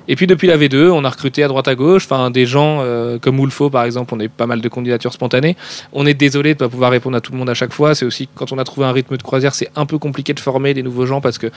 Et 0.06 0.16
puis 0.16 0.26
depuis 0.26 0.48
la 0.48 0.56
V2, 0.56 0.90
on 0.90 1.04
a 1.04 1.11
recruté 1.11 1.42
à 1.42 1.48
droite 1.48 1.68
à 1.68 1.74
gauche, 1.74 2.04
enfin 2.04 2.30
des 2.30 2.46
gens 2.46 2.80
euh, 2.80 3.18
comme 3.18 3.38
Ulfo 3.38 3.70
par 3.70 3.84
exemple, 3.84 4.14
on 4.14 4.20
a 4.20 4.28
pas 4.28 4.46
mal 4.46 4.61
de 4.61 4.68
candidatures 4.68 5.12
spontanées. 5.12 5.56
On 5.92 6.06
est 6.06 6.14
désolé 6.14 6.54
de 6.54 6.58
pas 6.58 6.68
pouvoir 6.68 6.90
répondre 6.90 7.16
à 7.16 7.20
tout 7.20 7.32
le 7.32 7.38
monde 7.38 7.50
à 7.50 7.54
chaque 7.54 7.72
fois. 7.72 7.94
C'est 7.94 8.04
aussi 8.04 8.28
quand 8.34 8.52
on 8.52 8.58
a 8.58 8.64
trouvé 8.64 8.86
un 8.86 8.92
rythme 8.92 9.16
de 9.16 9.22
croisière, 9.22 9.54
c'est 9.54 9.70
un 9.76 9.86
peu 9.86 9.98
compliqué 9.98 10.34
de 10.34 10.40
former 10.40 10.74
des 10.74 10.82
nouveaux 10.82 11.06
gens 11.06 11.20
parce 11.20 11.38
que 11.38 11.50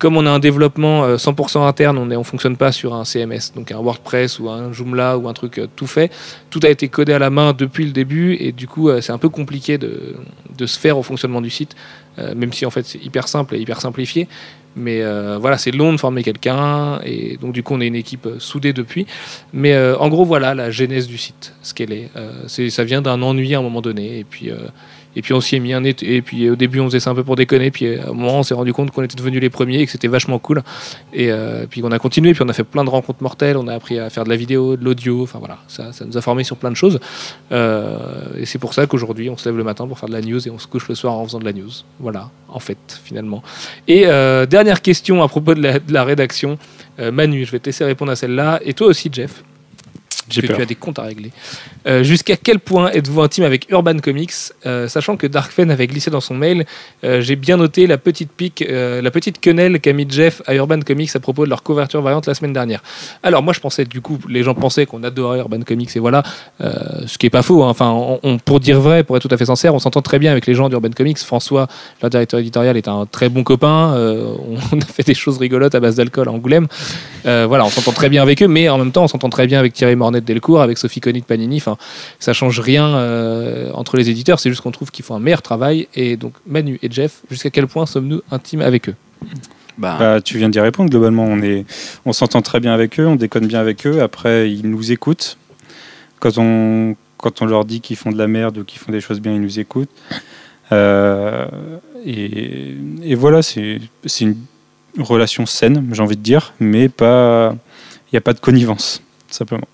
comme 0.00 0.16
on 0.16 0.24
a 0.24 0.30
un 0.30 0.38
développement 0.38 1.04
euh, 1.04 1.16
100% 1.16 1.66
interne, 1.66 1.98
on 1.98 2.06
ne 2.06 2.16
on 2.16 2.24
fonctionne 2.24 2.56
pas 2.56 2.72
sur 2.72 2.94
un 2.94 3.04
CMS, 3.04 3.52
donc 3.54 3.70
un 3.70 3.78
WordPress 3.78 4.38
ou 4.38 4.48
un 4.48 4.72
Joomla 4.72 5.18
ou 5.18 5.28
un 5.28 5.34
truc 5.34 5.58
euh, 5.58 5.68
tout 5.76 5.86
fait. 5.86 6.10
Tout 6.48 6.60
a 6.62 6.70
été 6.70 6.88
codé 6.88 7.12
à 7.12 7.18
la 7.18 7.28
main 7.28 7.52
depuis 7.52 7.84
le 7.84 7.92
début 7.92 8.34
et 8.40 8.52
du 8.52 8.66
coup 8.66 8.88
euh, 8.88 9.02
c'est 9.02 9.12
un 9.12 9.18
peu 9.18 9.28
compliqué 9.28 9.76
de, 9.76 10.16
de 10.56 10.66
se 10.66 10.78
faire 10.78 10.96
au 10.96 11.02
fonctionnement 11.02 11.42
du 11.42 11.50
site, 11.50 11.76
euh, 11.76 11.99
même 12.18 12.52
si 12.52 12.66
en 12.66 12.70
fait 12.70 12.84
c'est 12.84 13.02
hyper 13.02 13.28
simple 13.28 13.56
et 13.56 13.58
hyper 13.58 13.80
simplifié. 13.80 14.28
Mais 14.76 15.02
euh, 15.02 15.38
voilà, 15.38 15.58
c'est 15.58 15.72
long 15.72 15.92
de 15.92 15.98
former 15.98 16.22
quelqu'un 16.22 17.00
et 17.04 17.36
donc 17.38 17.52
du 17.52 17.62
coup 17.62 17.74
on 17.74 17.80
est 17.80 17.88
une 17.88 17.96
équipe 17.96 18.26
euh, 18.26 18.38
soudée 18.38 18.72
depuis. 18.72 19.06
Mais 19.52 19.72
euh, 19.72 19.98
en 19.98 20.08
gros 20.08 20.24
voilà 20.24 20.54
la 20.54 20.70
genèse 20.70 21.08
du 21.08 21.18
site, 21.18 21.54
ce 21.62 21.74
qu'elle 21.74 21.92
est. 21.92 22.08
Euh, 22.16 22.46
ça 22.46 22.84
vient 22.84 23.02
d'un 23.02 23.20
ennui 23.22 23.54
à 23.54 23.58
un 23.58 23.62
moment 23.62 23.80
donné 23.80 24.20
et 24.20 24.24
puis 24.24 24.50
euh, 24.50 24.68
et 25.16 25.22
puis 25.22 25.32
on 25.32 25.40
s'y 25.40 25.56
est 25.56 25.60
mis 25.60 25.72
un. 25.72 25.82
Et 25.84 26.22
puis 26.22 26.48
au 26.50 26.56
début 26.56 26.80
on 26.80 26.86
faisait 26.86 27.00
ça 27.00 27.10
un 27.10 27.14
peu 27.14 27.24
pour 27.24 27.36
déconner. 27.36 27.70
Puis 27.70 27.86
euh, 27.86 28.02
à 28.02 28.10
un 28.10 28.12
moment 28.12 28.38
on 28.38 28.42
s'est 28.42 28.54
rendu 28.54 28.72
compte 28.72 28.90
qu'on 28.90 29.02
était 29.02 29.16
devenus 29.16 29.40
les 29.40 29.50
premiers 29.50 29.80
et 29.80 29.86
que 29.86 29.92
c'était 29.92 30.08
vachement 30.08 30.38
cool. 30.38 30.62
Et 31.12 31.30
euh, 31.30 31.66
puis 31.68 31.82
on 31.84 31.90
a 31.90 31.98
continué. 31.98 32.32
Puis 32.32 32.42
on 32.44 32.48
a 32.48 32.52
fait 32.52 32.64
plein 32.64 32.84
de 32.84 32.90
rencontres 32.90 33.22
mortelles. 33.22 33.56
On 33.56 33.66
a 33.68 33.74
appris 33.74 33.98
à 33.98 34.10
faire 34.10 34.24
de 34.24 34.28
la 34.28 34.36
vidéo, 34.36 34.76
de 34.76 34.84
l'audio. 34.84 35.22
Enfin 35.22 35.38
voilà, 35.38 35.58
ça, 35.68 35.92
ça 35.92 36.04
nous 36.04 36.16
a 36.16 36.20
formé 36.20 36.44
sur 36.44 36.56
plein 36.56 36.70
de 36.70 36.76
choses. 36.76 37.00
Euh, 37.52 37.98
et 38.38 38.46
c'est 38.46 38.58
pour 38.58 38.74
ça 38.74 38.86
qu'aujourd'hui 38.86 39.30
on 39.30 39.36
se 39.36 39.48
lève 39.48 39.56
le 39.56 39.64
matin 39.64 39.86
pour 39.86 39.98
faire 39.98 40.08
de 40.08 40.14
la 40.14 40.20
news 40.20 40.46
et 40.46 40.50
on 40.50 40.58
se 40.58 40.66
couche 40.66 40.88
le 40.88 40.94
soir 40.94 41.14
en 41.14 41.24
faisant 41.24 41.38
de 41.38 41.44
la 41.44 41.52
news. 41.52 41.70
Voilà, 41.98 42.30
en 42.48 42.60
fait 42.60 43.00
finalement. 43.04 43.42
Et 43.88 44.06
euh, 44.06 44.46
dernière 44.46 44.82
question 44.82 45.22
à 45.22 45.28
propos 45.28 45.54
de 45.54 45.62
la, 45.62 45.78
de 45.78 45.92
la 45.92 46.04
rédaction. 46.04 46.58
Euh, 46.98 47.10
Manu, 47.10 47.44
je 47.44 47.52
vais 47.52 47.58
te 47.58 47.66
laisser 47.66 47.84
répondre 47.84 48.12
à 48.12 48.16
celle-là. 48.16 48.60
Et 48.64 48.74
toi 48.74 48.86
aussi 48.88 49.08
Jeff 49.12 49.42
J'ai 50.30 50.42
que 50.42 50.46
peur. 50.48 50.56
tu 50.56 50.62
as 50.62 50.66
des 50.66 50.74
comptes 50.74 50.98
à 50.98 51.02
régler. 51.02 51.30
Euh, 51.86 52.02
Jusqu'à 52.02 52.36
quel 52.36 52.58
point 52.58 52.90
êtes-vous 52.90 53.20
intime 53.22 53.44
avec 53.44 53.68
Urban 53.70 53.98
Comics 53.98 54.32
Euh, 54.66 54.88
Sachant 54.88 55.16
que 55.16 55.26
Darkfen 55.26 55.70
avait 55.70 55.86
glissé 55.86 56.10
dans 56.10 56.20
son 56.20 56.34
mail, 56.34 56.64
euh, 57.04 57.20
j'ai 57.20 57.36
bien 57.36 57.56
noté 57.56 57.86
la 57.86 57.98
petite 57.98 58.30
pique, 58.32 58.64
la 58.68 59.10
petite 59.10 59.40
quenelle 59.40 59.80
qu'a 59.80 59.92
mis 59.92 60.06
Jeff 60.08 60.42
à 60.46 60.54
Urban 60.54 60.80
Comics 60.80 61.10
à 61.14 61.20
propos 61.20 61.44
de 61.44 61.50
leur 61.50 61.62
couverture 61.62 62.02
variante 62.02 62.26
la 62.26 62.34
semaine 62.34 62.52
dernière. 62.52 62.82
Alors 63.22 63.42
moi 63.42 63.52
je 63.52 63.60
pensais, 63.60 63.84
du 63.84 64.00
coup, 64.00 64.18
les 64.28 64.42
gens 64.42 64.54
pensaient 64.54 64.86
qu'on 64.86 65.02
adorait 65.02 65.38
Urban 65.38 65.60
Comics 65.60 65.90
et 65.96 65.98
voilà, 66.00 66.22
ce 66.60 67.18
qui 67.18 67.26
est 67.26 67.30
pas 67.30 67.42
faux. 67.42 67.62
hein. 67.64 67.68
Enfin, 67.68 67.90
on, 67.90 68.20
on- 68.22 68.38
pour 68.38 68.60
dire 68.60 68.80
vrai, 68.80 69.04
pour 69.04 69.16
être 69.16 69.26
tout 69.28 69.34
à 69.34 69.36
fait 69.36 69.44
sincère, 69.46 69.74
on 69.74 69.78
s'entend 69.78 70.02
très 70.02 70.18
bien 70.18 70.30
avec 70.32 70.46
les 70.46 70.54
gens 70.54 70.68
d'Urban 70.68 70.90
Comics. 70.90 71.18
François, 71.18 71.68
leur 72.02 72.10
directeur 72.10 72.40
éditorial, 72.40 72.76
est 72.76 72.88
un 72.88 73.06
très 73.06 73.28
bon 73.28 73.42
copain. 73.44 73.94
On 74.72 74.78
a 74.78 74.84
fait 74.84 75.02
des 75.06 75.14
choses 75.14 75.38
rigolotes 75.38 75.74
à 75.74 75.80
base 75.80 75.96
d'alcool 75.96 76.28
à 76.28 76.32
Angoulême. 76.32 76.66
Voilà, 77.24 77.64
on 77.64 77.68
s'entend 77.70 77.92
très 77.92 78.08
bien 78.08 78.22
avec 78.22 78.42
eux, 78.42 78.48
mais 78.48 78.68
en 78.68 78.78
même 78.78 78.92
temps, 78.92 79.04
on 79.04 79.08
s'entend 79.08 79.28
très 79.28 79.46
bien 79.46 79.58
avec 79.58 79.72
Thierry 79.72 79.96
Mornet 79.96 80.19
de 80.20 80.26
Delcourt, 80.26 80.62
avec 80.62 80.78
Sophie 80.78 81.00
Conny 81.00 81.20
de 81.20 81.24
Panini. 81.26 81.56
Enfin, 81.56 81.76
ça 82.18 82.32
change 82.32 82.60
rien 82.60 82.86
euh, 82.88 83.70
entre 83.72 83.96
les 83.96 84.10
éditeurs, 84.10 84.40
c'est 84.40 84.50
juste 84.50 84.62
qu'on 84.62 84.70
trouve 84.70 84.90
qu'ils 84.90 85.04
font 85.04 85.14
un 85.14 85.20
meilleur 85.20 85.42
travail. 85.42 85.88
Et 85.94 86.16
donc, 86.16 86.34
Manu 86.46 86.78
et 86.82 86.90
Jeff, 86.90 87.20
jusqu'à 87.30 87.50
quel 87.50 87.66
point 87.66 87.86
sommes-nous 87.86 88.22
intimes 88.30 88.60
avec 88.60 88.88
eux? 88.88 88.94
Bah, 89.78 89.96
Bah, 89.98 90.20
tu 90.20 90.38
viens 90.38 90.48
d'y 90.48 90.60
répondre. 90.60 90.90
Globalement, 90.90 91.24
on 91.24 91.42
est, 91.42 91.64
on 92.04 92.12
s'entend 92.12 92.42
très 92.42 92.60
bien 92.60 92.72
avec 92.72 93.00
eux, 93.00 93.06
on 93.06 93.16
déconne 93.16 93.46
bien 93.46 93.60
avec 93.60 93.86
eux. 93.86 94.02
Après, 94.02 94.50
ils 94.50 94.68
nous 94.68 94.92
écoutent. 94.92 95.38
Quand 96.18 96.36
on, 96.36 96.96
quand 97.16 97.42
on 97.42 97.46
leur 97.46 97.64
dit 97.64 97.80
qu'ils 97.80 97.96
font 97.96 98.12
de 98.12 98.18
la 98.18 98.26
merde 98.26 98.58
ou 98.58 98.64
qu'ils 98.64 98.78
font 98.78 98.92
des 98.92 99.00
choses 99.00 99.20
bien, 99.20 99.32
ils 99.32 99.40
nous 99.40 99.58
écoutent. 99.58 99.90
Euh, 100.72 101.46
et, 102.04 102.76
et 103.02 103.14
voilà, 103.14 103.42
c'est, 103.42 103.80
c'est 104.04 104.24
une 104.24 104.36
relation 104.98 105.46
saine, 105.46 105.88
j'ai 105.92 106.02
envie 106.02 106.16
de 106.16 106.22
dire, 106.22 106.52
mais 106.60 106.88
pas, 106.88 107.54
il 108.06 108.14
n'y 108.14 108.18
a 108.18 108.20
pas 108.20 108.32
de 108.32 108.40
connivence, 108.40 109.02
simplement. 109.30 109.66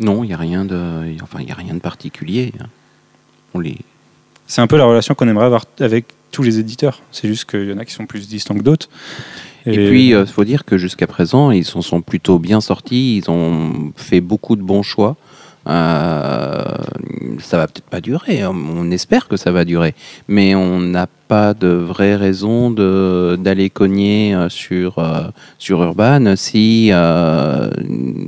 Non, 0.00 0.24
il 0.24 0.28
n'y 0.28 0.34
a 0.34 0.38
rien 0.38 0.64
de, 0.64 1.14
enfin, 1.22 1.38
il 1.40 1.48
y 1.48 1.52
a 1.52 1.54
rien 1.54 1.74
de 1.74 1.80
particulier. 1.80 2.52
On 3.54 3.60
les, 3.60 3.76
C'est 4.46 4.60
un 4.60 4.66
peu 4.66 4.76
la 4.76 4.84
relation 4.84 5.14
qu'on 5.14 5.28
aimerait 5.28 5.46
avoir 5.46 5.64
avec 5.80 6.06
tous 6.32 6.42
les 6.42 6.58
éditeurs. 6.58 7.02
C'est 7.12 7.28
juste 7.28 7.48
qu'il 7.48 7.70
y 7.70 7.72
en 7.72 7.78
a 7.78 7.84
qui 7.84 7.92
sont 7.92 8.06
plus 8.06 8.28
distants 8.28 8.54
que 8.54 8.62
d'autres. 8.62 8.88
Et, 9.66 9.88
puis, 9.88 10.10
il 10.10 10.26
faut 10.26 10.44
dire 10.44 10.64
que 10.64 10.76
jusqu'à 10.76 11.06
présent, 11.06 11.50
ils 11.50 11.64
s'en 11.64 11.80
sont 11.80 12.02
plutôt 12.02 12.38
bien 12.38 12.60
sortis. 12.60 13.16
Ils 13.16 13.30
ont 13.30 13.92
fait 13.96 14.20
beaucoup 14.20 14.56
de 14.56 14.62
bons 14.62 14.82
choix. 14.82 15.16
Euh, 15.66 16.62
ça 17.40 17.58
va 17.58 17.66
peut-être 17.66 17.88
pas 17.88 18.00
durer. 18.00 18.44
On 18.46 18.90
espère 18.90 19.28
que 19.28 19.36
ça 19.36 19.50
va 19.50 19.64
durer, 19.64 19.94
mais 20.28 20.54
on 20.54 20.80
n'a 20.80 21.06
pas 21.28 21.54
de 21.54 21.68
vraie 21.68 22.16
raison 22.16 22.70
d'aller 22.70 23.70
cogner 23.70 24.34
euh, 24.34 24.48
sur 24.48 24.98
euh, 24.98 25.28
sur 25.58 25.82
Urban 25.82 26.36
si 26.36 26.90
euh, 26.92 27.70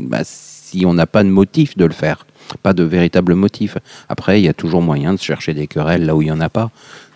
bah, 0.08 0.22
si 0.24 0.55
on 0.84 0.94
n'a 0.94 1.06
pas 1.06 1.22
de 1.22 1.28
motif 1.28 1.76
de 1.76 1.84
le 1.84 1.92
faire, 1.92 2.26
pas 2.62 2.72
de 2.72 2.82
véritable 2.82 3.34
motif. 3.34 3.78
Après, 4.08 4.40
il 4.40 4.44
y 4.44 4.48
a 4.48 4.54
toujours 4.54 4.82
moyen 4.82 5.14
de 5.14 5.18
chercher 5.18 5.54
des 5.54 5.66
querelles 5.66 6.04
là 6.04 6.14
où 6.14 6.22
il 6.22 6.28
y 6.28 6.32
en 6.32 6.40
a 6.40 6.48
pas, 6.48 6.70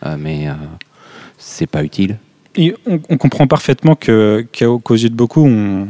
Euh, 0.07 0.17
mais 0.19 0.49
euh, 0.49 0.55
c'est 1.37 1.67
pas 1.67 1.85
utile. 1.85 2.17
On, 2.87 3.19
comprend 3.19 3.47
parfaitement 3.47 3.95
qu'aux 3.95 4.97
yeux 4.97 5.11
de 5.11 5.15
beaucoup, 5.15 5.47
on, 5.47 5.87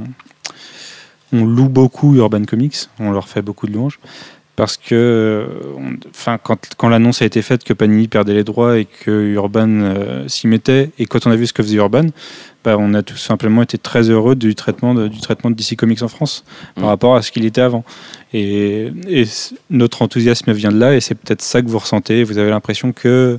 loue 1.33 1.69
beaucoup 1.69 2.17
Urban 2.17 2.45
Comics, 2.45 2.77
on 2.99 3.13
leur 3.13 3.29
fait 3.29 3.41
beaucoup 3.41 3.67
de 3.67 3.73
louanges. 3.73 4.01
Parce 4.57 4.77
que, 4.77 5.47
enfin, 6.11 6.39
quand, 6.43 6.75
quand 6.77 6.89
l'annonce 6.89 7.23
a 7.23 7.25
été 7.25 7.41
faite 7.41 7.65
que 7.65 7.73
Panini 7.73 8.09
perdait 8.09 8.35
les 8.35 8.45
droits 8.45 8.79
et 8.79 8.85
que 8.85 9.11
Urban 9.11 9.69
euh, 9.69 10.29
s'y 10.29 10.49
mettait, 10.49 10.91
et 10.99 11.07
quand 11.07 11.27
on 11.27 11.31
a 11.31 11.37
vu 11.37 11.47
ce 11.47 11.53
que 11.53 11.63
faisait 11.63 11.77
Urban, 11.77 12.09
bah, 12.65 12.77
on 12.79 12.93
a 12.95 13.03
tout 13.03 13.17
simplement 13.17 13.63
été 13.63 13.79
très 13.79 14.11
heureux 14.11 14.35
du 14.35 14.55
traitement 14.55 14.95
de, 14.95 15.09
du 15.09 15.21
traitement 15.21 15.51
de 15.51 15.57
DC 15.57 15.77
Comics 15.77 16.03
en 16.03 16.09
France 16.09 16.45
par 16.75 16.85
Mm. 16.85 16.89
rapport 16.89 17.17
à 17.17 17.23
ce 17.23 17.31
qu'il 17.33 17.45
était 17.45 17.61
avant. 17.61 17.85
Et, 18.33 18.93
notre 19.71 20.03
enthousiasme 20.03 20.53
vient 20.53 20.71
de 20.71 20.79
là, 20.79 20.95
et 20.95 21.01
c'est 21.01 21.15
peut-être 21.15 21.43
ça 21.43 21.63
que 21.63 21.69
vous 21.69 21.79
ressentez. 21.79 22.23
Vous 22.23 22.39
avez 22.39 22.51
l'impression 22.51 22.93
que, 22.93 23.39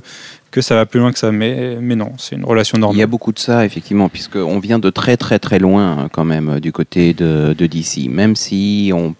que 0.50 0.60
ça 0.60 0.74
va 0.74 0.86
plus 0.86 1.00
loin 1.00 1.12
que 1.12 1.18
ça, 1.18 1.32
mais, 1.32 1.76
mais 1.80 1.96
non, 1.96 2.12
c'est 2.18 2.36
une 2.36 2.44
relation 2.44 2.78
normale. 2.78 2.96
Il 2.96 3.00
y 3.00 3.02
a 3.02 3.06
beaucoup 3.06 3.32
de 3.32 3.38
ça, 3.38 3.64
effectivement, 3.64 4.08
puisqu'on 4.08 4.58
vient 4.58 4.78
de 4.78 4.90
très 4.90 5.16
très 5.16 5.38
très 5.38 5.58
loin 5.58 5.98
hein, 5.98 6.08
quand 6.12 6.24
même 6.24 6.48
euh, 6.48 6.60
du 6.60 6.72
côté 6.72 7.14
de, 7.14 7.54
de 7.56 7.66
DC. 7.66 8.08
Même 8.08 8.36
si 8.36 8.90
on 8.94 9.14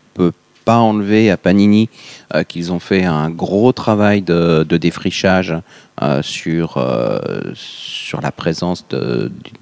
pas 0.65 0.79
enlever 0.79 1.31
à 1.31 1.37
Panini 1.37 1.89
euh, 2.35 2.45
qu'ils 2.45 2.73
ont 2.73 2.79
fait 2.79 3.05
un 3.05 3.31
gros 3.31 3.73
travail 3.73 4.23
de, 4.23 4.65
défrichage 4.65 5.55
euh, 6.01 6.23
sur, 6.23 6.79
euh, 6.79 7.19
sur 7.55 8.21
la 8.21 8.33
présence 8.33 8.87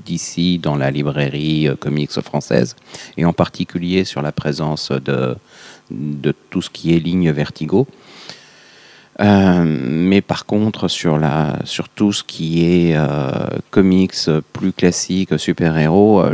DC 0.06 0.60
dans 0.60 0.76
la 0.76 0.90
librairie 0.90 1.68
comics 1.80 2.20
française, 2.20 2.76
et 3.16 3.24
en 3.24 3.32
particulier 3.32 4.04
sur 4.04 4.22
la 4.22 4.32
présence 4.32 4.92
de, 4.92 5.36
tout 6.50 6.62
ce 6.62 6.70
qui 6.70 6.94
est 6.94 7.00
ligne 7.00 7.30
Vertigo. 7.30 7.86
Mais 9.18 10.22
par 10.22 10.46
contre, 10.46 10.88
sur, 10.88 11.20
sur 11.64 11.88
tout 11.90 12.12
ce 12.12 12.24
qui 12.24 12.64
est 12.64 12.96
comics 13.70 14.30
plus 14.54 14.72
classique, 14.72 15.38
super-héros, 15.38 16.24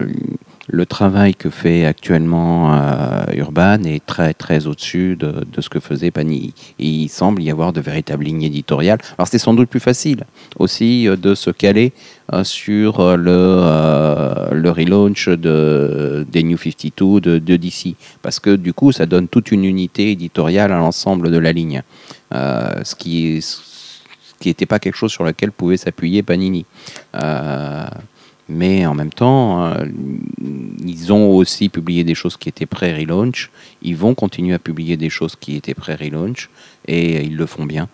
le 0.68 0.84
travail 0.84 1.34
que 1.34 1.48
fait 1.48 1.84
actuellement 1.84 2.74
euh, 2.74 3.24
Urban 3.34 3.82
est 3.84 4.04
très 4.04 4.34
très 4.34 4.66
au-dessus 4.66 5.16
de, 5.16 5.44
ce 5.58 5.68
que 5.68 5.80
faisait 5.80 6.10
Panini. 6.10 6.54
Il 6.78 7.08
semble 7.08 7.42
y 7.42 7.50
avoir 7.50 7.72
de 7.72 7.80
véritables 7.80 8.24
lignes 8.24 8.42
éditoriales. 8.42 8.98
Alors 9.16 9.28
c'est 9.28 9.38
sans 9.38 9.54
doute 9.54 9.68
plus 9.68 9.80
facile 9.80 10.24
aussi 10.58 11.08
euh, 11.08 11.16
de 11.16 11.34
se 11.34 11.50
caler 11.50 11.92
euh, 12.32 12.42
sur 12.42 13.16
le, 13.16 14.70
relaunch 14.70 15.28
de, 15.28 16.26
des 16.30 16.42
New 16.42 16.58
52 16.58 17.20
de, 17.20 17.38
de 17.38 17.56
DC. 17.56 17.94
Parce 18.22 18.40
que 18.40 18.56
du 18.56 18.72
coup, 18.72 18.90
ça 18.92 19.06
donne 19.06 19.28
toute 19.28 19.52
une 19.52 19.64
unité 19.64 20.10
éditoriale 20.10 20.72
à 20.72 20.76
l'ensemble 20.76 21.30
de 21.30 21.38
la 21.38 21.52
ligne. 21.52 21.82
Ce 22.32 22.94
qui 22.94 23.40
n'était 24.44 24.66
pas 24.66 24.80
quelque 24.80 24.96
chose 24.96 25.12
sur 25.12 25.24
lequel 25.24 25.52
pouvait 25.52 25.76
s'appuyer 25.76 26.22
Panini. 26.22 26.66
Mais 28.48 28.86
en 28.86 28.94
même 28.94 29.12
temps, 29.12 29.64
euh, 29.64 29.84
ils 30.84 31.12
ont 31.12 31.30
aussi 31.34 31.68
publié 31.68 32.04
des 32.04 32.14
choses 32.14 32.36
qui 32.36 32.48
étaient 32.48 32.66
pré-relaunch. 32.66 33.50
Ils 33.82 33.96
vont 33.96 34.14
continuer 34.14 34.54
à 34.54 34.58
publier 34.60 34.96
des 34.96 35.10
choses 35.10 35.34
qui 35.34 35.56
étaient 35.56 35.74
pré-relaunch 35.74 36.48
et 36.86 37.24
ils 37.24 37.36
le 37.36 37.46
font 37.46 37.64
bien. 37.64 37.88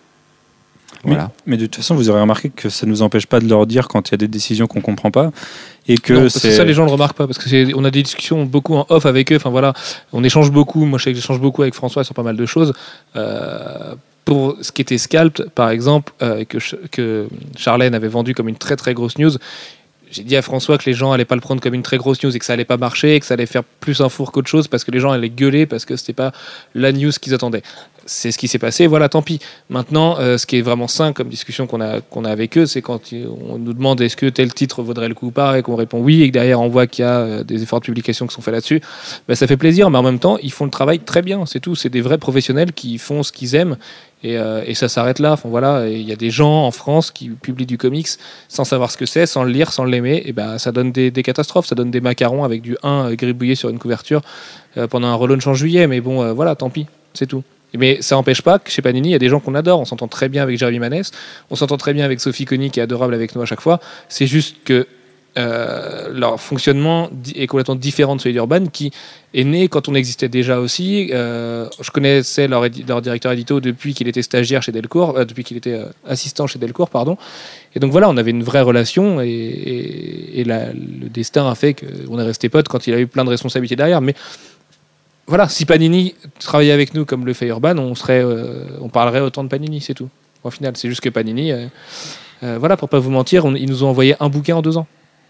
Voilà. 1.05 1.31
Mais 1.47 1.57
de 1.57 1.65
toute 1.65 1.77
façon, 1.77 1.95
vous 1.95 2.09
aurez 2.09 2.21
remarqué 2.21 2.49
que 2.49 2.69
ça 2.69 2.85
ne 2.85 2.91
nous 2.91 3.01
empêche 3.01 3.25
pas 3.25 3.39
de 3.39 3.47
leur 3.49 3.65
dire 3.65 3.87
quand 3.87 4.09
il 4.09 4.11
y 4.11 4.15
a 4.15 4.17
des 4.17 4.27
décisions 4.27 4.67
qu'on 4.67 4.77
ne 4.79 4.83
comprend 4.83 5.11
pas. 5.11 5.31
Et 5.87 5.97
que 5.97 6.29
c'est. 6.29 6.51
ça, 6.51 6.63
les 6.63 6.73
gens 6.73 6.85
le 6.85 6.91
remarquent 6.91 7.17
pas, 7.17 7.25
parce 7.27 7.39
que 7.39 7.49
c'est- 7.49 7.73
on 7.75 7.83
a 7.83 7.91
des 7.91 8.03
discussions 8.03 8.45
beaucoup 8.45 8.75
en 8.75 8.85
off 8.89 9.05
avec 9.05 9.31
eux. 9.31 9.35
Enfin 9.35 9.49
voilà, 9.49 9.73
on 10.13 10.23
échange 10.23 10.49
beaucoup. 10.51 10.85
Moi, 10.85 10.99
je 10.99 11.05
sais 11.05 11.11
que 11.11 11.17
j'échange 11.17 11.41
beaucoup 11.41 11.61
avec 11.63 11.73
François 11.73 12.03
sur 12.05 12.13
pas 12.13 12.23
mal 12.23 12.37
de 12.37 12.45
choses. 12.45 12.73
Euh, 13.17 13.95
pour 14.23 14.55
ce 14.61 14.71
qui 14.71 14.81
était 14.81 14.97
Scalped, 14.97 15.49
par 15.55 15.71
exemple, 15.71 16.13
euh, 16.21 16.45
que, 16.45 16.59
que 16.91 17.27
Charlène 17.57 17.95
avait 17.95 18.07
vendu 18.07 18.33
comme 18.33 18.47
une 18.47 18.55
très 18.55 18.77
très 18.77 18.93
grosse 18.93 19.17
news. 19.17 19.31
J'ai 20.13 20.23
dit 20.23 20.35
à 20.35 20.43
François 20.43 20.77
que 20.77 20.85
les 20.85 20.93
gens 20.93 21.11
allaient 21.11 21.25
pas 21.25 21.33
le 21.33 21.41
prendre 21.41 21.59
comme 21.59 21.73
une 21.73 21.81
très 21.81 21.97
grosse 21.97 22.23
news 22.23 22.35
et 22.35 22.37
que 22.37 22.45
ça 22.45 22.53
allait 22.53 22.65
pas 22.65 22.77
marcher, 22.77 23.15
et 23.15 23.19
que 23.19 23.25
ça 23.25 23.33
allait 23.33 23.47
faire 23.47 23.63
plus 23.63 23.99
un 23.99 24.09
four 24.09 24.31
qu'autre 24.31 24.47
chose 24.47 24.67
parce 24.67 24.83
que 24.83 24.91
les 24.91 24.99
gens 24.99 25.11
allaient 25.11 25.31
gueuler 25.31 25.65
parce 25.65 25.85
que 25.85 25.95
c'était 25.95 26.13
pas 26.13 26.31
la 26.75 26.91
news 26.91 27.11
qu'ils 27.19 27.33
attendaient. 27.33 27.63
C'est 28.05 28.31
ce 28.31 28.37
qui 28.37 28.47
s'est 28.47 28.59
passé, 28.59 28.87
voilà, 28.87 29.09
tant 29.09 29.21
pis. 29.21 29.39
Maintenant, 29.69 30.17
euh, 30.19 30.37
ce 30.37 30.45
qui 30.45 30.57
est 30.57 30.61
vraiment 30.61 30.87
sain 30.87 31.13
comme 31.13 31.29
discussion 31.29 31.67
qu'on 31.67 31.81
a, 31.81 31.99
a 31.99 32.29
avec 32.29 32.57
eux, 32.57 32.65
c'est 32.65 32.81
quand 32.81 32.99
on 33.13 33.57
nous 33.57 33.73
demande 33.73 34.01
est-ce 34.01 34.17
que 34.17 34.27
tel 34.27 34.53
titre 34.53 34.81
vaudrait 34.83 35.07
le 35.07 35.15
coup 35.15 35.27
ou 35.27 35.31
pas, 35.31 35.57
et 35.57 35.61
qu'on 35.61 35.75
répond 35.75 35.99
oui, 35.99 36.21
et 36.21 36.27
que 36.27 36.33
derrière 36.33 36.61
on 36.61 36.67
voit 36.67 36.87
qu'il 36.87 37.03
y 37.03 37.07
a 37.07 37.19
euh, 37.19 37.43
des 37.43 37.63
efforts 37.63 37.79
de 37.79 37.85
publication 37.85 38.27
qui 38.27 38.33
sont 38.33 38.41
faits 38.41 38.53
là-dessus, 38.53 38.81
ben, 39.27 39.35
ça 39.35 39.47
fait 39.47 39.57
plaisir, 39.57 39.89
mais 39.89 39.97
en 39.97 40.03
même 40.03 40.19
temps, 40.19 40.37
ils 40.41 40.51
font 40.51 40.65
le 40.65 40.71
travail 40.71 40.99
très 40.99 41.21
bien, 41.21 41.45
c'est 41.45 41.59
tout. 41.59 41.75
C'est 41.75 41.89
des 41.89 42.01
vrais 42.01 42.17
professionnels 42.17 42.73
qui 42.73 42.97
font 42.97 43.23
ce 43.23 43.31
qu'ils 43.31 43.55
aiment, 43.55 43.77
et, 44.23 44.37
euh, 44.37 44.73
ça 44.73 44.89
s'arrête 44.89 45.19
là. 45.19 45.33
Enfin, 45.33 45.49
voilà, 45.49 45.87
il 45.87 46.01
y 46.01 46.11
a 46.11 46.15
des 46.15 46.29
gens 46.29 46.65
en 46.65 46.71
France 46.71 47.11
qui 47.11 47.29
publient 47.29 47.65
du 47.65 47.77
comics 47.77 48.07
sans 48.47 48.63
savoir 48.63 48.91
ce 48.91 48.97
que 48.97 49.05
c'est, 49.05 49.25
sans 49.25 49.43
le 49.43 49.51
lire, 49.51 49.71
sans 49.71 49.85
l'aimer, 49.85 50.23
et 50.25 50.33
ben 50.33 50.57
ça 50.57 50.71
donne 50.71 50.91
des, 50.91 51.11
catastrophes, 51.11 51.67
ça 51.67 51.75
donne 51.75 51.91
des 51.91 52.01
macarons 52.01 52.43
avec 52.43 52.61
du 52.61 52.77
1 52.83 53.11
euh, 53.11 53.15
gribouillé 53.15 53.55
sur 53.55 53.69
une 53.69 53.79
couverture 53.79 54.21
pendant 54.89 55.07
un 55.07 55.13
relaunch 55.13 55.45
en 55.45 55.53
juillet, 55.53 55.85
mais 55.85 56.01
bon, 56.01 56.33
voilà, 56.33 56.55
tant 56.55 56.71
pis, 56.71 56.87
c'est 57.13 57.27
tout. 57.27 57.43
Mais 57.75 58.01
ça 58.01 58.15
n'empêche 58.15 58.41
pas 58.41 58.59
que 58.59 58.69
chez 58.69 58.81
Panini, 58.81 59.09
il 59.09 59.11
y 59.13 59.15
a 59.15 59.19
des 59.19 59.29
gens 59.29 59.39
qu'on 59.39 59.55
adore. 59.55 59.79
On 59.79 59.85
s'entend 59.85 60.07
très 60.07 60.29
bien 60.29 60.43
avec 60.43 60.57
Jeremy 60.57 60.79
Maness, 60.79 61.11
on 61.49 61.55
s'entend 61.55 61.77
très 61.77 61.93
bien 61.93 62.05
avec 62.05 62.19
Sophie 62.19 62.45
Conny 62.45 62.69
qui 62.71 62.79
est 62.79 62.83
adorable 62.83 63.13
avec 63.13 63.35
nous 63.35 63.41
à 63.41 63.45
chaque 63.45 63.61
fois. 63.61 63.79
C'est 64.09 64.27
juste 64.27 64.57
que 64.63 64.87
euh, 65.35 66.09
leur 66.13 66.39
fonctionnement 66.39 67.09
est 67.35 67.47
complètement 67.47 67.75
différent 67.75 68.15
de 68.15 68.21
celui 68.21 68.33
d'Urban 68.33 68.67
qui 68.67 68.91
est 69.33 69.43
né 69.43 69.67
quand 69.67 69.89
on 69.89 69.95
existait 69.95 70.29
déjà 70.29 70.59
aussi. 70.59 71.09
Euh, 71.11 71.67
je 71.81 71.89
connaissais 71.89 72.47
leur, 72.47 72.69
directeur 72.69 73.31
édito 73.31 73.59
depuis 73.59 73.95
qu'il 73.95 74.07
était 74.07 74.21
stagiaire 74.21 74.61
chez 74.61 74.71
Delcourt, 74.71 75.17
euh, 75.17 75.25
depuis 75.25 75.43
qu'il 75.43 75.57
était 75.57 75.79
assistant 76.07 76.45
chez 76.45 76.59
Delcourt, 76.59 76.89
pardon. 76.89 77.17
Et 77.75 77.79
donc 77.79 77.91
voilà, 77.91 78.09
on 78.09 78.17
avait 78.17 78.29
une 78.29 78.43
vraie 78.43 78.61
relation 78.61 79.21
et, 79.21 80.43
le 80.45 81.09
destin 81.09 81.49
a 81.49 81.55
fait 81.55 81.73
qu'on 81.73 82.19
est 82.19 82.23
resté 82.23 82.49
potes 82.49 82.67
quand 82.67 82.85
il 82.85 82.93
a 82.93 82.99
eu 82.99 83.07
plein 83.07 83.25
de 83.25 83.29
responsabilités 83.29 83.75
derrière. 83.75 84.01
Mais 84.01 84.13
voilà, 85.27 85.47
si 85.47 85.65
Panini 85.65 86.15
travaillait 86.39 86.73
avec 86.73 86.93
nous 86.93 87.05
comme 87.05 87.25
le 87.25 87.33
fait 87.33 87.47
Urban, 87.47 87.77
on, 87.77 87.95
serait, 87.95 88.21
euh, 88.23 88.65
on 88.81 88.89
parlerait 88.89 89.21
autant 89.21 89.43
de 89.43 89.49
Panini, 89.49 89.79
c'est 89.79 89.93
tout. 89.93 90.09
Au 90.43 90.49
final, 90.49 90.75
c'est 90.75 90.89
juste 90.89 91.01
que 91.01 91.09
Panini, 91.09 91.51
euh, 91.51 91.67
euh, 92.43 92.57
voilà, 92.59 92.75
pour 92.75 92.89
pas 92.89 92.99
vous 92.99 93.11
mentir, 93.11 93.45
ils 93.55 93.69
nous 93.69 93.85
ont 93.85 93.87
envoyé 93.87 94.15
un 94.19 94.27
bouquin 94.27 94.57
en 94.57 94.61
deux 94.61 94.77
ans. 94.77 94.87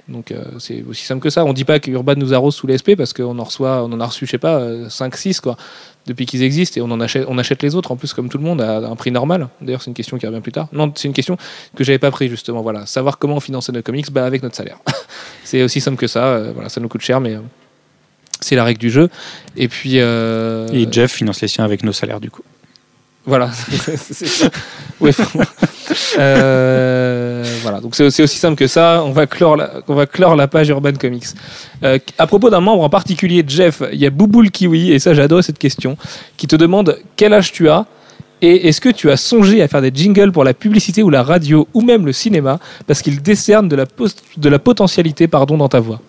Donc 0.09 0.33
c'est 0.59 0.83
aussi 0.83 1.05
simple 1.05 1.21
que 1.21 1.29
ça. 1.29 1.45
On 1.45 1.53
dit 1.53 1.63
pas 1.63 1.79
que 1.79 1.89
Urban 1.89 2.15
nous 2.17 2.33
arrose 2.33 2.53
sous 2.53 2.67
les 2.67 2.75
SP 2.75 2.91
parce 2.97 3.13
qu'on 3.13 3.39
en 3.39 3.43
reçoit, 3.45 3.85
on 3.85 3.91
en 3.93 4.01
a 4.01 4.05
reçu, 4.05 4.25
je 4.25 4.31
sais 4.31 4.37
pas, 4.37 4.59
5-6 4.89 5.39
quoi, 5.39 5.55
depuis 6.07 6.25
qu'ils 6.25 6.43
existent 6.43 6.77
et 6.77 6.83
on 6.83 6.91
en 6.91 6.99
achète, 6.99 7.63
les 7.63 7.73
autres 7.73 7.89
en 7.93 7.95
plus 7.95 8.13
comme 8.13 8.27
tout 8.27 8.37
le 8.37 8.43
monde 8.43 8.59
à 8.59 8.79
un 8.79 8.95
prix 8.97 9.11
normal. 9.11 9.47
D'ailleurs, 9.61 9.81
c'est 9.81 9.89
une 9.89 9.93
question 9.93 10.17
qui 10.17 10.27
revient 10.27 10.41
plus 10.41 10.51
tard. 10.51 10.67
Non, 10.73 10.91
c'est 10.93 11.07
une 11.07 11.13
question 11.13 11.37
que 11.73 11.85
j'avais 11.85 11.99
pas 11.99 12.11
pris 12.11 12.27
justement. 12.27 12.61
Voilà, 12.61 12.85
savoir 12.85 13.17
comment 13.17 13.39
financer 13.39 13.71
nos 13.71 13.81
comics, 13.81 14.11
bah 14.11 14.25
avec 14.25 14.43
notre 14.43 14.57
salaire. 14.57 14.79
c'est 15.45 15.63
aussi 15.63 15.79
simple 15.79 15.97
que 15.97 16.07
ça. 16.07 16.51
voilà, 16.53 16.67
ça 16.67 16.81
nous 16.81 16.89
coûte 16.89 16.99
cher, 16.99 17.21
mais 17.21 17.37
c'est 18.43 18.55
la 18.55 18.63
règle 18.63 18.79
du 18.79 18.89
jeu. 18.89 19.09
Et 19.57 19.67
puis 19.67 19.93
euh, 19.95 20.67
Et 20.71 20.87
Jeff 20.91 21.11
finance 21.11 21.41
les 21.41 21.47
siens 21.47 21.65
avec 21.65 21.83
nos 21.83 21.93
salaires, 21.93 22.19
du 22.19 22.29
coup. 22.29 22.43
voilà. 23.25 23.49
Euh, 26.17 27.43
voilà. 27.61 27.79
Donc 27.81 27.93
c'est 27.95 28.05
aussi 28.05 28.37
simple 28.37 28.55
que 28.55 28.67
ça. 28.67 29.03
On 29.05 29.11
va 29.11 29.27
clore 29.27 29.57
la, 29.57 29.81
on 29.87 29.95
va 29.95 30.05
clore 30.05 30.35
la 30.35 30.47
page 30.47 30.69
Urban 30.69 30.93
Comics. 30.93 31.25
Euh, 31.83 31.99
à 32.17 32.25
propos 32.25 32.49
d'un 32.49 32.61
membre 32.61 32.83
en 32.83 32.89
particulier, 32.89 33.43
Jeff, 33.45 33.83
il 33.91 33.99
y 33.99 34.05
a 34.05 34.09
Bouboule 34.09 34.49
Kiwi 34.49 34.91
et 34.91 34.99
ça 34.99 35.13
j'adore 35.13 35.43
cette 35.43 35.59
question, 35.59 35.97
qui 36.37 36.47
te 36.47 36.55
demande 36.55 36.99
quel 37.15 37.33
âge 37.33 37.51
tu 37.51 37.69
as? 37.69 37.85
Et 38.41 38.67
est-ce 38.67 38.81
que 38.81 38.89
tu 38.89 39.09
as 39.11 39.17
songé 39.17 39.61
à 39.61 39.67
faire 39.67 39.81
des 39.81 39.91
jingles 39.93 40.31
pour 40.31 40.43
la 40.43 40.53
publicité 40.53 41.03
ou 41.03 41.09
la 41.09 41.23
radio 41.23 41.67
ou 41.73 41.81
même 41.81 42.05
le 42.05 42.13
cinéma? 42.13 42.59
Parce 42.87 43.01
qu'il 43.01 43.21
décerne 43.21 43.67
de 43.69 43.75
la, 43.75 43.85
de 44.37 44.49
la 44.49 44.59
potentialité 44.59 45.27
pardon, 45.27 45.57
dans 45.57 45.69
ta 45.69 45.79
voix 45.79 46.01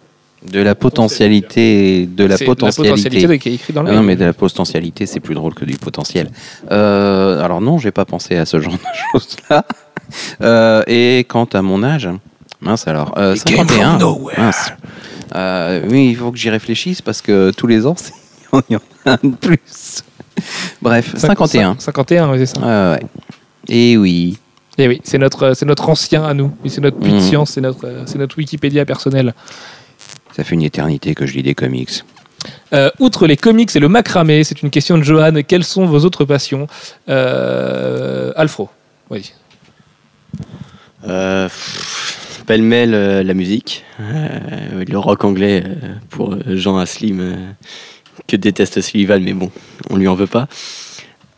De 0.50 0.60
la 0.60 0.74
potentialité. 0.74 2.06
De 2.06 2.24
la 2.24 2.36
C'est 2.36 2.44
potentialité. 2.44 3.26
de- 3.26 3.34
qui 3.36 3.48
est 3.48 3.54
écrit 3.54 3.72
dans 3.72 3.82
le 3.82 3.90
Ah 3.90 3.94
non, 3.94 4.02
mais 4.02 4.14
de 4.16 4.24
la 4.24 4.32
potentialité, 4.34 5.06
c'est 5.06 5.20
plus 5.20 5.34
drôle 5.34 5.54
que 5.54 5.64
du 5.64 5.76
potentiel. 5.76 6.30
Euh, 6.70 7.42
alors 7.42 7.60
non, 7.60 7.78
j'ai 7.78 7.90
pas 7.92 8.04
pensé 8.04 8.36
à 8.36 8.44
ce 8.46 8.60
genre 8.60 8.74
de 8.74 8.78
choses-là. 9.12 9.64
Euh, 10.42 10.82
et 10.86 11.24
quant 11.28 11.48
à 11.52 11.62
mon 11.62 11.82
âge, 11.82 12.08
mince 12.60 12.86
alors, 12.86 13.14
euh, 13.16 13.34
51. 13.36 13.98
Mince. 14.36 14.72
Euh, 15.34 15.80
oui, 15.88 16.08
il 16.10 16.16
faut 16.16 16.30
que 16.30 16.38
j'y 16.38 16.50
réfléchisse 16.50 17.00
parce 17.00 17.22
que 17.22 17.50
tous 17.56 17.66
les 17.66 17.86
ans, 17.86 17.94
c'est- 17.98 18.12
il 18.68 18.74
y 18.74 18.76
en 18.76 18.80
a 19.06 19.12
un 19.12 19.18
de 19.28 19.34
plus. 19.36 20.02
Bref, 20.82 21.14
51. 21.16 21.76
51, 21.78 22.30
oui, 22.30 22.38
c'est 22.40 22.46
ça. 22.58 22.92
Ouais. 22.92 23.00
Et 23.68 23.96
oui. 23.96 24.38
Et 24.76 24.88
oui, 24.88 25.00
c'est 25.04 25.18
notre, 25.18 25.54
c'est 25.54 25.66
notre 25.66 25.88
ancien 25.88 26.24
à 26.24 26.34
nous. 26.34 26.50
C'est 26.66 26.80
notre 26.80 26.98
puits 26.98 27.12
de 27.12 27.16
Mhm. 27.16 27.22
science, 27.22 27.50
c'est 27.52 27.60
notre, 27.60 28.02
c'est 28.06 28.18
notre 28.18 28.36
Wikipédia 28.36 28.84
personnel. 28.84 29.32
Ça 30.34 30.42
fait 30.42 30.54
une 30.54 30.62
éternité 30.62 31.14
que 31.14 31.26
je 31.26 31.34
lis 31.34 31.42
des 31.42 31.54
comics. 31.54 32.02
Euh, 32.72 32.90
outre 32.98 33.26
les 33.26 33.36
comics 33.36 33.74
et 33.74 33.78
le 33.78 33.88
macramé, 33.88 34.42
c'est 34.44 34.62
une 34.62 34.70
question 34.70 34.98
de 34.98 35.02
Johan. 35.02 35.42
Quelles 35.46 35.64
sont 35.64 35.86
vos 35.86 36.00
autres 36.00 36.24
passions 36.24 36.66
euh, 37.08 38.32
Alfro, 38.36 38.68
oui. 39.10 39.32
Euh, 41.06 41.48
Pêle-mêle, 42.46 42.94
euh, 42.94 43.22
la 43.22 43.34
musique. 43.34 43.84
Euh, 44.00 44.84
le 44.86 44.98
rock 44.98 45.24
anglais 45.24 45.62
euh, 45.64 45.94
pour 46.10 46.36
Jean 46.46 46.78
Aslim, 46.78 47.20
euh, 47.20 47.36
que 48.26 48.36
déteste 48.36 48.80
Sullivan, 48.80 49.22
mais 49.22 49.32
bon, 49.32 49.50
on 49.90 49.96
lui 49.96 50.08
en 50.08 50.14
veut 50.14 50.26
pas. 50.26 50.48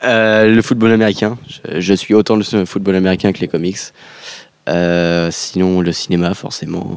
Euh, 0.04 0.48
le 0.48 0.62
football 0.62 0.92
américain. 0.92 1.38
Je, 1.48 1.80
je 1.80 1.94
suis 1.94 2.14
autant 2.14 2.36
le 2.36 2.64
football 2.64 2.96
américain 2.96 3.32
que 3.32 3.40
les 3.40 3.48
comics. 3.48 3.78
Euh, 4.68 5.28
sinon, 5.30 5.80
le 5.80 5.92
cinéma, 5.92 6.34
forcément. 6.34 6.94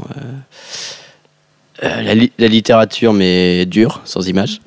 Euh, 1.83 2.01
la, 2.01 2.13
li- 2.15 2.31
la 2.37 2.47
littérature, 2.47 3.13
mais 3.13 3.65
dure, 3.65 4.01
sans 4.05 4.27
images. 4.27 4.59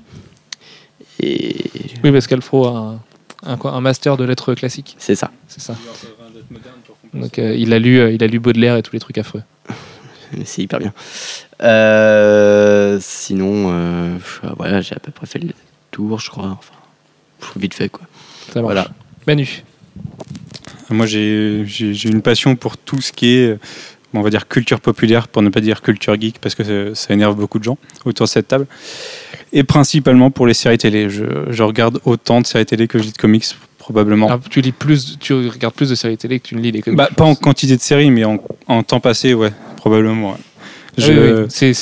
Et 1.21 1.57
Oui, 2.03 2.11
parce 2.13 2.27
qu'Alfro 2.27 2.67
a 2.67 2.71
un, 2.79 3.01
un, 3.53 3.57
quoi, 3.57 3.73
un 3.73 3.81
master 3.81 4.17
de 4.17 4.25
lettres 4.25 4.55
classiques, 4.55 4.97
c'est 4.99 5.15
ça. 5.15 5.31
c'est 5.49 5.61
ça. 5.61 5.77
Donc 7.15 7.39
euh, 7.39 7.55
il, 7.55 7.73
a 7.75 7.79
lu, 7.79 7.99
euh, 7.99 8.11
il 8.13 8.23
a 8.25 8.27
lu 8.27 8.39
Baudelaire 8.39 8.77
et 8.77 8.83
tous 8.83 8.93
les 8.95 9.01
trucs 9.01 9.19
affreux. 9.19 9.43
C'est 10.47 10.63
hyper 10.63 10.79
bien. 10.79 10.95
Euh, 11.63 12.99
sinon, 13.03 13.71
euh, 13.71 14.17
voilà, 14.57 14.81
j'ai 14.81 14.95
à 14.97 14.99
peu 14.99 15.13
près 15.13 15.27
fait 15.27 15.39
le 15.39 15.51
tour, 15.91 16.19
je 16.21 16.31
crois. 16.31 16.59
Enfin, 16.59 17.53
vite 17.57 17.75
fait, 17.75 17.91
quoi. 17.91 18.07
Ça. 18.51 18.63
Voilà. 18.63 18.89
Manu, 19.27 19.63
Moi, 20.89 21.07
j'ai 21.07 21.65
une 22.09 22.23
passion 22.23 22.57
pour 22.57 22.79
tout 22.79 23.03
ce 23.03 23.13
qui 23.13 23.35
est, 23.35 23.47
euh, 23.51 23.59
on 24.15 24.21
va 24.21 24.31
dire, 24.31 24.49
culture 24.49 24.81
populaire, 24.81 25.29
pour 25.29 25.43
ne 25.43 25.49
pas 25.49 25.61
dire 25.61 25.83
culture 25.83 26.21
geek, 26.21 26.39
parce 26.41 26.55
que 26.55 26.95
ça, 26.95 27.13
énerve 27.15 27.37
beaucoup 27.37 27.59
de 27.59 27.65
gens 27.65 27.79
autour 28.05 28.27
de 28.27 28.31
cette 28.31 28.49
table. 28.49 28.67
Et 29.53 29.65
principalement 29.65 30.31
pour 30.31 30.47
les 30.47 30.55
séries 30.55 30.79
télé. 30.79 31.11
Je, 31.11 31.25
je 31.51 31.63
regarde 31.63 32.01
autant 32.05 32.41
de 32.41 32.47
séries 32.47 32.67
télé 32.67 32.89
que 32.89 32.99
je 32.99 33.05
lis 33.05 33.13
de 33.13 33.19
comics, 33.19 33.45
probablement. 33.79 34.29
Ah, 34.31 34.41
tu, 34.51 34.61
lis 34.61 34.73
plus, 34.73 35.19
tu 35.19 35.35
regardes 35.35 35.75
plus 35.75 35.91
de 35.91 35.95
séries 35.95 36.17
télé 36.17 36.41
que 36.41 36.49
tu 36.49 36.55
ne 36.57 36.61
lis 36.61 36.73
les 36.73 36.83
comics. 36.83 36.97
Bah, 36.97 37.09
pas 37.15 37.25
en 37.25 37.35
quantité 37.35 37.77
de 37.77 37.83
séries, 37.83 38.11
mais 38.11 38.25
en, 38.25 38.39
en 38.69 38.83
temps 38.83 39.01
passé, 39.01 39.35
ouais, 39.35 39.53
probablement. 39.77 40.33
ouais. 40.33 40.39
Ah 40.39 41.01
Je, 41.01 41.43
oui, 41.43 41.47
c'est, 41.49 41.73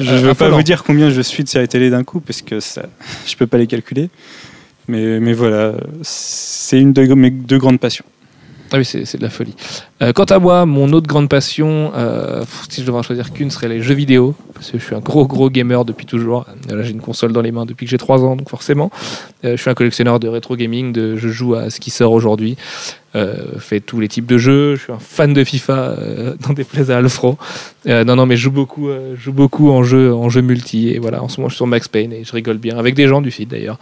je 0.00 0.10
euh, 0.10 0.16
veux 0.20 0.34
pas 0.34 0.48
vous 0.48 0.62
dire 0.62 0.82
combien 0.82 1.10
je 1.10 1.20
suis 1.20 1.44
de 1.44 1.48
séries 1.50 1.68
télé 1.68 1.90
d'un 1.90 2.02
coup, 2.02 2.20
parce 2.20 2.40
que 2.40 2.60
ça, 2.60 2.86
je 3.26 3.36
peux 3.36 3.46
pas 3.46 3.58
les 3.58 3.66
calculer. 3.66 4.08
Mais, 4.88 5.20
mais 5.20 5.34
voilà, 5.34 5.74
c'est 6.02 6.80
une 6.80 6.94
de 6.94 7.02
mes 7.14 7.30
deux 7.30 7.58
grandes 7.58 7.78
passions. 7.78 8.06
Ah 8.72 8.78
oui, 8.78 8.84
c'est 8.84 9.16
de 9.16 9.22
la 9.22 9.30
folie. 9.30 9.54
Euh, 10.00 10.12
quant 10.12 10.24
à 10.24 10.38
moi, 10.38 10.64
mon 10.64 10.92
autre 10.92 11.08
grande 11.08 11.28
passion, 11.28 11.92
euh, 11.96 12.44
si 12.68 12.82
je 12.82 12.86
devrais 12.86 13.00
en 13.00 13.02
choisir 13.02 13.32
qu'une, 13.32 13.50
serait 13.50 13.68
les 13.68 13.82
jeux 13.82 13.94
vidéo. 13.94 14.34
Parce 14.54 14.70
que 14.70 14.78
je 14.78 14.84
suis 14.84 14.94
un 14.94 15.00
gros, 15.00 15.26
gros 15.26 15.50
gamer 15.50 15.84
depuis 15.84 16.06
toujours. 16.06 16.46
Euh, 16.70 16.76
Là, 16.76 16.82
j'ai 16.82 16.92
une 16.92 17.00
console 17.00 17.32
dans 17.32 17.40
les 17.40 17.52
mains 17.52 17.66
depuis 17.66 17.86
que 17.86 17.90
j'ai 17.90 17.98
3 17.98 18.24
ans, 18.24 18.36
donc 18.36 18.48
forcément. 18.48 18.90
Je 19.42 19.56
suis 19.56 19.70
un 19.70 19.74
collectionneur 19.74 20.20
de 20.20 20.28
rétro 20.28 20.56
gaming. 20.56 20.92
De, 20.92 21.16
je 21.16 21.28
joue 21.28 21.54
à 21.54 21.70
ce 21.70 21.80
qui 21.80 21.90
sort 21.90 22.12
aujourd'hui. 22.12 22.56
Euh, 23.16 23.58
fais 23.58 23.80
tous 23.80 24.00
les 24.00 24.08
types 24.08 24.26
de 24.26 24.38
jeux. 24.38 24.76
Je 24.76 24.82
suis 24.82 24.92
un 24.92 24.98
fan 24.98 25.32
de 25.32 25.42
FIFA, 25.42 25.96
dans 26.46 26.52
des 26.52 26.64
plaisirs 26.64 26.96
à 26.96 26.98
Alfro. 26.98 27.38
Non, 27.86 28.16
non, 28.16 28.26
mais 28.26 28.36
je 28.36 28.42
joue 28.42 28.50
beaucoup, 28.50 28.88
je 28.88 29.20
joue 29.20 29.32
beaucoup 29.32 29.70
en 29.70 29.82
jeu, 29.82 30.12
en 30.12 30.28
jeu 30.28 30.42
multi. 30.42 30.90
Et 30.90 30.98
voilà, 30.98 31.22
en 31.22 31.28
ce 31.28 31.40
moment, 31.40 31.48
je 31.48 31.54
suis 31.54 31.58
sur 31.58 31.66
Max 31.66 31.88
Payne 31.88 32.12
et 32.12 32.24
je 32.24 32.32
rigole 32.32 32.58
bien. 32.58 32.76
Avec 32.78 32.94
des 32.94 33.08
gens 33.08 33.20
du 33.20 33.30
feed 33.30 33.48
d'ailleurs. 33.48 33.78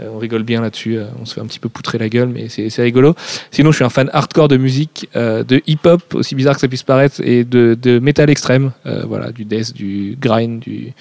On 0.00 0.18
rigole 0.18 0.44
bien 0.44 0.60
là-dessus. 0.60 0.98
on 1.20 1.24
se 1.24 1.34
fait 1.34 1.40
un 1.40 1.46
petit 1.46 1.58
peu 1.58 1.68
poutrer 1.68 1.98
la 1.98 2.08
gueule, 2.08 2.28
mais 2.28 2.48
c'est, 2.48 2.82
rigolo. 2.82 3.14
Sinon, 3.50 3.72
je 3.72 3.76
suis 3.76 3.84
un 3.84 3.90
fan 3.90 4.08
hardcore 4.12 4.48
de 4.48 4.56
musique, 4.56 5.08
euh, 5.16 5.42
de 5.58 5.62
hip-hop, 5.66 6.14
aussi 6.14 6.34
bizarre 6.34 6.54
que 6.54 6.60
ça 6.60 6.68
puisse 6.68 6.82
paraître, 6.82 7.20
et 7.22 7.44
de, 7.44 7.76
de 7.80 7.98
metal 7.98 8.30
extrême. 8.30 8.72
Euh, 8.86 9.04
voilà, 9.06 9.30
du 9.32 9.44
death, 9.44 9.72
du 9.74 10.16
grind, 10.20 10.60
du, 10.60 10.92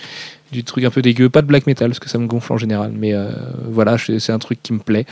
du 0.51 0.63
truc 0.63 0.83
un 0.83 0.89
peu 0.89 1.01
dégueu. 1.01 1.29
Pas 1.29 1.41
de 1.41 1.47
black 1.47 1.67
metal, 1.67 1.89
parce 1.89 1.99
que 1.99 2.09
ça 2.09 2.17
me 2.17 2.27
gonfle 2.27 2.53
en 2.53 2.57
général. 2.57 2.91
Mais 2.93 3.13
euh, 3.13 3.31
voilà, 3.69 3.97
c'est 3.97 4.31
un 4.31 4.39
truc 4.39 4.59
qui 4.61 4.73
me 4.73 4.79
plaît 4.79 5.05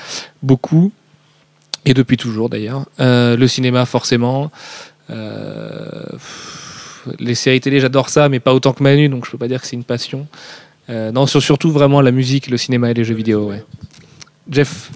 beaucoup. 0.43 0.91
Et 1.85 1.93
depuis 1.93 2.17
toujours 2.17 2.49
d'ailleurs. 2.49 2.85
Euh, 2.99 3.37
le 3.37 3.47
cinéma, 3.47 3.85
forcément. 3.85 4.51
Euh, 5.09 6.01
pff, 6.11 7.07
les 7.19 7.35
séries 7.35 7.61
télé, 7.61 7.79
j'adore 7.79 8.09
ça, 8.09 8.29
mais 8.29 8.39
pas 8.39 8.53
autant 8.53 8.73
que 8.73 8.81
Manu, 8.81 9.07
donc 9.09 9.25
je 9.25 9.31
peux 9.31 9.37
pas 9.37 9.47
dire 9.47 9.61
que 9.61 9.67
c'est 9.67 9.75
une 9.75 9.83
passion. 9.83 10.27
Non, 10.89 11.25
sur- 11.25 11.41
surtout 11.41 11.71
vraiment 11.71 12.01
la 12.01 12.11
musique, 12.11 12.47
le 12.49 12.57
cinéma 12.57 12.91
et 12.91 12.93
les 12.93 13.03
jeux 13.03 13.15
vidéo, 13.15 13.49
ouais. 13.49 13.63
Jeff, 14.49 14.91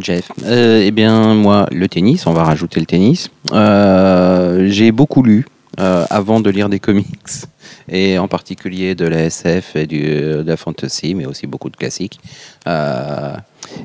Jeff. 0.00 0.30
Euh, 0.44 0.80
eh 0.84 0.90
bien, 0.90 1.34
moi, 1.34 1.66
le 1.70 1.86
tennis, 1.88 2.26
on 2.26 2.32
va 2.32 2.44
rajouter 2.44 2.80
le 2.80 2.86
tennis. 2.86 3.30
Euh, 3.52 4.66
j'ai 4.68 4.90
beaucoup 4.92 5.22
lu 5.22 5.44
euh, 5.80 6.04
avant 6.10 6.40
de 6.40 6.50
lire 6.50 6.68
des 6.68 6.78
comics, 6.80 7.06
et 7.90 8.18
en 8.18 8.28
particulier 8.28 8.94
de 8.94 9.06
la 9.06 9.24
SF 9.24 9.76
et 9.76 9.86
du, 9.86 10.02
de 10.02 10.44
la 10.46 10.56
fantasy, 10.56 11.14
mais 11.14 11.26
aussi 11.26 11.46
beaucoup 11.46 11.68
de 11.70 11.76
classiques. 11.76 12.18
Euh, 12.66 13.34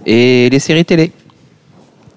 Et 0.06 0.50
les 0.50 0.60
séries 0.60 0.86
télé 0.86 1.12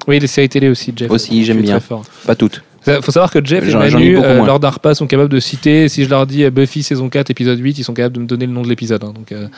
Oui, 0.07 0.19
les 0.21 0.27
séries 0.27 0.49
télé 0.49 0.69
aussi, 0.69 0.93
Jeff. 0.95 1.11
Aussi, 1.11 1.45
j'aime 1.45 1.61
bien. 1.61 1.81
Pas 2.27 2.35
toutes. 2.35 2.63
Ça, 2.83 3.03
faut 3.03 3.13
savoir 3.13 3.31
que 3.31 3.45
Jeff 3.45 3.69
et 3.69 3.75
Manu, 3.75 4.19
euh, 4.19 4.43
lors 4.47 4.59
d'un 4.59 4.71
repas, 4.71 4.95
sont 4.95 5.07
capables 5.07 5.29
de 5.29 5.39
citer, 5.41 5.89
si 5.91 6.03
je 6.05 6.09
leur 6.09 6.27
dis 6.27 6.49
Buffy 6.49 6.83
saison 6.83 7.11
4, 7.11 7.29
épisode 7.29 7.59
8, 7.59 7.77
ils 7.79 7.85
sont 7.85 7.93
capables 7.93 8.15
de 8.15 8.21
me 8.21 8.27
donner 8.27 8.47
le 8.47 8.53
nom 8.53 8.63
de 8.63 8.69
l'épisode. 8.69 9.05
hein. 9.05 9.13
donc 9.15 9.33
euh, 9.33 9.49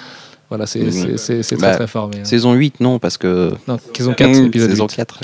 voilà, 0.53 0.66
c'est 0.66 0.90
c'est- 0.90 1.16
c'est- 1.16 1.42
c'est 1.42 1.57
très 1.57 1.68
Bah, 1.70 1.74
très 1.76 1.86
fort. 1.86 2.11
Mais, 2.12 2.20
euh, 2.20 2.24
Saison 2.24 2.53
8, 2.53 2.80
non, 2.80 2.98
parce 2.98 3.16
que. 3.16 3.53
non, 3.66 3.78
saison 3.96 4.12
4, 4.12 4.28
Mmh, 4.38 4.44
épisode 4.46 4.70
saison 4.70 4.84
8. 4.86 4.96
4. 4.96 5.20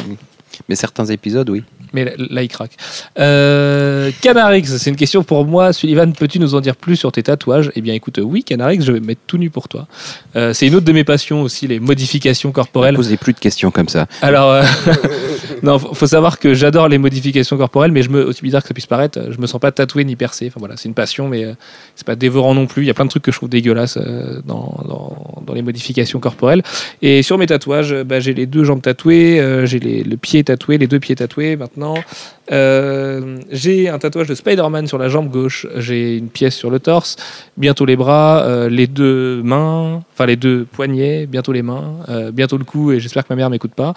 Mais 0.68 0.76
certains 0.76 1.06
épisodes, 1.06 1.48
oui. 1.50 1.62
Mais 1.92 2.04
là, 2.04 2.12
là, 2.16 2.42
il 2.42 2.48
craque. 2.48 2.72
Euh, 3.18 4.10
Canarix, 4.20 4.64
c'est 4.66 4.90
une 4.90 4.96
question 4.96 5.24
pour 5.24 5.44
moi. 5.44 5.72
Sullivan, 5.72 6.12
peux-tu 6.12 6.38
nous 6.38 6.54
en 6.54 6.60
dire 6.60 6.76
plus 6.76 6.96
sur 6.96 7.12
tes 7.12 7.22
tatouages? 7.22 7.70
Eh 7.74 7.80
bien, 7.80 7.94
écoute, 7.94 8.20
oui, 8.22 8.44
Canarix, 8.44 8.80
je 8.82 8.92
vais 8.92 9.00
me 9.00 9.06
mettre 9.06 9.22
tout 9.26 9.38
nu 9.38 9.50
pour 9.50 9.68
toi. 9.68 9.86
Euh, 10.36 10.52
c'est 10.52 10.66
une 10.66 10.74
autre 10.74 10.84
de 10.84 10.92
mes 10.92 11.04
passions 11.04 11.42
aussi, 11.42 11.66
les 11.66 11.80
modifications 11.80 12.52
corporelles. 12.52 12.94
Posez 12.94 13.16
plus 13.16 13.32
de 13.32 13.38
questions 13.38 13.70
comme 13.70 13.88
ça. 13.88 14.06
Alors, 14.22 14.50
euh, 14.50 14.62
non, 15.62 15.78
faut, 15.78 15.94
faut 15.94 16.06
savoir 16.06 16.38
que 16.38 16.54
j'adore 16.54 16.88
les 16.88 16.98
modifications 16.98 17.56
corporelles, 17.56 17.92
mais 17.92 18.02
je 18.02 18.10
me, 18.10 18.24
aussi 18.24 18.42
bizarre 18.42 18.62
que 18.62 18.68
ça 18.68 18.74
puisse 18.74 18.86
paraître, 18.86 19.20
je 19.30 19.38
me 19.40 19.46
sens 19.46 19.60
pas 19.60 19.72
tatoué 19.72 20.04
ni 20.04 20.16
percé. 20.16 20.46
Enfin 20.48 20.58
voilà, 20.58 20.76
c'est 20.76 20.88
une 20.88 20.94
passion, 20.94 21.28
mais 21.28 21.44
euh, 21.44 21.54
c'est 21.94 22.06
pas 22.06 22.16
dévorant 22.16 22.54
non 22.54 22.66
plus. 22.66 22.82
Il 22.82 22.86
y 22.86 22.90
a 22.90 22.94
plein 22.94 23.04
de 23.04 23.10
trucs 23.10 23.22
que 23.22 23.32
je 23.32 23.36
trouve 23.36 23.48
dégueulasses 23.48 23.96
euh, 23.96 24.40
dans, 24.44 24.82
dans, 24.86 25.42
dans 25.46 25.54
les 25.54 25.62
modifications 25.62 26.20
corporelles. 26.20 26.62
Et 27.02 27.22
sur 27.22 27.38
mes 27.38 27.46
tatouages, 27.46 27.94
bah, 28.04 28.20
j'ai 28.20 28.34
les 28.34 28.46
deux 28.46 28.64
jambes 28.64 28.82
tatouées, 28.82 29.64
j'ai 29.64 29.78
le 29.78 30.16
pied 30.16 30.44
tatoué, 30.48 30.78
les 30.78 30.86
deux 30.86 30.98
pieds 30.98 31.14
tatoués 31.14 31.56
maintenant. 31.56 31.94
Euh, 32.50 33.38
j'ai 33.50 33.88
un 33.90 33.98
tatouage 33.98 34.28
de 34.28 34.34
Spider-Man 34.34 34.86
sur 34.86 34.96
la 34.96 35.08
jambe 35.08 35.30
gauche, 35.30 35.66
j'ai 35.76 36.16
une 36.16 36.28
pièce 36.28 36.56
sur 36.56 36.70
le 36.70 36.80
torse, 36.80 37.16
bientôt 37.58 37.84
les 37.84 37.96
bras, 37.96 38.42
euh, 38.42 38.70
les 38.70 38.86
deux 38.86 39.42
mains, 39.42 40.02
enfin 40.14 40.24
les 40.24 40.36
deux 40.36 40.64
poignets, 40.64 41.26
bientôt 41.26 41.52
les 41.52 41.60
mains, 41.62 41.96
euh, 42.08 42.30
bientôt 42.30 42.56
le 42.56 42.64
cou, 42.64 42.92
et 42.92 43.00
j'espère 43.00 43.24
que 43.24 43.32
ma 43.32 43.36
mère 43.36 43.50
m'écoute 43.50 43.74
pas. 43.74 43.92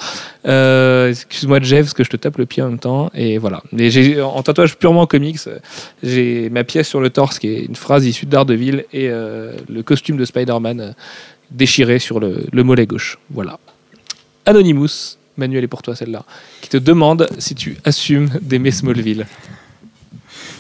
Excuse-moi 1.09 1.59
Jeff, 1.61 1.85
parce 1.85 1.93
que 1.93 2.03
je 2.03 2.09
te 2.09 2.17
tape 2.17 2.37
le 2.37 2.45
pied 2.45 2.61
en 2.61 2.69
même 2.69 2.79
temps. 2.79 3.09
Et 3.15 3.37
voilà. 3.37 3.63
Et 3.77 4.21
en 4.21 4.43
tatouage 4.43 4.77
purement 4.77 5.05
comics, 5.05 5.39
j'ai 6.03 6.49
ma 6.49 6.63
pièce 6.65 6.89
sur 6.89 6.99
le 6.99 7.09
torse 7.09 7.39
qui 7.39 7.47
est 7.47 7.65
une 7.65 7.75
phrase 7.75 8.05
issue 8.05 8.25
de 8.25 8.31
Daredevil 8.31 8.85
et 8.91 9.07
le 9.07 9.81
costume 9.83 10.17
de 10.17 10.25
Spider-Man 10.25 10.93
déchiré 11.51 11.99
sur 11.99 12.19
le, 12.19 12.45
le 12.51 12.63
mollet 12.63 12.85
gauche. 12.85 13.17
Voilà. 13.29 13.59
Anonymous, 14.45 15.17
Manuel 15.37 15.63
est 15.63 15.67
pour 15.67 15.81
toi 15.81 15.95
celle-là, 15.95 16.23
qui 16.61 16.69
te 16.69 16.77
demande 16.77 17.27
si 17.39 17.55
tu 17.55 17.77
assumes 17.85 18.29
d'aimer 18.41 18.71
Smallville. 18.71 19.25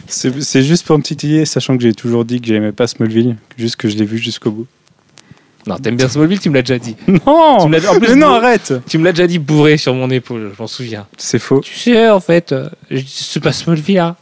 C'est 0.07 0.41
c'est 0.41 0.63
juste 0.63 0.85
pour 0.85 0.97
me 0.97 1.03
titiller, 1.03 1.45
sachant 1.45 1.77
que 1.77 1.83
j'ai 1.83 1.93
toujours 1.93 2.25
dit 2.25 2.41
que 2.41 2.47
j'aimais 2.47 2.71
pas 2.71 2.87
Smallville, 2.87 3.37
juste 3.57 3.75
que 3.77 3.87
je 3.89 3.95
l'ai 3.97 4.05
vu 4.05 4.17
jusqu'au 4.17 4.51
bout. 4.51 4.67
Non, 5.67 5.77
t'aimes 5.77 5.95
bien 5.95 6.09
Smallville, 6.09 6.39
tu 6.39 6.49
me 6.49 6.55
l'as 6.55 6.63
déjà 6.63 6.79
dit. 6.79 6.95
Non 7.07 7.59
Tu 7.61 7.67
me 7.69 7.79
l'as- 7.79 7.91
en 7.91 7.99
plus, 7.99 8.09
Mais 8.09 8.15
non, 8.15 8.33
arrête 8.33 8.73
Tu 8.87 8.97
me 8.97 9.03
l'as 9.05 9.11
déjà 9.11 9.27
dit 9.27 9.37
bourré 9.39 9.77
sur 9.77 9.93
mon 9.93 10.09
épaule, 10.09 10.51
je 10.55 10.61
m'en 10.61 10.67
souviens. 10.67 11.05
C'est 11.17 11.37
faux, 11.39 11.61
Tu 11.61 11.75
sais, 11.75 12.09
en 12.09 12.19
fait, 12.19 12.51
euh, 12.51 12.67
c'est 13.07 13.39
pas 13.41 13.51
Smallville, 13.53 13.99
hein. 13.99 14.15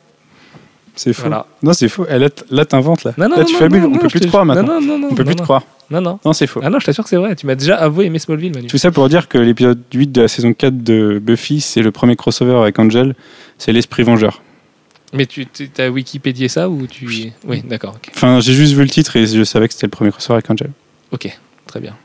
C'est. 1.00 1.12
Voilà. 1.18 1.46
Non, 1.64 1.74
c'est 1.74 1.88
faux. 1.90 2.06
Eh, 2.10 2.18
Là, 2.20 2.30
t- 2.30 2.44
là 2.52 2.66
t'inventes, 2.66 3.04
là. 3.04 3.14
Non, 3.18 3.30
non, 3.30 3.38
là, 3.38 3.46
tu 3.46 3.54
non, 3.54 3.60
fabules, 3.60 3.86
on 3.86 3.98
peut 3.98 4.08
plus 4.08 4.20
te- 4.20 4.28
croire 4.28 4.46
maintenant. 4.46 4.80
On 5.10 5.16
peut 5.16 5.24
plus 5.26 5.36
te 5.36 5.42
croire. 5.42 5.64
Non, 5.92 6.02
non. 6.02 6.20
Non, 6.24 6.34
c'est 6.34 6.46
faux. 6.46 6.60
Ah 6.64 6.70
non, 6.70 6.80
je 6.80 6.86
t'assure 6.86 7.04
que 7.04 7.10
c'est 7.10 7.16
vrai. 7.18 7.36
Tu 7.36 7.46
m'as 7.48 7.56
déjà 7.56 7.76
avoué 7.78 8.06
aimer 8.06 8.20
Smallville, 8.20 8.54
Manu. 8.54 8.68
Tout 8.68 8.78
ça 8.78 8.92
pour 8.92 9.08
dire 9.10 9.28
que 9.28 9.38
l'épisode 9.38 9.82
8 9.94 10.12
de 10.12 10.22
la 10.22 10.28
saison 10.28 10.54
4 10.54 10.84
de 10.84 11.20
Buffy, 11.24 11.62
c'est 11.62 11.82
le 11.82 11.92
premier 11.92 12.16
crossover 12.16 12.56
avec 12.62 12.78
Angel, 12.78 13.16
c'est 13.58 13.72
l'esprit 13.72 14.04
vengeur. 14.04 14.42
Mais 15.14 15.26
tu 15.26 15.48
t'as 15.48 15.90
Wikipédié 15.90 16.48
ça 16.50 16.70
ou 16.70 16.86
tu. 16.86 17.32
Oui, 17.48 17.64
d'accord. 17.68 17.98
Enfin, 18.16 18.40
j'ai 18.42 18.54
juste 18.54 18.74
vu 18.74 18.84
le 18.84 18.90
titre 18.90 19.16
et 19.16 19.26
je 19.26 19.44
savais 19.44 19.68
que 19.68 19.74
c'était 19.74 19.88
le 19.88 19.92
premier 19.92 20.12
crossover 20.12 20.36
avec 20.36 20.50
Angel. 20.52 20.70
Ok, 21.12 21.28
très 21.66 21.80
bien. 21.80 21.96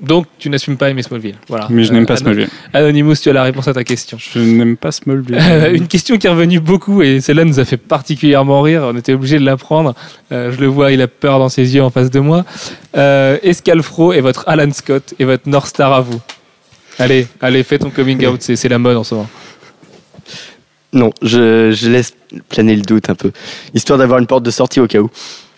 Donc, 0.00 0.26
tu 0.38 0.48
n'assumes 0.48 0.76
pas 0.78 0.88
aimer 0.88 1.02
Smallville. 1.02 1.34
Voilà. 1.48 1.66
Mais 1.68 1.84
je 1.84 1.92
n'aime 1.92 2.04
Euh, 2.04 2.06
pas 2.06 2.14
Ano- 2.14 2.20
Smallville. 2.22 2.48
Anonymous, 2.72 3.16
tu 3.16 3.28
as 3.28 3.32
la 3.34 3.42
réponse 3.42 3.68
à 3.68 3.74
ta 3.74 3.84
question. 3.84 4.16
Je 4.18 4.38
n'aime 4.38 4.76
pas 4.78 4.92
Smallville. 4.92 5.36
Euh, 5.38 5.72
une 5.74 5.88
question 5.88 6.16
qui 6.16 6.26
est 6.26 6.30
revenue 6.30 6.58
beaucoup 6.58 7.02
et 7.02 7.20
celle-là 7.20 7.44
nous 7.44 7.60
a 7.60 7.64
fait 7.66 7.76
particulièrement 7.76 8.62
rire. 8.62 8.82
On 8.92 8.96
était 8.96 9.12
obligé 9.12 9.38
de 9.38 9.44
la 9.44 9.56
prendre. 9.58 9.94
Euh, 10.32 10.52
je 10.52 10.58
le 10.60 10.66
vois, 10.68 10.92
il 10.92 11.02
a 11.02 11.08
peur 11.08 11.38
dans 11.38 11.50
ses 11.50 11.74
yeux 11.74 11.82
en 11.82 11.90
face 11.90 12.10
de 12.10 12.20
moi. 12.20 12.44
Euh, 12.96 13.36
Est-ce 13.42 13.62
qu'Alfro 13.62 14.12
est 14.14 14.20
votre 14.22 14.44
Alan 14.48 14.70
Scott 14.72 15.12
et 15.18 15.24
votre 15.24 15.48
North 15.48 15.68
Star 15.68 15.92
à 15.92 16.00
vous 16.00 16.20
Allez, 16.98 17.26
allez, 17.42 17.62
fais 17.62 17.78
ton 17.78 17.90
coming 17.90 18.24
out. 18.26 18.40
C'est 18.42 18.56
c'est 18.56 18.68
la 18.68 18.78
mode 18.78 18.96
en 18.96 19.04
ce 19.04 19.14
moment. 19.14 19.28
Non, 20.92 21.10
je, 21.22 21.70
je 21.70 21.88
laisse 21.88 22.14
planer 22.48 22.74
le 22.74 22.82
doute 22.82 23.10
un 23.10 23.14
peu. 23.14 23.30
Histoire 23.74 23.98
d'avoir 23.98 24.18
une 24.18 24.26
porte 24.26 24.42
de 24.42 24.50
sortie 24.50 24.80
au 24.80 24.86
cas 24.88 24.98
où. 24.98 25.08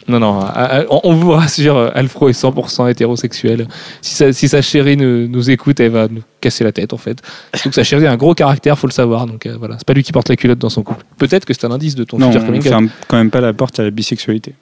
Non, 0.08 0.18
non, 0.18 0.40
à- 0.40 0.80
à- 0.80 0.84
on 1.04 1.14
vous 1.14 1.30
rassure, 1.30 1.76
euh, 1.76 1.90
Alfro 1.94 2.28
est 2.28 2.32
100% 2.32 2.88
hétérosexuel. 2.88 3.68
Si 4.00 4.14
sa, 4.14 4.32
si 4.32 4.48
sa 4.48 4.60
chérie 4.62 4.96
nous, 4.96 5.28
nous 5.28 5.50
écoute, 5.50 5.78
elle 5.80 5.92
va 5.92 6.08
nous 6.08 6.22
casser 6.40 6.64
la 6.64 6.72
tête 6.72 6.92
en 6.92 6.96
fait. 6.96 7.22
Donc 7.64 7.72
sa 7.74 7.84
chérie 7.84 8.06
a 8.06 8.12
un 8.12 8.16
gros 8.16 8.34
caractère, 8.34 8.78
faut 8.78 8.88
le 8.88 8.92
savoir. 8.92 9.26
Donc 9.26 9.46
euh, 9.46 9.54
voilà, 9.58 9.76
c'est 9.78 9.86
pas 9.86 9.92
lui 9.94 10.02
qui 10.02 10.10
porte 10.12 10.28
la 10.28 10.36
culotte 10.36 10.58
dans 10.58 10.70
son 10.70 10.82
couple. 10.82 11.04
Peut-être 11.18 11.44
que 11.44 11.54
c'est 11.54 11.64
un 11.66 11.70
indice 11.70 11.94
de 11.94 12.04
ton 12.04 12.18
non, 12.18 12.32
futur 12.32 12.46
coming 12.46 12.60
out. 12.62 12.68
ferme 12.68 12.88
quand 13.08 13.16
même 13.16 13.30
pas 13.30 13.40
la 13.40 13.52
porte 13.52 13.78
à 13.78 13.84
la 13.84 13.90
bisexualité. 13.90 14.54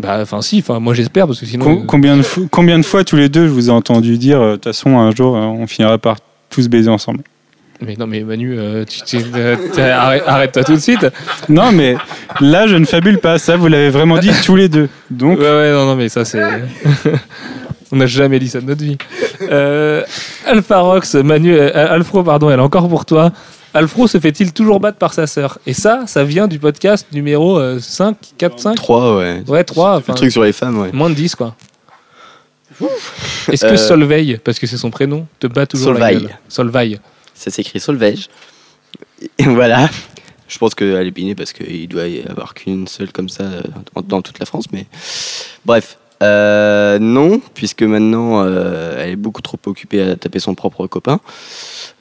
Bah, 0.00 0.18
enfin, 0.20 0.42
si, 0.42 0.58
enfin, 0.58 0.80
moi 0.80 0.92
j'espère 0.94 1.26
parce 1.28 1.38
que 1.38 1.46
sinon. 1.46 1.64
Com- 1.64 1.78
euh, 1.78 1.84
combien, 1.86 2.16
de 2.16 2.22
combien 2.50 2.78
de 2.78 2.84
fois 2.84 3.04
tous 3.04 3.14
les 3.16 3.28
deux 3.28 3.46
je 3.46 3.52
vous 3.52 3.68
ai 3.68 3.72
entendu 3.72 4.18
dire 4.18 4.40
euh, 4.40 4.50
de 4.50 4.54
toute 4.56 4.64
façon 4.64 4.98
un 4.98 5.12
jour 5.14 5.36
euh, 5.36 5.40
on 5.42 5.66
finira 5.68 5.96
par 5.98 6.16
tous 6.50 6.68
baiser 6.68 6.90
ensemble? 6.90 7.20
Mais 7.86 7.96
non, 7.98 8.06
mais 8.06 8.20
Manu, 8.22 8.56
euh, 8.58 8.84
tu, 8.84 9.00
tu- 9.02 9.24
euh, 9.34 9.56
arrête- 9.78 10.22
arrête-toi 10.26 10.64
tout 10.64 10.74
de 10.74 10.78
suite. 10.80 11.06
Non 11.48 11.72
mais 11.72 11.96
là 12.40 12.66
je 12.66 12.76
ne 12.76 12.84
fabule 12.84 13.18
pas, 13.18 13.38
ça 13.38 13.56
vous 13.56 13.68
l'avez 13.68 13.90
vraiment 13.90 14.18
dit 14.18 14.30
tous 14.44 14.56
les 14.56 14.68
deux. 14.68 14.88
Donc 15.10 15.38
Ouais, 15.38 15.44
ouais, 15.44 15.72
non, 15.72 15.86
non, 15.86 15.96
mais 15.96 16.08
ça 16.08 16.24
c'est. 16.24 16.42
On 17.92 17.96
n'a 17.96 18.06
jamais 18.06 18.38
dit 18.40 18.48
ça 18.48 18.60
de 18.60 18.66
notre 18.66 18.82
vie. 18.82 18.98
Euh, 19.42 20.02
Alpha 20.46 20.80
Rox, 20.80 21.14
Manu, 21.14 21.54
euh, 21.54 21.70
Alfro, 21.94 22.24
pardon, 22.24 22.50
elle 22.50 22.58
est 22.58 22.62
encore 22.62 22.88
pour 22.88 23.04
toi. 23.04 23.30
Alfro 23.72 24.06
se 24.08 24.18
fait-il 24.18 24.52
toujours 24.52 24.80
battre 24.80 24.98
par 24.98 25.12
sa 25.14 25.26
sœur? 25.28 25.58
Et 25.66 25.74
ça, 25.74 26.02
ça 26.06 26.24
vient 26.24 26.48
du 26.48 26.58
podcast 26.58 27.06
numéro 27.12 27.58
euh, 27.58 27.78
5, 27.80 28.16
4, 28.38 28.58
5 28.58 28.74
3, 28.74 29.16
ouais. 29.18 29.42
Ouais, 29.46 29.62
3, 29.64 29.96
enfin, 29.98 30.12
Le 30.12 30.16
truc 30.16 30.32
sur 30.32 30.42
les 30.42 30.52
femmes, 30.52 30.78
ouais. 30.80 30.90
moins 30.92 31.10
de 31.10 31.14
10, 31.14 31.34
quoi. 31.36 31.54
Est-ce 33.52 33.64
que 33.66 33.72
Euh, 33.72 33.76
Solveig, 33.76 34.38
parce 34.42 34.58
que 34.58 34.66
c'est 34.66 34.76
son 34.76 34.90
prénom, 34.90 35.26
te 35.38 35.46
bat 35.46 35.66
toujours 35.66 35.92
la 35.92 36.00
Solveig. 36.10 36.20
gueule? 36.20 36.30
Solveig. 36.48 36.98
Ça 37.34 37.50
s'écrit 37.50 37.80
Solveig. 37.80 38.28
Et 39.38 39.44
voilà. 39.44 39.88
Je 40.48 40.58
pense 40.58 40.74
qu'elle 40.74 41.06
est 41.06 41.10
binée 41.10 41.34
parce 41.34 41.52
qu'il 41.52 41.88
doit 41.88 42.06
y 42.06 42.22
avoir 42.22 42.54
qu'une 42.54 42.86
seule 42.86 43.10
comme 43.12 43.28
ça 43.28 43.44
euh, 43.44 43.62
dans- 44.06 44.22
toute 44.22 44.38
la 44.38 44.46
France. 44.46 44.66
Mais 44.72 44.86
bref. 45.64 45.98
Euh, 46.22 46.98
non, 47.00 47.40
puisque 47.54 47.82
maintenant 47.82 48.42
euh, 48.44 48.94
elle 49.02 49.10
est 49.10 49.16
beaucoup 49.16 49.42
trop 49.42 49.58
occupée 49.66 50.00
à 50.00 50.16
taper 50.16 50.38
son 50.38 50.54
propre 50.54 50.86
copain. 50.86 51.18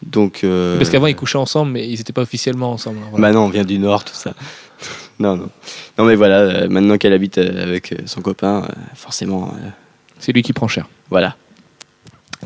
Donc. 0.04 0.44
euh, 0.44 0.78
Parce 0.78 0.90
qu'avant, 0.92 1.08
ils 1.08 1.16
couchaient 1.16 1.40
ensemble, 1.40 1.72
mais 1.72 1.88
ils 1.90 1.98
n'étaient 1.98 2.14
pas 2.14 2.22
officiellement 2.22 2.72
ensemble. 2.72 3.00
hein, 3.04 3.08
voilà. 3.12 3.28
Bah 3.30 3.34
non, 3.34 3.46
on 3.46 3.50
vient 3.50 3.66
du 3.66 3.80
Nord, 3.80 4.04
tout 4.06 4.14
ça. 4.14 4.34
non, 5.20 5.36
non. 5.36 5.50
Non, 5.98 6.06
mais 6.06 6.16
voilà, 6.16 6.68
maintenant 6.68 6.98
qu'elle 6.98 7.14
habite 7.14 7.38
avec 7.40 7.96
son 8.06 8.22
copain, 8.22 8.68
forcément, 8.94 9.54
C'est 10.20 10.32
lui 10.32 10.44
qui 10.44 10.54
prend 10.54 10.68
cher. 10.68 10.88
voilà. 11.10 11.36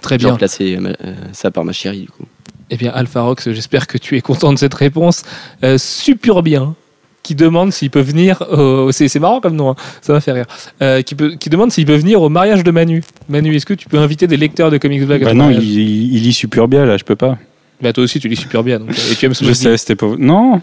Très 0.02 0.16
J'ai 0.16 0.20
bien. 0.26 0.32
remplacé 0.32 0.78
ma- 0.78 0.90
euh, 1.04 1.16
ça 1.34 1.52
par 1.52 1.66
ma 1.66 1.74
chérie, 1.74 2.02
du 2.02 2.08
coup. 2.10 2.24
Eh 2.70 2.78
bien, 2.78 2.92
Alpha 2.94 3.22
Rox, 3.22 3.50
j'espère 3.52 3.88
que 3.88 3.98
tu 3.98 4.18
es 4.18 4.22
content 4.22 4.52
de 4.54 4.58
cette 4.58 4.74
réponse. 4.74 5.24
Euh, 5.64 5.78
super 5.78 6.44
bien. 6.44 6.76
Qui 7.24 7.36
demande 7.36 7.74
s'il 7.74 7.90
peut 7.90 8.00
venir. 8.02 8.42
Au... 8.52 8.92
C'est 8.92 9.08
c'est 9.10 9.20
marrant 9.20 9.42
comme 9.42 9.56
nom, 9.56 9.72
hein. 9.72 9.76
ça 10.02 10.14
m'a 10.14 10.22
fait 10.22 10.32
rire. 10.32 10.46
Euh, 10.82 11.02
qui, 11.02 11.14
peut... 11.16 11.36
qui 11.36 11.50
demande 11.50 11.72
s'il 11.72 11.86
peut 11.86 11.96
venir 11.96 12.22
au 12.22 12.30
mariage 12.30 12.64
de 12.64 12.72
Manu. 12.72 13.04
Manu, 13.28 13.54
est-ce 13.56 13.66
que 13.66 13.74
tu 13.74 13.90
peux 13.90 13.98
inviter 14.00 14.28
des 14.28 14.38
lecteurs 14.38 14.72
de 14.72 14.78
Comics 14.78 15.02
à 15.04 15.06
bah 15.06 15.20
ton 15.20 15.34
non, 15.36 15.50
il, 15.50 15.62
il, 15.62 16.14
il 16.16 16.24
lit 16.24 16.32
Superbia 16.34 16.86
là, 16.86 16.96
je 16.96 17.04
peux 17.04 17.18
pas. 17.18 17.38
Bah, 17.82 17.92
toi 17.94 18.04
aussi, 18.06 18.20
tu 18.20 18.28
lis 18.30 18.38
super 18.38 18.64
bien. 18.64 18.80
Donc, 18.80 18.92
euh, 18.92 19.12
et 19.12 19.16
tu 19.16 19.26
aimes 19.26 19.34
Je 19.34 19.52
sais, 19.54 19.76
c'était 19.78 19.96
pas. 19.96 20.08
Non. 20.18 20.62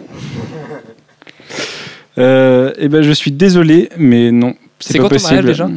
Euh, 2.16 2.72
eh 2.78 2.88
ben 2.88 3.02
je 3.02 3.12
suis 3.12 3.32
désolé, 3.32 3.88
mais 3.98 4.30
non, 4.30 4.54
C'est 4.78 4.98
quand 4.98 5.04
ton 5.04 5.16
possible. 5.16 5.34
mariage, 5.34 5.58
déjà? 5.58 5.68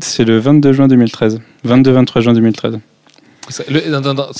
C'est 0.00 0.24
le 0.24 0.38
22 0.38 0.72
juin 0.72 0.88
2013. 0.88 1.40
22-23 1.66 2.20
juin 2.20 2.32
2013. 2.32 2.78
C'est 3.50 3.68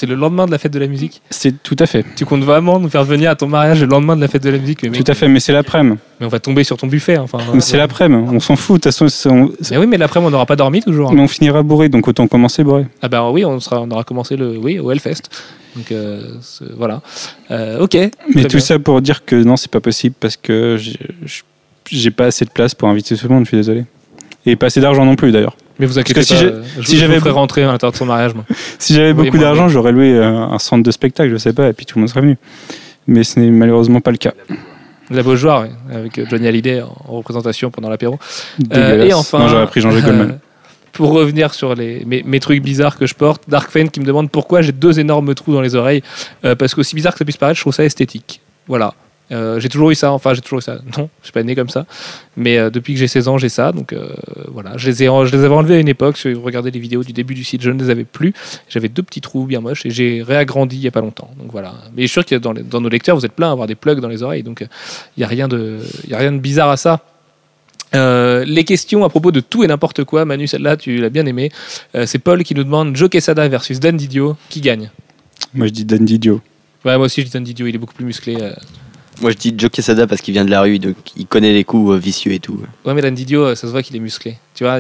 le... 0.06 0.14
lendemain 0.14 0.46
de 0.46 0.50
la 0.50 0.58
fête 0.58 0.72
de 0.72 0.78
la 0.78 0.86
musique. 0.86 1.20
C'est 1.30 1.62
tout 1.62 1.76
à 1.78 1.86
fait. 1.86 2.04
Tu 2.16 2.24
comptes 2.24 2.42
vraiment 2.44 2.78
nous 2.80 2.88
faire 2.88 3.04
venir 3.04 3.30
à 3.30 3.36
ton 3.36 3.46
mariage 3.48 3.80
le 3.80 3.86
lendemain 3.86 4.16
de 4.16 4.20
la 4.20 4.28
fête 4.28 4.42
de 4.42 4.50
la 4.50 4.58
musique 4.58 4.82
mais, 4.82 4.90
Tout 4.90 5.04
à 5.10 5.14
fait, 5.14 5.28
mais 5.28 5.40
c'est 5.40 5.52
l'après-midi. 5.52 5.98
mais 6.20 6.26
on 6.26 6.28
va 6.30 6.40
tomber 6.40 6.64
sur 6.64 6.76
ton 6.76 6.86
buffet. 6.86 7.18
Enfin, 7.18 7.38
Mais 7.52 7.60
C'est 7.60 7.76
l'après-midi, 7.76 8.28
on 8.32 8.40
s'en 8.40 8.56
fout. 8.56 8.76
De 8.76 8.82
toute 8.82 8.84
façon, 8.92 9.08
c'est- 9.08 9.28
on, 9.28 9.52
Mais 9.70 9.76
oui, 9.78 9.86
mais 9.86 9.98
l'après, 9.98 10.20
on 10.20 10.30
n'aura 10.30 10.46
pas 10.46 10.56
dormi 10.56 10.82
toujours. 10.82 11.10
hein. 11.10 11.14
mais 11.14 11.20
on 11.22 11.28
finira 11.28 11.62
bourré, 11.62 11.88
donc 11.88 12.08
autant 12.08 12.26
commencer 12.28 12.64
bourré. 12.64 12.86
Ah 13.02 13.08
bah 13.08 13.30
oui, 13.30 13.44
on, 13.44 13.60
sera, 13.60 13.80
on 13.82 13.90
aura 13.90 14.04
commencé 14.04 14.36
le 14.36 14.56
oui 14.56 14.78
au 14.78 14.90
Hellfest. 14.90 15.22
Donc 15.76 15.90
euh, 15.92 16.22
voilà. 16.76 17.02
Euh, 17.50 17.80
ok. 17.80 17.94
Mais 18.34 18.42
tout 18.44 18.48
bien. 18.48 18.60
ça 18.60 18.78
pour 18.78 19.02
dire 19.02 19.24
que 19.24 19.36
non, 19.36 19.56
c'est 19.56 19.70
pas 19.70 19.80
possible 19.80 20.14
parce 20.18 20.36
que 20.36 20.76
j'ai- 20.78 20.98
j'ai 21.90 22.10
pas 22.10 22.26
assez 22.26 22.44
de 22.44 22.50
place 22.50 22.74
pour 22.74 22.88
inviter 22.88 23.16
tout 23.16 23.28
le 23.28 23.34
monde, 23.34 23.44
je 23.44 23.48
suis 23.48 23.56
désolé. 23.56 23.84
Et 24.46 24.56
pas 24.56 24.66
assez 24.66 24.80
d'argent 24.80 25.04
non 25.04 25.16
plus 25.16 25.32
d'ailleurs. 25.32 25.56
Mais 25.78 25.86
vous 25.86 25.98
inquiétez 25.98 26.20
Parce 26.20 26.28
que 26.28 26.34
pas. 26.34 26.40
si 26.40 26.46
euh, 26.46 26.62
je, 26.80 26.86
si 26.88 26.96
j'avais 26.98 27.18
ferai 27.18 27.30
beau- 27.30 27.36
rentrer 27.36 27.62
à 27.64 27.66
l'intérieur 27.66 27.92
de 27.92 27.96
son 27.96 28.06
mariage. 28.06 28.34
Moi. 28.34 28.44
Si 28.78 28.94
j'avais 28.94 29.12
beaucoup 29.12 29.38
d'argent, 29.38 29.68
j'aurais 29.68 29.92
loué 29.92 30.12
euh, 30.14 30.24
un 30.24 30.58
centre 30.58 30.82
de 30.84 30.90
spectacle, 30.90 31.30
je 31.30 31.36
sais 31.36 31.52
pas, 31.52 31.68
et 31.68 31.72
puis 31.72 31.84
tout 31.86 31.98
le 31.98 32.02
monde 32.02 32.08
serait 32.08 32.20
venu. 32.20 32.36
Mais 33.06 33.24
ce 33.24 33.40
n'est 33.40 33.50
malheureusement 33.50 34.00
pas 34.00 34.10
le 34.12 34.16
cas. 34.18 34.32
La 35.10 35.22
Beaujoire, 35.22 35.66
avec 35.92 36.18
euh, 36.18 36.24
Johnny 36.30 36.46
Hallyday 36.46 36.80
en 36.82 36.94
en 37.08 37.12
représentation 37.16 37.70
pendant 37.70 37.90
l'apéro. 37.90 38.18
Euh, 38.72 39.04
et 39.04 39.12
enfin. 39.12 39.40
Non, 39.40 39.48
j'aurais 39.48 39.66
pris 39.66 39.80
Jean-Jacques 39.80 40.04
Goldman. 40.04 40.38
pour 40.92 41.10
revenir 41.10 41.52
sur 41.52 41.74
les, 41.74 42.04
mes, 42.06 42.22
mes 42.22 42.40
trucs 42.40 42.62
bizarres 42.62 42.96
que 42.96 43.06
je 43.06 43.14
porte, 43.14 43.42
Dark 43.48 43.70
Fane 43.70 43.90
qui 43.90 44.00
me 44.00 44.06
demande 44.06 44.30
pourquoi 44.30 44.62
j'ai 44.62 44.72
deux 44.72 44.98
énormes 45.00 45.34
trous 45.34 45.52
dans 45.52 45.60
les 45.60 45.74
oreilles. 45.74 46.02
Euh, 46.44 46.54
parce 46.54 46.74
qu'aussi 46.74 46.94
bizarre 46.94 47.12
que 47.12 47.18
ça 47.18 47.24
puisse 47.24 47.36
paraître, 47.36 47.56
je 47.58 47.62
trouve 47.62 47.74
ça 47.74 47.84
esthétique. 47.84 48.40
Voilà. 48.68 48.94
Euh, 49.32 49.58
j'ai 49.58 49.70
toujours 49.70 49.90
eu 49.90 49.94
ça, 49.94 50.12
enfin 50.12 50.34
j'ai 50.34 50.42
toujours 50.42 50.58
eu 50.58 50.62
ça. 50.62 50.78
Non, 50.98 51.08
je 51.22 51.26
suis 51.26 51.32
pas 51.32 51.42
né 51.42 51.54
comme 51.54 51.70
ça. 51.70 51.86
Mais 52.36 52.58
euh, 52.58 52.68
depuis 52.68 52.92
que 52.92 53.00
j'ai 53.00 53.08
16 53.08 53.28
ans, 53.28 53.38
j'ai 53.38 53.48
ça. 53.48 53.72
Donc 53.72 53.92
euh, 53.94 54.08
voilà, 54.48 54.76
je 54.76 54.90
les, 54.90 55.02
ai, 55.02 55.06
je 55.06 55.34
les 55.36 55.44
avais 55.44 55.54
enlevés 55.54 55.76
à 55.76 55.78
une 55.78 55.88
époque. 55.88 56.18
Si 56.18 56.32
vous 56.32 56.42
regardez 56.42 56.70
les 56.70 56.78
vidéos 56.78 57.02
du 57.02 57.12
début 57.14 57.34
du 57.34 57.42
site, 57.42 57.62
je 57.62 57.70
ne 57.70 57.82
les 57.82 57.88
avais 57.90 58.04
plus. 58.04 58.34
J'avais 58.68 58.88
deux 58.88 59.02
petits 59.02 59.22
trous 59.22 59.46
bien 59.46 59.60
moches 59.60 59.86
et 59.86 59.90
j'ai 59.90 60.22
réagrandi 60.22 60.76
il 60.76 60.82
y 60.82 60.88
a 60.88 60.90
pas 60.90 61.00
longtemps. 61.00 61.30
Donc 61.38 61.50
voilà. 61.52 61.72
Mais 61.96 62.02
je 62.02 62.06
suis 62.08 62.12
sûr 62.12 62.26
que 62.26 62.34
dans, 62.34 62.52
les- 62.52 62.62
dans 62.62 62.80
nos 62.82 62.88
lecteurs, 62.90 63.16
vous 63.16 63.24
êtes 63.24 63.32
plein 63.32 63.48
à 63.48 63.52
avoir 63.52 63.66
des 63.66 63.74
plugs 63.76 64.00
dans 64.00 64.08
les 64.08 64.22
oreilles. 64.22 64.42
Donc 64.42 64.60
il 64.60 64.68
n'y 65.20 65.24
a, 65.24 65.28
rien 65.28 65.48
de- 65.48 65.78
y 66.06 66.12
a 66.14 66.18
rien 66.18 66.32
de 66.32 66.38
bizarre 66.38 66.68
à 66.70 66.76
ça. 66.76 67.00
Euh, 67.94 68.44
les 68.44 68.64
questions 68.64 69.04
à 69.04 69.08
propos 69.08 69.30
de 69.30 69.40
tout 69.40 69.62
et 69.64 69.68
n'importe 69.68 70.04
quoi, 70.04 70.24
Manu, 70.24 70.46
celle-là, 70.48 70.76
tu 70.76 70.96
l'as 70.98 71.10
bien 71.10 71.24
aimé. 71.26 71.50
c'est 72.06 72.18
Paul 72.18 72.42
qui 72.42 72.54
nous 72.54 72.64
demande 72.64 72.94
Joe 72.96 73.08
Quesada 73.08 73.48
versus 73.48 73.78
Dan 73.80 73.96
Didio, 73.96 74.36
qui 74.48 74.60
gagne? 74.60 74.90
Moi, 75.54 75.68
je 75.68 75.72
dis 75.72 75.84
Dan 75.84 76.04
Didio. 76.04 76.40
Ouais, 76.84 76.96
moi 76.96 77.06
aussi 77.06 77.20
je 77.22 77.26
dis 77.26 77.32
Dan 77.32 77.44
Didio, 77.44 77.66
il 77.66 77.74
est 77.74 77.78
beaucoup 77.78 77.94
plus 77.94 78.04
musclé. 78.04 78.36
euh. 78.40 78.52
Moi, 79.20 79.30
je 79.30 79.36
dis 79.36 79.54
Joe 79.56 79.70
Quesada 79.70 80.06
parce 80.06 80.20
qu'il 80.20 80.32
vient 80.34 80.44
de 80.44 80.50
la 80.50 80.60
rue, 80.62 80.78
donc 80.78 80.96
il 81.16 81.26
connaît 81.26 81.52
les 81.52 81.64
coups 81.64 81.92
euh, 81.92 81.96
vicieux 81.98 82.32
et 82.32 82.40
tout. 82.40 82.58
Ouais, 82.84 82.94
mais 82.94 83.02
Dan 83.02 83.14
Didio, 83.14 83.42
euh, 83.44 83.54
ça 83.54 83.66
se 83.66 83.72
voit 83.72 83.82
qu'il 83.82 83.94
est 83.96 84.00
musclé. 84.00 84.36
Tu 84.54 84.64
vois, 84.64 84.78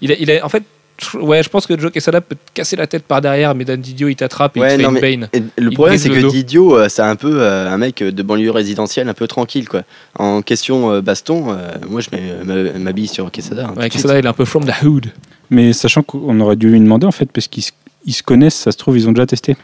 il, 0.00 0.10
est, 0.10 0.16
il 0.20 0.30
est- 0.30 0.40
en 0.42 0.48
fait, 0.48 0.62
je- 1.00 1.18
ouais, 1.18 1.42
je 1.42 1.48
pense 1.48 1.66
que 1.66 1.76
Joe 1.78 1.90
Quesada 1.90 2.20
peut 2.20 2.36
te 2.36 2.50
casser 2.54 2.76
la 2.76 2.86
tête 2.86 3.02
par 3.04 3.20
derrière, 3.20 3.54
mais 3.56 3.64
Dan 3.64 3.80
Didio, 3.80 4.08
il 4.08 4.14
t'attrape 4.14 4.56
et 4.56 4.60
Ouais, 4.60 4.68
il 4.68 4.70
te 4.72 4.76
fait 4.76 4.82
non, 4.84 4.88
une 4.90 4.94
mais- 4.94 5.16
bane. 5.16 5.28
Et 5.32 5.40
le 5.60 5.70
Il 5.70 5.74
problème, 5.74 5.98
c'est 5.98 6.10
que 6.10 6.20
dos. 6.20 6.30
Didio, 6.30 6.76
euh, 6.78 6.88
c'est 6.88 7.02
un 7.02 7.16
peu 7.16 7.42
euh, 7.42 7.68
un 7.68 7.76
mec 7.78 8.02
de 8.04 8.22
banlieue 8.22 8.50
résidentielle, 8.52 9.08
un 9.08 9.14
peu 9.14 9.26
tranquille, 9.26 9.68
quoi. 9.68 9.82
En 10.16 10.42
question 10.42 10.92
euh, 10.92 11.00
baston, 11.00 11.46
euh, 11.52 11.70
moi, 11.88 12.00
je 12.00 12.08
mets- 12.12 12.44
m'a- 12.44 12.78
m'habille 12.78 13.08
sur 13.08 13.30
Quesada. 13.32 13.66
hein, 13.68 13.74
Ouais. 13.76 13.88
Quesada, 13.90 14.18
il 14.18 14.24
est 14.24 14.28
un 14.28 14.32
peu 14.32 14.44
from 14.44 14.64
the 14.64 14.82
hood. 14.84 15.06
Mais 15.50 15.72
sachant 15.72 16.02
qu'on 16.02 16.38
aurait 16.40 16.56
dû 16.56 16.70
lui 16.70 16.78
demander, 16.80 17.06
en 17.06 17.10
fait, 17.12 17.30
parce 17.32 17.48
qu'ils 17.48 17.64
se- 17.64 17.72
ils 18.04 18.12
se 18.12 18.22
connaissent, 18.22 18.54
ça 18.56 18.72
se 18.72 18.76
trouve, 18.78 18.96
ils 18.98 19.08
ont 19.08 19.12
déjà 19.12 19.26
testé. 19.26 19.56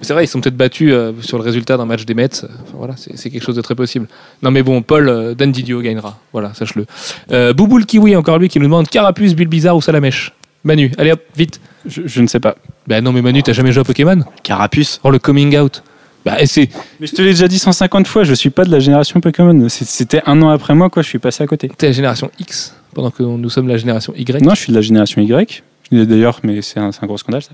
C'est 0.00 0.12
vrai, 0.12 0.24
ils 0.24 0.28
sont 0.28 0.40
peut-être 0.40 0.56
battus 0.56 0.90
euh, 0.92 1.12
sur 1.20 1.38
le 1.38 1.44
résultat 1.44 1.76
d'un 1.76 1.86
match 1.86 2.04
des 2.04 2.14
Mets. 2.14 2.28
Enfin, 2.44 2.48
voilà, 2.74 2.94
c'est 2.96 3.16
c'est 3.16 3.30
quelque 3.30 3.42
chose 3.44 3.56
de 3.56 3.62
très 3.62 3.74
possible. 3.74 4.06
Non, 4.42 4.50
mais 4.50 4.62
bon, 4.62 4.82
Paul, 4.82 5.08
euh, 5.08 5.34
Dan 5.34 5.50
Didio 5.52 5.80
gagnera. 5.80 6.18
Voilà, 6.32 6.52
sache-le. 6.54 6.86
Euh, 7.32 7.52
Boubou 7.52 7.78
le 7.78 7.84
Kiwi, 7.84 8.14
encore 8.16 8.38
lui, 8.38 8.48
qui 8.48 8.58
nous 8.58 8.66
demande 8.66 8.88
Carapuce, 8.88 9.34
Bulle 9.34 9.48
Bizarre 9.48 9.76
ou 9.76 9.80
Salamèche? 9.82 10.32
Manu, 10.64 10.92
allez 10.98 11.12
hop, 11.12 11.20
vite. 11.36 11.60
Je, 11.86 12.02
je 12.06 12.20
ne 12.22 12.26
sais 12.26 12.40
pas. 12.40 12.56
Ben 12.86 13.02
non, 13.04 13.12
mais 13.12 13.20
Manu, 13.22 13.42
t'as 13.42 13.52
jamais 13.52 13.72
joué 13.72 13.80
à 13.82 13.84
Pokémon? 13.84 14.20
Carapuce. 14.42 15.00
Oh, 15.04 15.10
le 15.10 15.18
coming 15.18 15.56
out. 15.58 15.82
Bah, 16.24 16.40
et 16.40 16.46
c'est. 16.46 16.70
Mais 17.00 17.06
je 17.06 17.12
te 17.14 17.20
l'ai 17.20 17.30
déjà 17.32 17.48
dit 17.48 17.58
150 17.58 18.06
fois, 18.06 18.24
je 18.24 18.32
suis 18.32 18.48
pas 18.50 18.64
de 18.64 18.70
la 18.70 18.78
génération 18.78 19.20
Pokémon. 19.20 19.68
C'est- 19.68 19.84
C'était 19.84 20.22
un 20.24 20.40
an 20.40 20.48
après 20.48 20.74
moi, 20.74 20.88
quoi, 20.88 21.02
je 21.02 21.08
suis 21.08 21.18
passé 21.18 21.44
à 21.44 21.46
côté. 21.46 21.70
T'es 21.76 21.86
la 21.88 21.92
génération 21.92 22.30
X, 22.40 22.74
pendant 22.94 23.10
que 23.10 23.22
nous 23.22 23.50
sommes 23.50 23.68
la 23.68 23.76
génération 23.76 24.14
Y? 24.16 24.42
Non, 24.42 24.54
je 24.54 24.60
suis 24.60 24.70
de 24.72 24.76
la 24.76 24.80
génération 24.82 25.20
Y. 25.20 25.62
D'ailleurs, 25.92 26.40
mais 26.42 26.62
c'est 26.62 26.80
un, 26.80 26.90
gros 27.02 27.18
scandale, 27.18 27.42
ça. 27.42 27.50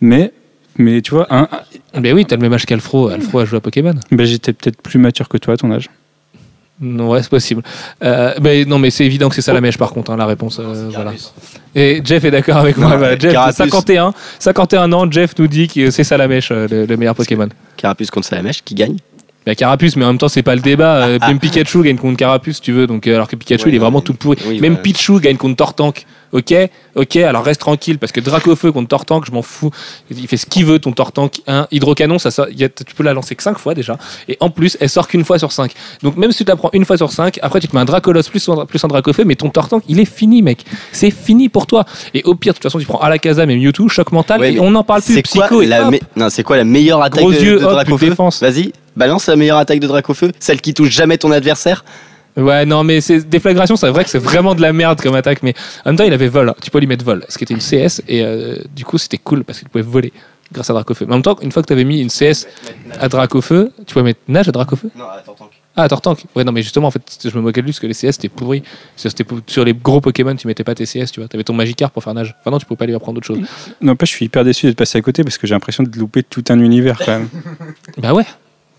Mais, 0.00 0.32
mais 0.76 1.00
tu 1.02 1.12
vois, 1.12 1.26
un, 1.30 1.48
Ben 1.98 2.14
oui, 2.14 2.24
t'as 2.24 2.36
le 2.36 2.42
même 2.42 2.52
âge 2.52 2.66
qu'Alfro. 2.66 3.08
Alfro 3.08 3.40
a 3.40 3.44
joué 3.44 3.58
à 3.58 3.60
Pokémon. 3.60 3.94
ben, 4.10 4.24
j'étais 4.26 4.52
peut-être 4.52 4.80
plus 4.80 4.98
mature 4.98 5.28
que 5.28 5.36
toi 5.38 5.54
à 5.54 5.56
ton 5.56 5.70
âge. 5.70 5.88
Non, 6.82 7.10
ouais, 7.10 7.22
c'est 7.22 7.28
possible. 7.28 7.62
Euh, 8.02 8.32
ben 8.40 8.66
non, 8.66 8.78
mais 8.78 8.88
c'est 8.88 9.04
évident 9.04 9.28
que 9.28 9.34
c'est 9.34 9.42
ça 9.42 9.52
la 9.52 9.60
mèche, 9.60 9.76
par 9.76 9.90
contre, 9.92 10.10
hein, 10.12 10.16
la 10.16 10.24
réponse. 10.24 10.58
euh, 10.60 10.88
voilà. 10.90 11.12
Et 11.74 12.00
Jeff 12.02 12.24
est 12.24 12.30
d'accord 12.30 12.56
avec 12.56 12.78
moi. 12.78 12.96
Non. 12.96 13.06
Jeff, 13.20 13.32
Carapuce. 13.34 13.56
51, 13.56 14.14
51 14.38 14.92
ans, 14.94 15.10
Jeff 15.10 15.34
nous 15.38 15.46
dit 15.46 15.68
que 15.68 15.90
c'est 15.90 16.04
ça 16.04 16.16
la 16.16 16.26
mèche, 16.26 16.48
euh, 16.50 16.66
le, 16.70 16.86
le 16.86 16.96
meilleur 16.96 17.14
Pokémon. 17.14 17.48
Carapuce 17.76 18.10
contre 18.10 18.26
Salamèche, 18.28 18.62
qui 18.64 18.74
gagne? 18.74 18.96
A 19.46 19.54
Carapuce, 19.54 19.96
mais 19.96 20.04
en 20.04 20.08
même 20.08 20.18
temps, 20.18 20.28
c'est 20.28 20.42
pas 20.42 20.54
le 20.54 20.60
débat. 20.62 21.06
Euh, 21.06 21.18
Même 21.26 21.38
Pikachu 21.38 21.82
gagne 21.82 21.96
contre 21.98 22.16
Carapuce, 22.16 22.60
tu 22.62 22.72
veux. 22.72 22.86
Donc, 22.86 23.06
alors 23.06 23.26
que 23.28 23.36
Pikachu, 23.36 23.64
Ouais, 23.64 23.70
il 23.72 23.74
est 23.74 23.78
vraiment 23.78 23.98
mais- 23.98 24.04
tout 24.04 24.14
pourri. 24.14 24.38
oui, 24.46 24.60
Même 24.60 24.74
ouais. 24.74 24.80
Pichu 24.82 25.18
gagne 25.20 25.36
contre 25.36 25.56
Tortank. 25.56 26.06
Ok, 26.32 26.54
ok, 26.94 27.16
alors 27.16 27.42
reste 27.44 27.60
tranquille 27.60 27.98
parce 27.98 28.12
que 28.12 28.20
Dracofeu 28.20 28.70
contre 28.70 28.88
Tortank, 28.88 29.24
je 29.26 29.32
m'en 29.32 29.42
fous. 29.42 29.70
Il 30.10 30.28
fait 30.28 30.36
ce 30.36 30.46
qu'il 30.46 30.64
veut, 30.64 30.78
ton 30.78 30.92
Tortank. 30.92 31.40
Un 31.48 31.66
hydrocanon, 31.72 32.18
ça, 32.20 32.30
y 32.56 32.62
a- 32.64 32.68
tu 32.68 32.94
peux 32.94 33.02
la 33.02 33.12
lancer 33.14 33.34
que 33.34 33.42
5 33.42 33.58
fois 33.58 33.74
déjà. 33.74 33.98
Et 34.28 34.36
en 34.40 34.48
plus, 34.50 34.76
elle 34.80 34.88
sort 34.88 35.08
qu'une 35.08 35.24
fois 35.24 35.38
sur 35.40 35.50
5. 35.50 35.72
Donc, 36.04 36.16
même 36.16 36.30
si 36.30 36.44
tu 36.44 36.50
la 36.50 36.56
prends 36.56 36.70
une 36.72 36.84
fois 36.84 36.96
sur 36.96 37.10
5, 37.10 37.38
après, 37.42 37.58
tu 37.58 37.66
te 37.66 37.74
mets 37.74 37.82
un 37.82 37.84
Dracolos 37.84 38.22
plus, 38.30 38.48
un- 38.48 38.64
plus 38.64 38.84
un 38.84 38.88
Dracofeu, 38.88 39.24
mais 39.24 39.34
ton 39.34 39.50
Tortank, 39.50 39.82
il 39.88 39.98
est 39.98 40.04
fini, 40.04 40.40
mec. 40.42 40.64
C'est 40.92 41.10
fini 41.10 41.48
pour 41.48 41.66
toi. 41.66 41.84
Et 42.14 42.22
au 42.24 42.34
pire, 42.36 42.52
de 42.52 42.58
toute 42.58 42.62
façon, 42.62 42.78
tu 42.78 42.86
prends 42.86 43.00
Alakazam 43.00 43.50
et 43.50 43.56
Mewtwo, 43.56 43.88
choc 43.88 44.12
mental, 44.12 44.40
Ouais, 44.40 44.54
et 44.54 44.60
on 44.60 44.70
n'en 44.70 44.84
parle 44.84 45.02
plus. 45.02 45.14
Quoi, 45.14 45.22
Psycho 45.46 45.62
et 45.62 45.66
la 45.66 45.86
hop. 45.86 45.92
me- 45.92 45.98
non, 46.14 46.30
c'est 46.30 46.42
quoi 46.44 46.56
la 46.56 46.64
meilleure 46.64 47.02
attaque 47.02 47.20
Gros 47.20 47.32
de, 47.32 47.38
yeux, 47.40 47.58
de 47.58 47.64
hop, 47.64 47.72
Dracofeu. 47.72 48.06
Vas-y, 48.40 48.72
balance 48.96 49.26
la 49.26 49.34
meilleure 49.36 49.58
attaque 49.58 49.80
de 49.80 49.86
Dracofeu, 49.88 50.30
celle 50.38 50.60
qui 50.60 50.74
touche 50.74 50.90
jamais 50.90 51.18
ton 51.18 51.32
adversaire. 51.32 51.84
Ouais, 52.36 52.64
non, 52.64 52.84
mais 52.84 53.00
c'est 53.00 53.28
déflagration, 53.28 53.76
c'est 53.76 53.88
vrai 53.90 54.04
que 54.04 54.10
c'est 54.10 54.18
vraiment 54.18 54.54
de 54.54 54.62
la 54.62 54.72
merde 54.72 55.00
comme 55.00 55.14
attaque, 55.14 55.42
mais 55.42 55.54
en 55.84 55.90
même 55.90 55.96
temps, 55.96 56.04
il 56.04 56.12
avait 56.12 56.28
vol. 56.28 56.52
Tu 56.62 56.70
peux 56.70 56.78
lui 56.78 56.86
mettre 56.86 57.04
vol, 57.04 57.24
ce 57.28 57.36
qui 57.38 57.44
était 57.44 57.54
une 57.54 57.60
CS, 57.60 58.02
et 58.08 58.22
euh, 58.22 58.56
du 58.74 58.84
coup, 58.84 58.98
c'était 58.98 59.18
cool 59.18 59.44
parce 59.44 59.58
qu'il 59.58 59.68
pouvait 59.68 59.82
voler 59.82 60.12
grâce 60.52 60.68
à 60.70 60.72
Dracofeu. 60.72 61.06
Mais 61.06 61.12
en 61.12 61.16
même 61.16 61.22
temps, 61.22 61.36
une 61.42 61.52
fois 61.52 61.62
que 61.62 61.66
tu 61.68 61.72
avais 61.72 61.84
mis 61.84 62.00
une 62.00 62.08
CS 62.08 62.46
à 62.98 63.08
Dracofeu, 63.08 63.70
tu 63.86 63.92
pouvais 63.92 64.02
mettre 64.04 64.20
nage 64.28 64.48
à 64.48 64.52
Dracofeu? 64.52 64.90
Non, 64.96 65.04
attends, 65.08 65.32
attends. 65.32 65.50
Ah, 65.76 65.84
à 65.84 65.88
Tortank. 65.88 66.24
Ouais, 66.34 66.42
non, 66.42 66.50
mais 66.50 66.62
justement, 66.62 66.88
en 66.88 66.90
fait, 66.90 67.02
je 67.24 67.36
me 67.36 67.40
moquais 67.40 67.60
de 67.60 67.66
lui 67.66 67.72
parce 67.72 67.78
que 67.80 67.86
les 67.86 67.94
CS 67.94 68.12
c'était 68.16 68.28
pourri. 68.28 68.64
Sur, 68.96 69.08
c'était 69.10 69.22
pour- 69.22 69.38
sur 69.46 69.64
les 69.64 69.72
gros 69.72 70.00
Pokémon, 70.00 70.34
tu 70.34 70.48
mettais 70.48 70.64
pas 70.64 70.74
tes 70.74 70.84
CS, 70.84 71.12
tu 71.12 71.20
vois. 71.20 71.28
T'avais 71.28 71.44
ton 71.44 71.52
Magikarp 71.54 71.92
pour 71.92 72.02
faire 72.02 72.12
nage. 72.12 72.34
Enfin, 72.40 72.50
non, 72.50 72.58
tu 72.58 72.66
pouvais 72.66 72.76
pas 72.76 72.86
lui 72.86 72.94
apprendre 72.94 73.18
autre 73.18 73.26
chose. 73.28 73.38
Non, 73.80 73.94
pas, 73.94 74.04
je 74.04 74.10
suis 74.10 74.24
hyper 74.26 74.42
déçu 74.44 74.66
d'être 74.66 74.76
passé 74.76 74.98
à 74.98 75.00
côté 75.02 75.22
parce 75.22 75.38
que 75.38 75.46
j'ai 75.46 75.54
l'impression 75.54 75.84
de 75.84 75.96
louper 75.98 76.24
tout 76.24 76.42
un 76.48 76.58
univers 76.58 76.98
quand 76.98 77.12
même. 77.18 77.28
Bah 77.98 78.12
ouais, 78.12 78.24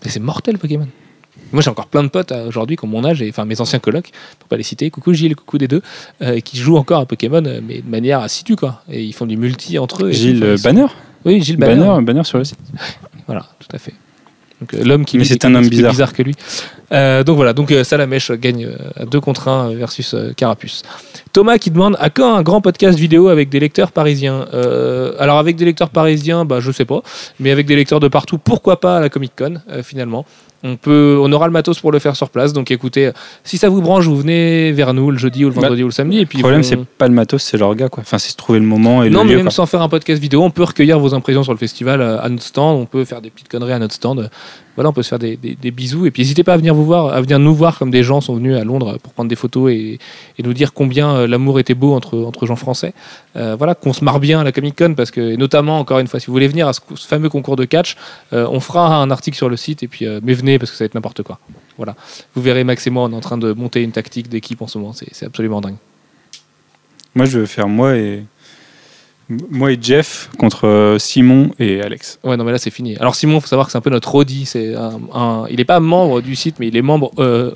mais 0.04 0.10
c'est 0.10 0.20
mortel 0.20 0.58
Pokémon. 0.58 0.86
Moi 1.52 1.62
j'ai 1.62 1.70
encore 1.70 1.86
plein 1.86 2.02
de 2.02 2.08
potes 2.08 2.32
euh, 2.32 2.48
aujourd'hui 2.48 2.76
qui 2.76 2.84
ont 2.84 2.88
mon 2.88 3.04
âge, 3.04 3.22
et, 3.22 3.28
enfin 3.28 3.44
mes 3.44 3.60
anciens 3.60 3.78
colocs, 3.78 4.10
pour 4.38 4.48
pas 4.48 4.56
les 4.56 4.62
citer, 4.62 4.90
coucou 4.90 5.12
Gilles, 5.12 5.36
coucou 5.36 5.58
des 5.58 5.68
deux, 5.68 5.82
euh, 6.20 6.40
qui 6.40 6.56
jouent 6.56 6.76
encore 6.76 7.00
à 7.00 7.06
Pokémon, 7.06 7.42
euh, 7.44 7.60
mais 7.66 7.80
de 7.80 7.88
manière 7.88 8.20
assidue 8.20 8.56
quoi. 8.56 8.82
Et 8.90 9.02
ils 9.02 9.12
font 9.12 9.26
du 9.26 9.36
multi 9.36 9.78
entre 9.78 10.04
eux. 10.04 10.10
Gilles 10.12 10.42
euh, 10.44 10.56
Banner, 10.62 10.86
Oui, 11.24 11.42
Gilles 11.42 11.56
Banner. 11.56 11.84
Banner, 11.86 12.04
Banner 12.04 12.24
sur 12.24 12.38
le 12.38 12.44
site. 12.44 12.58
Voilà, 13.26 13.46
tout 13.58 13.74
à 13.74 13.78
fait. 13.78 13.94
Donc 14.60 14.72
l'homme 14.84 15.04
qui 15.04 15.18
Mais 15.18 15.24
c'est 15.24 15.44
un 15.44 15.54
homme 15.54 15.68
plus 15.68 15.82
bizarre. 15.82 16.12
que 16.12 16.22
lui. 16.22 16.34
Euh, 16.92 17.24
donc 17.24 17.36
voilà, 17.36 17.52
donc 17.54 17.70
euh, 17.72 17.84
Salamèche 17.84 18.30
gagne 18.32 18.66
euh, 18.66 19.02
à 19.02 19.04
2 19.06 19.20
contre 19.20 19.48
1 19.48 19.74
versus 19.74 20.12
euh, 20.14 20.32
Carapuce. 20.36 20.82
Thomas 21.32 21.58
qui 21.58 21.70
demande 21.70 21.96
à 21.98 22.10
quand 22.10 22.34
un 22.34 22.42
grand 22.42 22.60
podcast 22.60 22.98
vidéo 22.98 23.28
avec 23.28 23.48
des 23.48 23.60
lecteurs 23.60 23.92
parisiens? 23.92 24.46
Euh, 24.52 25.12
Alors 25.18 25.38
avec 25.38 25.56
des 25.56 25.64
lecteurs 25.64 25.88
parisiens, 25.90 26.44
bah 26.44 26.60
je 26.60 26.70
sais 26.70 26.84
pas, 26.84 27.00
mais 27.40 27.50
avec 27.50 27.66
des 27.66 27.76
lecteurs 27.76 28.00
de 28.00 28.08
partout, 28.08 28.36
pourquoi 28.38 28.78
pas 28.80 28.98
à 28.98 29.00
la 29.00 29.08
Comic 29.08 29.32
Con 29.36 29.54
euh, 29.70 29.82
finalement? 29.82 30.26
On, 30.64 30.76
peut, 30.76 31.18
on 31.20 31.32
aura 31.32 31.46
le 31.48 31.52
matos 31.52 31.80
pour 31.80 31.90
le 31.90 31.98
faire 31.98 32.14
sur 32.14 32.30
place, 32.30 32.52
donc 32.52 32.70
écoutez, 32.70 33.10
si 33.42 33.58
ça 33.58 33.68
vous 33.68 33.82
branche, 33.82 34.04
vous 34.04 34.16
venez 34.16 34.70
vers 34.70 34.94
nous 34.94 35.10
le 35.10 35.18
jeudi 35.18 35.44
ou 35.44 35.48
le 35.48 35.54
Bah, 35.56 35.62
vendredi 35.62 35.82
ou 35.82 35.86
le 35.86 35.92
samedi. 35.92 36.20
Et 36.20 36.26
puis 36.26 36.38
Le 36.38 36.42
problème, 36.42 36.60
on- 36.60 36.62
c'est 36.62 36.78
pas 36.84 37.08
le 37.08 37.14
matos, 37.14 37.42
c'est 37.42 37.56
l'orga 37.58 37.88
quoi. 37.88 38.02
Enfin, 38.02 38.18
c'est 38.18 38.30
se 38.30 38.36
trouver 38.36 38.60
le 38.60 38.64
moment 38.64 39.02
et 39.02 39.10
non, 39.10 39.20
le 39.22 39.24
mais 39.24 39.30
lieu. 39.32 39.36
même 39.38 39.46
quoi. 39.46 39.50
sans 39.54 39.66
faire 39.66 39.82
un 39.82 39.88
podcast 39.88 40.22
vidéo, 40.22 40.40
on 40.44 40.50
peut 40.50 40.62
recueillir 40.62 41.00
vos 41.00 41.14
impressions 41.14 41.42
sur 41.42 41.50
le 41.52 41.58
festival 41.58 42.00
euh, 42.00 42.20
à 42.22 42.28
notre 42.28 42.44
stand. 42.44 42.80
On 42.80 42.86
peut 42.86 43.04
faire 43.04 43.20
des 43.20 43.30
petites 43.30 43.48
conneries 43.48 43.72
à 43.72 43.80
notre 43.80 43.94
stand. 43.94 44.30
Voilà, 44.74 44.90
on 44.90 44.92
peut 44.92 45.02
se 45.02 45.08
faire 45.10 45.18
des, 45.18 45.36
des- 45.36 45.70
bisous. 45.70 46.06
Et 46.06 46.10
puis 46.10 46.22
n'hésitez 46.22 46.44
pas 46.44 46.54
à 46.54 46.56
venir 46.56 46.74
vous 46.74 46.84
voir, 46.84 47.12
à 47.12 47.20
venir 47.20 47.38
nous 47.38 47.54
voir 47.54 47.78
comme 47.78 47.90
des 47.90 48.02
gens 48.02 48.20
sont 48.20 48.34
venus 48.34 48.56
à 48.56 48.64
Londres 48.64 48.98
pour 49.02 49.12
prendre 49.12 49.28
des 49.28 49.36
photos 49.36 49.70
et, 49.70 49.98
et 50.38 50.42
nous 50.42 50.52
dire 50.54 50.72
combien 50.72 51.14
euh, 51.14 51.26
l'amour 51.26 51.58
était 51.60 51.74
beau 51.74 51.92
entre, 51.94 52.18
entre 52.18 52.46
gens 52.46 52.56
français. 52.56 52.94
Euh, 53.36 53.54
voilà, 53.56 53.74
qu'on 53.74 53.92
se 53.92 54.02
marre 54.04 54.18
bien 54.20 54.40
à 54.40 54.44
la 54.44 54.52
Comic 54.52 54.78
Con 54.78 54.94
parce 54.94 55.10
que, 55.10 55.36
notamment, 55.36 55.78
encore 55.78 55.98
une 55.98 56.06
fois, 56.06 56.20
si 56.20 56.26
vous 56.26 56.32
voulez 56.32 56.48
venir 56.48 56.68
à 56.68 56.72
ce, 56.72 56.80
fameux 57.06 57.28
concours 57.28 57.56
de 57.56 57.64
catch, 57.64 57.96
euh, 58.32 58.46
on 58.50 58.60
fera 58.60 58.96
un 58.96 59.10
article 59.10 59.36
sur 59.36 59.48
le 59.48 59.56
site 59.56 59.82
et 59.82 59.88
puis, 59.88 60.06
mais 60.22 60.32
venez 60.34 60.58
parce 60.58 60.70
que 60.70 60.76
ça 60.76 60.84
va 60.84 60.86
être 60.86 60.94
n'importe 60.94 61.22
quoi. 61.22 61.38
Voilà. 61.76 61.94
Vous 62.34 62.42
verrez 62.42 62.64
Max 62.64 62.86
et 62.86 62.90
moi, 62.90 63.04
on 63.04 63.12
est 63.12 63.16
en 63.16 63.20
train 63.20 63.38
de 63.38 63.52
monter 63.52 63.82
une 63.82 63.92
tactique 63.92 64.28
d'équipe 64.28 64.60
en 64.62 64.66
ce 64.66 64.78
moment. 64.78 64.92
C'est 64.92 65.08
c'est 65.12 65.26
absolument 65.26 65.60
dingue. 65.60 65.76
Moi, 67.14 67.26
je 67.26 67.40
veux 67.40 67.46
faire 67.46 67.68
moi 67.68 67.96
et 67.96 68.24
moi 69.28 69.72
et 69.72 69.78
Jeff 69.80 70.28
contre 70.38 70.66
euh, 70.66 70.98
Simon 70.98 71.50
et 71.58 71.80
Alex. 71.80 72.18
Ouais, 72.24 72.36
non, 72.36 72.44
mais 72.44 72.52
là, 72.52 72.58
c'est 72.58 72.70
fini. 72.70 72.96
Alors, 72.98 73.14
Simon, 73.14 73.40
faut 73.40 73.46
savoir 73.46 73.66
que 73.66 73.72
c'est 73.72 73.78
un 73.78 73.82
peu 73.82 73.90
notre 73.90 74.10
Rodi. 74.10 74.44
C'est 74.46 74.74
un, 74.74 75.00
un- 75.14 75.44
il 75.50 75.56
n'est 75.56 75.64
pas 75.64 75.80
membre 75.80 76.20
du 76.20 76.36
site, 76.36 76.56
mais 76.60 76.68
il 76.68 76.76
est 76.76 76.82
membre 76.82 77.12
euh, 77.18 77.52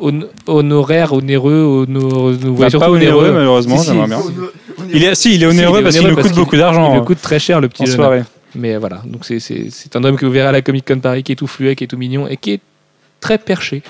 hon- 0.00 0.28
honoraire, 0.46 1.12
onéreux, 1.12 1.86
voyez 1.88 2.54
Bah, 2.56 2.70
surtout 2.70 2.84
pas 2.86 2.90
onéreux, 2.90 3.32
malheureusement, 3.32 3.76
Si, 3.78 3.84
si, 3.86 3.90
j'aimerais 3.92 4.06
bien. 4.08 4.20
si, 4.20 4.30
Il 4.94 5.04
est, 5.04 5.14
si, 5.14 5.34
il 5.34 5.42
est 5.42 5.46
Si, 5.50 5.56
onéreux 5.56 5.78
il 5.78 5.80
est 5.80 5.82
parce 5.84 5.96
qu'il 5.96 6.04
onéreux 6.06 6.22
nous 6.22 6.28
coûte 6.28 6.36
beaucoup 6.36 6.56
d'argent 6.56 6.92
Il 6.92 6.98
en, 6.98 7.00
me 7.00 7.06
coûte 7.06 7.20
très 7.20 7.38
cher, 7.38 7.60
le 7.60 7.68
petit 7.68 7.82
en 7.82 7.86
jeune. 7.86 7.96
soirée. 7.96 8.22
Mais 8.54 8.76
voilà, 8.76 9.02
donc 9.06 9.24
c'est- 9.24 9.96
un 9.96 10.04
homme 10.04 10.16
que 10.16 10.26
vous 10.26 10.32
verrez 10.32 10.48
à 10.48 10.52
la 10.52 10.62
Comic 10.62 10.86
Con 10.86 10.98
Paris 11.00 11.22
qui 11.22 11.32
est 11.32 11.36
tout 11.36 11.46
fluet, 11.46 11.76
qui 11.76 11.84
est 11.84 11.86
tout 11.86 11.96
mignon 11.98 12.26
et 12.28 12.36
qui 12.36 12.52
est 12.52 12.60
très 13.20 13.38
perché. 13.38 13.82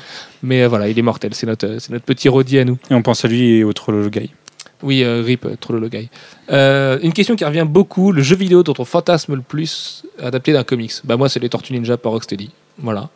Mais 0.43 0.67
voilà, 0.67 0.89
il 0.89 0.99
est 0.99 1.03
mortel. 1.03 1.33
C'est 1.35 1.47
notre, 1.47 1.77
c'est 1.79 1.91
notre 1.93 2.05
petit 2.05 2.29
Rodi 2.29 2.59
à 2.59 2.65
nous. 2.65 2.77
Et 2.91 2.95
on 2.95 3.03
pense 3.03 3.25
à 3.25 3.29
lui 3.29 3.57
et 3.59 3.65
au 3.65 3.73
Trollolo 3.73 4.09
Guy. 4.11 4.31
Oui, 4.83 5.03
euh, 5.05 5.23
RIP, 5.25 5.45
euh, 5.45 5.57
trop 5.61 5.75
le 5.75 5.89
guy. 5.89 6.09
Euh, 6.51 6.99
une 7.03 7.13
question 7.13 7.37
qui 7.37 7.45
revient 7.45 7.67
beaucoup 7.69 8.13
le 8.13 8.23
jeu 8.23 8.37
vidéo 8.37 8.63
dont 8.63 8.75
on 8.79 8.85
fantasme 8.85 9.35
le 9.35 9.43
plus 9.43 10.05
adapté 10.23 10.53
d'un 10.53 10.65
comics 10.65 10.93
Bah, 11.05 11.17
moi, 11.17 11.29
c'est 11.29 11.41
les 11.41 11.49
Tortues 11.51 11.73
Ninja 11.75 11.97
par 11.97 12.13
Rocksteady. 12.13 12.51
Voilà. 12.79 13.09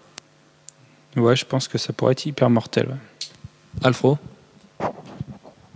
Ouais, 1.17 1.37
je 1.37 1.45
pense 1.45 1.69
que 1.69 1.79
ça 1.79 1.93
pourrait 1.93 2.13
être 2.13 2.27
hyper 2.27 2.51
mortel. 2.51 2.87
ouais. 2.89 3.29
Alfro 3.83 4.19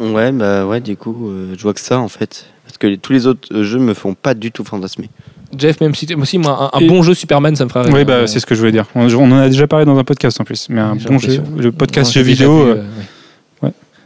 Ouais, 0.01 0.31
bah 0.31 0.65
ouais, 0.66 0.81
du 0.81 0.97
coup, 0.97 1.28
euh, 1.28 1.55
je 1.56 1.62
vois 1.62 1.74
que 1.74 1.81
ça 1.81 1.98
en 1.98 2.06
fait. 2.09 2.47
Parce 2.65 2.78
que 2.78 2.86
les- 2.86 2.98
tous 2.98 3.12
les 3.12 3.27
autres 3.27 3.48
euh, 3.52 3.65
jeux 3.65 3.81
me 3.81 3.94
font 3.94 4.15
pas 4.15 4.35
du 4.35 4.52
tout 4.52 4.62
fantasmer. 4.62 5.10
Jeff, 5.56 5.81
même 5.81 5.94
si 5.94 6.06
moi 6.15 6.23
aussi, 6.23 6.39
moi, 6.39 6.70
un, 6.73 6.78
un 6.78 6.81
Et- 6.81 6.86
bon 6.86 7.02
jeu 7.02 7.15
Superman, 7.15 7.56
ça 7.56 7.65
me 7.65 7.70
ferait 7.70 7.82
rêver. 7.86 7.94
Oui, 7.98 8.05
bah, 8.05 8.12
Euh, 8.15 8.27
c'est 8.27 8.39
ce 8.39 8.47
que 8.47 8.55
je 8.55 8.60
voulais 8.60 8.70
dire. 8.73 8.86
On, 8.94 9.12
on 9.12 9.32
en 9.32 9.39
a 9.39 9.48
déjà 9.48 9.66
parlé 9.66 9.85
dans 9.86 9.98
un 9.98 10.05
podcast 10.05 10.40
en 10.40 10.44
plus. 10.44 10.69
Mais 10.69 10.81
un 10.81 10.94
bon 10.94 11.19
jeu, 11.19 11.43
le 11.56 11.73
podcast 11.73 12.12
jeu 12.12 12.20
vidéo, 12.20 12.65
vu, 12.65 12.70
euh, 12.70 12.74
euh, 12.74 12.82
ouais. 12.82 13.05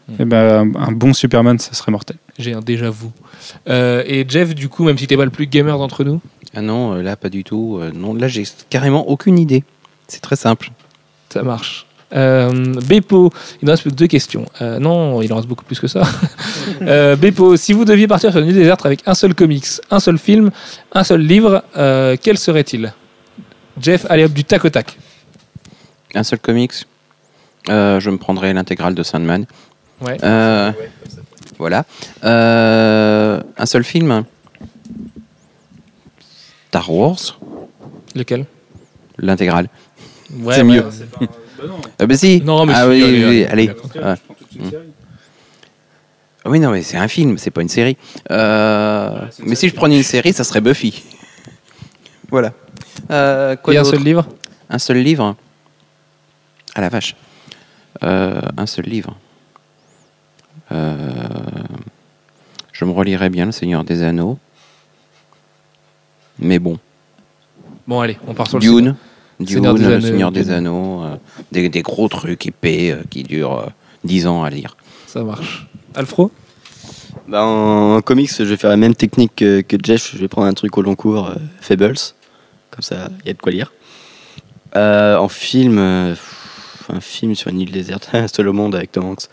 Ouais. 0.08 0.14
Et 0.20 0.24
ben, 0.24 0.72
un, 0.76 0.80
un 0.88 0.92
bon 0.92 1.12
Superman, 1.12 1.58
ça 1.58 1.72
serait 1.74 1.92
mortel. 1.92 2.16
J'ai 2.38 2.54
un 2.54 2.60
déjà 2.60 2.90
vu. 2.90 3.08
Euh, 3.68 4.02
et 4.06 4.24
Jeff, 4.28 4.54
du 4.54 4.68
coup, 4.68 4.84
même 4.84 4.98
si 4.98 5.06
t'es 5.06 5.16
pas 5.16 5.24
le 5.24 5.30
plus 5.30 5.46
gamer 5.46 5.76
d'entre 5.78 6.04
nous, 6.04 6.20
Ah 6.54 6.62
non, 6.62 6.94
euh, 6.94 7.02
là, 7.02 7.16
pas 7.16 7.28
du 7.28 7.44
tout. 7.44 7.78
Euh, 7.80 7.90
non, 7.94 8.14
là, 8.14 8.28
j'ai 8.28 8.44
carrément 8.70 9.08
aucune 9.08 9.38
idée. 9.38 9.64
C'est 10.08 10.20
très 10.22 10.36
simple. 10.36 10.70
ça 11.30 11.42
marche. 11.42 11.86
Euh, 12.14 12.74
Beppo, 12.86 13.30
il 13.60 13.64
nous 13.64 13.70
reste 13.70 13.82
plus 13.84 13.90
que 13.90 13.96
deux 13.96 14.06
questions. 14.06 14.44
Euh, 14.60 14.78
non, 14.78 15.22
il 15.22 15.32
en 15.32 15.36
reste 15.36 15.48
beaucoup 15.48 15.64
plus 15.64 15.80
que 15.80 15.86
ça. 15.86 16.02
euh, 16.82 17.16
Beppo, 17.16 17.56
si 17.56 17.72
vous 17.72 17.86
deviez 17.86 18.06
partir 18.06 18.30
sur 18.32 18.40
une 18.40 18.48
île 18.48 18.54
déserte 18.54 18.84
avec 18.84 19.00
un 19.06 19.14
seul 19.14 19.34
comics, 19.34 19.64
un 19.90 19.98
seul 19.98 20.18
film, 20.18 20.50
un 20.92 21.04
seul 21.04 21.22
livre, 21.22 21.64
euh, 21.76 22.16
quel 22.20 22.36
serait-il? 22.36 22.92
Jeff, 23.80 24.04
allez 24.10 24.24
hop, 24.24 24.32
du 24.32 24.44
tac 24.44 24.62
au 24.64 24.68
tac. 24.68 24.98
Un 26.14 26.22
seul 26.22 26.38
comics? 26.38 26.72
Euh, 27.70 27.98
je 28.00 28.10
me 28.10 28.18
prendrais 28.18 28.52
l'intégrale 28.52 28.94
de 28.94 29.02
Sandman. 29.02 29.46
Ouais. 30.02 30.18
Euh, 30.24 30.72
voilà. 31.58 31.84
Euh, 32.24 33.40
un 33.56 33.66
seul 33.66 33.84
film. 33.84 34.24
Star 36.68 36.90
Wars, 36.90 37.38
Lequel? 38.14 38.46
L'intégrale. 39.18 39.68
Ouais, 40.38 40.54
C'est 40.54 40.64
mieux. 40.64 40.84
Ah 41.98 42.06
bah 42.06 42.16
si. 42.16 42.40
Non, 42.42 42.64
mais 42.66 42.72
ah 42.74 42.88
oui, 42.88 43.02
allez, 43.02 43.12
oui, 43.12 43.24
allez, 43.24 43.28
oui, 43.28 43.44
allez. 43.44 43.66
d'accord. 43.68 43.90
Ah. 44.02 44.16
Ah 46.44 46.50
Oui, 46.50 46.58
non, 46.58 46.70
mais 46.70 46.82
c'est 46.82 46.96
un 46.96 47.06
film, 47.08 47.38
c'est 47.38 47.50
pas 47.50 47.62
une 47.62 47.68
série. 47.68 47.96
Euh, 48.30 49.26
mais 49.44 49.54
si 49.54 49.68
je 49.68 49.74
prenais 49.74 49.96
une 49.96 50.02
série, 50.02 50.32
ça 50.32 50.42
serait 50.44 50.60
Buffy. 50.60 51.04
Voilà. 52.30 52.52
Euh, 53.10 53.54
quoi 53.56 53.74
Et 53.74 53.76
un 53.76 53.84
seul 53.84 54.02
livre? 54.02 54.26
Un 54.68 54.78
seul 54.78 54.96
livre? 54.98 55.36
Ah 56.74 56.80
la 56.80 56.88
vache. 56.88 57.14
Euh, 58.02 58.40
un 58.56 58.66
seul 58.66 58.86
livre. 58.86 59.16
Euh, 60.72 60.96
je 62.72 62.84
me 62.84 62.90
relirais 62.92 63.30
bien 63.30 63.46
Le 63.46 63.52
Seigneur 63.52 63.84
des 63.84 64.02
Anneaux. 64.02 64.38
Mais 66.38 66.58
bon. 66.58 66.78
Bon, 67.86 68.00
allez, 68.00 68.18
on 68.26 68.34
part 68.34 68.48
sur 68.48 68.58
le 68.58 68.62
Dune. 68.64 68.94
Dune, 69.38 69.46
Seigneur 69.48 69.74
des 69.74 69.82
Le 69.84 69.94
Anneaux, 69.94 70.06
Seigneur 70.06 70.32
des 70.32 70.44
Dune. 70.44 70.52
Anneaux. 70.52 71.02
euh, 71.04 71.16
des, 71.50 71.68
des 71.68 71.82
gros 71.82 72.08
trucs 72.08 72.46
épais 72.46 72.90
euh, 72.92 73.02
qui 73.10 73.22
durent 73.22 73.58
euh, 73.58 73.66
10 74.04 74.26
ans 74.26 74.44
à 74.44 74.50
lire. 74.50 74.76
Ça 75.06 75.22
marche. 75.22 75.66
Alfro? 75.94 76.30
Bah, 77.28 77.44
en, 77.44 77.96
en 77.96 78.00
comics, 78.02 78.30
je 78.36 78.42
vais 78.44 78.56
faire 78.56 78.70
la 78.70 78.76
même 78.76 78.94
technique 78.94 79.32
que, 79.36 79.60
que 79.60 79.76
Jeff. 79.82 80.12
Je 80.14 80.18
vais 80.18 80.28
prendre 80.28 80.46
un 80.48 80.54
truc 80.54 80.76
au 80.78 80.82
long 80.82 80.94
cours, 80.94 81.28
euh, 81.30 81.34
Fables. 81.60 81.94
Comme 82.70 82.82
ça, 82.82 83.08
il 83.22 83.26
y 83.26 83.30
a 83.30 83.34
de 83.34 83.38
quoi 83.38 83.52
lire. 83.52 83.72
Euh, 84.74 85.16
en 85.18 85.28
film, 85.28 85.76
euh, 85.78 86.14
un 86.88 87.00
film 87.00 87.34
sur 87.34 87.50
une 87.50 87.60
île 87.60 87.70
déserte, 87.72 88.10
Seul 88.32 88.48
au 88.48 88.52
monde 88.54 88.74
avec 88.74 88.90
Tom 88.92 89.04
Hanks. 89.04 89.28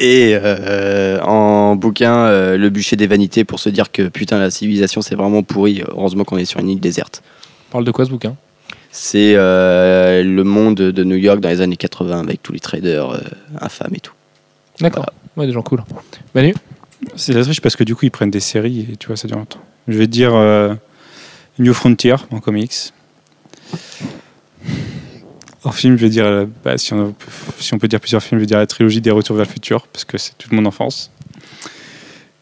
Et 0.00 0.36
euh, 0.42 1.20
en 1.22 1.76
bouquin, 1.76 2.16
euh, 2.16 2.56
Le 2.56 2.70
bûcher 2.70 2.96
des 2.96 3.06
vanités 3.06 3.44
pour 3.44 3.60
se 3.60 3.68
dire 3.68 3.90
que 3.92 4.08
putain, 4.08 4.38
la 4.38 4.50
civilisation 4.50 5.00
c'est 5.02 5.14
vraiment 5.14 5.42
pourri. 5.42 5.82
Heureusement 5.88 6.24
qu'on 6.24 6.38
est 6.38 6.44
sur 6.44 6.60
une 6.60 6.70
île 6.70 6.80
déserte. 6.80 7.22
On 7.70 7.72
parle 7.72 7.84
de 7.84 7.90
quoi 7.90 8.04
ce 8.04 8.10
bouquin? 8.10 8.36
C'est 8.96 9.34
euh, 9.34 10.22
le 10.22 10.44
monde 10.44 10.76
de 10.76 11.04
New 11.04 11.16
York 11.16 11.40
dans 11.40 11.48
les 11.48 11.60
années 11.60 11.76
80 11.76 12.20
avec 12.20 12.40
tous 12.44 12.52
les 12.52 12.60
traders 12.60 13.10
euh, 13.10 13.18
infâmes 13.60 13.92
et 13.92 13.98
tout. 13.98 14.12
D'accord. 14.78 15.10
Ouais, 15.36 15.46
des 15.48 15.52
gens 15.52 15.62
cool. 15.62 15.82
Manu? 16.32 16.54
C'est 17.16 17.32
la 17.32 17.42
triche 17.42 17.60
parce 17.60 17.74
que 17.74 17.82
du 17.82 17.96
coup, 17.96 18.06
ils 18.06 18.12
prennent 18.12 18.30
des 18.30 18.38
séries 18.38 18.86
et 18.92 18.96
tu 18.96 19.08
vois, 19.08 19.16
ça 19.16 19.26
dure 19.26 19.36
longtemps. 19.36 19.58
Je 19.88 19.98
vais 19.98 20.06
dire 20.06 20.32
euh, 20.36 20.74
New 21.58 21.74
Frontier 21.74 22.14
en 22.30 22.38
comics. 22.38 22.92
En 25.64 25.72
film, 25.72 25.96
je 25.96 26.02
vais 26.02 26.10
dire, 26.10 26.46
bah, 26.62 26.76
si, 26.76 26.92
on, 26.92 27.14
si 27.58 27.72
on 27.74 27.78
peut 27.78 27.88
dire 27.88 28.00
plusieurs 28.00 28.22
films, 28.22 28.38
je 28.38 28.42
vais 28.42 28.46
dire 28.46 28.58
la 28.58 28.66
trilogie 28.66 29.00
des 29.00 29.10
Retours 29.10 29.36
vers 29.36 29.46
le 29.46 29.50
futur 29.50 29.86
parce 29.86 30.04
que 30.04 30.18
c'est 30.18 30.36
toute 30.36 30.52
mon 30.52 30.64
enfance. 30.66 31.10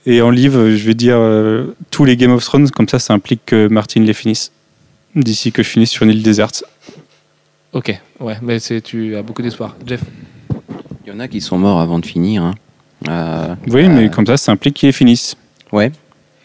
Et 0.07 0.21
en 0.21 0.31
livre, 0.31 0.71
je 0.71 0.85
vais 0.85 0.95
dire 0.95 1.15
euh, 1.17 1.77
tous 1.93 2.05
les 2.05 2.17
Game 2.17 2.33
of 2.33 2.45
Thrones, 2.45 2.69
comme 2.71 2.89
ça, 2.89 2.99
ça 2.99 3.15
implique 3.15 3.43
que 3.47 3.69
Martin 3.69 4.01
les 4.01 4.15
finisse. 4.15 4.51
D'ici 5.15 5.53
que 5.53 5.63
je 5.63 5.69
finisse 5.69 5.91
sur 5.91 6.03
une 6.03 6.11
île 6.11 6.23
déserte. 6.23 6.65
Ok, 7.73 7.97
ouais, 8.19 8.37
mais 8.43 8.59
c'est 8.59 8.81
tu 8.81 9.15
as 9.15 9.23
beaucoup 9.23 9.43
d'espoir. 9.43 9.77
Jeff 9.87 10.01
Il 11.07 11.13
y 11.13 11.15
en 11.15 11.21
a 11.21 11.29
qui 11.29 11.41
sont 11.41 11.59
morts 11.59 11.81
avant 11.81 11.99
de 12.01 12.07
finir. 12.07 12.43
hein. 12.43 12.55
Euh, 13.09 13.55
Oui, 13.69 13.89
mais 13.89 14.07
euh, 14.07 14.09
comme 14.09 14.27
ça, 14.27 14.37
ça 14.37 14.53
implique 14.53 14.75
qu'ils 14.75 14.89
les 14.89 14.93
finissent. 14.93 15.37
Ouais. 15.71 15.93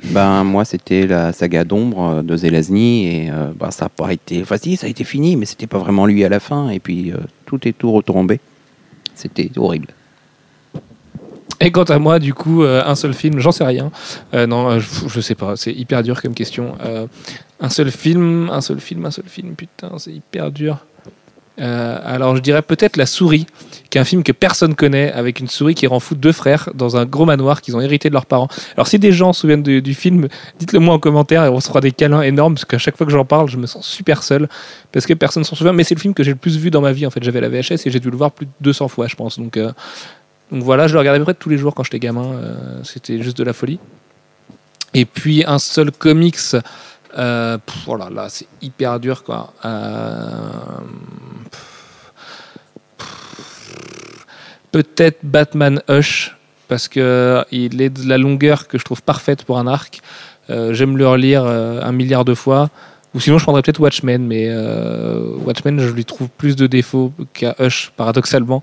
Ben 0.04 0.44
moi 0.44 0.64
c'était 0.64 1.08
la 1.08 1.34
saga 1.34 1.64
d'ombre 1.64 2.02
euh, 2.02 2.22
de 2.22 2.38
Zelazny 2.38 3.08
et 3.08 3.32
euh, 3.32 3.52
bah, 3.56 3.72
ça 3.72 3.86
n'a 3.86 3.90
pas 3.90 4.14
été 4.14 4.44
facile, 4.44 4.78
ça 4.78 4.86
a 4.86 4.90
été 4.90 5.04
fini, 5.04 5.36
mais 5.36 5.46
c'était 5.46 5.68
pas 5.68 5.80
vraiment 5.80 6.06
lui 6.06 6.24
à 6.24 6.30
la 6.30 6.40
fin 6.40 6.70
et 6.70 6.80
puis 6.80 7.12
euh, 7.12 7.18
tout 7.46 7.68
est 7.68 7.74
tout 7.74 7.92
retombé. 7.92 8.40
C'était 9.16 9.50
horrible. 9.58 9.88
Et 11.60 11.72
quant 11.72 11.86
à 11.86 11.98
moi, 11.98 12.20
du 12.20 12.36
coup, 12.36 12.62
un 12.62 12.94
seul 12.94 13.16
film, 13.16 13.40
j'en 13.40 13.52
sais 13.52 13.64
rien. 13.64 13.90
Non, 14.32 14.80
je, 14.80 15.08
je 15.08 15.20
sais 15.20 15.34
pas, 15.34 15.56
c'est 15.56 15.74
hyper 15.74 16.04
dur 16.04 16.22
comme 16.22 16.36
question. 16.36 16.76
Un 17.60 17.70
seul 17.70 17.90
film, 17.90 18.52
un 18.52 18.62
seul 18.62 18.80
film, 18.80 19.04
un 19.08 19.10
seul 19.10 19.26
film, 19.28 19.56
putain, 19.56 19.90
c'est 19.98 20.12
hyper 20.12 20.52
dur. 20.52 20.86
Euh, 21.60 22.00
alors 22.04 22.36
je 22.36 22.42
dirais 22.42 22.62
peut-être 22.62 22.98
La 22.98 23.06
Souris, 23.06 23.48
qui 23.90 23.98
est 23.98 24.02
un 24.02 24.06
film 24.06 24.24
que 24.24 24.32
personne 24.32 24.76
connaît, 24.76 25.12
avec 25.12 25.40
une 25.40 25.48
souris 25.48 25.76
qui 25.76 25.88
rend 25.88 26.00
fou 26.00 26.16
deux 26.16 26.32
frères 26.32 26.70
dans 26.76 26.98
un 26.98 27.06
gros 27.06 27.26
manoir 27.26 27.62
qu'ils 27.62 27.76
ont 27.76 27.82
hérité 27.82 28.10
de 28.10 28.14
leurs 28.14 28.26
parents. 28.26 28.48
Alors 28.76 28.88
si 28.88 29.00
des 29.00 29.12
gens 29.12 29.34
se 29.34 29.42
souviennent 29.42 29.64
du, 29.64 29.94
film, 29.94 30.28
dites-le 30.60 30.80
moi 30.80 30.94
en 30.96 31.00
commentaire 31.00 31.46
et 31.46 31.50
on 31.50 31.60
se 31.60 31.68
fera 31.68 31.82
des 31.82 31.92
câlins 31.92 32.22
énormes, 32.22 32.56
parce 32.56 32.66
qu'à 32.66 32.78
chaque 32.78 32.98
fois 32.98 33.06
que 33.06 33.12
j'en 33.12 33.26
parle, 33.26 33.50
je 33.50 33.58
me 33.58 33.66
sens 33.66 33.88
super 33.88 34.24
seul, 34.24 34.48
parce 34.92 35.06
que 35.06 35.14
personne 35.14 35.44
s'en 35.44 35.56
souvient, 35.56 35.74
mais 35.74 35.84
c'est 35.84 35.96
le 35.96 36.02
film 36.02 36.14
que 36.14 36.24
j'ai 36.24 36.32
le 36.32 36.38
plus 36.38 36.58
vu 36.58 36.70
dans 36.70 36.82
ma 36.82 36.92
vie, 36.92 37.06
en 37.06 37.10
fait. 37.10 37.24
J'avais 37.24 37.42
la 37.42 37.50
VHS 37.50 37.86
et 37.86 37.92
j'ai 37.92 38.00
dû 38.00 38.10
le 38.10 38.18
voir 38.18 38.32
plus 38.32 38.46
de 38.46 38.52
200 38.62 38.88
fois, 38.88 39.08
je 39.08 39.16
pense. 39.16 39.40
Donc, 39.40 39.58
euh, 39.58 39.72
donc 40.52 40.64
voilà, 40.64 40.88
je 40.88 40.94
le 40.94 41.00
regardais 41.00 41.18
à 41.18 41.20
peu 41.20 41.26
près 41.26 41.34
tous 41.34 41.50
les 41.50 41.58
jours 41.58 41.74
quand 41.74 41.84
j'étais 41.84 42.00
gamin, 42.00 42.34
euh, 42.34 42.80
c'était 42.84 43.22
juste 43.22 43.38
de 43.38 43.44
la 43.44 43.54
folie. 43.54 43.80
Et 44.94 45.06
puis 45.06 45.44
un 45.46 45.60
seul 45.60 45.92
comics, 45.92 46.38
euh, 47.18 47.58
oh 47.88 47.96
là 47.96 48.28
c'est 48.30 48.48
hyper 48.62 49.00
dur 49.00 49.24
quoi. 49.24 49.54
Euh, 49.66 50.52
Peut-être 54.72 55.20
Batman 55.24 55.82
Hush, 55.90 56.36
parce 56.68 56.88
que 56.88 57.44
il 57.52 57.82
est 57.82 57.90
de 57.90 58.08
la 58.08 58.18
longueur 58.18 58.68
que 58.68 58.78
je 58.78 58.84
trouve 58.84 59.02
parfaite 59.02 59.44
pour 59.44 59.58
un 59.58 59.68
arc. 59.68 60.02
Euh, 60.50 60.74
J'aime 60.74 60.98
le 60.98 61.08
relire 61.08 61.44
euh, 61.46 61.82
un 61.82 61.92
milliard 61.92 62.26
de 62.26 62.34
fois. 62.34 62.70
Ou 63.16 63.20
sinon, 63.20 63.38
je 63.38 63.44
prendrais 63.44 63.62
peut-être 63.62 63.80
Watchmen, 63.80 64.28
mais 64.28 64.48
euh, 64.50 65.32
Watchmen, 65.46 65.80
je 65.80 65.88
lui 65.88 66.06
trouve 66.06 66.28
plus 66.30 66.56
de 66.56 66.68
défauts 66.68 67.14
qu'à 67.34 67.56
Hush, 67.60 67.92
paradoxalement 67.96 68.62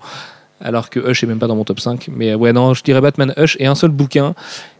alors 0.60 0.88
que 0.88 0.98
Hush 1.00 1.22
est 1.22 1.26
même 1.26 1.38
pas 1.38 1.46
dans 1.46 1.56
mon 1.56 1.64
top 1.64 1.78
5. 1.80 2.08
Mais 2.10 2.30
euh, 2.30 2.36
ouais, 2.36 2.52
non, 2.52 2.74
je 2.74 2.82
dirais 2.82 3.00
Batman 3.00 3.32
Hush 3.36 3.56
et 3.60 3.66
un 3.66 3.74
seul 3.74 3.90
bouquin. 3.90 4.34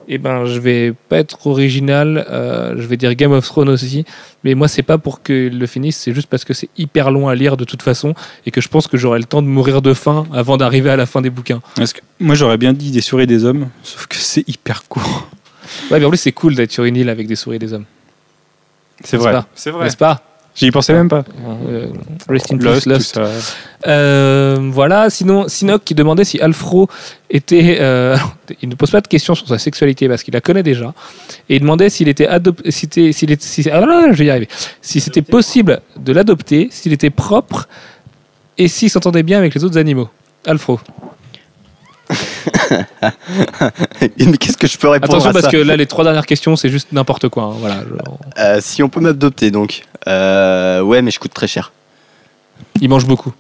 Et 0.08 0.18
ben, 0.18 0.44
je 0.44 0.58
vais 0.60 0.92
pas 1.08 1.18
être 1.18 1.46
original, 1.46 2.26
euh, 2.30 2.74
je 2.76 2.86
vais 2.86 2.96
dire 2.96 3.14
Game 3.14 3.32
of 3.32 3.44
Thrones 3.46 3.68
aussi. 3.68 4.04
Mais 4.42 4.54
moi, 4.54 4.68
c'est 4.68 4.82
pas 4.82 4.98
pour 4.98 5.22
qu'il 5.22 5.58
le 5.58 5.66
finisse, 5.66 5.96
c'est 5.96 6.12
juste 6.12 6.28
parce 6.28 6.44
que 6.44 6.52
c'est 6.52 6.68
hyper 6.76 7.10
long 7.10 7.28
à 7.28 7.34
lire 7.34 7.56
de 7.56 7.64
toute 7.64 7.82
façon 7.82 8.14
et 8.46 8.50
que 8.50 8.60
je 8.60 8.68
pense 8.68 8.86
que 8.86 8.96
j'aurai 8.96 9.18
le 9.18 9.24
temps 9.24 9.42
de 9.42 9.46
mourir 9.46 9.80
de 9.82 9.94
faim 9.94 10.26
avant 10.32 10.56
d'arriver 10.56 10.90
à 10.90 10.96
la 10.96 11.06
fin 11.06 11.22
des 11.22 11.30
bouquins. 11.30 11.62
Parce 11.76 11.92
que 11.92 12.00
moi, 12.20 12.34
j'aurais 12.34 12.58
bien 12.58 12.72
dit 12.72 12.90
des 12.90 13.00
souris 13.00 13.24
et 13.24 13.26
des 13.26 13.44
hommes, 13.44 13.68
sauf 13.82 14.06
que 14.06 14.16
c'est 14.16 14.46
hyper 14.48 14.86
court. 14.88 15.28
Ouais, 15.90 15.98
mais 15.98 16.04
en 16.04 16.10
plus, 16.10 16.18
c'est 16.18 16.32
cool 16.32 16.54
d'être 16.54 16.72
sur 16.72 16.84
une 16.84 16.96
île 16.96 17.08
avec 17.08 17.26
des 17.26 17.36
souris 17.36 17.56
et 17.56 17.58
des 17.58 17.72
hommes. 17.72 17.86
C'est 19.02 19.16
vrai. 19.16 19.34
C'est 19.54 19.70
vrai. 19.70 19.84
N'est-ce 19.84 19.96
pas? 19.96 20.22
J'y 20.54 20.70
pensais 20.70 20.92
même 20.92 21.08
pas. 21.08 21.24
Euh, 21.68 21.88
Rest 22.28 22.52
in 22.52 22.58
Lost, 22.58 22.86
Lost. 22.86 23.20
Euh, 23.86 24.56
voilà, 24.72 25.10
sinon, 25.10 25.48
Sinoc 25.48 25.82
qui 25.84 25.94
demandait 25.94 26.24
si 26.24 26.40
Alfro 26.40 26.88
était. 27.28 27.78
euh, 27.80 28.16
il 28.62 28.68
ne 28.68 28.74
pose 28.76 28.90
pas 28.90 29.00
de 29.00 29.08
questions 29.08 29.34
sur 29.34 29.48
sa 29.48 29.58
sexualité 29.58 30.08
parce 30.08 30.22
qu'il 30.22 30.32
la 30.32 30.40
connaît 30.40 30.62
déjà. 30.62 30.94
Et 31.48 31.56
il 31.56 31.60
demandait 31.60 31.90
s'il 31.90 32.08
était 32.08 32.28
adopté. 32.28 32.70
Si 32.70 32.88
est- 32.96 33.42
si- 33.42 33.68
ah 33.70 33.80
là 33.80 33.86
là, 33.86 34.12
je 34.12 34.16
vais 34.18 34.26
y 34.26 34.30
arriver. 34.30 34.48
Si 34.80 35.00
c'était 35.00 35.22
possible 35.22 35.80
de 35.96 36.12
l'adopter, 36.12 36.68
s'il 36.70 36.92
était 36.92 37.10
propre 37.10 37.68
et 38.56 38.68
s'il 38.68 38.90
s'entendait 38.90 39.24
bien 39.24 39.38
avec 39.38 39.54
les 39.54 39.64
autres 39.64 39.76
animaux. 39.78 40.08
Alfro. 40.46 40.78
Mais 44.18 44.36
qu'est-ce 44.38 44.56
que 44.56 44.66
je 44.66 44.76
peux 44.78 44.88
répondre 44.88 45.12
Attention 45.14 45.30
à 45.30 45.32
parce 45.32 45.44
ça 45.46 45.50
que 45.50 45.56
là, 45.56 45.76
les 45.76 45.86
trois 45.86 46.04
dernières 46.04 46.26
questions, 46.26 46.56
c'est 46.56 46.68
juste 46.68 46.92
n'importe 46.92 47.28
quoi. 47.28 47.44
hein, 47.44 47.54
Voilà, 47.58 47.76
Euh, 48.38 48.58
Si 48.60 48.82
on 48.82 48.88
peut 48.88 49.00
m'adopter, 49.00 49.50
donc. 49.50 49.82
Euh, 50.06 50.80
ouais, 50.82 51.02
mais 51.02 51.10
je 51.10 51.18
coûte 51.18 51.32
très 51.34 51.46
cher. 51.48 51.72
Il 52.80 52.88
mange 52.88 53.06
beaucoup. 53.06 53.32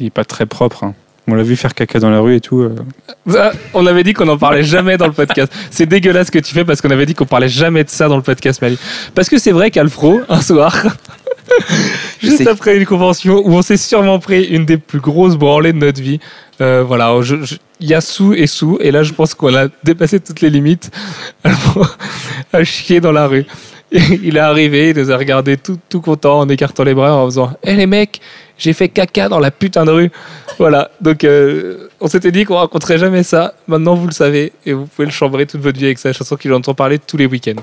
Il 0.00 0.06
est 0.06 0.10
pas 0.10 0.24
très 0.24 0.46
propre. 0.46 0.84
hein. 0.84 0.94
On 1.28 1.34
l'a 1.34 1.42
vu 1.42 1.56
faire 1.56 1.74
caca 1.74 1.98
dans 1.98 2.10
la 2.10 2.20
rue 2.20 2.36
et 2.36 2.40
tout. 2.40 2.60
euh. 2.60 3.50
On 3.74 3.84
avait 3.86 4.04
dit 4.04 4.12
qu'on 4.12 4.26
n'en 4.26 4.38
parlait 4.38 4.62
jamais 4.62 4.96
dans 4.96 5.08
le 5.08 5.12
podcast. 5.12 5.52
C'est 5.72 5.86
dégueulasse 5.86 6.28
ce 6.28 6.32
que 6.32 6.38
tu 6.38 6.54
fais 6.54 6.64
parce 6.64 6.80
qu'on 6.80 6.90
avait 6.92 7.06
dit 7.06 7.14
qu'on 7.14 7.26
parlait 7.26 7.48
jamais 7.48 7.82
de 7.82 7.90
ça 7.90 8.06
dans 8.06 8.16
le 8.16 8.22
podcast, 8.22 8.62
Mali. 8.62 8.78
Parce 9.14 9.28
que 9.28 9.38
c'est 9.38 9.50
vrai 9.50 9.72
qu'Alfro, 9.72 10.20
un 10.28 10.40
soir, 10.40 10.86
juste 12.20 12.46
après 12.46 12.76
une 12.76 12.86
convention 12.86 13.36
où 13.44 13.52
on 13.52 13.62
s'est 13.62 13.76
sûrement 13.76 14.18
pris 14.18 14.44
une 14.44 14.64
des 14.66 14.76
plus 14.78 15.00
grosses 15.00 15.36
branlées 15.36 15.72
de 15.72 15.78
notre 15.78 16.00
vie, 16.00 16.18
euh, 16.60 16.82
voilà, 16.86 17.14
je- 17.22 17.56
il 17.80 17.88
y 17.88 17.94
a 17.94 18.00
sous 18.00 18.32
et 18.32 18.46
sous, 18.46 18.78
et 18.80 18.90
là 18.90 19.02
je 19.02 19.12
pense 19.12 19.34
qu'on 19.34 19.54
a 19.54 19.68
dépassé 19.84 20.18
toutes 20.20 20.40
les 20.40 20.48
limites 20.50 20.90
a 22.52 22.64
chié 22.64 23.00
dans 23.00 23.12
la 23.12 23.26
rue. 23.26 23.44
il 23.92 24.36
est 24.36 24.40
arrivé, 24.40 24.90
il 24.90 24.96
nous 24.96 25.10
a 25.12 25.16
regardé 25.16 25.56
tout, 25.56 25.78
tout 25.88 26.00
content 26.00 26.40
en 26.40 26.48
écartant 26.48 26.82
les 26.84 26.94
bras 26.94 27.14
en 27.14 27.26
faisant 27.26 27.52
Hé 27.62 27.74
les 27.76 27.86
mecs, 27.86 28.20
j'ai 28.58 28.72
fait 28.72 28.88
caca 28.88 29.28
dans 29.28 29.38
la 29.38 29.50
putain 29.52 29.84
de 29.84 29.90
rue. 29.92 30.10
Voilà, 30.58 30.90
donc 31.00 31.22
euh, 31.22 31.88
on 32.00 32.08
s'était 32.08 32.32
dit 32.32 32.44
qu'on 32.44 32.56
raconterait 32.56 32.98
jamais 32.98 33.22
ça. 33.22 33.54
Maintenant 33.68 33.94
vous 33.94 34.06
le 34.06 34.12
savez 34.12 34.52
et 34.64 34.72
vous 34.72 34.86
pouvez 34.86 35.06
le 35.06 35.12
chambrer 35.12 35.46
toute 35.46 35.60
votre 35.60 35.78
vie 35.78 35.84
avec 35.86 35.98
sa 35.98 36.12
chanson 36.12 36.36
qu'il 36.36 36.52
entend 36.52 36.74
parler 36.74 36.98
tous 36.98 37.16
les 37.16 37.26
week-ends. 37.26 37.62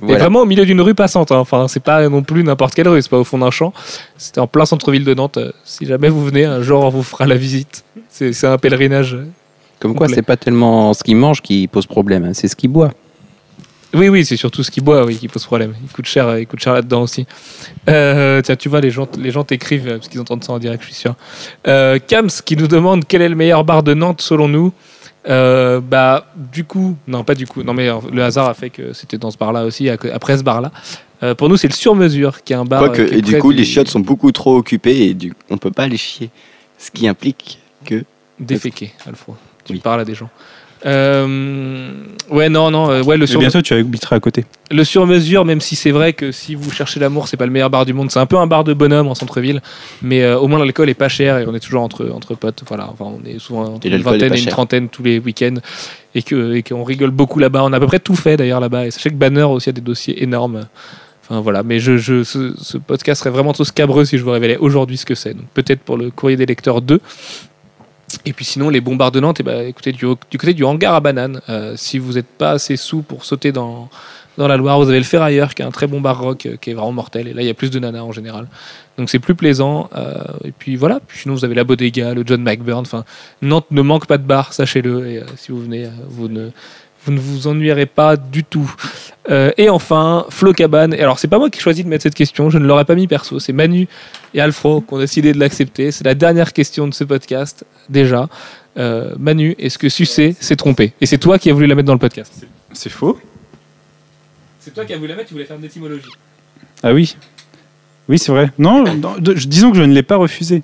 Et 0.00 0.06
Voilà. 0.06 0.18
vraiment 0.24 0.40
au 0.40 0.44
milieu 0.46 0.64
d'une 0.64 0.80
rue 0.80 0.94
passante. 0.94 1.30
hein. 1.32 1.36
Enfin, 1.36 1.68
c'est 1.68 1.82
pas 1.82 2.08
non 2.08 2.22
plus 2.22 2.42
n'importe 2.42 2.74
quelle 2.74 2.88
rue, 2.88 3.00
c'est 3.02 3.10
pas 3.10 3.18
au 3.18 3.24
fond 3.24 3.38
d'un 3.38 3.50
champ. 3.50 3.72
C'était 4.16 4.40
en 4.40 4.46
plein 4.46 4.64
centre-ville 4.64 5.04
de 5.04 5.14
Nantes. 5.14 5.36
Euh, 5.36 5.52
Si 5.64 5.86
jamais 5.86 6.08
vous 6.08 6.24
venez, 6.24 6.44
un 6.44 6.62
jour 6.62 6.84
on 6.84 6.88
vous 6.88 7.02
fera 7.02 7.26
la 7.26 7.36
visite. 7.36 7.84
C'est 8.08 8.44
un 8.44 8.58
pèlerinage. 8.58 9.16
Comme 9.78 9.94
quoi, 9.94 10.08
c'est 10.08 10.22
pas 10.22 10.36
tellement 10.36 10.94
ce 10.94 11.02
qu'il 11.02 11.16
mange 11.16 11.40
qui 11.42 11.66
pose 11.66 11.86
problème, 11.86 12.24
hein, 12.24 12.30
c'est 12.34 12.46
ce 12.48 12.54
qu'il 12.56 12.70
boit. 12.70 12.92
Oui, 13.94 14.08
oui, 14.08 14.24
c'est 14.24 14.36
surtout 14.38 14.62
ce 14.62 14.70
qu'il 14.70 14.82
boit 14.82 15.04
oui, 15.04 15.16
qui 15.16 15.28
pose 15.28 15.44
problème. 15.44 15.74
Il 15.84 15.90
coûte 15.92 16.06
cher, 16.06 16.38
il 16.38 16.46
coûte 16.46 16.60
cher 16.60 16.72
là-dedans 16.72 17.02
aussi. 17.02 17.26
Euh, 17.90 18.40
tiens, 18.40 18.56
tu 18.56 18.68
vois, 18.70 18.80
les 18.80 18.90
gens, 18.90 19.06
les 19.18 19.30
gens 19.30 19.44
t'écrivent 19.44 19.86
euh, 19.88 19.96
parce 19.98 20.08
qu'ils 20.08 20.20
entendent 20.20 20.42
ça 20.44 20.52
en 20.54 20.58
direct, 20.58 20.82
je 20.82 20.86
suis 20.86 20.94
sûr. 20.96 21.14
Euh, 21.66 21.98
Kams 22.06 22.30
qui 22.44 22.56
nous 22.56 22.68
demande 22.68 23.04
quel 23.06 23.20
est 23.20 23.28
le 23.28 23.34
meilleur 23.34 23.64
bar 23.64 23.82
de 23.82 23.92
Nantes 23.92 24.22
selon 24.22 24.48
nous? 24.48 24.72
Euh, 25.28 25.80
bah, 25.80 26.26
du 26.34 26.64
coup, 26.64 26.96
non, 27.06 27.24
pas 27.24 27.34
du 27.34 27.46
coup. 27.46 27.62
Non, 27.62 27.74
mais 27.74 27.88
euh, 27.88 27.96
le 28.12 28.22
hasard 28.24 28.48
a 28.48 28.54
fait 28.54 28.70
que 28.70 28.92
c'était 28.92 29.18
dans 29.18 29.30
ce 29.30 29.38
bar-là 29.38 29.64
aussi, 29.64 29.88
après 29.88 30.38
ce 30.38 30.42
bar-là. 30.42 30.72
Euh, 31.22 31.34
pour 31.34 31.48
nous, 31.48 31.56
c'est 31.56 31.68
le 31.68 31.74
Sur-Mesure 31.74 32.42
qui 32.42 32.52
est 32.52 32.56
un 32.56 32.64
bar. 32.64 32.80
Quoique, 32.80 33.02
qui 33.02 33.14
est 33.14 33.18
et 33.18 33.22
du 33.22 33.38
coup, 33.38 33.50
les 33.50 33.64
chiottes 33.64 33.88
sont 33.88 34.00
beaucoup 34.00 34.32
trop 34.32 34.56
occupées 34.56 35.02
et 35.08 35.14
du... 35.14 35.32
on 35.50 35.58
peut 35.58 35.70
pas 35.70 35.86
les 35.86 35.96
chier. 35.96 36.30
Ce 36.78 36.90
qui 36.90 37.06
implique 37.06 37.60
que. 37.84 38.04
déféqué, 38.40 38.92
Alfred. 39.06 39.36
Tu 39.64 39.74
Oui. 39.74 39.78
parles 39.78 40.00
à 40.00 40.04
des 40.04 40.14
gens. 40.14 40.30
Euh, 40.84 41.92
ouais, 42.30 42.48
non, 42.48 42.70
non, 42.70 42.90
euh, 42.90 43.02
ouais, 43.02 43.16
le 43.16 43.24
Et 43.24 43.26
sur 43.26 43.40
bientôt, 43.40 43.62
tu 43.62 43.74
habiteras 43.74 44.16
à 44.16 44.20
côté. 44.20 44.44
Le 44.70 44.84
sur-mesure, 44.84 45.44
même 45.44 45.60
si 45.60 45.76
c'est 45.76 45.90
vrai 45.90 46.12
que 46.12 46.32
si 46.32 46.54
vous 46.54 46.70
cherchez 46.70 46.98
l'amour, 46.98 47.28
c'est 47.28 47.36
pas 47.36 47.46
le 47.46 47.52
meilleur 47.52 47.70
bar 47.70 47.84
du 47.84 47.92
monde. 47.92 48.10
C'est 48.10 48.18
un 48.18 48.26
peu 48.26 48.36
un 48.36 48.46
bar 48.46 48.64
de 48.64 48.74
bonhomme 48.74 49.06
en 49.06 49.14
centre-ville, 49.14 49.60
mais 50.02 50.22
euh, 50.22 50.38
au 50.38 50.48
moins 50.48 50.58
l'alcool 50.58 50.88
est 50.88 50.94
pas 50.94 51.08
cher 51.08 51.38
et 51.38 51.46
on 51.46 51.54
est 51.54 51.60
toujours 51.60 51.82
entre, 51.82 52.08
entre 52.10 52.34
potes. 52.34 52.62
Voilà, 52.66 52.88
enfin, 52.90 53.04
on 53.04 53.24
est 53.28 53.38
souvent 53.38 53.74
entre 53.74 53.86
Et 53.86 53.90
une 53.90 54.02
vingtaine 54.02 54.32
et 54.34 54.38
une 54.38 54.44
cher. 54.44 54.52
trentaine 54.52 54.88
tous 54.88 55.02
les 55.02 55.18
week-ends 55.18 55.56
et 56.14 56.22
que 56.22 56.54
et 56.54 56.62
qu'on 56.62 56.84
rigole 56.84 57.10
beaucoup 57.10 57.38
là-bas. 57.38 57.62
On 57.64 57.72
a 57.72 57.76
à 57.76 57.80
peu 57.80 57.86
près 57.86 58.00
tout 58.00 58.16
fait 58.16 58.36
d'ailleurs 58.36 58.60
là-bas. 58.60 58.86
Et 58.86 58.90
sachez 58.90 59.10
que 59.10 59.14
Banner 59.14 59.42
aussi 59.42 59.68
a 59.68 59.72
des 59.72 59.80
dossiers 59.80 60.22
énormes. 60.22 60.66
Enfin 61.24 61.40
voilà, 61.40 61.62
mais 61.62 61.78
je, 61.78 61.96
je, 61.98 62.24
ce, 62.24 62.52
ce 62.60 62.76
podcast 62.78 63.20
serait 63.20 63.30
vraiment 63.30 63.52
trop 63.52 63.64
scabreux 63.64 64.04
si 64.04 64.18
je 64.18 64.24
vous 64.24 64.32
révélais 64.32 64.56
aujourd'hui 64.56 64.96
ce 64.96 65.06
que 65.06 65.14
c'est. 65.14 65.34
Donc 65.34 65.46
peut-être 65.54 65.80
pour 65.80 65.96
le 65.96 66.10
courrier 66.10 66.36
des 66.36 66.46
lecteurs 66.46 66.82
2. 66.82 67.00
Et 68.24 68.32
puis 68.32 68.44
sinon, 68.44 68.68
les 68.68 68.80
bombes 68.80 69.10
de 69.10 69.20
Nantes, 69.20 69.38
eh 69.40 69.42
ben, 69.42 69.66
écoutez, 69.66 69.92
du, 69.92 70.06
côté 70.06 70.54
du 70.54 70.64
hangar 70.64 70.94
à 70.94 71.00
bananes, 71.00 71.40
euh, 71.48 71.74
si 71.76 71.98
vous 71.98 72.14
n'êtes 72.14 72.26
pas 72.26 72.52
assez 72.52 72.76
sous 72.76 73.02
pour 73.02 73.24
sauter 73.24 73.50
dans, 73.50 73.88
dans 74.38 74.46
la 74.46 74.56
Loire, 74.56 74.78
vous 74.78 74.88
avez 74.88 74.98
le 74.98 75.04
Ferrailleur 75.04 75.54
qui 75.54 75.62
est 75.62 75.64
un 75.64 75.70
très 75.70 75.88
bon 75.88 76.00
bar 76.00 76.20
rock 76.20 76.46
euh, 76.46 76.56
qui 76.56 76.70
est 76.70 76.74
vraiment 76.74 76.92
mortel. 76.92 77.26
Et 77.26 77.34
là, 77.34 77.42
il 77.42 77.46
y 77.46 77.50
a 77.50 77.54
plus 77.54 77.70
de 77.70 77.78
nanas 77.80 78.02
en 78.02 78.12
général. 78.12 78.46
Donc 78.96 79.10
c'est 79.10 79.18
plus 79.18 79.34
plaisant. 79.34 79.90
euh, 79.96 80.22
et 80.44 80.52
puis 80.52 80.76
voilà, 80.76 81.00
puis 81.06 81.20
sinon 81.20 81.34
vous 81.34 81.44
avez 81.44 81.54
la 81.54 81.64
Bodega, 81.64 82.14
le 82.14 82.22
John 82.24 82.42
McBurn. 82.42 82.82
Enfin, 82.82 83.04
Nantes 83.40 83.70
ne 83.70 83.82
manque 83.82 84.06
pas 84.06 84.18
de 84.18 84.24
bar, 84.24 84.52
sachez-le. 84.52 85.06
Et 85.06 85.22
si 85.36 85.50
vous 85.50 85.60
venez, 85.60 85.88
vous 86.08 86.28
ne, 86.28 86.50
vous 87.04 87.12
ne 87.12 87.20
vous 87.20 87.46
ennuierez 87.46 87.86
pas 87.86 88.16
du 88.16 88.44
tout. 88.44 88.72
Euh, 89.30 89.50
et 89.56 89.68
enfin, 89.68 90.26
Flo 90.30 90.52
Cabane. 90.52 90.94
Alors, 90.94 91.18
c'est 91.18 91.28
pas 91.28 91.38
moi 91.38 91.50
qui 91.50 91.58
ai 91.58 91.62
choisi 91.62 91.84
de 91.84 91.88
mettre 91.88 92.02
cette 92.02 92.14
question, 92.14 92.50
je 92.50 92.58
ne 92.58 92.66
l'aurais 92.66 92.84
pas 92.84 92.94
mis 92.94 93.06
perso. 93.06 93.38
C'est 93.38 93.52
Manu 93.52 93.88
et 94.34 94.40
Alfro 94.40 94.80
qui 94.80 94.94
ont 94.94 94.98
décidé 94.98 95.32
de 95.32 95.38
l'accepter. 95.38 95.90
C'est 95.90 96.04
la 96.04 96.14
dernière 96.14 96.52
question 96.52 96.86
de 96.88 96.94
ce 96.94 97.04
podcast, 97.04 97.64
déjà. 97.88 98.28
Euh, 98.78 99.14
Manu, 99.18 99.54
est-ce 99.58 99.78
que 99.78 99.88
Sucé 99.88 100.34
s'est 100.40 100.56
trompé? 100.56 100.92
Et 101.00 101.06
c'est 101.06 101.18
toi 101.18 101.38
qui 101.38 101.50
as 101.50 101.52
voulu 101.52 101.66
la 101.66 101.74
mettre 101.74 101.86
dans 101.86 101.92
le 101.92 101.98
podcast. 101.98 102.32
C'est 102.72 102.90
faux 102.90 103.18
C'est 104.60 104.72
toi 104.72 104.84
qui 104.84 104.94
as 104.94 104.96
voulu 104.96 105.08
la 105.08 105.16
mettre, 105.16 105.28
tu 105.28 105.34
voulais 105.34 105.44
faire 105.44 105.58
une 105.58 105.64
étymologie. 105.64 106.10
Ah 106.82 106.92
oui. 106.92 107.16
Oui, 108.08 108.18
c'est 108.18 108.32
vrai. 108.32 108.50
Non, 108.58 108.84
disons 109.20 109.70
que 109.70 109.76
je 109.76 109.82
ne 109.82 109.92
l'ai 109.92 110.02
pas 110.02 110.16
refusé. 110.16 110.62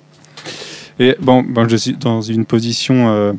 Et 0.99 1.15
bon, 1.21 1.43
bon, 1.43 1.67
je 1.69 1.77
suis 1.77 1.93
dans 1.93 2.21
une 2.21 2.45
position 2.45 3.09
euh, 3.09 3.33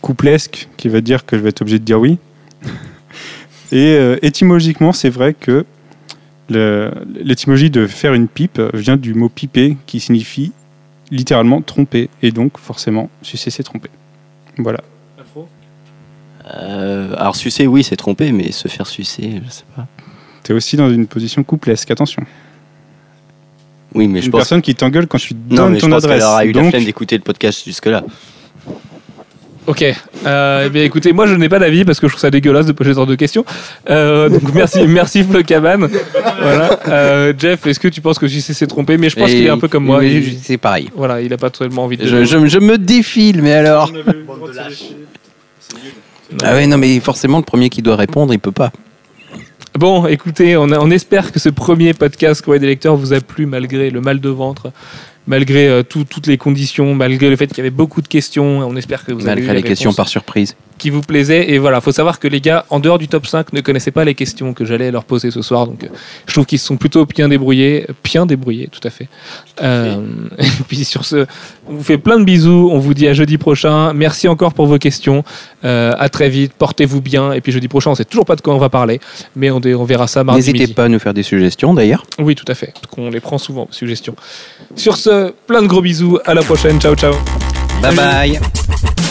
couplesque 0.00 0.68
qui 0.76 0.88
va 0.88 1.00
dire 1.00 1.26
que 1.26 1.36
je 1.36 1.42
vais 1.42 1.50
être 1.50 1.62
obligé 1.62 1.78
de 1.78 1.84
dire 1.84 2.00
oui. 2.00 2.18
Et 3.72 3.94
euh, 3.96 4.16
étymologiquement, 4.22 4.92
c'est 4.92 5.10
vrai 5.10 5.34
que 5.34 5.64
l'étymologie 6.50 7.68
de 7.70 7.86
faire 7.86 8.14
une 8.14 8.26
pipe 8.28 8.60
vient 8.72 8.96
du 8.96 9.12
mot 9.12 9.28
piper 9.28 9.76
qui 9.86 10.00
signifie 10.00 10.52
littéralement 11.10 11.60
tromper. 11.60 12.08
Et 12.22 12.30
donc, 12.30 12.56
forcément, 12.58 13.10
sucer, 13.22 13.50
c'est 13.50 13.62
tromper. 13.62 13.90
Voilà. 14.56 14.80
Euh, 16.46 17.12
alors, 17.18 17.36
sucer, 17.36 17.66
oui, 17.66 17.84
c'est 17.84 17.96
trompé, 17.96 18.32
mais 18.32 18.52
se 18.52 18.68
faire 18.68 18.86
sucer, 18.86 19.42
je 19.44 19.50
sais 19.50 19.64
pas. 19.76 19.86
Tu 20.44 20.52
es 20.52 20.54
aussi 20.54 20.76
dans 20.78 20.90
une 20.90 21.06
position 21.06 21.42
couplesque, 21.44 21.90
attention. 21.90 22.22
Oui, 23.94 24.08
mais 24.08 24.20
je 24.20 24.26
une 24.26 24.32
pense. 24.32 24.40
personne 24.40 24.62
qui 24.62 24.74
t'engueule 24.74 25.06
quand 25.06 25.18
tu 25.18 25.34
Non, 25.34 25.56
donnes 25.56 25.72
mais 25.72 25.78
je 25.78 25.84
ton 25.84 25.90
pense 25.90 26.02
qu'elle 26.02 26.12
adresse. 26.12 26.24
aura 26.24 26.44
eu 26.46 26.52
la 26.52 26.62
Donc, 26.62 26.70
flemme 26.70 26.84
d'écouter 26.84 27.16
le 27.18 27.22
podcast 27.22 27.62
jusque-là. 27.64 28.04
Ok. 29.68 29.84
Euh, 30.26 30.64
eh 30.66 30.70
bien, 30.70 30.82
écoutez, 30.82 31.12
moi, 31.12 31.26
je 31.26 31.34
n'ai 31.34 31.48
pas 31.48 31.58
d'avis 31.60 31.84
parce 31.84 32.00
que 32.00 32.08
je 32.08 32.12
trouve 32.12 32.20
ça 32.20 32.30
dégueulasse 32.30 32.66
de 32.66 32.72
poser 32.72 32.90
ce 32.90 32.96
genre 32.96 33.06
de 33.06 33.14
questions. 33.14 33.44
Euh, 33.90 34.28
donc, 34.28 34.42
merci, 34.54 34.80
merci 34.88 35.22
Flo 35.22 35.42
Cabane. 35.44 35.88
Voilà. 36.42 36.80
Euh, 36.88 37.32
Jeff, 37.38 37.66
est-ce 37.66 37.78
que 37.78 37.88
tu 37.88 38.00
penses 38.00 38.18
que 38.18 38.26
Sucé 38.26 38.54
s'est 38.54 38.66
trompé? 38.66 38.96
Mais 38.96 39.10
je 39.10 39.16
pense 39.16 39.28
Et- 39.30 39.34
qu'il 39.34 39.46
est 39.46 39.50
un 39.50 39.58
peu 39.58 39.68
comme 39.68 39.84
moi. 39.84 40.02
Il- 40.04 40.38
C'est 40.42 40.56
pareil. 40.58 40.88
Voilà, 40.96 41.20
il 41.20 41.32
a 41.32 41.36
pas 41.36 41.50
tellement 41.50 41.84
envie 41.84 41.96
de. 41.98 42.06
Je, 42.06 42.24
je- 42.24 42.46
je 42.46 42.58
me 42.58 42.78
défile, 42.78 43.42
mais 43.42 43.52
alors 43.52 43.92
Ah 46.42 46.54
ouais, 46.54 46.66
non, 46.66 46.78
mais 46.78 46.98
forcément, 47.00 47.38
le 47.38 47.44
premier 47.44 47.68
qui 47.68 47.82
doit 47.82 47.96
répondre, 47.96 48.32
il 48.32 48.38
peut 48.38 48.52
pas. 48.52 48.70
Bon, 49.78 50.06
écoutez, 50.06 50.56
on, 50.56 50.70
a- 50.72 50.78
on 50.78 50.90
espère 50.90 51.30
que 51.30 51.38
ce 51.38 51.48
premier 51.48 51.94
podcast 51.94 52.42
Courrier 52.42 52.60
des 52.60 52.66
lecteurs 52.66 52.96
vous 52.96 53.12
a 53.12 53.20
plu 53.20 53.46
malgré 53.46 53.90
le 53.90 54.00
mal 54.00 54.18
de 54.20 54.28
ventre, 54.28 54.72
malgré 55.28 55.68
euh, 55.68 55.82
tout- 55.84 56.04
toutes 56.04 56.26
les 56.26 56.38
conditions, 56.38 56.94
malgré 56.94 57.30
le 57.30 57.36
fait 57.36 57.46
qu'il 57.46 57.58
y 57.58 57.60
avait 57.60 57.70
beaucoup 57.70 58.02
de 58.02 58.08
questions. 58.08 58.58
On 58.66 58.74
espère 58.76 59.04
que 59.04 59.12
vous 59.12 59.28
avez 59.28 59.40
Malgré 59.42 59.54
les 59.54 59.62
questions 59.62 59.92
par 59.92 60.08
surprise. 60.08 60.56
Qui 60.78 60.90
vous 60.90 61.02
plaisaient. 61.02 61.50
Et 61.50 61.58
voilà, 61.58 61.80
faut 61.80 61.92
savoir 61.92 62.18
que 62.18 62.28
les 62.28 62.40
gars, 62.40 62.64
en 62.70 62.80
dehors 62.80 62.98
du 62.98 63.08
top 63.08 63.26
5, 63.26 63.52
ne 63.52 63.60
connaissaient 63.60 63.90
pas 63.90 64.04
les 64.04 64.14
questions 64.14 64.54
que 64.54 64.64
j'allais 64.64 64.90
leur 64.90 65.04
poser 65.04 65.30
ce 65.30 65.42
soir. 65.42 65.66
Donc, 65.66 65.88
je 66.26 66.32
trouve 66.32 66.46
qu'ils 66.46 66.58
se 66.58 66.66
sont 66.66 66.76
plutôt 66.76 67.04
bien 67.04 67.28
débrouillés, 67.28 67.86
bien 68.04 68.26
débrouillés, 68.26 68.68
tout 68.70 68.80
à 68.84 68.90
fait. 68.90 69.08
Euh, 69.62 70.00
et 70.38 70.46
puis 70.66 70.84
sur 70.84 71.04
ce, 71.04 71.26
on 71.68 71.74
vous 71.74 71.82
fait 71.82 71.98
plein 71.98 72.18
de 72.18 72.24
bisous. 72.24 72.70
On 72.72 72.78
vous 72.78 72.94
dit 72.94 73.08
à 73.08 73.12
jeudi 73.12 73.38
prochain. 73.38 73.92
Merci 73.92 74.28
encore 74.28 74.54
pour 74.54 74.66
vos 74.66 74.78
questions. 74.78 75.24
Euh, 75.64 75.92
à 75.98 76.08
très 76.08 76.28
vite. 76.28 76.52
Portez-vous 76.56 77.00
bien. 77.00 77.32
Et 77.32 77.40
puis 77.40 77.52
jeudi 77.52 77.68
prochain, 77.68 77.90
on 77.90 77.94
sait 77.94 78.04
toujours 78.04 78.24
pas 78.24 78.36
de 78.36 78.40
quoi 78.40 78.54
on 78.54 78.58
va 78.58 78.68
parler, 78.68 79.00
mais 79.36 79.50
on, 79.50 79.60
verra 79.84 80.06
ça 80.06 80.24
mardi 80.24 80.52
N'hésitez 80.52 80.72
pas 80.72 80.84
à 80.84 80.88
nous 80.88 80.98
faire 80.98 81.14
des 81.14 81.22
suggestions 81.22 81.74
d'ailleurs. 81.74 82.04
Oui, 82.18 82.34
tout 82.34 82.44
à 82.48 82.54
fait. 82.54 82.72
On 82.96 83.10
les 83.10 83.20
prend 83.20 83.38
souvent, 83.38 83.68
suggestions. 83.70 84.14
Sur 84.76 84.96
ce, 84.96 85.32
plein 85.46 85.62
de 85.62 85.66
gros 85.66 85.82
bisous. 85.82 86.18
À 86.24 86.34
la 86.34 86.42
prochaine. 86.42 86.80
Ciao, 86.80 86.94
ciao. 86.94 87.14
Bye 87.82 87.94
bye 87.94 89.07